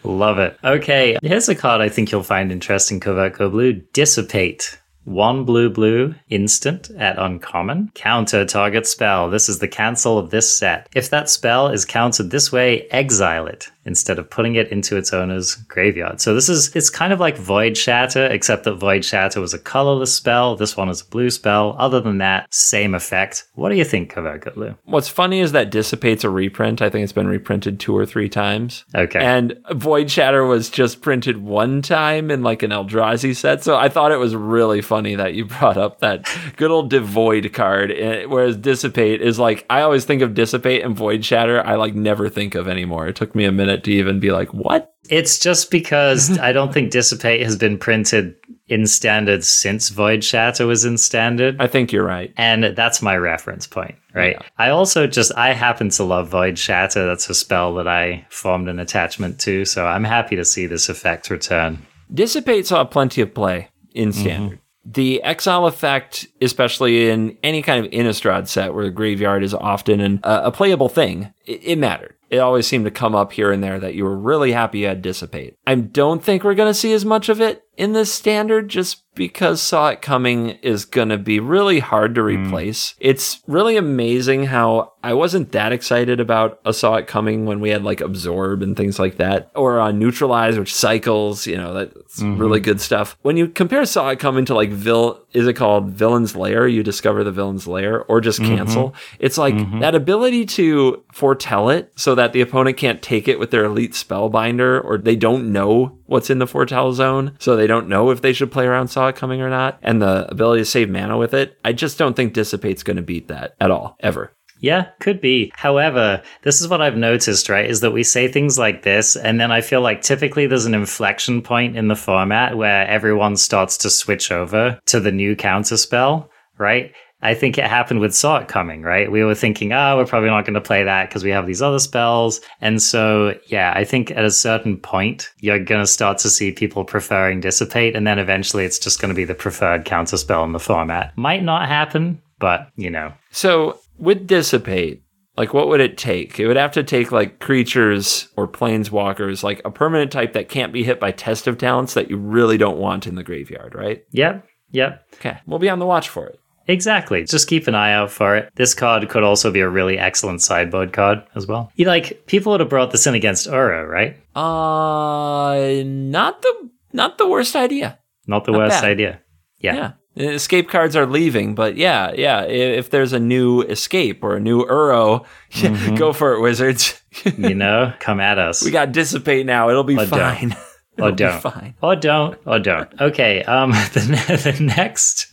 love 0.05 0.39
it. 0.39 0.59
Okay, 0.65 1.19
here's 1.23 1.49
a 1.49 1.55
card 1.55 1.81
I 1.81 1.89
think 1.89 2.13
you'll 2.13 2.23
find 2.23 2.53
interesting. 2.53 3.01
Covert 3.01 3.39
Go 3.39 3.51
Blue 3.51 3.73
Dissipate. 3.93 4.79
One 5.05 5.45
blue 5.45 5.69
blue 5.69 6.15
instant 6.29 6.91
at 6.91 7.19
uncommon. 7.19 7.91
Counter 7.95 8.45
target 8.45 8.87
spell. 8.87 9.31
This 9.31 9.49
is 9.49 9.59
the 9.59 9.69
cancel 9.69 10.19
of 10.19 10.31
this 10.31 10.55
set. 10.55 10.89
If 10.95 11.11
that 11.11 11.29
spell 11.29 11.69
is 11.69 11.85
countered 11.85 12.31
this 12.31 12.53
way, 12.53 12.83
exile 12.91 13.47
it 13.47 13.69
instead 13.85 14.19
of 14.19 14.31
putting 14.31 14.55
it 14.55 14.71
into 14.71 14.97
its 14.97 15.13
owner's 15.13 15.55
graveyard. 15.55 16.21
So 16.21 16.35
this 16.35 16.49
is 16.49 16.75
it's 16.77 16.91
kind 16.91 17.13
of 17.13 17.21
like 17.21 17.37
Void 17.37 17.77
Shatter, 17.77 18.27
except 18.27 18.65
that 18.65 18.75
Void 18.75 19.05
Shatter 19.05 19.41
was 19.41 19.55
a 19.55 19.59
colorless 19.59 20.15
spell. 20.15 20.57
This 20.57 20.77
one 20.77 20.89
is 20.89 21.01
a 21.01 21.07
blue 21.07 21.31
spell. 21.31 21.75
Other 21.79 22.01
than 22.01 22.19
that, 22.19 22.53
same 22.55 22.95
effect. 22.95 23.45
What 23.55 23.71
do 23.71 23.77
you 23.77 23.85
think, 23.85 24.15
Go 24.15 24.77
What's 24.85 25.09
funny 25.09 25.41
is 25.41 25.53
that 25.53 25.71
dissipates 25.71 26.25
a 26.25 26.31
reprint. 26.31 26.81
I 26.81 26.91
think 26.91 27.05
it's 27.05 27.13
been 27.13 27.27
reprinted 27.27 27.81
two 27.81 27.97
or 27.97 28.07
three 28.07 28.29
times. 28.29 28.85
Okay. 28.95 29.19
And 29.19 29.59
Void 29.73 30.11
Shatter 30.11 30.45
was 30.45 30.71
just 30.71 31.03
printed 31.03 31.39
one 31.39 31.83
time 31.83 32.31
in 32.31 32.43
like 32.43 32.63
an 32.63 32.71
Eldrazi 32.71 33.35
set. 33.35 33.65
So 33.65 33.77
I 33.77 33.89
thought 33.89 34.13
it 34.13 34.17
was 34.17 34.37
really 34.37 34.81
funny 34.93 35.15
that 35.15 35.33
you 35.33 35.47
brought 35.47 35.79
up 35.79 36.01
that 36.01 36.29
good 36.57 36.71
old 36.71 36.91
Devoid 36.91 37.51
card. 37.55 37.91
eh, 37.91 38.27
Whereas 38.27 38.59
Dissipate 38.59 39.23
is 39.23 39.39
like, 39.39 39.65
I 39.71 39.81
always 39.81 40.05
think 40.05 40.21
of 40.21 40.35
Dissipate 40.35 40.85
and 40.85 40.95
Void 40.95 41.25
Shatter. 41.25 41.65
I 41.67 41.77
like 41.77 41.95
never 41.95 42.29
think 42.29 42.55
of 42.55 42.69
anymore. 42.69 43.09
It 43.09 43.17
took 43.17 43.35
me 43.35 43.47
a 43.47 43.53
minute 43.53 43.85
to 43.85 43.91
even 43.91 44.21
be 44.21 44.33
like, 44.33 44.53
what? 44.53 44.93
It's 45.09 45.39
just 45.39 45.71
because 45.71 46.39
I 46.49 46.53
don't 46.53 46.75
think 46.75 46.91
Dissipate 46.91 47.43
has 47.43 47.57
been 47.57 47.79
printed 47.79 48.35
in 48.69 48.87
standard 48.87 49.45
since 49.45 49.89
Void 49.89 50.23
Shatter 50.25 50.67
was 50.67 50.85
in 50.85 50.99
standard. 50.99 51.57
I 51.59 51.69
think 51.69 51.91
you're 51.91 52.05
right. 52.05 52.33
And 52.37 52.77
that's 52.77 53.01
my 53.01 53.17
reference 53.17 53.67
point, 53.67 53.95
right? 54.15 54.37
I 54.59 54.69
also 54.69 55.07
just, 55.07 55.33
I 55.37 55.55
happen 55.55 55.89
to 55.91 56.05
love 56.05 56.29
Void 56.29 56.59
Shatter. 56.59 57.07
That's 57.07 57.31
a 57.31 57.35
spell 57.35 57.75
that 57.77 57.89
I 57.89 58.27
formed 58.29 58.69
an 58.69 58.79
attachment 58.79 59.41
to. 59.41 59.65
So 59.65 59.87
I'm 59.87 60.05
happy 60.05 60.37
to 60.37 60.45
see 60.45 60.67
this 60.67 60.89
effect 60.91 61.31
return. 61.31 61.79
Dissipate 62.13 62.67
saw 62.67 62.85
plenty 62.85 63.23
of 63.23 63.33
play 63.35 63.69
in 63.95 64.13
standard. 64.13 64.59
The 64.85 65.23
exile 65.23 65.67
effect, 65.67 66.27
especially 66.41 67.09
in 67.09 67.39
any 67.43 67.63
kind 67.63 67.85
of 67.85 67.91
Innistrad 67.93 68.49
set 68.49 68.75
where 68.75 68.85
the 68.85 68.91
graveyard 68.91 69.45
is 69.45 69.55
often 69.55 70.01
an, 70.01 70.21
uh, 70.25 70.43
a 70.45 70.53
playable 70.53 70.89
thing, 70.89 71.33
it, 71.45 71.61
it 71.63 71.79
mattered. 71.79 72.17
It 72.31 72.39
always 72.39 72.67
seemed 72.67 72.87
to 72.87 72.91
come 72.91 73.15
up 73.15 73.33
here 73.33 73.53
and 73.53 73.63
there 73.63 73.79
that 73.79 73.95
you 73.95 74.05
were 74.05 74.17
really 74.17 74.53
happy 74.53 74.81
you 74.81 74.87
had 74.87 75.03
Dissipate. 75.03 75.57
I 75.67 75.75
don't 75.75 76.25
think 76.25 76.43
we're 76.43 76.55
going 76.55 76.71
to 76.71 76.75
see 76.79 76.95
as 76.95 77.05
much 77.05 77.29
of 77.29 77.41
it 77.43 77.63
in 77.83 77.95
this 77.95 78.15
standard 78.15 78.69
just 78.69 79.03
because 79.15 79.61
Saw 79.61 79.89
It 79.89 80.01
Coming 80.01 80.51
is 80.63 80.85
going 80.85 81.11
to 81.11 81.19
be 81.19 81.39
really 81.39 81.81
hard 81.81 82.15
to 82.15 82.23
hmm. 82.23 82.45
replace. 82.45 82.95
It's 82.99 83.41
really 83.47 83.77
amazing 83.77 84.45
how 84.45 84.93
I 85.03 85.15
wasn't 85.15 85.53
that 85.53 85.73
excited 85.73 86.21
about 86.21 86.61
a 86.65 86.73
Saw 86.73 86.95
It 86.95 87.07
Coming 87.07 87.45
when 87.45 87.61
we 87.61 87.71
had 87.71 87.83
like 87.83 88.01
Absorb 88.01 88.63
and 88.63 88.77
things 88.77 88.99
like 88.99 89.17
that, 89.17 89.51
or 89.55 89.81
uh, 89.81 89.91
Neutralize, 89.91 90.59
which 90.59 90.75
cycles, 90.75 91.47
you 91.47 91.57
know, 91.57 91.75
that's 91.75 92.21
mm-hmm. 92.21 92.39
really 92.39 92.61
good 92.61 92.81
stuff. 92.81 93.19
When 93.23 93.37
you 93.37 93.49
compare 93.49 93.85
Saw 93.85 94.09
It 94.11 94.19
Coming 94.19 94.45
to 94.47 94.55
like 94.55 94.71
Vil, 94.71 95.21
is 95.33 95.47
it 95.47 95.55
called 95.55 95.91
Villain's 95.91 96.37
Lair? 96.37 96.67
You 96.67 96.83
discover 96.83 97.25
the 97.25 97.33
Villain's 97.33 97.67
Lair, 97.67 98.05
or 98.05 98.21
just 98.21 98.41
mm-hmm. 98.41 98.57
cancel. 98.57 98.95
It's 99.19 99.39
like 99.39 99.55
mm-hmm. 99.55 99.81
that 99.81 99.95
ability 99.95 100.47
to 100.47 101.03
foretell 101.13 101.69
it 101.69 101.93
so 101.97 102.15
that 102.15 102.33
the 102.33 102.41
opponent 102.41 102.77
can't 102.77 103.03
take 103.03 103.29
it 103.29 103.39
with 103.39 103.51
their 103.51 103.65
elite 103.65 103.93
spellbinder, 103.93 104.83
or 104.83 104.99
they 104.99 105.17
don't 105.17 105.53
know 105.53 105.99
what's 106.07 106.31
in 106.31 106.39
the 106.39 106.47
foretell 106.47 106.93
zone, 106.93 107.35
so 107.39 107.57
they 107.57 107.67
don't 107.73 107.89
know 107.89 108.11
if 108.11 108.21
they 108.21 108.35
should 108.35 108.53
play 108.53 108.67
around 108.67 108.89
Saw 108.89 109.11
Coming 109.13 109.41
or 109.41 109.49
not, 109.49 109.79
and 109.83 110.03
the 110.03 110.31
ability 110.31 110.61
to 110.61 110.67
save 110.67 110.91
mana 110.91 111.17
with 111.17 111.33
it. 111.33 111.59
I 111.65 111.73
just 111.73 111.97
don't 111.97 112.15
think 112.15 112.35
Dissipate's 112.35 112.83
going 112.83 112.99
to 112.99 113.03
beat 113.03 113.29
that 113.29 113.55
at 113.61 113.71
all, 113.71 113.97
ever. 114.01 114.33
Yeah, 114.61 114.91
could 115.01 115.21
be. 115.21 115.51
However, 115.57 116.23
this 116.43 116.61
is 116.61 116.69
what 116.69 116.83
I've 116.83 116.97
noticed, 116.97 117.49
right? 117.49 117.69
Is 117.69 117.81
that 117.81 117.91
we 117.91 118.05
say 118.05 118.29
things 118.29 118.59
like 118.59 118.83
this, 118.83 119.17
and 119.17 119.41
then 119.41 119.51
I 119.51 119.61
feel 119.61 119.81
like 119.81 120.03
typically 120.03 120.47
there's 120.47 120.67
an 120.67 120.75
inflection 120.75 121.43
point 121.43 121.77
in 121.77 121.89
the 121.89 121.97
format 121.97 122.57
where 122.57 122.87
everyone 122.87 123.37
starts 123.37 123.77
to 123.79 123.91
switch 123.91 124.31
over 124.31 124.79
to 124.87 125.01
the 125.01 125.11
new 125.11 125.35
counter 125.35 125.77
spell, 125.77 126.31
right? 126.59 126.93
I 127.23 127.35
think 127.35 127.57
it 127.57 127.65
happened 127.65 128.01
with 128.01 128.15
Saw 128.15 128.39
It 128.39 128.49
Coming, 128.49 128.83
right? 128.83 129.11
We 129.11 129.23
were 129.25 129.35
thinking, 129.35 129.73
oh, 129.73 129.97
we're 129.97 130.07
probably 130.07 130.31
not 130.31 130.45
going 130.45 130.55
to 130.55 130.61
play 130.61 130.83
that 130.85 131.09
because 131.09 131.23
we 131.23 131.31
have 131.31 131.47
these 131.47 131.63
other 131.63 131.79
spells. 131.79 132.41
And 132.61 132.83
so, 132.83 133.39
yeah, 133.47 133.73
I 133.75 133.85
think 133.85 134.11
at 134.11 134.25
a 134.25 134.31
certain 134.31 134.77
point, 134.77 135.31
you're 135.39 135.63
going 135.63 135.81
to 135.81 135.87
start 135.87 136.19
to 136.19 136.31
see 136.31 136.53
people 136.53 136.85
preferring 136.85 137.41
Dissipate, 137.41 137.95
and 137.95 138.07
then 138.07 138.19
eventually 138.19 138.65
it's 138.65 138.79
just 138.79 139.01
going 139.01 139.11
to 139.11 139.15
be 139.15 139.25
the 139.25 139.35
preferred 139.35 139.85
counter 139.85 140.17
spell 140.17 140.45
in 140.45 140.53
the 140.53 140.59
format. 140.59 141.17
Might 141.17 141.45
not 141.45 141.69
happen, 141.69 142.21
but, 142.39 142.69
you 142.77 142.91
know, 142.91 143.13
So 143.31 143.79
with 143.99 144.27
dissipate, 144.27 145.03
like 145.37 145.55
what 145.55 145.69
would 145.69 145.81
it 145.81 145.97
take? 145.97 146.39
It 146.39 146.47
would 146.47 146.57
have 146.57 146.73
to 146.73 146.83
take 146.83 147.13
like 147.13 147.39
creatures 147.39 148.29
or 148.37 148.49
planeswalkers, 148.49 149.43
like 149.43 149.63
a 149.65 149.71
permanent 149.71 150.13
type 150.13 150.33
that 150.35 150.49
can't 150.49 150.73
be 150.73 150.85
hit 150.85 151.01
by 151.01 151.13
test 151.13 151.47
of 151.47 151.57
talents 151.57 151.95
that 151.95 152.11
you 152.11 152.17
really 152.17 152.59
don't 152.59 152.79
want 152.79 153.07
in 153.07 153.15
the 153.15 153.23
graveyard, 153.23 153.75
right? 153.75 154.05
yep, 154.11 154.47
yep. 154.71 155.07
Okay, 155.15 155.39
we'll 155.47 155.59
be 155.59 155.71
on 155.71 155.79
the 155.79 155.87
watch 155.87 156.09
for 156.09 156.27
it. 156.27 156.39
Exactly. 156.69 157.25
Just 157.25 157.49
keep 157.49 157.67
an 157.69 157.75
eye 157.75 157.93
out 157.93 158.11
for 158.11 158.37
it. 158.37 158.51
This 158.55 158.75
card 158.75 159.09
could 159.09 159.23
also 159.23 159.51
be 159.51 159.61
a 159.61 159.69
really 159.69 159.99
excellent 159.99 160.43
sideboard 160.43 160.93
card 160.93 161.23
as 161.35 161.47
well. 161.47 161.71
You 161.77 161.87
like 161.87 162.27
people 162.27 162.53
would 162.53 162.61
have 162.61 162.69
brought 162.69 162.91
this 162.93 163.07
in 163.07 163.15
against 163.15 163.49
Uro, 163.49 163.89
right? 163.89 164.17
Uh, 164.37 165.83
not 165.85 166.43
the 166.43 166.71
not 166.93 167.19
the 167.19 167.27
worst 167.29 167.57
idea. 167.57 167.99
Not 168.27 168.45
the 168.45 168.53
worst 168.53 168.81
bad. 168.83 168.91
idea. 168.91 169.21
Yeah. 169.59 169.75
Yeah. 169.75 169.93
Escape 170.35 170.69
cards 170.69 170.95
are 170.95 171.07
leaving, 171.07 171.55
but 171.55 171.77
yeah, 171.77 172.13
yeah. 172.15 172.43
If 172.43 172.91
there's 172.91 173.15
a 173.15 173.19
new 173.19 173.63
escape 173.63 174.23
or 174.23 174.37
a 174.37 174.41
new 174.41 174.65
Uro, 174.67 175.25
go 175.99 176.13
for 176.13 176.35
it, 176.35 176.41
Wizards. 176.43 177.01
You 177.39 177.55
know, 177.65 177.95
come 177.99 178.21
at 178.21 178.39
us. 178.39 178.63
we 178.63 178.71
got 178.71 178.93
dissipate 178.93 179.47
now. 179.47 179.71
It'll 179.71 179.85
be 179.85 179.95
Or 179.97 180.05
don't. 180.05 180.11
fine. 180.11 180.53
or 180.99 181.09
It'll 181.09 181.11
be 181.13 181.17
don't. 181.17 181.41
fine. 181.41 181.75
Or 181.83 181.97
don't. 181.97 182.39
Or 182.47 182.59
don't. 182.59 183.01
Okay. 183.01 183.43
Um. 183.45 183.71
The, 183.71 184.53
the 184.55 184.63
next 184.63 185.33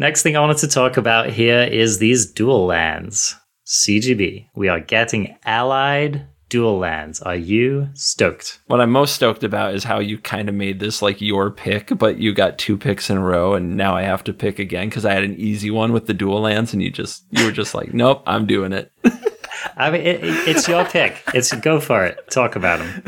next 0.00 0.22
thing 0.22 0.34
I 0.34 0.40
wanted 0.40 0.56
to 0.58 0.68
talk 0.68 0.96
about 0.96 1.28
here 1.28 1.62
is 1.62 1.98
these 1.98 2.32
dual 2.32 2.66
lands. 2.66 3.36
CGB. 3.66 4.48
We 4.56 4.68
are 4.68 4.80
getting 4.80 5.36
allied 5.44 6.26
dual 6.48 6.78
lands. 6.78 7.20
Are 7.20 7.36
you 7.36 7.90
stoked? 7.92 8.60
What 8.66 8.80
I'm 8.80 8.90
most 8.90 9.14
stoked 9.14 9.44
about 9.44 9.74
is 9.74 9.84
how 9.84 10.00
you 10.00 10.18
kind 10.18 10.48
of 10.48 10.54
made 10.54 10.80
this 10.80 11.02
like 11.02 11.20
your 11.20 11.50
pick, 11.50 11.96
but 11.96 12.16
you 12.18 12.32
got 12.32 12.58
two 12.58 12.76
picks 12.76 13.10
in 13.10 13.18
a 13.18 13.22
row, 13.22 13.54
and 13.54 13.76
now 13.76 13.94
I 13.94 14.02
have 14.02 14.24
to 14.24 14.32
pick 14.32 14.58
again 14.58 14.88
because 14.88 15.04
I 15.04 15.12
had 15.12 15.22
an 15.22 15.36
easy 15.36 15.70
one 15.70 15.92
with 15.92 16.06
the 16.06 16.14
dual 16.14 16.40
lands, 16.40 16.72
and 16.72 16.82
you 16.82 16.90
just 16.90 17.24
you 17.30 17.44
were 17.44 17.52
just 17.52 17.74
like, 17.74 17.94
nope, 17.94 18.22
I'm 18.26 18.46
doing 18.46 18.72
it. 18.72 18.90
I 19.76 19.90
mean, 19.90 20.02
it, 20.02 20.24
it- 20.24 20.48
it's 20.48 20.68
your 20.68 20.84
pick. 20.84 21.22
It's 21.34 21.52
go 21.54 21.80
for 21.80 22.04
it. 22.04 22.18
Talk 22.30 22.56
about 22.56 22.78
them. 22.80 23.02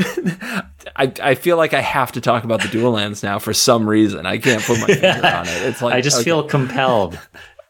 I, 0.96 1.12
I 1.22 1.34
feel 1.34 1.56
like 1.56 1.74
I 1.74 1.80
have 1.80 2.12
to 2.12 2.20
talk 2.20 2.44
about 2.44 2.60
the 2.62 2.68
dual 2.68 2.92
lands 2.92 3.22
now 3.22 3.38
for 3.38 3.52
some 3.54 3.88
reason. 3.88 4.26
I 4.26 4.38
can't 4.38 4.62
put 4.62 4.80
my 4.80 4.86
finger 4.94 5.26
on 5.26 5.46
it. 5.48 5.62
It's 5.62 5.80
like 5.82 5.94
I 5.94 6.00
just 6.00 6.16
okay. 6.18 6.24
feel 6.24 6.42
compelled 6.44 7.18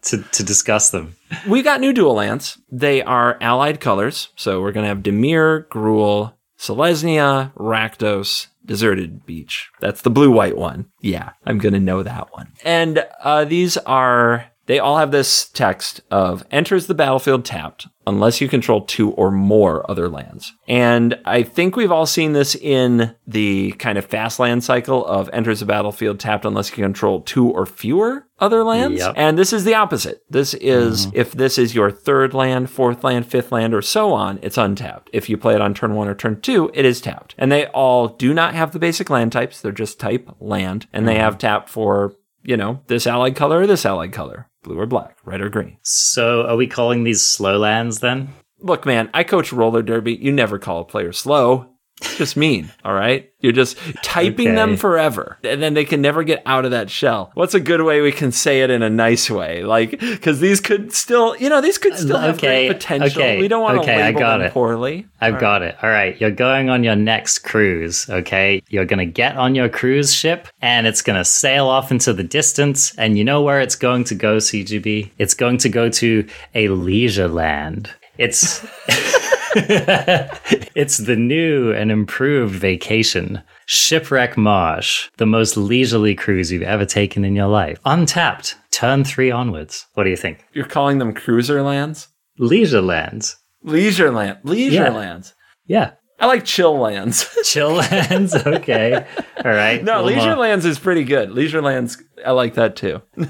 to 0.02 0.22
to 0.22 0.42
discuss 0.42 0.90
them. 0.90 1.14
we 1.48 1.62
got 1.62 1.80
new 1.80 1.92
dual 1.92 2.14
lands. 2.14 2.58
They 2.70 3.02
are 3.02 3.38
allied 3.40 3.80
colors, 3.80 4.28
so 4.36 4.60
we're 4.60 4.72
gonna 4.72 4.88
have 4.88 4.98
Dimir, 4.98 5.68
Gruul, 5.68 6.32
Selesnya, 6.58 7.52
Rakdos, 7.54 8.48
Deserted 8.64 9.24
Beach. 9.26 9.70
That's 9.80 10.02
the 10.02 10.10
blue-white 10.10 10.56
one. 10.56 10.86
Yeah, 11.00 11.30
I'm 11.44 11.58
gonna 11.58 11.80
know 11.80 12.02
that 12.02 12.32
one. 12.32 12.52
And 12.64 13.04
uh, 13.22 13.44
these 13.44 13.76
are 13.78 14.46
they 14.66 14.78
all 14.78 14.98
have 14.98 15.10
this 15.10 15.48
text 15.48 16.00
of 16.10 16.44
enters 16.50 16.86
the 16.86 16.94
battlefield 16.94 17.44
tapped 17.44 17.88
unless 18.06 18.40
you 18.40 18.48
control 18.48 18.82
two 18.82 19.10
or 19.12 19.30
more 19.30 19.88
other 19.90 20.08
lands. 20.08 20.52
And 20.66 21.18
I 21.24 21.42
think 21.42 21.76
we've 21.76 21.92
all 21.92 22.06
seen 22.06 22.32
this 22.32 22.54
in 22.54 23.14
the 23.26 23.72
kind 23.72 23.96
of 23.98 24.04
fast 24.04 24.38
land 24.38 24.64
cycle 24.64 25.06
of 25.06 25.30
enters 25.32 25.60
the 25.60 25.66
battlefield 25.66 26.18
tapped 26.18 26.44
unless 26.44 26.70
you 26.70 26.76
control 26.82 27.20
two 27.20 27.48
or 27.48 27.66
fewer 27.66 28.26
other 28.38 28.64
lands. 28.64 28.98
Yep. 28.98 29.14
And 29.16 29.38
this 29.38 29.52
is 29.52 29.64
the 29.64 29.74
opposite. 29.74 30.22
This 30.28 30.54
is 30.54 31.06
mm-hmm. 31.06 31.16
if 31.16 31.32
this 31.32 31.58
is 31.58 31.74
your 31.74 31.90
third 31.90 32.34
land, 32.34 32.70
fourth 32.70 33.04
land, 33.04 33.26
fifth 33.26 33.52
land, 33.52 33.72
or 33.74 33.82
so 33.82 34.12
on, 34.12 34.40
it's 34.42 34.58
untapped. 34.58 35.10
If 35.12 35.28
you 35.28 35.36
play 35.36 35.54
it 35.54 35.60
on 35.60 35.74
turn 35.74 35.94
one 35.94 36.08
or 36.08 36.14
turn 36.14 36.40
two, 36.40 36.70
it 36.74 36.84
is 36.84 37.00
tapped. 37.00 37.34
And 37.38 37.52
they 37.52 37.66
all 37.66 38.08
do 38.08 38.34
not 38.34 38.54
have 38.54 38.72
the 38.72 38.80
basic 38.80 39.10
land 39.10 39.32
types. 39.32 39.60
They're 39.60 39.70
just 39.70 40.00
type 40.00 40.28
land. 40.40 40.86
And 40.92 41.06
they 41.06 41.14
mm-hmm. 41.14 41.22
have 41.22 41.38
tap 41.38 41.68
for, 41.68 42.14
you 42.42 42.56
know, 42.56 42.80
this 42.88 43.06
allied 43.06 43.36
color 43.36 43.60
or 43.60 43.66
this 43.68 43.86
allied 43.86 44.12
color, 44.12 44.48
blue 44.62 44.78
or 44.78 44.86
black, 44.86 45.18
red 45.24 45.40
or 45.40 45.48
green. 45.48 45.78
So, 45.82 46.46
are 46.46 46.56
we 46.56 46.66
calling 46.66 47.04
these 47.04 47.22
slow 47.22 47.58
lands 47.58 48.00
then? 48.00 48.32
Look, 48.60 48.86
man, 48.86 49.10
I 49.12 49.24
coach 49.24 49.52
roller 49.52 49.82
derby. 49.82 50.14
You 50.14 50.32
never 50.32 50.58
call 50.58 50.80
a 50.80 50.84
player 50.84 51.12
slow. 51.12 51.71
It's 52.04 52.16
just 52.18 52.36
mean, 52.36 52.70
all 52.84 52.94
right? 52.94 53.30
You're 53.40 53.52
just 53.52 53.76
typing 54.02 54.54
them 54.54 54.76
forever, 54.76 55.38
and 55.42 55.60
then 55.62 55.74
they 55.74 55.84
can 55.84 56.00
never 56.00 56.22
get 56.22 56.42
out 56.46 56.64
of 56.64 56.70
that 56.70 56.90
shell. 56.90 57.32
What's 57.34 57.54
a 57.54 57.60
good 57.60 57.82
way 57.82 58.00
we 58.00 58.12
can 58.12 58.30
say 58.30 58.62
it 58.62 58.70
in 58.70 58.82
a 58.82 58.90
nice 58.90 59.28
way? 59.30 59.64
Like, 59.64 59.98
because 59.98 60.38
these 60.38 60.60
could 60.60 60.92
still, 60.92 61.36
you 61.36 61.48
know, 61.48 61.60
these 61.60 61.78
could 61.78 61.96
still 61.96 62.18
have 62.18 62.36
Okay, 62.36 62.68
great 62.68 62.78
potential. 62.78 63.20
okay, 63.20 63.40
we 63.40 63.48
don't 63.48 63.62
want 63.62 63.76
to 63.76 63.80
okay, 63.82 64.00
I 64.00 64.06
label 64.06 64.20
got 64.20 64.38
them 64.38 64.46
it. 64.48 64.52
poorly. 64.52 65.06
I've 65.20 65.40
got 65.40 65.62
it. 65.62 65.76
All 65.82 65.90
right. 65.90 66.20
You're 66.20 66.30
going 66.30 66.68
on 66.68 66.84
your 66.84 66.96
next 66.96 67.40
cruise, 67.40 68.08
okay? 68.10 68.62
You're 68.68 68.84
going 68.84 68.98
to 68.98 69.06
get 69.06 69.36
on 69.36 69.54
your 69.54 69.68
cruise 69.68 70.12
ship 70.14 70.48
and 70.60 70.86
it's 70.86 71.02
going 71.02 71.18
to 71.18 71.24
sail 71.24 71.66
off 71.66 71.90
into 71.90 72.12
the 72.12 72.24
distance. 72.24 72.94
And 72.96 73.16
you 73.16 73.24
know 73.24 73.42
where 73.42 73.60
it's 73.60 73.76
going 73.76 74.04
to 74.04 74.14
go, 74.14 74.36
CGB? 74.38 75.10
It's 75.18 75.34
going 75.34 75.58
to 75.58 75.68
go 75.68 75.88
to 75.90 76.26
a 76.54 76.68
leisure 76.68 77.28
land. 77.28 77.90
It's. 78.18 78.64
it's 80.74 80.98
the 80.98 81.16
new 81.16 81.72
and 81.72 81.90
improved 81.90 82.54
vacation. 82.54 83.42
Shipwreck 83.66 84.36
Marsh, 84.36 85.08
the 85.18 85.26
most 85.26 85.56
leisurely 85.56 86.14
cruise 86.14 86.50
you've 86.52 86.62
ever 86.62 86.84
taken 86.84 87.24
in 87.24 87.34
your 87.36 87.46
life. 87.48 87.78
Untapped, 87.84 88.56
turn 88.70 89.04
three 89.04 89.30
onwards. 89.30 89.86
What 89.94 90.04
do 90.04 90.10
you 90.10 90.16
think? 90.16 90.44
You're 90.52 90.64
calling 90.66 90.98
them 90.98 91.12
cruiser 91.14 91.62
lands, 91.62 92.08
Leisure 92.38 92.82
lands. 92.82 93.36
leisure 93.62 94.10
land, 94.10 94.38
leisure 94.42 94.74
Yeah. 94.84 94.90
lands. 94.90 95.34
Yeah. 95.66 95.92
I 96.18 96.26
like 96.26 96.44
chill 96.44 96.78
lands. 96.78 97.26
Chill 97.44 97.72
lands. 97.72 98.34
Okay. 98.34 99.04
All 99.44 99.50
right. 99.50 99.82
no, 99.82 100.04
leisure 100.04 100.20
more- 100.28 100.36
lands 100.36 100.64
is 100.64 100.78
pretty 100.78 101.02
good. 101.02 101.32
Leisure 101.32 101.60
lands, 101.62 102.00
I 102.24 102.30
like 102.30 102.54
that 102.54 102.76
too. 102.76 103.02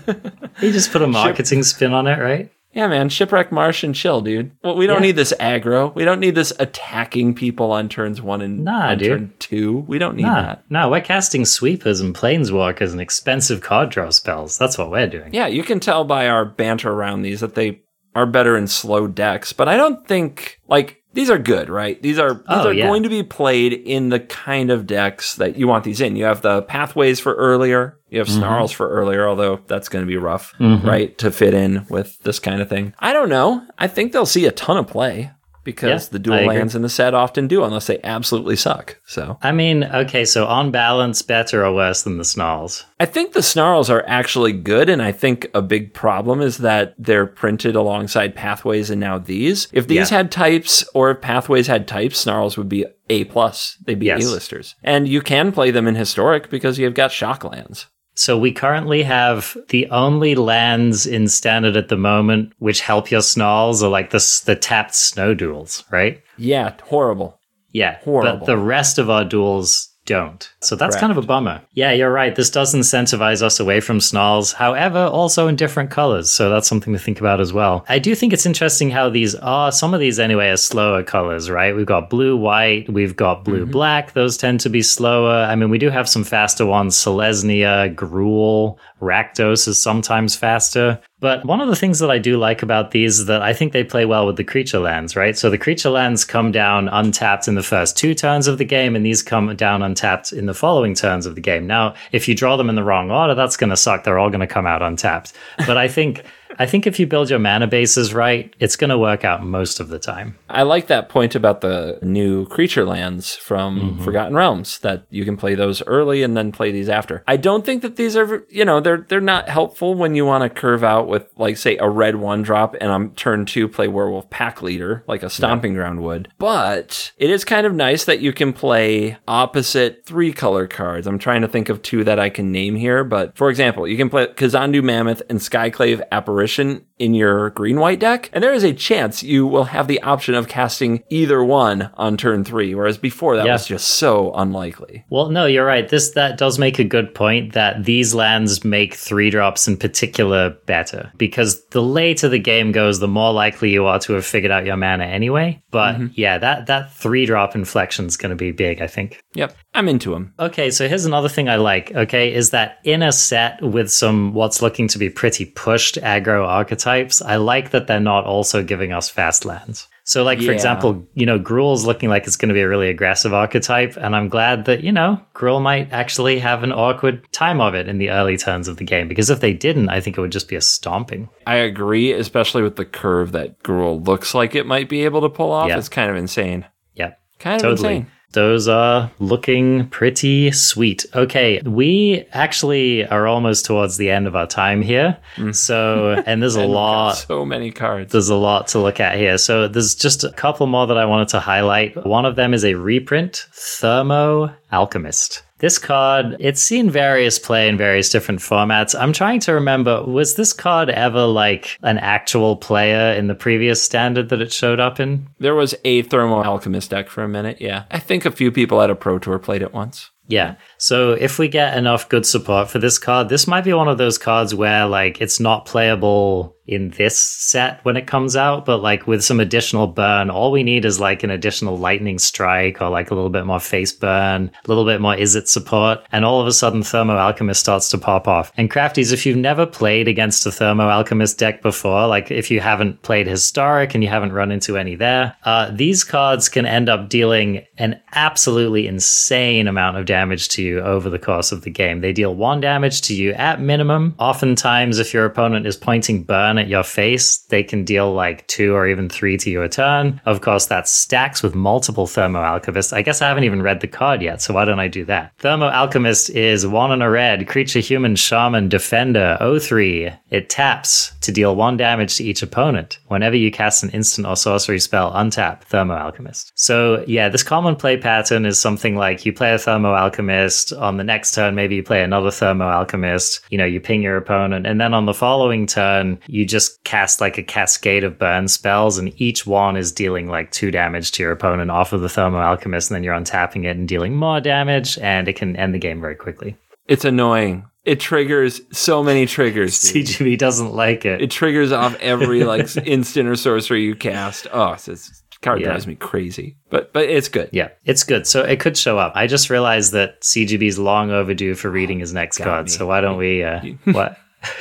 You 0.61 0.71
just 0.71 0.93
put 0.93 1.01
a 1.03 1.07
marketing 1.07 1.63
spin 1.63 1.93
on 1.95 2.07
it, 2.07 2.19
right? 2.21 2.51
Yeah, 2.75 2.87
man, 2.89 3.11
shipwreck 3.11 3.53
marsh 3.53 3.85
and 3.85 3.95
chill, 3.95 4.23
dude. 4.23 4.53
Well, 4.65 4.77
we 4.77 4.87
don't 4.87 4.97
Yeah. 5.03 5.09
need 5.09 5.17
this 5.17 5.35
aggro. 5.39 5.95
We 5.95 6.05
don't 6.07 6.21
need 6.21 6.35
this 6.35 6.53
attacking 6.59 7.35
people 7.35 7.71
on 7.71 7.89
turns 7.91 8.23
one 8.23 8.41
and 8.41 8.65
Nah, 8.65 8.89
on 8.91 8.99
dude. 8.99 9.09
turn 9.09 9.33
two. 9.39 9.85
We 9.87 9.99
don't 9.99 10.17
need 10.17 10.23
Nah, 10.23 10.43
that. 10.43 10.63
no, 10.71 10.89
we're 10.89 11.01
casting 11.03 11.45
sweepers 11.45 12.01
and 12.01 12.15
planeswalkers 12.15 12.93
and 12.93 13.01
expensive 13.01 13.61
card 13.61 13.91
draw 13.91 14.09
spells. 14.11 14.57
That's 14.57 14.79
what 14.79 14.91
we're 14.91 15.07
doing. 15.07 15.35
Yeah, 15.35 15.49
you 15.49 15.63
can 15.63 15.81
tell 15.81 16.05
by 16.05 16.29
our 16.29 16.45
banter 16.47 16.91
around 16.91 17.23
these 17.23 17.41
that 17.41 17.55
they 17.55 17.81
are 18.15 18.27
better 18.27 18.57
in 18.57 18.67
slow 18.67 19.07
decks, 19.07 19.53
but 19.53 19.69
I 19.69 19.77
don't 19.77 20.07
think 20.07 20.61
like 20.69 21.03
these 21.15 21.29
are 21.31 21.39
good, 21.39 21.69
right? 21.69 22.01
These 22.03 22.19
are 22.19 22.35
these 22.35 22.43
Oh, 22.49 22.69
are 22.69 22.73
yeah. 22.73 22.87
going 22.87 23.03
to 23.03 23.09
be 23.11 23.23
played 23.23 23.73
in 23.75 24.09
the 24.09 24.21
kind 24.21 24.71
of 24.71 24.87
decks 24.87 25.35
that 25.37 25.57
you 25.57 25.69
want 25.69 25.85
these 25.85 26.01
in. 26.01 26.17
You 26.17 26.25
have 26.25 26.41
the 26.43 26.63
pathways 26.63 27.21
for 27.21 27.35
earlier, 27.35 27.99
you 28.09 28.19
have 28.19 28.29
Mm-hmm. 28.29 28.39
snarls 28.39 28.73
for 28.73 28.89
earlier, 28.89 29.27
although 29.29 29.61
that's 29.67 29.89
going 29.91 30.03
to 30.05 30.07
be 30.09 30.17
rough, 30.17 30.55
right, 30.61 31.17
to 31.19 31.31
fit 31.31 31.53
in 31.55 31.87
with 31.91 32.19
this 32.21 32.39
kind 32.39 32.61
of 32.63 32.69
thing. 32.69 32.95
I 32.99 33.13
don't 33.13 33.29
know. 33.29 33.67
I 33.79 33.89
think 33.89 34.13
they'll 34.13 34.25
see 34.27 34.47
a 34.47 34.53
ton 34.53 34.77
of 34.79 34.87
play 34.87 35.31
because 35.65 36.07
Yeah, 36.07 36.13
the 36.13 36.19
dual 36.19 36.45
lands 36.45 36.75
in 36.75 36.83
the 36.83 36.89
set 36.89 37.15
often 37.15 37.47
do, 37.49 37.63
unless 37.65 37.87
they 37.87 38.01
absolutely 38.03 38.57
suck. 38.57 38.99
So 39.07 39.39
I 39.43 39.53
mean, 39.53 39.85
okay, 39.85 40.25
so 40.25 40.47
on 40.47 40.71
balance, 40.71 41.23
better 41.23 41.65
or 41.65 41.75
worse 41.75 42.03
than 42.03 42.19
the 42.19 42.25
snarls? 42.25 42.85
I 43.01 43.07
think 43.07 43.33
the 43.33 43.43
snarls 43.43 43.91
are 43.91 44.05
actually 44.07 44.53
good, 44.53 44.89
and 44.89 45.03
I 45.03 45.13
think 45.13 45.49
a 45.55 45.63
big 45.63 45.93
problem 45.95 46.41
is 46.41 46.59
that 46.59 46.95
they're 46.99 47.27
printed 47.27 47.75
alongside 47.77 48.35
pathways 48.35 48.91
and 48.91 49.01
now 49.01 49.19
these. 49.19 49.69
If 49.73 49.87
these 49.89 50.11
Yeah. 50.11 50.19
had 50.19 50.31
types 50.33 50.85
or 50.95 51.11
if 51.11 51.21
pathways 51.21 51.67
had 51.67 51.89
types, 51.89 52.19
snarls 52.19 52.57
would 52.57 52.69
be 52.69 52.85
A 53.11 53.25
plus. 53.25 53.77
They'd 53.85 53.99
be 53.99 54.07
Yes. 54.07 54.25
A-listers. 54.27 54.75
And 54.83 55.07
you 55.09 55.21
can 55.21 55.53
play 55.53 55.71
them 55.71 55.87
in 55.89 55.95
historic 55.95 56.51
because 56.51 56.79
you've 56.79 56.95
got 56.95 57.13
shock 57.13 57.45
lands. 57.45 57.87
So 58.15 58.37
we 58.37 58.53
currently 58.53 59.03
have 59.05 59.57
the 59.69 59.89
only 59.91 60.35
lands 60.35 61.07
in 61.07 61.29
standard 61.29 61.77
at 61.77 61.89
the 61.89 61.97
moment 61.97 62.53
which 62.59 62.83
help 62.83 63.11
your 63.11 63.23
snarls 63.23 63.83
are 63.83 63.89
like 63.91 64.11
the 64.11 64.43
the 64.45 64.55
tapped 64.57 64.95
snow 64.95 65.35
duels, 65.35 65.85
right? 65.91 66.23
Yeah, 66.37 66.75
horrible. 66.85 67.39
Yeah, 67.73 67.99
Horrible. 68.05 68.41
but 68.41 68.47
the 68.47 68.59
rest 68.59 68.99
of 68.99 69.09
our 69.09 69.25
duels 69.25 69.89
don't. 70.13 70.53
So 70.61 70.77
that's 70.77 70.97
kind 70.97 71.11
of 71.11 71.19
a 71.19 71.23
bummer. 71.23 71.63
Yeah, 71.73 71.93
you're 71.93 72.13
right. 72.13 72.35
This 72.37 72.51
does 72.51 72.75
incentivize 72.75 73.43
us 73.43 73.59
away 73.59 73.81
from 73.81 74.01
snarls, 74.01 74.53
however, 74.53 74.99
also 74.99 75.49
in 75.49 75.57
different 75.57 75.91
colors. 75.91 76.31
So 76.31 76.51
that's 76.51 76.69
something 76.69 76.93
to 76.93 76.99
think 76.99 77.21
about 77.21 77.41
as 77.41 77.53
well. 77.53 77.85
I 77.89 77.99
do 77.99 78.15
think 78.15 78.33
it's 78.33 78.47
interesting 78.47 78.91
how 78.91 79.09
these 79.09 79.35
are, 79.37 79.73
some 79.73 79.95
of 79.95 80.01
these 80.01 80.19
anyway, 80.19 80.49
are 80.51 80.57
slower 80.57 81.03
colors, 81.03 81.51
right? 81.51 81.75
We've 81.75 81.87
got 81.87 82.11
blue, 82.11 82.37
white, 82.37 82.89
we've 82.93 83.17
got 83.17 83.45
blue, 83.45 83.63
mm-hmm. 83.63 83.73
black. 83.73 84.13
Those 84.13 84.37
tend 84.37 84.61
to 84.61 84.71
be 84.71 84.83
slower. 84.83 85.45
I 85.51 85.55
mean, 85.57 85.71
we 85.71 85.79
do 85.79 85.91
have 85.91 86.09
some 86.09 86.25
faster 86.25 86.67
ones. 86.67 86.97
Selesnya, 86.97 87.95
Gruul, 87.95 88.79
Rakdos 89.03 89.67
is 89.67 89.83
sometimes 89.83 90.37
faster. 90.37 91.01
But 91.19 91.45
one 91.45 91.61
of 91.61 91.69
the 91.69 91.77
things 91.77 91.99
that 91.99 92.11
I 92.11 92.19
do 92.19 92.39
like 92.39 92.63
about 92.63 92.93
these 92.93 93.19
is 93.19 93.27
that 93.27 93.43
I 93.43 93.53
think 93.53 93.73
they 93.73 93.85
play 93.85 94.05
well 94.05 94.27
with 94.27 94.37
the 94.37 94.45
creature 94.45 94.79
lands, 94.79 95.17
right? 95.17 95.37
So 95.37 95.51
the 95.51 95.59
creature 95.59 95.91
lands 95.91 96.25
come 96.25 96.53
down 96.53 96.89
untapped 96.89 97.49
in 97.49 97.57
the 97.57 97.63
first 97.63 97.97
two 97.97 98.15
turns 98.15 98.47
of 98.47 98.59
the 98.59 98.65
game, 98.65 98.97
and 98.97 99.05
these 99.05 99.23
come 99.23 99.55
down 99.57 99.83
untapped 99.83 100.33
in 100.33 100.47
the 100.47 100.55
following 100.55 100.95
turns 100.95 101.27
of 101.27 101.35
the 101.35 101.41
game. 101.41 101.67
Now, 101.67 101.95
if 102.13 102.29
you 102.29 102.35
draw 102.35 102.57
them 102.57 102.71
in 102.71 102.77
the 102.77 102.85
wrong 102.85 103.11
order, 103.11 103.35
that's 103.35 103.57
going 103.57 103.71
to 103.71 103.77
suck. 103.77 104.05
They're 104.05 104.19
all 104.19 104.31
going 104.31 104.41
to 104.41 104.47
come 104.47 104.67
out 104.67 104.83
untapped. 104.83 105.33
But 105.67 105.77
I 105.77 105.89
think. 105.89 106.25
I 106.59 106.67
think 106.67 106.87
if 106.87 106.99
you 106.99 107.07
build 107.07 107.31
your 107.31 107.39
mana 107.39 107.67
bases 107.67 108.15
right, 108.15 108.55
it's 108.59 108.77
going 108.77 108.91
to 108.91 108.99
work 108.99 109.25
out 109.25 109.45
most 109.45 109.81
of 109.81 109.89
the 109.89 109.99
time. 109.99 110.37
I 110.49 110.63
like 110.63 110.87
that 110.89 111.09
point 111.09 111.35
about 111.35 111.61
the 111.61 111.99
new 112.03 112.47
creature 112.47 112.85
lands 112.85 113.35
from 113.37 113.73
Mm-hmm. 113.73 114.05
Forgotten 114.05 114.35
Realms 114.35 114.79
that 114.81 115.07
you 115.11 115.25
can 115.25 115.37
play 115.37 115.55
those 115.55 115.83
early 115.87 116.23
and 116.23 116.37
then 116.37 116.53
play 116.53 116.71
these 116.71 116.89
after. 116.89 117.23
I 117.27 117.37
don't 117.37 117.65
think 117.65 117.83
that 117.83 117.97
these 117.97 118.17
are, 118.17 118.45
you 118.49 118.65
know, 118.65 118.81
they're 118.81 119.07
they're 119.09 119.21
not 119.21 119.49
helpful 119.49 119.95
when 119.95 120.15
you 120.15 120.25
want 120.27 120.43
to 120.43 120.51
curve 120.51 120.85
out 120.85 121.09
with 121.09 121.27
like 121.37 121.57
say 121.57 121.77
a 121.79 121.89
red 121.89 122.17
one 122.17 122.43
drop 122.43 122.77
and 122.81 122.91
I'm 122.93 123.11
turn 123.13 123.47
2 123.47 123.69
play 123.69 123.89
Werewolf 123.89 124.31
Pack 124.31 124.63
Leader 124.63 125.05
like 125.07 125.23
a 125.23 125.31
stomping 125.31 125.75
ground 125.75 126.03
would. 126.03 126.29
But 126.39 127.13
it 127.17 127.31
is 127.31 127.45
kind 127.45 127.67
of 127.67 127.75
nice 127.75 128.05
that 128.05 128.21
you 128.21 128.33
can 128.33 128.53
play 128.53 129.17
opposite 129.27 130.05
three 130.05 130.33
color 130.33 130.67
cards. 130.67 131.07
I'm 131.07 131.19
trying 131.19 131.43
to 131.43 131.49
think 131.49 131.69
of 131.69 131.83
two 131.83 132.05
that 132.05 132.19
I 132.19 132.29
can 132.29 132.53
name 132.53 132.77
here, 132.77 133.05
but 133.05 133.37
for 133.37 133.51
example, 133.51 133.89
you 133.89 133.97
can 133.97 134.11
play 134.11 134.27
Kazandu 134.27 134.83
Mammoth 134.83 135.23
and 135.29 135.39
Skyclave 135.39 136.03
Apparition 136.13 136.42
apparition 136.43 136.85
in 137.03 137.15
your 137.15 137.51
green 137.51 137.81
white 137.81 137.99
deck, 137.99 138.31
and 138.33 138.45
there 138.45 138.53
is 138.53 138.63
a 138.63 138.73
chance 138.73 139.23
you 139.23 139.45
will 139.47 139.65
have 139.65 139.89
the 139.89 140.01
option 140.03 140.35
of 140.35 140.47
casting 140.47 141.03
either 141.11 141.43
one 141.43 141.91
on 141.95 142.17
turn 142.17 142.45
three, 142.45 142.75
whereas 142.75 142.97
before 142.97 143.37
that 143.37 143.47
Yeah. 143.47 143.53
was 143.55 143.67
just 143.67 143.89
so 143.89 144.33
unlikely. 144.35 145.05
Well, 145.11 145.29
no, 145.31 145.47
you're 145.47 145.67
right. 145.67 145.89
This 145.89 146.11
that 146.13 146.39
does 146.39 146.59
make 146.59 146.79
a 146.79 146.85
good 146.85 147.15
point 147.15 147.55
that 147.55 147.85
these 147.85 148.15
lands 148.15 148.65
make 148.65 148.95
three 148.95 149.31
drops 149.31 149.67
in 149.67 149.77
particular 149.77 150.51
better 150.67 151.11
because 151.19 151.65
the 151.71 151.83
later 151.83 152.29
the 152.29 152.39
game 152.39 152.71
goes, 152.71 153.01
the 153.01 153.09
more 153.09 153.33
likely 153.33 153.71
you 153.71 153.85
are 153.87 153.99
to 154.01 154.13
have 154.13 154.25
figured 154.25 154.53
out 154.53 154.65
your 154.65 154.77
mana 154.77 155.05
anyway. 155.05 155.61
But 155.71 155.95
mm-hmm. 155.95 156.07
yeah, 156.15 156.39
that 156.39 156.67
that 156.67 156.93
three 156.95 157.27
drop 157.27 157.55
inflection 157.57 158.07
is 158.07 158.17
going 158.17 158.31
to 158.31 158.37
be 158.37 158.53
big, 158.53 158.81
I 158.81 158.87
think. 158.87 159.21
Yep, 159.35 159.57
I'm 159.75 159.89
into 159.89 160.11
them. 160.13 160.35
Okay, 160.39 160.71
so 160.71 160.89
here's 160.89 161.07
another 161.07 161.29
thing 161.29 161.49
I 161.49 161.57
like, 161.57 161.91
okay, 161.93 162.33
is 162.33 162.51
that 162.51 162.79
in 162.85 163.03
a 163.03 163.11
set 163.11 163.61
with 163.63 163.91
some 163.91 164.35
what's 164.35 164.63
looking 164.63 164.87
to 164.89 164.99
be 164.99 165.11
pretty 165.11 165.47
pushed 165.47 165.97
aggro 165.97 166.47
archetypes, 166.47 166.92
I 167.23 167.37
like 167.37 167.71
that 167.71 167.87
they're 167.87 168.01
not 168.01 168.25
also 168.25 168.63
giving 168.63 168.93
us 168.93 169.09
fast 169.09 169.45
lands. 169.45 169.89
So, 170.05 170.25
like, 170.25 170.39
for 170.39 170.47
Yeah. 170.47 170.53
example, 170.53 171.07
you 171.15 171.27
know, 171.27 171.39
Gruul's 171.39 171.87
looking 171.87 172.09
like 172.09 172.27
it's 172.27 172.37
going 172.37 172.49
to 172.49 172.55
be 172.55 172.61
a 172.61 172.69
really 172.69 172.89
aggressive 172.89 173.33
archetype, 173.33 173.97
and 173.97 174.17
I'm 174.17 174.29
glad 174.29 174.65
that, 174.65 174.83
you 174.83 174.91
know, 174.91 175.21
Gruul 175.33 175.63
might 175.63 175.93
actually 175.93 176.41
have 176.41 176.65
an 176.65 176.73
awkward 176.73 177.23
time 177.33 177.61
of 177.61 177.75
it 177.77 177.87
in 177.87 177.99
the 177.99 178.11
early 178.11 178.37
turns 178.37 178.67
of 178.67 178.79
the 178.79 178.85
game, 178.85 179.07
because 179.07 179.31
if 179.31 179.39
they 179.39 179.53
didn't, 179.53 179.91
I 179.91 180.01
think 180.01 180.19
it 180.19 180.21
would 180.21 180.33
just 180.33 180.49
be 180.49 180.57
a 180.57 180.61
stomping. 180.61 181.29
I 181.47 181.55
agree, 181.57 182.13
especially 182.13 182.63
with 182.63 182.75
the 182.75 182.85
curve 182.85 183.31
that 183.33 183.63
Gruul 183.63 184.05
looks 184.05 184.35
like 184.35 184.57
it 184.57 184.67
might 184.67 184.89
be 184.89 185.05
able 185.05 185.21
to 185.21 185.29
pull 185.29 185.53
off. 185.53 185.69
Yeah. 185.69 185.79
It's 185.79 185.89
kind 185.89 186.11
of 186.11 186.17
insane. 186.17 186.67
Yeah. 186.97 187.13
Kind 187.39 187.57
of 187.57 187.63
Totally. 187.63 187.95
insane. 187.95 188.07
Those 188.33 188.69
are 188.69 189.11
looking 189.19 189.89
pretty 189.89 190.53
sweet. 190.53 191.07
Okay, 191.15 191.61
we 191.65 192.25
actually 192.33 193.07
are 193.07 193.27
almost 193.27 193.65
towards 193.65 193.97
the 193.97 194.11
end 194.11 194.27
of 194.27 194.35
our 194.35 194.47
time 194.47 194.83
here. 194.83 195.19
Mm. 195.37 195.55
So, 195.55 196.23
and 196.27 196.43
there's 196.43 196.57
a 196.63 196.67
lot. 196.67 197.13
So 197.13 197.45
many 197.45 197.71
cards. 197.71 198.13
There's 198.13 198.29
a 198.29 198.37
lot 198.37 198.69
to 198.69 198.79
look 198.79 199.01
at 199.01 199.17
here. 199.17 199.39
So, 199.39 199.69
there's 199.69 199.95
just 199.95 200.25
a 200.25 200.33
couple 200.33 200.67
more 200.67 200.87
that 200.87 200.99
I 200.99 201.05
wanted 201.05 201.29
to 201.29 201.41
highlight. 201.41 202.07
One 202.07 202.25
of 202.25 202.37
them 202.37 202.55
is 202.55 202.65
a 202.65 202.75
reprint 202.75 203.47
Thermo 203.53 204.55
Alchemist. 204.73 205.43
This 205.63 205.79
card, 205.79 206.35
it's 206.41 206.61
seen 206.61 206.91
various 206.91 207.39
play 207.39 207.69
in 207.69 207.79
various 207.79 208.11
different 208.11 208.41
formats. 208.41 208.99
I'm 208.99 209.13
trying 209.13 209.39
to 209.43 209.53
remember, 209.53 210.03
was 210.03 210.35
this 210.35 210.53
card 210.53 210.91
ever 210.91 211.25
like 211.25 211.79
an 211.85 211.99
actual 211.99 212.57
player 212.57 213.15
in 213.15 213.29
the 213.29 213.37
previous 213.37 213.81
standard 213.81 214.29
that 214.31 214.43
it 214.43 214.53
showed 214.53 214.81
up 214.81 214.99
in? 214.99 215.29
There 215.39 215.55
was 215.55 215.77
a 215.85 216.03
Thermo 216.03 216.43
Alchemist 216.43 216.91
deck 216.91 217.09
for 217.09 217.23
a 217.23 217.29
minute, 217.29 217.61
yeah. 217.61 217.85
I 217.93 218.01
think 218.01 218.25
a 218.25 218.33
few 218.33 218.51
people 218.51 218.83
at 218.83 218.91
a 218.91 218.97
Pro 218.97 219.21
Tour 219.21 219.39
played 219.39 219.63
it 219.63 219.73
once. 219.73 220.11
Yeah. 220.33 220.55
So 220.79 221.13
if 221.13 221.39
we 221.39 221.47
get 221.47 221.77
enough 221.77 222.09
good 222.09 222.25
support 222.25 222.71
for 222.71 222.79
this 222.79 222.99
card, 222.99 223.29
this 223.29 223.47
might 223.47 223.65
be 223.65 223.75
one 223.75 223.87
of 223.87 223.99
those 223.99 224.17
cards 224.17 224.55
where 224.55 224.87
like 224.87 225.21
it's 225.21 225.39
not 225.39 225.67
playable 225.67 226.57
in 226.67 226.91
this 226.91 227.19
set 227.19 227.85
when 227.85 227.97
it 227.97 228.07
comes 228.07 228.37
out, 228.37 228.65
but 228.65 228.79
like 228.79 229.07
with 229.07 229.23
some 229.23 229.41
additional 229.41 229.87
burn, 229.87 230.31
all 230.31 230.51
we 230.51 230.63
need 230.63 230.85
is 230.85 231.01
like 231.01 231.23
an 231.23 231.31
additional 231.31 231.77
lightning 231.77 232.19
strike 232.19 232.81
or 232.81 232.89
like 232.89 233.11
a 233.11 233.15
little 233.15 233.31
bit 233.31 233.45
more 233.45 233.61
face 233.61 233.93
burn, 233.93 234.51
a 234.65 234.69
little 234.69 234.85
bit 234.85 235.01
more 235.01 235.15
is 235.15 235.35
it 235.35 235.49
support, 235.49 236.01
and 236.13 236.25
all 236.25 236.41
of 236.41 236.47
a 236.47 236.53
sudden 236.53 236.83
Thermo 236.83 237.17
Alchemist 237.17 237.61
starts 237.61 237.91
to 237.91 237.99
pop 237.99 238.29
off. 238.29 238.53
And 238.57 238.71
crafties, 238.71 239.13
if 239.13 239.27
you've 239.27 239.37
never 239.37 239.67
played 239.67 240.09
against 240.09 240.47
a 240.47 240.53
Thermo 240.53 240.89
Alchemist 240.89 241.37
deck 241.39 241.63
before, 241.63 242.07
like 242.07 242.31
if 242.31 242.51
you 242.51 242.61
haven't 242.61 243.03
played 243.03 243.27
historic 243.27 243.95
and 243.95 244.03
you 244.03 244.09
haven't 244.09 244.33
run 244.33 244.53
into 244.53 244.79
any 244.79 244.95
there, 244.95 245.37
uh, 245.45 245.71
these 245.73 246.05
cards 246.05 246.49
can 246.49 246.65
end 246.65 246.89
up 246.89 247.09
dealing 247.09 247.67
an 247.77 248.01
absolutely 248.13 248.87
insane 248.87 249.67
amount 249.67 249.97
of 249.97 250.07
damage 250.07 250.22
to 250.31 250.63
you 250.63 250.81
over 250.81 251.11
the 251.11 251.19
course 251.19 251.53
of 251.53 251.63
the 251.63 251.71
game. 251.71 252.01
They 252.01 252.13
deal 252.13 252.35
one 252.35 252.61
damage 252.61 253.03
to 253.03 253.15
you 253.15 253.33
at 253.33 253.61
minimum. 253.61 254.15
Oftentimes, 254.19 254.99
if 254.99 255.13
your 255.13 255.25
opponent 255.25 255.67
is 255.67 255.77
pointing 255.77 256.23
burn 256.23 256.59
at 256.59 256.69
your 256.69 256.83
face, 256.83 257.39
they 257.39 257.63
can 257.63 257.85
deal 257.85 258.13
like 258.13 258.47
two 258.47 258.75
or 258.75 258.87
even 258.87 259.09
three 259.09 259.37
to 259.39 259.51
you 259.51 259.63
a 259.63 259.69
turn. 259.69 260.21
Of 260.25 260.41
course, 260.41 260.67
that 260.67 260.89
stacks 260.89 261.43
with 261.43 261.55
multiple 261.55 262.07
Thermo 262.07 262.41
Alchemists. 262.43 262.93
I 262.93 263.03
guess 263.03 263.23
I 263.23 263.29
haven't 263.29 263.45
even 263.45 263.63
read 263.63 263.81
the 263.81 263.89
card 263.89 264.23
yet, 264.23 264.43
so 264.43 264.55
why 264.55 264.65
don't 264.65 264.81
I 264.81 264.89
do 264.89 265.05
that? 265.07 265.33
Thermo 265.39 265.69
Alchemist 265.69 266.31
is 266.31 266.67
one 266.67 266.93
and 266.93 267.03
a 267.03 267.11
red, 267.11 267.49
creature, 267.49 267.81
human, 267.81 268.17
shaman, 268.17 268.69
defender, 268.69 269.37
03. 269.61 270.13
It 270.31 270.49
taps 270.49 271.13
to 271.21 271.33
deal 271.33 271.57
one 271.57 271.77
damage 271.77 272.17
to 272.17 272.25
each 272.25 272.43
opponent. 272.43 272.99
Whenever 273.09 273.37
you 273.37 273.51
cast 273.51 273.83
an 273.83 273.91
instant 273.91 274.27
or 274.27 274.37
sorcery 274.37 274.81
spell, 274.81 275.13
untap 275.13 275.63
Thermo 275.65 275.95
Alchemist. 275.95 276.53
So, 276.55 277.05
yeah, 277.07 277.29
this 277.29 277.43
common 277.43 277.77
play 277.77 277.97
pattern 277.97 278.47
is 278.47 278.61
something 278.61 278.97
like 278.97 279.27
you 279.27 279.33
play 279.33 279.53
a 279.53 279.59
Thermo 279.59 279.95
Alchemist, 279.95 280.12
on 280.19 280.97
the 280.97 281.05
next 281.05 281.35
turn, 281.35 281.55
maybe 281.55 281.77
you 281.77 281.83
play 281.83 282.03
another 282.03 282.31
Thermo 282.31 282.69
Alchemist, 282.69 283.41
you 283.51 283.59
know, 283.59 283.65
you 283.65 283.81
ping 283.81 284.03
your 284.03 284.17
opponent, 284.17 284.67
and 284.67 284.81
then 284.81 284.95
on 284.95 285.07
the 285.07 285.15
following 285.15 285.67
turn, 285.67 286.19
you 286.27 286.45
just 286.45 286.83
cast 286.85 287.21
like 287.21 287.39
a 287.39 287.43
cascade 287.43 288.05
of 288.05 288.19
burn 288.19 288.49
spells, 288.49 288.99
and 288.99 289.13
each 289.21 289.47
one 289.47 289.77
is 289.77 289.93
dealing 289.93 290.29
like 290.29 290.51
two 290.51 290.71
damage 290.71 291.13
to 291.13 291.23
your 291.23 291.33
opponent 291.33 291.71
off 291.71 291.93
of 291.93 292.01
the 292.01 292.09
Thermo 292.09 292.39
Alchemist, 292.39 292.91
and 292.91 292.97
then 292.97 293.05
you're 293.05 293.15
untapping 293.15 293.65
it 293.65 293.77
and 293.77 293.89
dealing 293.89 294.15
more 294.15 294.41
damage, 294.41 294.99
and 294.99 295.29
it 295.29 295.37
can 295.37 295.57
end 295.57 295.75
the 295.75 295.79
game 295.79 296.01
very 296.01 296.17
quickly. 296.17 296.57
It's 296.87 297.05
annoying. 297.05 297.65
It 297.85 297.99
triggers 297.99 298.61
so 298.71 299.03
many 299.03 299.27
triggers. 299.27 299.81
dude. 299.81 300.07
CGB 300.07 300.39
doesn't 300.39 300.73
like 300.73 301.05
it. 301.05 301.21
It 301.21 301.31
triggers 301.31 301.73
off 301.73 301.97
every 301.97 302.45
like 302.45 302.77
instant 302.87 303.29
or 303.29 303.37
sorcery 303.37 303.83
you 303.83 303.97
cast. 303.97 304.47
Oh, 304.53 304.73
it's, 304.73 304.89
it's 304.89 305.23
card 305.43 305.61
Yeah. 305.61 305.67
drives 305.67 305.87
me 305.87 305.95
crazy. 305.97 306.57
But 306.71 306.93
but 306.93 307.05
it's 307.05 307.29
good. 307.29 307.51
Yeah, 307.53 307.69
it's 307.85 308.05
good. 308.05 308.27
So 308.27 308.43
it 308.43 308.59
could 308.61 308.77
show 308.79 308.99
up. 308.99 309.13
I 309.15 309.27
just 309.27 309.51
realized 309.51 309.93
that 309.93 310.21
CGB's 310.23 310.79
long 310.79 311.11
overdue 311.11 311.55
for 311.55 311.69
reading 311.71 311.99
his 312.01 312.13
next 312.15 312.39
card. 312.39 312.65
me. 312.67 312.71
So 312.71 312.87
why 312.87 313.01
don't 313.01 313.19
we? 313.19 313.43
Uh, 313.45 313.61
what? 313.93 314.17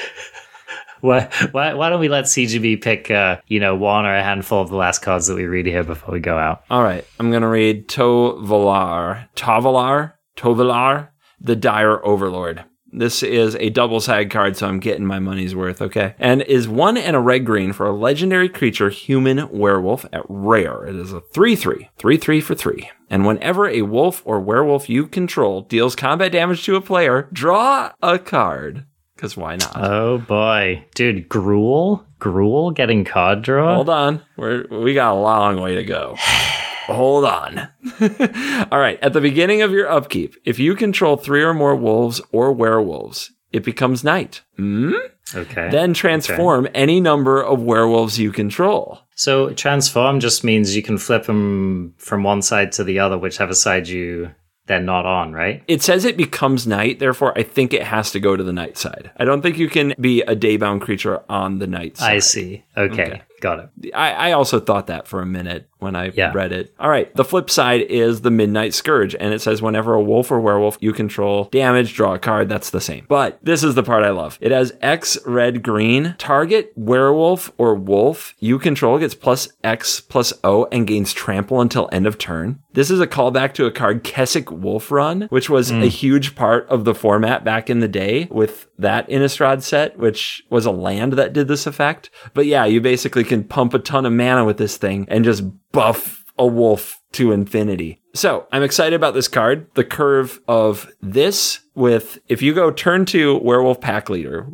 Why, 1.01 1.27
why, 1.51 1.73
why 1.73 1.89
don't 1.89 1.99
we 1.99 2.09
let 2.09 2.25
CGB 2.25 2.79
pick, 2.79 3.09
uh, 3.09 3.37
you 3.47 3.59
know, 3.59 3.73
one 3.75 4.05
or 4.05 4.15
a 4.15 4.21
handful 4.21 4.61
of 4.61 4.69
the 4.69 4.75
last 4.75 4.99
cards 4.99 5.25
that 5.25 5.33
we 5.33 5.45
read 5.45 5.65
here 5.65 5.83
before 5.83 6.13
we 6.13 6.19
go 6.19 6.37
out? 6.37 6.61
All 6.69 6.83
right, 6.83 7.03
I'm 7.19 7.31
gonna 7.31 7.49
read 7.49 7.87
Tovolar, 7.87 9.27
Tovolar, 9.35 10.13
Tovolar, 10.37 11.09
the 11.39 11.55
Dire 11.55 12.05
Overlord. 12.05 12.65
This 12.93 13.23
is 13.23 13.55
a 13.55 13.69
double 13.69 14.01
side 14.01 14.29
card, 14.29 14.57
so 14.57 14.67
I'm 14.67 14.79
getting 14.79 15.05
my 15.05 15.19
money's 15.19 15.55
worth, 15.55 15.81
okay? 15.81 16.15
And 16.19 16.41
is 16.41 16.67
one 16.67 16.97
and 16.97 17.15
a 17.15 17.19
red 17.19 17.45
green 17.45 17.71
for 17.71 17.85
a 17.85 17.91
legendary 17.91 18.49
creature, 18.49 18.89
human 18.89 19.49
werewolf 19.49 20.05
at 20.11 20.23
rare. 20.27 20.85
It 20.85 20.95
is 20.95 21.13
a 21.13 21.21
3 21.21 21.55
3, 21.55 21.89
3 21.97 22.17
3 22.17 22.41
for 22.41 22.55
3. 22.55 22.91
And 23.09 23.25
whenever 23.25 23.67
a 23.67 23.83
wolf 23.83 24.21
or 24.25 24.39
werewolf 24.39 24.89
you 24.89 25.07
control 25.07 25.61
deals 25.61 25.95
combat 25.95 26.31
damage 26.31 26.65
to 26.65 26.75
a 26.75 26.81
player, 26.81 27.29
draw 27.31 27.91
a 28.01 28.19
card. 28.19 28.85
Because 29.15 29.37
why 29.37 29.55
not? 29.55 29.73
Oh 29.75 30.17
boy, 30.17 30.85
dude, 30.95 31.29
Gruul? 31.29 32.05
Gruul 32.19 32.73
getting 32.73 33.05
card 33.05 33.41
draw. 33.43 33.75
Hold 33.75 33.89
on. 33.89 34.21
We're 34.35 34.65
we 34.67 34.93
got 34.93 35.13
a 35.13 35.19
long 35.19 35.61
way 35.61 35.75
to 35.75 35.83
go. 35.83 36.17
Hold 36.93 37.25
on. 37.25 37.69
All 38.71 38.79
right. 38.79 38.99
At 39.01 39.13
the 39.13 39.21
beginning 39.21 39.61
of 39.61 39.71
your 39.71 39.89
upkeep, 39.89 40.35
if 40.45 40.59
you 40.59 40.75
control 40.75 41.17
three 41.17 41.43
or 41.43 41.53
more 41.53 41.75
wolves 41.75 42.21
or 42.31 42.51
werewolves, 42.51 43.31
it 43.51 43.63
becomes 43.63 44.03
night. 44.03 44.41
Hmm? 44.57 44.93
Okay. 45.33 45.69
Then 45.71 45.93
transform 45.93 46.67
any 46.73 46.99
number 46.99 47.41
of 47.41 47.61
werewolves 47.61 48.19
you 48.19 48.31
control. 48.31 48.99
so 49.15 49.51
transform 49.51 50.19
just 50.19 50.43
means 50.43 50.75
you 50.75 50.83
can 50.83 50.97
flip 50.97 51.25
them 51.25 51.93
from 51.97 52.23
one 52.23 52.41
side 52.41 52.71
to 52.73 52.83
the 52.83 52.99
other, 52.99 53.17
whichever 53.17 53.53
side 53.53 53.87
you 53.87 54.31
they're 54.67 54.79
not 54.81 55.05
on, 55.05 55.33
right? 55.33 55.63
It 55.67 55.81
says 55.81 56.05
it 56.05 56.15
becomes 56.17 56.67
night, 56.67 56.99
therefore 56.99 57.37
I 57.37 57.43
think 57.43 57.73
it 57.73 57.83
has 57.83 58.11
to 58.11 58.19
go 58.19 58.35
to 58.35 58.43
the 58.43 58.53
night 58.53 58.77
side. 58.77 59.11
I 59.17 59.25
don't 59.25 59.41
think 59.41 59.57
you 59.57 59.69
can 59.69 59.93
be 59.99 60.21
a 60.21 60.35
daybound 60.35 60.81
creature 60.81 61.23
on 61.29 61.59
the 61.59 61.67
night 61.67 61.97
side. 61.97 62.15
I 62.15 62.19
see. 62.19 62.63
Okay, 62.77 63.03
Okay. 63.05 63.21
Got 63.41 63.59
it. 63.59 63.93
I, 63.95 64.11
I 64.11 64.31
also 64.33 64.59
thought 64.59 64.87
that 64.87 65.07
for 65.07 65.19
a 65.19 65.25
minute 65.25 65.67
when 65.79 65.95
I 65.95 66.11
Yeah. 66.15 66.31
read 66.33 66.51
it. 66.51 66.73
All 66.79 66.91
right. 66.91 67.13
The 67.15 67.25
flip 67.25 67.49
side 67.49 67.81
is 67.81 68.21
the 68.21 68.29
Midnight 68.29 68.75
Scourge, 68.75 69.15
and 69.19 69.33
it 69.33 69.41
says 69.41 69.63
whenever 69.63 69.95
a 69.95 70.01
wolf 70.01 70.31
or 70.31 70.39
werewolf 70.39 70.77
you 70.79 70.93
control 70.93 71.49
damage, 71.51 71.95
draw 71.95 72.13
a 72.13 72.19
card. 72.19 72.49
That's 72.49 72.69
the 72.69 72.79
same. 72.79 73.05
But 73.09 73.39
this 73.41 73.63
is 73.63 73.73
the 73.73 73.81
part 73.81 74.03
I 74.03 74.11
love. 74.11 74.37
It 74.41 74.51
has 74.51 74.73
X 74.79 75.17
red 75.25 75.63
green. 75.63 76.13
Target 76.19 76.71
werewolf 76.75 77.51
or 77.57 77.73
wolf 77.73 78.35
you 78.39 78.59
control 78.59 78.99
gets 78.99 79.15
plus 79.15 79.49
X 79.63 79.99
plus 80.01 80.33
O 80.43 80.67
and 80.71 80.85
gains 80.85 81.11
trample 81.11 81.59
until 81.61 81.89
end 81.91 82.05
of 82.05 82.19
turn. 82.19 82.59
This 82.73 82.91
is 82.91 82.99
a 83.01 83.07
callback 83.07 83.53
to 83.55 83.65
a 83.65 83.71
card 83.71 84.03
Kessig 84.03 84.51
Wolf 84.51 84.91
Run, 84.91 85.23
which 85.23 85.49
was 85.49 85.71
hmm. 85.71 85.81
a 85.81 85.87
huge 85.87 86.35
part 86.35 86.69
of 86.69 86.85
the 86.85 86.95
format 86.95 87.43
back 87.43 87.69
in 87.69 87.79
the 87.79 87.87
day 87.87 88.27
with 88.29 88.67
that 88.77 89.09
Innistrad 89.09 89.61
set, 89.61 89.97
which 89.97 90.43
was 90.49 90.65
a 90.65 90.71
land 90.71 91.13
that 91.13 91.33
did 91.33 91.47
this 91.47 91.67
effect. 91.67 92.09
But 92.33 92.45
yeah, 92.45 92.65
you 92.65 92.79
basically 92.79 93.23
can 93.31 93.45
pump 93.45 93.73
a 93.73 93.79
ton 93.79 94.05
of 94.05 94.11
mana 94.11 94.43
with 94.43 94.57
this 94.57 94.75
thing 94.75 95.05
and 95.07 95.23
just 95.23 95.43
buff 95.71 96.25
a 96.37 96.45
wolf 96.45 97.01
to 97.13 97.31
infinity. 97.31 98.01
So 98.13 98.45
I'm 98.51 98.61
excited 98.61 98.93
about 98.93 99.13
this 99.13 99.29
card. 99.29 99.67
The 99.75 99.85
curve 99.85 100.41
of 100.49 100.91
this 101.01 101.61
with, 101.73 102.19
if 102.27 102.41
you 102.41 102.53
go 102.53 102.71
turn 102.71 103.05
two 103.05 103.37
werewolf 103.37 103.79
pack 103.79 104.09
leader, 104.09 104.49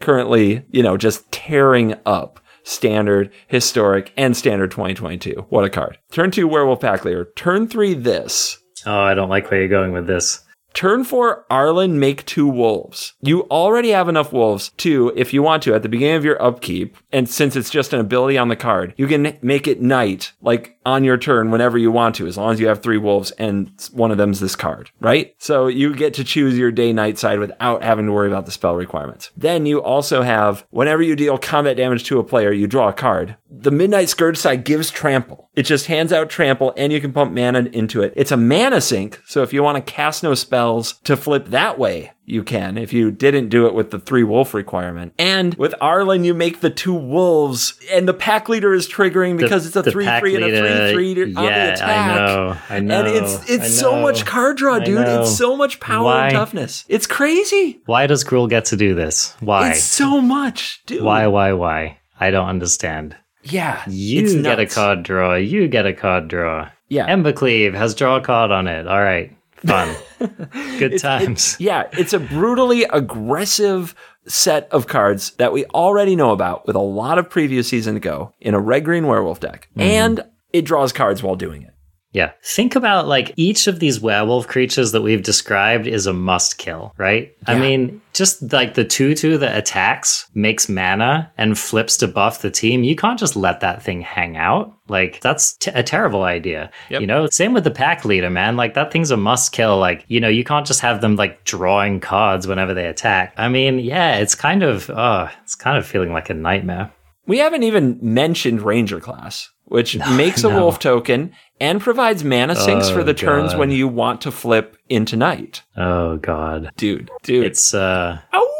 currently, 0.00 0.66
you 0.70 0.82
know, 0.82 0.98
just 0.98 1.30
tearing 1.32 1.94
up 2.04 2.38
standard, 2.64 3.32
historic, 3.46 4.12
and 4.18 4.36
standard 4.36 4.70
2022. 4.70 5.46
What 5.48 5.64
a 5.64 5.70
card. 5.70 5.98
Turn 6.12 6.30
two 6.30 6.46
werewolf 6.46 6.80
pack 6.80 7.06
leader. 7.06 7.30
Turn 7.34 7.66
three 7.66 7.94
this. 7.94 8.58
Oh, 8.84 9.00
I 9.00 9.14
don't 9.14 9.30
like 9.30 9.50
where 9.50 9.60
you're 9.60 9.70
going 9.70 9.92
with 9.92 10.06
this. 10.06 10.40
Turn 10.74 11.02
four, 11.02 11.44
Arlinn, 11.50 11.94
make 11.94 12.24
two 12.24 12.46
wolves. 12.46 13.14
You 13.20 13.42
already 13.50 13.90
have 13.90 14.08
enough 14.08 14.32
wolves 14.32 14.70
to, 14.78 15.12
if 15.16 15.32
you 15.32 15.42
want 15.42 15.62
to, 15.64 15.74
at 15.74 15.82
the 15.82 15.88
beginning 15.88 16.16
of 16.16 16.24
your 16.24 16.40
upkeep, 16.40 16.96
and 17.10 17.28
since 17.28 17.56
it's 17.56 17.70
just 17.70 17.92
an 17.92 18.00
ability 18.00 18.38
on 18.38 18.48
the 18.48 18.56
card, 18.56 18.94
you 18.96 19.06
can 19.06 19.38
make 19.42 19.66
it 19.66 19.80
night, 19.80 20.32
like 20.40 20.77
on 20.88 21.04
your 21.04 21.16
turn 21.16 21.50
whenever 21.50 21.78
you 21.78 21.92
want 21.92 22.14
to, 22.16 22.26
as 22.26 22.36
long 22.36 22.52
as 22.52 22.60
you 22.60 22.66
have 22.68 22.82
three 22.82 22.98
wolves 22.98 23.30
and 23.32 23.70
one 23.92 24.10
of 24.10 24.18
them's 24.18 24.40
this 24.40 24.56
card, 24.56 24.90
right? 25.00 25.34
So 25.38 25.66
you 25.66 25.94
get 25.94 26.14
to 26.14 26.24
choose 26.24 26.58
your 26.58 26.72
day 26.72 26.92
night 26.92 27.18
side 27.18 27.38
without 27.38 27.82
having 27.82 28.06
to 28.06 28.12
worry 28.12 28.28
about 28.28 28.46
the 28.46 28.52
spell 28.52 28.74
requirements. 28.74 29.30
Then 29.36 29.66
you 29.66 29.82
also 29.82 30.22
have, 30.22 30.66
whenever 30.70 31.02
you 31.02 31.14
deal 31.14 31.38
combat 31.38 31.76
damage 31.76 32.04
to 32.04 32.18
a 32.18 32.24
player, 32.24 32.52
you 32.52 32.66
draw 32.66 32.88
a 32.88 32.92
card. 32.92 33.36
The 33.50 33.70
Midnight 33.70 34.08
Scourge 34.08 34.36
side 34.36 34.64
gives 34.64 34.90
trample. 34.90 35.50
It 35.54 35.62
just 35.62 35.86
hands 35.86 36.12
out 36.12 36.30
trample 36.30 36.72
and 36.76 36.92
you 36.92 37.00
can 37.00 37.12
pump 37.12 37.32
mana 37.32 37.68
into 37.72 38.02
it. 38.02 38.12
It's 38.16 38.32
a 38.32 38.36
mana 38.36 38.80
sink, 38.80 39.20
so 39.26 39.42
if 39.42 39.52
you 39.52 39.62
want 39.62 39.84
to 39.84 39.92
cast 39.92 40.22
no 40.22 40.34
spells 40.34 40.94
to 41.04 41.16
flip 41.16 41.46
that 41.46 41.78
way, 41.78 42.12
you 42.28 42.42
can 42.42 42.76
if 42.76 42.92
you 42.92 43.10
didn't 43.10 43.48
do 43.48 43.66
it 43.66 43.74
with 43.74 43.90
the 43.90 43.98
three 43.98 44.22
wolf 44.22 44.52
requirement. 44.52 45.14
And 45.18 45.54
with 45.54 45.74
Arlinn, 45.80 46.24
you 46.24 46.34
make 46.34 46.60
the 46.60 46.70
two 46.70 46.94
wolves, 46.94 47.78
and 47.90 48.06
the 48.06 48.14
pack 48.14 48.48
leader 48.48 48.74
is 48.74 48.88
triggering 48.88 49.38
because 49.38 49.66
it's 49.66 49.76
a 49.76 49.82
the 49.82 49.90
three 49.90 50.06
three 50.18 50.36
and 50.36 50.44
a 50.44 50.92
three 50.92 51.14
three 51.14 51.34
on 51.34 51.44
the 51.44 51.50
yeah, 51.50 51.72
attack. 51.72 52.10
I 52.10 52.16
know, 52.16 52.56
I 52.68 52.80
know. 52.80 53.04
And 53.04 53.08
it's 53.08 53.50
it's 53.50 53.78
so 53.78 54.00
much 54.00 54.26
card 54.26 54.58
draw, 54.58 54.78
dude. 54.78 55.06
It's 55.08 55.36
so 55.36 55.56
much 55.56 55.80
power 55.80 56.04
Why? 56.04 56.26
and 56.26 56.34
toughness. 56.34 56.84
It's 56.88 57.06
crazy. 57.06 57.80
Why 57.86 58.06
does 58.06 58.24
Gruul 58.24 58.48
get 58.48 58.66
to 58.66 58.76
do 58.76 58.94
this? 58.94 59.34
Why? 59.40 59.70
It's 59.70 59.82
so 59.82 60.20
much, 60.20 60.82
dude. 60.86 61.02
why? 61.02 61.26
Why? 61.26 61.52
Why? 61.52 61.98
I 62.20 62.30
don't 62.30 62.48
understand. 62.48 63.16
Yeah, 63.44 63.82
You 63.88 64.42
get 64.42 64.60
a 64.60 64.66
card 64.66 65.04
draw. 65.04 65.34
You 65.36 65.68
get 65.68 65.86
a 65.86 65.94
card 65.94 66.28
draw. 66.28 66.70
Yeah. 66.88 67.06
Embercleave 67.06 67.74
has 67.74 67.94
draw 67.94 68.16
a 68.16 68.20
card 68.20 68.50
on 68.50 68.66
it. 68.66 68.86
All 68.86 69.02
right. 69.02 69.34
Fun. 69.66 69.94
Good 70.78 70.98
times. 70.98 71.56
Yeah, 71.58 71.88
it's 71.92 72.12
a 72.12 72.18
brutally 72.18 72.84
aggressive 72.84 73.94
set 74.26 74.68
of 74.70 74.86
cards 74.86 75.32
that 75.32 75.52
we 75.52 75.64
already 75.66 76.16
know 76.16 76.30
about 76.30 76.66
with 76.66 76.76
a 76.76 76.80
lot 76.80 77.18
of 77.18 77.30
previous 77.30 77.68
season 77.68 77.94
to 77.94 78.00
go 78.00 78.34
in 78.40 78.54
a 78.54 78.60
red 78.60 78.84
green 78.84 79.06
werewolf 79.06 79.40
deck. 79.40 79.68
Mm-hmm. 79.70 79.80
And 79.80 80.20
it 80.52 80.64
draws 80.64 80.92
cards 80.92 81.22
while 81.22 81.36
doing 81.36 81.62
it. 81.62 81.74
Yeah. 82.12 82.32
Think 82.42 82.74
about 82.74 83.06
like 83.06 83.32
each 83.36 83.66
of 83.66 83.80
these 83.80 84.00
werewolf 84.00 84.48
creatures 84.48 84.92
that 84.92 85.02
we've 85.02 85.22
described 85.22 85.86
is 85.86 86.06
a 86.06 86.12
must 86.12 86.56
kill, 86.56 86.94
right? 86.96 87.36
I 87.46 87.58
mean, 87.58 88.00
just 88.14 88.52
like 88.52 88.74
the 88.74 88.84
2 88.84 89.14
2 89.14 89.38
that 89.38 89.56
attacks, 89.56 90.28
makes 90.34 90.68
mana, 90.68 91.30
and 91.36 91.58
flips 91.58 91.96
to 91.98 92.08
buff 92.08 92.40
the 92.40 92.50
team, 92.50 92.82
you 92.82 92.96
can't 92.96 93.18
just 93.18 93.36
let 93.36 93.60
that 93.60 93.82
thing 93.82 94.00
hang 94.00 94.36
out. 94.36 94.74
Like, 94.88 95.20
that's 95.20 95.52
t- 95.58 95.70
a 95.74 95.82
terrible 95.82 96.22
idea. 96.22 96.70
Yep. 96.88 97.00
You 97.02 97.06
know, 97.06 97.28
same 97.28 97.52
with 97.52 97.64
the 97.64 97.70
pack 97.70 98.06
leader, 98.06 98.30
man. 98.30 98.56
Like, 98.56 98.72
that 98.74 98.90
thing's 98.90 99.10
a 99.10 99.16
must 99.16 99.52
kill. 99.52 99.78
Like, 99.78 100.04
you 100.08 100.18
know, 100.18 100.28
you 100.28 100.44
can't 100.44 100.66
just 100.66 100.80
have 100.80 101.02
them 101.02 101.16
like 101.16 101.44
drawing 101.44 102.00
cards 102.00 102.46
whenever 102.46 102.72
they 102.72 102.86
attack. 102.86 103.34
I 103.36 103.48
mean, 103.48 103.78
yeah, 103.78 104.16
it's 104.16 104.34
kind 104.34 104.62
of, 104.62 104.88
oh, 104.90 105.28
it's 105.42 105.54
kind 105.54 105.76
of 105.76 105.86
feeling 105.86 106.12
like 106.12 106.30
a 106.30 106.34
nightmare. 106.34 106.90
We 107.26 107.38
haven't 107.38 107.64
even 107.64 107.98
mentioned 108.00 108.62
Ranger 108.62 109.00
class, 109.00 109.50
which 109.66 109.96
makes 110.12 110.42
a 110.42 110.48
no. 110.48 110.62
wolf 110.62 110.78
token 110.78 111.34
and 111.60 111.80
provides 111.80 112.24
mana 112.24 112.54
sinks 112.56 112.90
for 112.90 113.00
Oh, 113.00 113.04
the 113.04 113.14
turns 113.14 113.54
when 113.54 113.70
you 113.70 113.88
want 113.88 114.20
to 114.22 114.30
flip 114.30 114.76
into 114.88 115.16
night. 115.16 115.62
Oh, 115.76 116.16
God. 116.18 116.70
Dude, 116.76 117.10
dude. 117.22 117.46
It's, 117.46 117.72
uh, 117.74 118.18
Ow! 118.34 118.54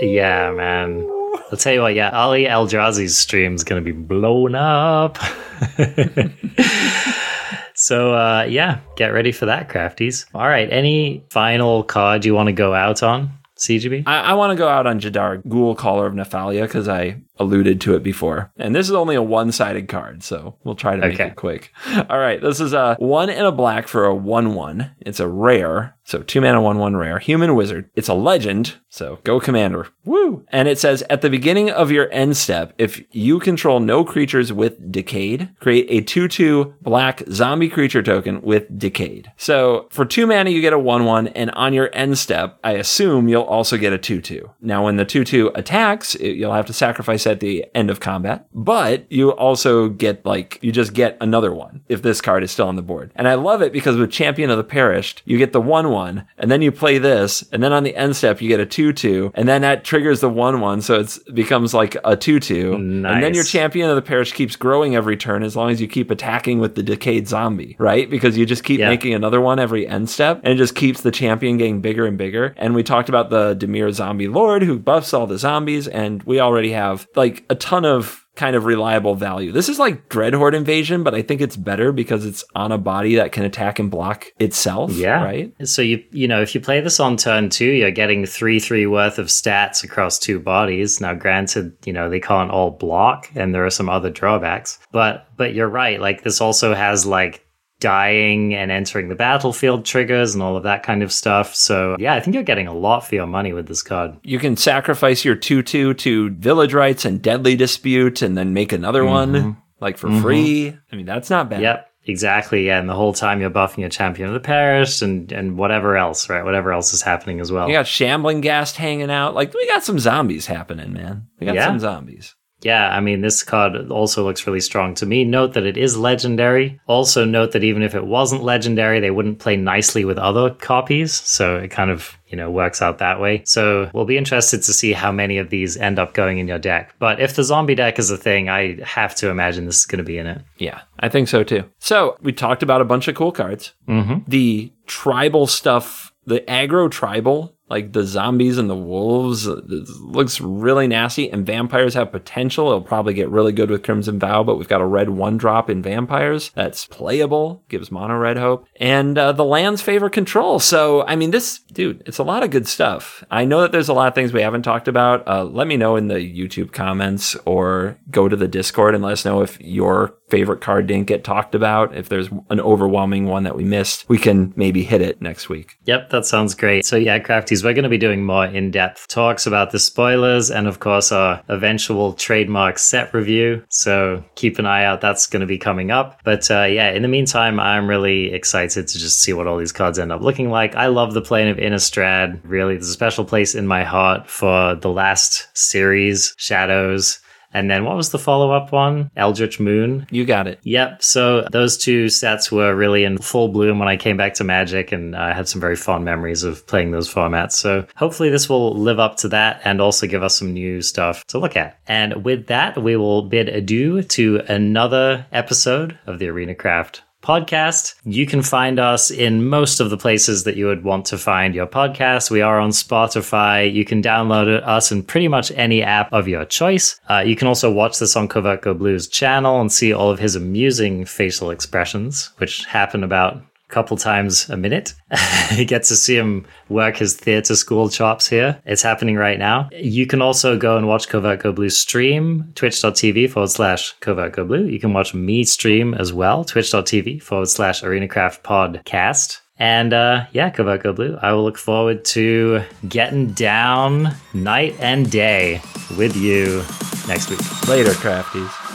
Yeah, 0.00 0.52
man. 0.52 1.08
I'll 1.50 1.58
tell 1.58 1.72
you 1.72 1.80
what, 1.80 1.94
yeah, 1.94 2.10
Ali 2.10 2.44
Aintrazi's 2.44 3.16
stream 3.16 3.54
is 3.54 3.64
going 3.64 3.82
to 3.82 3.84
be 3.84 3.96
blown 3.96 4.54
up. 4.54 5.18
so, 7.74 8.14
uh, 8.14 8.46
yeah, 8.48 8.80
get 8.96 9.08
ready 9.08 9.32
for 9.32 9.46
that, 9.46 9.68
crafties. 9.68 10.26
All 10.34 10.48
right, 10.48 10.70
any 10.70 11.24
final 11.30 11.82
card 11.84 12.24
you 12.24 12.34
want 12.34 12.48
to 12.48 12.52
go 12.52 12.74
out 12.74 13.02
on, 13.02 13.30
CGB? 13.56 14.04
I, 14.06 14.20
I 14.20 14.32
want 14.34 14.50
to 14.50 14.56
go 14.56 14.68
out 14.68 14.86
on 14.86 15.00
Jadar, 15.00 15.42
Ghoul 15.48 15.74
Caller 15.74 16.06
of 16.06 16.14
Nephalia, 16.14 16.62
because 16.62 16.88
I 16.88 17.20
alluded 17.38 17.80
to 17.82 17.94
it 17.94 18.02
before. 18.02 18.50
And 18.56 18.74
this 18.74 18.88
is 18.88 18.94
only 18.94 19.14
a 19.16 19.22
one 19.22 19.52
sided 19.52 19.88
card, 19.88 20.22
so 20.22 20.56
we'll 20.64 20.74
try 20.74 20.96
to 20.96 21.02
make 21.02 21.14
Okay. 21.14 21.26
it 21.28 21.36
quick. 21.36 21.72
All 22.10 22.18
right, 22.18 22.40
this 22.40 22.60
is 22.60 22.72
a 22.72 22.96
one 22.98 23.30
and 23.30 23.46
a 23.46 23.52
black 23.52 23.88
for 23.88 24.04
a 24.04 24.14
1 24.14 24.54
1. 24.54 24.90
It's 25.00 25.20
a 25.20 25.28
rare, 25.28 25.96
so 26.04 26.22
two 26.22 26.40
mana, 26.40 26.60
1 26.62 26.78
1 26.78 26.96
rare. 26.96 27.18
Human 27.18 27.54
Wizard. 27.54 27.90
It's 27.94 28.08
a 28.08 28.14
legend, 28.14 28.76
so 28.88 29.18
go 29.24 29.38
Commander. 29.40 29.88
Woo! 30.04 30.44
And 30.50 30.68
it 30.68 30.78
says 30.78 31.02
at 31.10 31.20
the 31.22 31.30
beginning 31.30 31.70
of 31.70 31.90
your 31.90 32.10
end 32.12 32.36
step, 32.36 32.72
if 32.78 33.02
you 33.14 33.38
control 33.38 33.80
no 33.80 34.04
creatures 34.04 34.52
with 34.52 34.90
Decayed, 34.90 35.50
create 35.60 35.86
a 35.90 36.00
2 36.04 36.28
2 36.28 36.74
black 36.82 37.22
zombie 37.30 37.68
creature 37.68 38.02
token 38.02 38.40
with 38.42 38.66
Decayed. 38.78 39.30
So 39.36 39.86
for 39.90 40.04
two 40.04 40.26
mana, 40.26 40.50
you 40.50 40.60
get 40.60 40.72
a 40.72 40.78
1 40.78 41.04
1, 41.04 41.28
and 41.28 41.50
on 41.52 41.72
your 41.72 41.90
end 41.92 42.18
step, 42.18 42.58
I 42.64 42.72
assume 42.72 43.28
you'll 43.28 43.42
also 43.42 43.76
get 43.76 43.92
a 43.92 43.98
2 43.98 44.20
2. 44.20 44.50
Now, 44.60 44.84
when 44.84 44.96
the 44.96 45.04
2 45.04 45.24
2 45.24 45.52
attacks, 45.54 46.14
it- 46.16 46.36
you'll 46.36 46.52
have 46.54 46.66
to 46.66 46.72
sacrifice 46.72 47.24
at 47.28 47.40
the 47.40 47.66
end 47.74 47.90
of 47.90 48.00
combat, 48.00 48.46
but 48.52 49.10
you 49.10 49.30
also 49.30 49.88
get 49.88 50.24
like, 50.26 50.58
you 50.62 50.72
just 50.72 50.92
get 50.94 51.16
another 51.20 51.52
one 51.52 51.82
if 51.88 52.02
this 52.02 52.20
card 52.20 52.42
is 52.42 52.50
still 52.50 52.68
on 52.68 52.76
the 52.76 52.82
board. 52.82 53.12
And 53.14 53.28
I 53.28 53.34
love 53.34 53.62
it 53.62 53.72
because 53.72 53.96
with 53.96 54.10
Champion 54.10 54.50
of 54.50 54.56
the 54.56 54.64
Perished, 54.64 55.22
you 55.24 55.38
get 55.38 55.52
the 55.52 55.60
1 55.60 55.90
1, 55.90 56.24
and 56.38 56.50
then 56.50 56.62
you 56.62 56.72
play 56.72 56.98
this, 56.98 57.44
and 57.52 57.62
then 57.62 57.72
on 57.72 57.84
the 57.84 57.94
end 57.96 58.16
step, 58.16 58.40
you 58.40 58.48
get 58.48 58.60
a 58.60 58.66
2 58.66 58.92
2, 58.92 59.32
and 59.34 59.48
then 59.48 59.62
that 59.62 59.84
triggers 59.84 60.20
the 60.20 60.28
1 60.28 60.60
1, 60.60 60.80
so 60.80 61.00
it 61.00 61.18
becomes 61.34 61.74
like 61.74 61.96
a 62.04 62.16
2 62.16 62.40
2. 62.40 62.72
And 62.74 63.04
then 63.04 63.34
your 63.34 63.44
Champion 63.44 63.88
of 63.90 63.96
the 63.96 64.02
Parish 64.02 64.32
keeps 64.32 64.56
growing 64.56 64.96
every 64.96 65.16
turn 65.16 65.42
as 65.42 65.54
long 65.56 65.70
as 65.70 65.80
you 65.80 65.86
keep 65.88 66.10
attacking 66.10 66.58
with 66.58 66.74
the 66.74 66.82
decayed 66.82 67.28
zombie, 67.28 67.76
right? 67.78 68.08
Because 68.08 68.36
you 68.38 68.46
just 68.46 68.64
keep 68.64 68.80
Yeah. 68.80 68.88
making 68.88 69.14
another 69.14 69.40
one 69.40 69.58
every 69.58 69.86
end 69.86 70.08
step 70.08 70.40
and 70.42 70.52
it 70.52 70.56
just 70.56 70.74
keeps 70.74 71.00
the 71.02 71.10
champion 71.10 71.56
getting 71.58 71.80
bigger 71.80 72.06
and 72.06 72.16
bigger. 72.16 72.54
And 72.56 72.74
we 72.74 72.82
talked 72.82 73.08
about 73.08 73.30
the 73.30 73.54
Dimir 73.56 73.92
Zombie 73.92 74.28
Lord 74.28 74.62
who 74.62 74.78
buffs 74.78 75.12
all 75.12 75.26
the 75.26 75.38
zombies, 75.38 75.88
and 75.88 76.22
we 76.24 76.40
already 76.40 76.72
have 76.72 77.06
like 77.18 77.44
a 77.50 77.54
ton 77.54 77.84
of 77.84 78.24
kind 78.38 78.54
of 78.54 78.64
reliable 78.64 79.16
value. 79.16 79.50
This 79.50 79.68
is 79.68 79.80
like 79.80 80.08
Dreadhorde 80.08 80.54
Invasion, 80.54 81.02
but 81.02 81.12
I 81.12 81.22
think 81.22 81.40
it's 81.40 81.56
better 81.56 81.90
because 81.90 82.24
it's 82.24 82.44
on 82.54 82.70
a 82.70 82.78
body 82.78 83.16
that 83.16 83.32
can 83.32 83.44
attack 83.44 83.80
and 83.80 83.90
block 83.90 84.26
itself. 84.38 84.92
Yeah. 84.92 85.22
Right? 85.24 85.52
So 85.64 85.82
you 85.82 86.02
you 86.12 86.28
know 86.28 86.40
if 86.40 86.54
you 86.54 86.60
play 86.60 86.80
this 86.80 87.00
on 87.00 87.16
turn 87.16 87.50
two, 87.50 87.66
you're 87.66 87.90
getting 87.90 88.24
three 88.24 88.60
three 88.60 88.86
worth 88.86 89.18
of 89.18 89.26
stats 89.26 89.84
across 89.84 90.18
two 90.18 90.38
bodies. 90.38 91.00
Now, 91.00 91.14
granted, 91.14 91.76
you 91.84 91.92
know 91.92 92.08
they 92.08 92.20
can't 92.20 92.50
all 92.50 92.70
block, 92.70 93.30
and 93.34 93.54
there 93.54 93.66
are 93.66 93.70
some 93.70 93.88
other 93.88 94.10
drawbacks. 94.10 94.78
But 94.92 95.26
but 95.36 95.52
you're 95.52 95.68
right. 95.68 96.00
Like 96.00 96.22
this 96.22 96.40
also 96.40 96.74
has 96.74 97.04
like 97.04 97.44
dying 97.80 98.54
and 98.54 98.70
entering 98.70 99.08
the 99.08 99.14
battlefield 99.14 99.84
triggers 99.84 100.34
and 100.34 100.42
all 100.42 100.56
of 100.56 100.64
that 100.64 100.82
kind 100.82 101.02
of 101.02 101.12
stuff. 101.12 101.54
So 101.54 101.96
yeah, 101.98 102.14
I 102.14 102.20
think 102.20 102.34
you're 102.34 102.42
getting 102.42 102.66
a 102.66 102.74
lot 102.74 103.06
for 103.06 103.14
your 103.14 103.26
money 103.26 103.52
with 103.52 103.68
this 103.68 103.82
card. 103.82 104.16
You 104.22 104.38
can 104.38 104.56
sacrifice 104.56 105.24
your 105.24 105.36
2 105.36 105.62
2 105.62 105.94
to 105.94 106.30
Village 106.30 106.74
Rites 106.74 107.04
and 107.04 107.22
Deadly 107.22 107.56
Dispute 107.56 108.22
and 108.22 108.36
then 108.36 108.52
make 108.52 108.72
another 108.72 109.02
mm-hmm. 109.02 109.34
one 109.34 109.56
like 109.80 109.96
for 109.96 110.08
mm-hmm. 110.08 110.22
free. 110.22 110.78
I 110.92 110.96
mean, 110.96 111.06
that's 111.06 111.30
not 111.30 111.48
bad. 111.48 111.62
Yep. 111.62 111.84
Exactly, 112.06 112.66
yeah, 112.66 112.80
and 112.80 112.88
the 112.88 112.94
whole 112.94 113.12
time 113.12 113.38
you're 113.38 113.50
buffing 113.50 113.78
your 113.78 113.90
champion 113.90 114.28
of 114.28 114.34
the 114.34 114.40
parish 114.40 115.02
and 115.02 115.30
and 115.30 115.58
whatever 115.58 115.94
else, 115.94 116.30
right? 116.30 116.42
Whatever 116.42 116.72
else 116.72 116.94
is 116.94 117.02
happening 117.02 117.38
as 117.38 117.52
well. 117.52 117.68
You 117.68 117.74
got 117.74 117.86
Shambling 117.86 118.40
Ghast 118.40 118.78
hanging 118.78 119.10
out. 119.10 119.34
Like, 119.34 119.52
we 119.52 119.66
got 119.66 119.84
some 119.84 119.98
zombies 119.98 120.46
happening, 120.46 120.94
man. 120.94 121.26
We 121.38 121.44
got 121.44 121.56
Yeah. 121.56 121.66
some 121.66 121.78
zombies. 121.80 122.34
Yeah, 122.60 122.88
I 122.88 123.00
mean, 123.00 123.20
this 123.20 123.42
card 123.42 123.90
also 123.90 124.24
looks 124.24 124.46
really 124.46 124.60
strong 124.60 124.94
to 124.96 125.06
me. 125.06 125.24
Note 125.24 125.54
that 125.54 125.64
it 125.64 125.76
is 125.76 125.96
legendary. 125.96 126.80
Also, 126.86 127.24
note 127.24 127.52
that 127.52 127.62
even 127.62 127.82
if 127.82 127.94
it 127.94 128.06
wasn't 128.06 128.42
legendary, 128.42 129.00
they 129.00 129.12
wouldn't 129.12 129.38
play 129.38 129.56
nicely 129.56 130.04
with 130.04 130.18
other 130.18 130.50
copies. 130.50 131.12
So 131.12 131.56
it 131.56 131.70
kind 131.70 131.90
of, 131.90 132.18
you 132.26 132.36
know, 132.36 132.50
works 132.50 132.82
out 132.82 132.98
that 132.98 133.20
way. 133.20 133.42
So 133.46 133.90
we'll 133.94 134.06
be 134.06 134.18
interested 134.18 134.62
to 134.64 134.72
see 134.72 134.92
how 134.92 135.12
many 135.12 135.38
of 135.38 135.50
these 135.50 135.76
end 135.76 135.98
up 135.98 136.14
going 136.14 136.38
in 136.38 136.48
your 136.48 136.58
deck. 136.58 136.94
But 136.98 137.20
if 137.20 137.36
the 137.36 137.44
zombie 137.44 137.76
deck 137.76 137.98
is 137.98 138.10
a 138.10 138.16
thing, 138.16 138.48
I 138.48 138.78
have 138.82 139.14
to 139.16 139.30
imagine 139.30 139.66
this 139.66 139.78
is 139.78 139.86
going 139.86 139.98
to 139.98 140.04
be 140.04 140.18
in 140.18 140.26
it. 140.26 140.42
Yeah, 140.56 140.80
I 140.98 141.08
think 141.08 141.28
so 141.28 141.44
too. 141.44 141.64
So, 141.78 142.16
we 142.22 142.32
talked 142.32 142.62
about 142.64 142.80
a 142.80 142.84
bunch 142.84 143.06
of 143.06 143.14
cool 143.14 143.32
cards. 143.32 143.72
Mm-hmm. 143.86 144.28
The 144.28 144.72
tribal 144.86 145.46
stuff, 145.46 146.12
the 146.26 146.40
aggro 146.40 146.90
tribal, 146.90 147.54
like 147.70 147.92
the 147.92 148.04
zombies 148.04 148.58
and 148.58 148.68
the 148.68 148.76
wolves, 148.76 149.48
uh, 149.48 149.60
looks 150.00 150.40
really 150.40 150.86
nasty. 150.86 151.30
And 151.30 151.44
vampires 151.44 151.94
have 151.94 152.12
potential. 152.12 152.68
It'll 152.68 152.80
probably 152.80 153.14
get 153.14 153.28
really 153.28 153.52
good 153.52 153.70
with 153.70 153.82
Crimson 153.82 154.18
Vow, 154.18 154.42
but 154.42 154.56
we've 154.56 154.68
got 154.68 154.80
a 154.80 154.86
red 154.86 155.10
one 155.10 155.36
drop 155.36 155.68
in 155.68 155.82
vampires 155.82 156.50
that's 156.54 156.86
playable, 156.86 157.62
gives 157.68 157.90
mono 157.90 158.16
red 158.16 158.36
hope. 158.36 158.66
And 158.76 159.18
uh, 159.18 159.32
the 159.32 159.44
lands 159.44 159.82
favor 159.82 160.08
control. 160.08 160.58
So, 160.58 161.04
I 161.06 161.16
mean, 161.16 161.30
this, 161.30 161.58
dude, 161.72 162.02
it's 162.06 162.18
a 162.18 162.24
lot 162.24 162.42
of 162.42 162.50
good 162.50 162.66
stuff. 162.66 163.24
I 163.30 163.44
know 163.44 163.60
that 163.60 163.72
there's 163.72 163.88
a 163.88 163.94
lot 163.94 164.08
of 164.08 164.14
things 164.14 164.32
we 164.32 164.42
haven't 164.42 164.62
talked 164.62 164.88
about. 164.88 165.26
Uh, 165.28 165.44
let 165.44 165.66
me 165.66 165.76
know 165.76 165.96
in 165.96 166.08
the 166.08 166.16
YouTube 166.16 166.72
comments 166.72 167.36
or 167.44 167.98
go 168.10 168.28
to 168.28 168.36
the 168.36 168.48
Discord 168.48 168.94
and 168.94 169.04
let 169.04 169.12
us 169.12 169.24
know 169.24 169.42
if 169.42 169.60
your 169.60 170.14
favorite 170.28 170.60
card 170.60 170.86
didn't 170.86 171.06
get 171.06 171.24
talked 171.24 171.54
about. 171.54 171.96
If 171.96 172.08
there's 172.08 172.28
an 172.50 172.60
overwhelming 172.60 173.26
one 173.26 173.44
that 173.44 173.56
we 173.56 173.64
missed, 173.64 174.08
we 174.08 174.18
can 174.18 174.52
maybe 174.56 174.82
hit 174.82 175.00
it 175.00 175.20
next 175.22 175.48
week. 175.48 175.78
Yep, 175.84 176.10
that 176.10 176.26
sounds 176.26 176.54
great. 176.54 176.84
So 176.84 176.96
yeah, 176.96 177.18
Crafties, 177.18 177.57
because 177.58 177.64
we're 177.64 177.74
going 177.74 177.82
to 177.82 177.88
be 177.88 177.98
doing 177.98 178.24
more 178.24 178.46
in 178.46 178.70
depth 178.70 179.08
talks 179.08 179.44
about 179.44 179.72
the 179.72 179.80
spoilers 179.80 180.48
and, 180.48 180.68
of 180.68 180.78
course, 180.78 181.10
our 181.10 181.42
eventual 181.48 182.12
trademark 182.12 182.78
set 182.78 183.12
review. 183.12 183.64
So 183.68 184.24
keep 184.36 184.60
an 184.60 184.66
eye 184.66 184.84
out. 184.84 185.00
That's 185.00 185.26
going 185.26 185.40
to 185.40 185.46
be 185.46 185.58
coming 185.58 185.90
up. 185.90 186.20
But 186.22 186.48
uh, 186.52 186.66
yeah, 186.66 186.92
in 186.92 187.02
the 187.02 187.08
meantime, 187.08 187.58
I'm 187.58 187.88
really 187.88 188.32
excited 188.32 188.86
to 188.86 188.98
just 188.98 189.20
see 189.20 189.32
what 189.32 189.48
all 189.48 189.58
these 189.58 189.72
cards 189.72 189.98
end 189.98 190.12
up 190.12 190.20
looking 190.20 190.50
like. 190.50 190.76
I 190.76 190.86
love 190.86 191.14
the 191.14 191.20
plane 191.20 191.48
of 191.48 191.56
Innistrad. 191.56 192.38
Really, 192.44 192.74
there's 192.74 192.90
a 192.90 192.92
special 192.92 193.24
place 193.24 193.56
in 193.56 193.66
my 193.66 193.82
heart 193.82 194.30
for 194.30 194.76
the 194.76 194.90
last 194.90 195.48
series, 195.54 196.34
Shadows. 196.38 197.18
And 197.52 197.70
then 197.70 197.84
what 197.84 197.96
was 197.96 198.10
the 198.10 198.18
follow 198.18 198.50
up 198.50 198.72
one? 198.72 199.10
Eldritch 199.16 199.58
Moon. 199.58 200.06
You 200.10 200.24
got 200.24 200.46
it. 200.46 200.60
Yep. 200.62 201.02
So 201.02 201.42
those 201.50 201.78
two 201.78 202.08
sets 202.08 202.52
were 202.52 202.74
really 202.74 203.04
in 203.04 203.18
full 203.18 203.48
bloom 203.48 203.78
when 203.78 203.88
I 203.88 203.96
came 203.96 204.16
back 204.16 204.34
to 204.34 204.44
Magic, 204.44 204.92
and 204.92 205.16
I 205.16 205.32
had 205.32 205.48
some 205.48 205.60
very 205.60 205.76
fond 205.76 206.04
memories 206.04 206.42
of 206.42 206.66
playing 206.66 206.90
those 206.90 207.12
formats. 207.12 207.52
So 207.52 207.86
hopefully 207.96 208.28
this 208.28 208.48
will 208.48 208.74
live 208.76 208.98
up 208.98 209.16
to 209.18 209.28
that 209.28 209.60
and 209.64 209.80
also 209.80 210.06
give 210.06 210.22
us 210.22 210.38
some 210.38 210.52
new 210.52 210.82
stuff 210.82 211.24
to 211.28 211.38
look 211.38 211.56
at. 211.56 211.78
And 211.86 212.24
with 212.24 212.46
that, 212.48 212.82
we 212.82 212.96
will 212.96 213.22
bid 213.22 213.48
adieu 213.48 214.02
to 214.02 214.40
another 214.48 215.26
episode 215.32 215.98
of 216.06 216.18
the 216.18 216.28
Arena 216.28 216.54
Craft 216.54 217.02
podcast. 217.22 217.94
You 218.04 218.26
can 218.26 218.42
find 218.42 218.78
us 218.78 219.10
in 219.10 219.48
most 219.48 219.80
of 219.80 219.90
the 219.90 219.96
places 219.96 220.44
that 220.44 220.56
you 220.56 220.66
would 220.66 220.84
want 220.84 221.04
to 221.06 221.18
find 221.18 221.54
your 221.54 221.66
podcast. 221.66 222.30
We 222.30 222.40
are 222.40 222.60
on 222.60 222.70
Spotify. 222.70 223.72
You 223.72 223.84
can 223.84 224.02
download 224.02 224.62
us 224.66 224.92
in 224.92 225.02
pretty 225.02 225.28
much 225.28 225.50
any 225.52 225.82
app 225.82 226.12
of 226.12 226.28
your 226.28 226.44
choice. 226.44 226.98
Uh, 227.08 227.24
you 227.26 227.36
can 227.36 227.48
also 227.48 227.70
watch 227.72 227.98
this 227.98 228.16
on 228.16 228.28
Covert 228.28 228.62
Go 228.62 228.74
Blues 228.74 229.08
channel 229.08 229.60
and 229.60 229.70
see 229.70 229.92
all 229.92 230.10
of 230.10 230.18
his 230.18 230.36
amusing 230.36 231.04
facial 231.04 231.50
expressions, 231.50 232.30
which 232.38 232.64
happen 232.66 233.02
about 233.02 233.42
couple 233.68 233.96
times 233.96 234.48
a 234.48 234.56
minute. 234.56 234.94
you 235.54 235.64
get 235.64 235.84
to 235.84 235.96
see 235.96 236.16
him 236.16 236.46
work 236.68 236.96
his 236.96 237.16
theater 237.16 237.54
school 237.54 237.88
chops 237.88 238.28
here. 238.28 238.60
It's 238.64 238.82
happening 238.82 239.16
right 239.16 239.38
now. 239.38 239.68
You 239.72 240.06
can 240.06 240.20
also 240.22 240.58
go 240.58 240.76
and 240.76 240.88
watch 240.88 241.08
Covert 241.08 241.42
Go 241.42 241.52
Blue 241.52 241.70
stream, 241.70 242.52
twitch.tv 242.54 243.30
forward 243.30 243.50
slash 243.50 243.92
Covert 244.00 244.32
Go 244.32 244.44
Blue. 244.44 244.66
You 244.66 244.80
can 244.80 244.92
watch 244.92 245.14
me 245.14 245.44
stream 245.44 245.94
as 245.94 246.12
well, 246.12 246.44
twitch.tv 246.44 247.22
forward 247.22 247.48
slash 247.48 247.82
ArenaCraft 247.82 248.42
podcast. 248.42 249.40
And 249.58 249.92
uh, 249.92 250.26
yeah, 250.32 250.50
Covert 250.50 250.82
Go 250.82 250.92
Blue, 250.92 251.18
I 251.20 251.32
will 251.32 251.44
look 251.44 251.58
forward 251.58 252.04
to 252.06 252.62
getting 252.88 253.32
down 253.32 254.14
night 254.32 254.76
and 254.78 255.10
day 255.10 255.60
with 255.96 256.16
you 256.16 256.64
next 257.08 257.28
week. 257.30 257.68
Later, 257.68 257.90
crafties. 257.90 258.67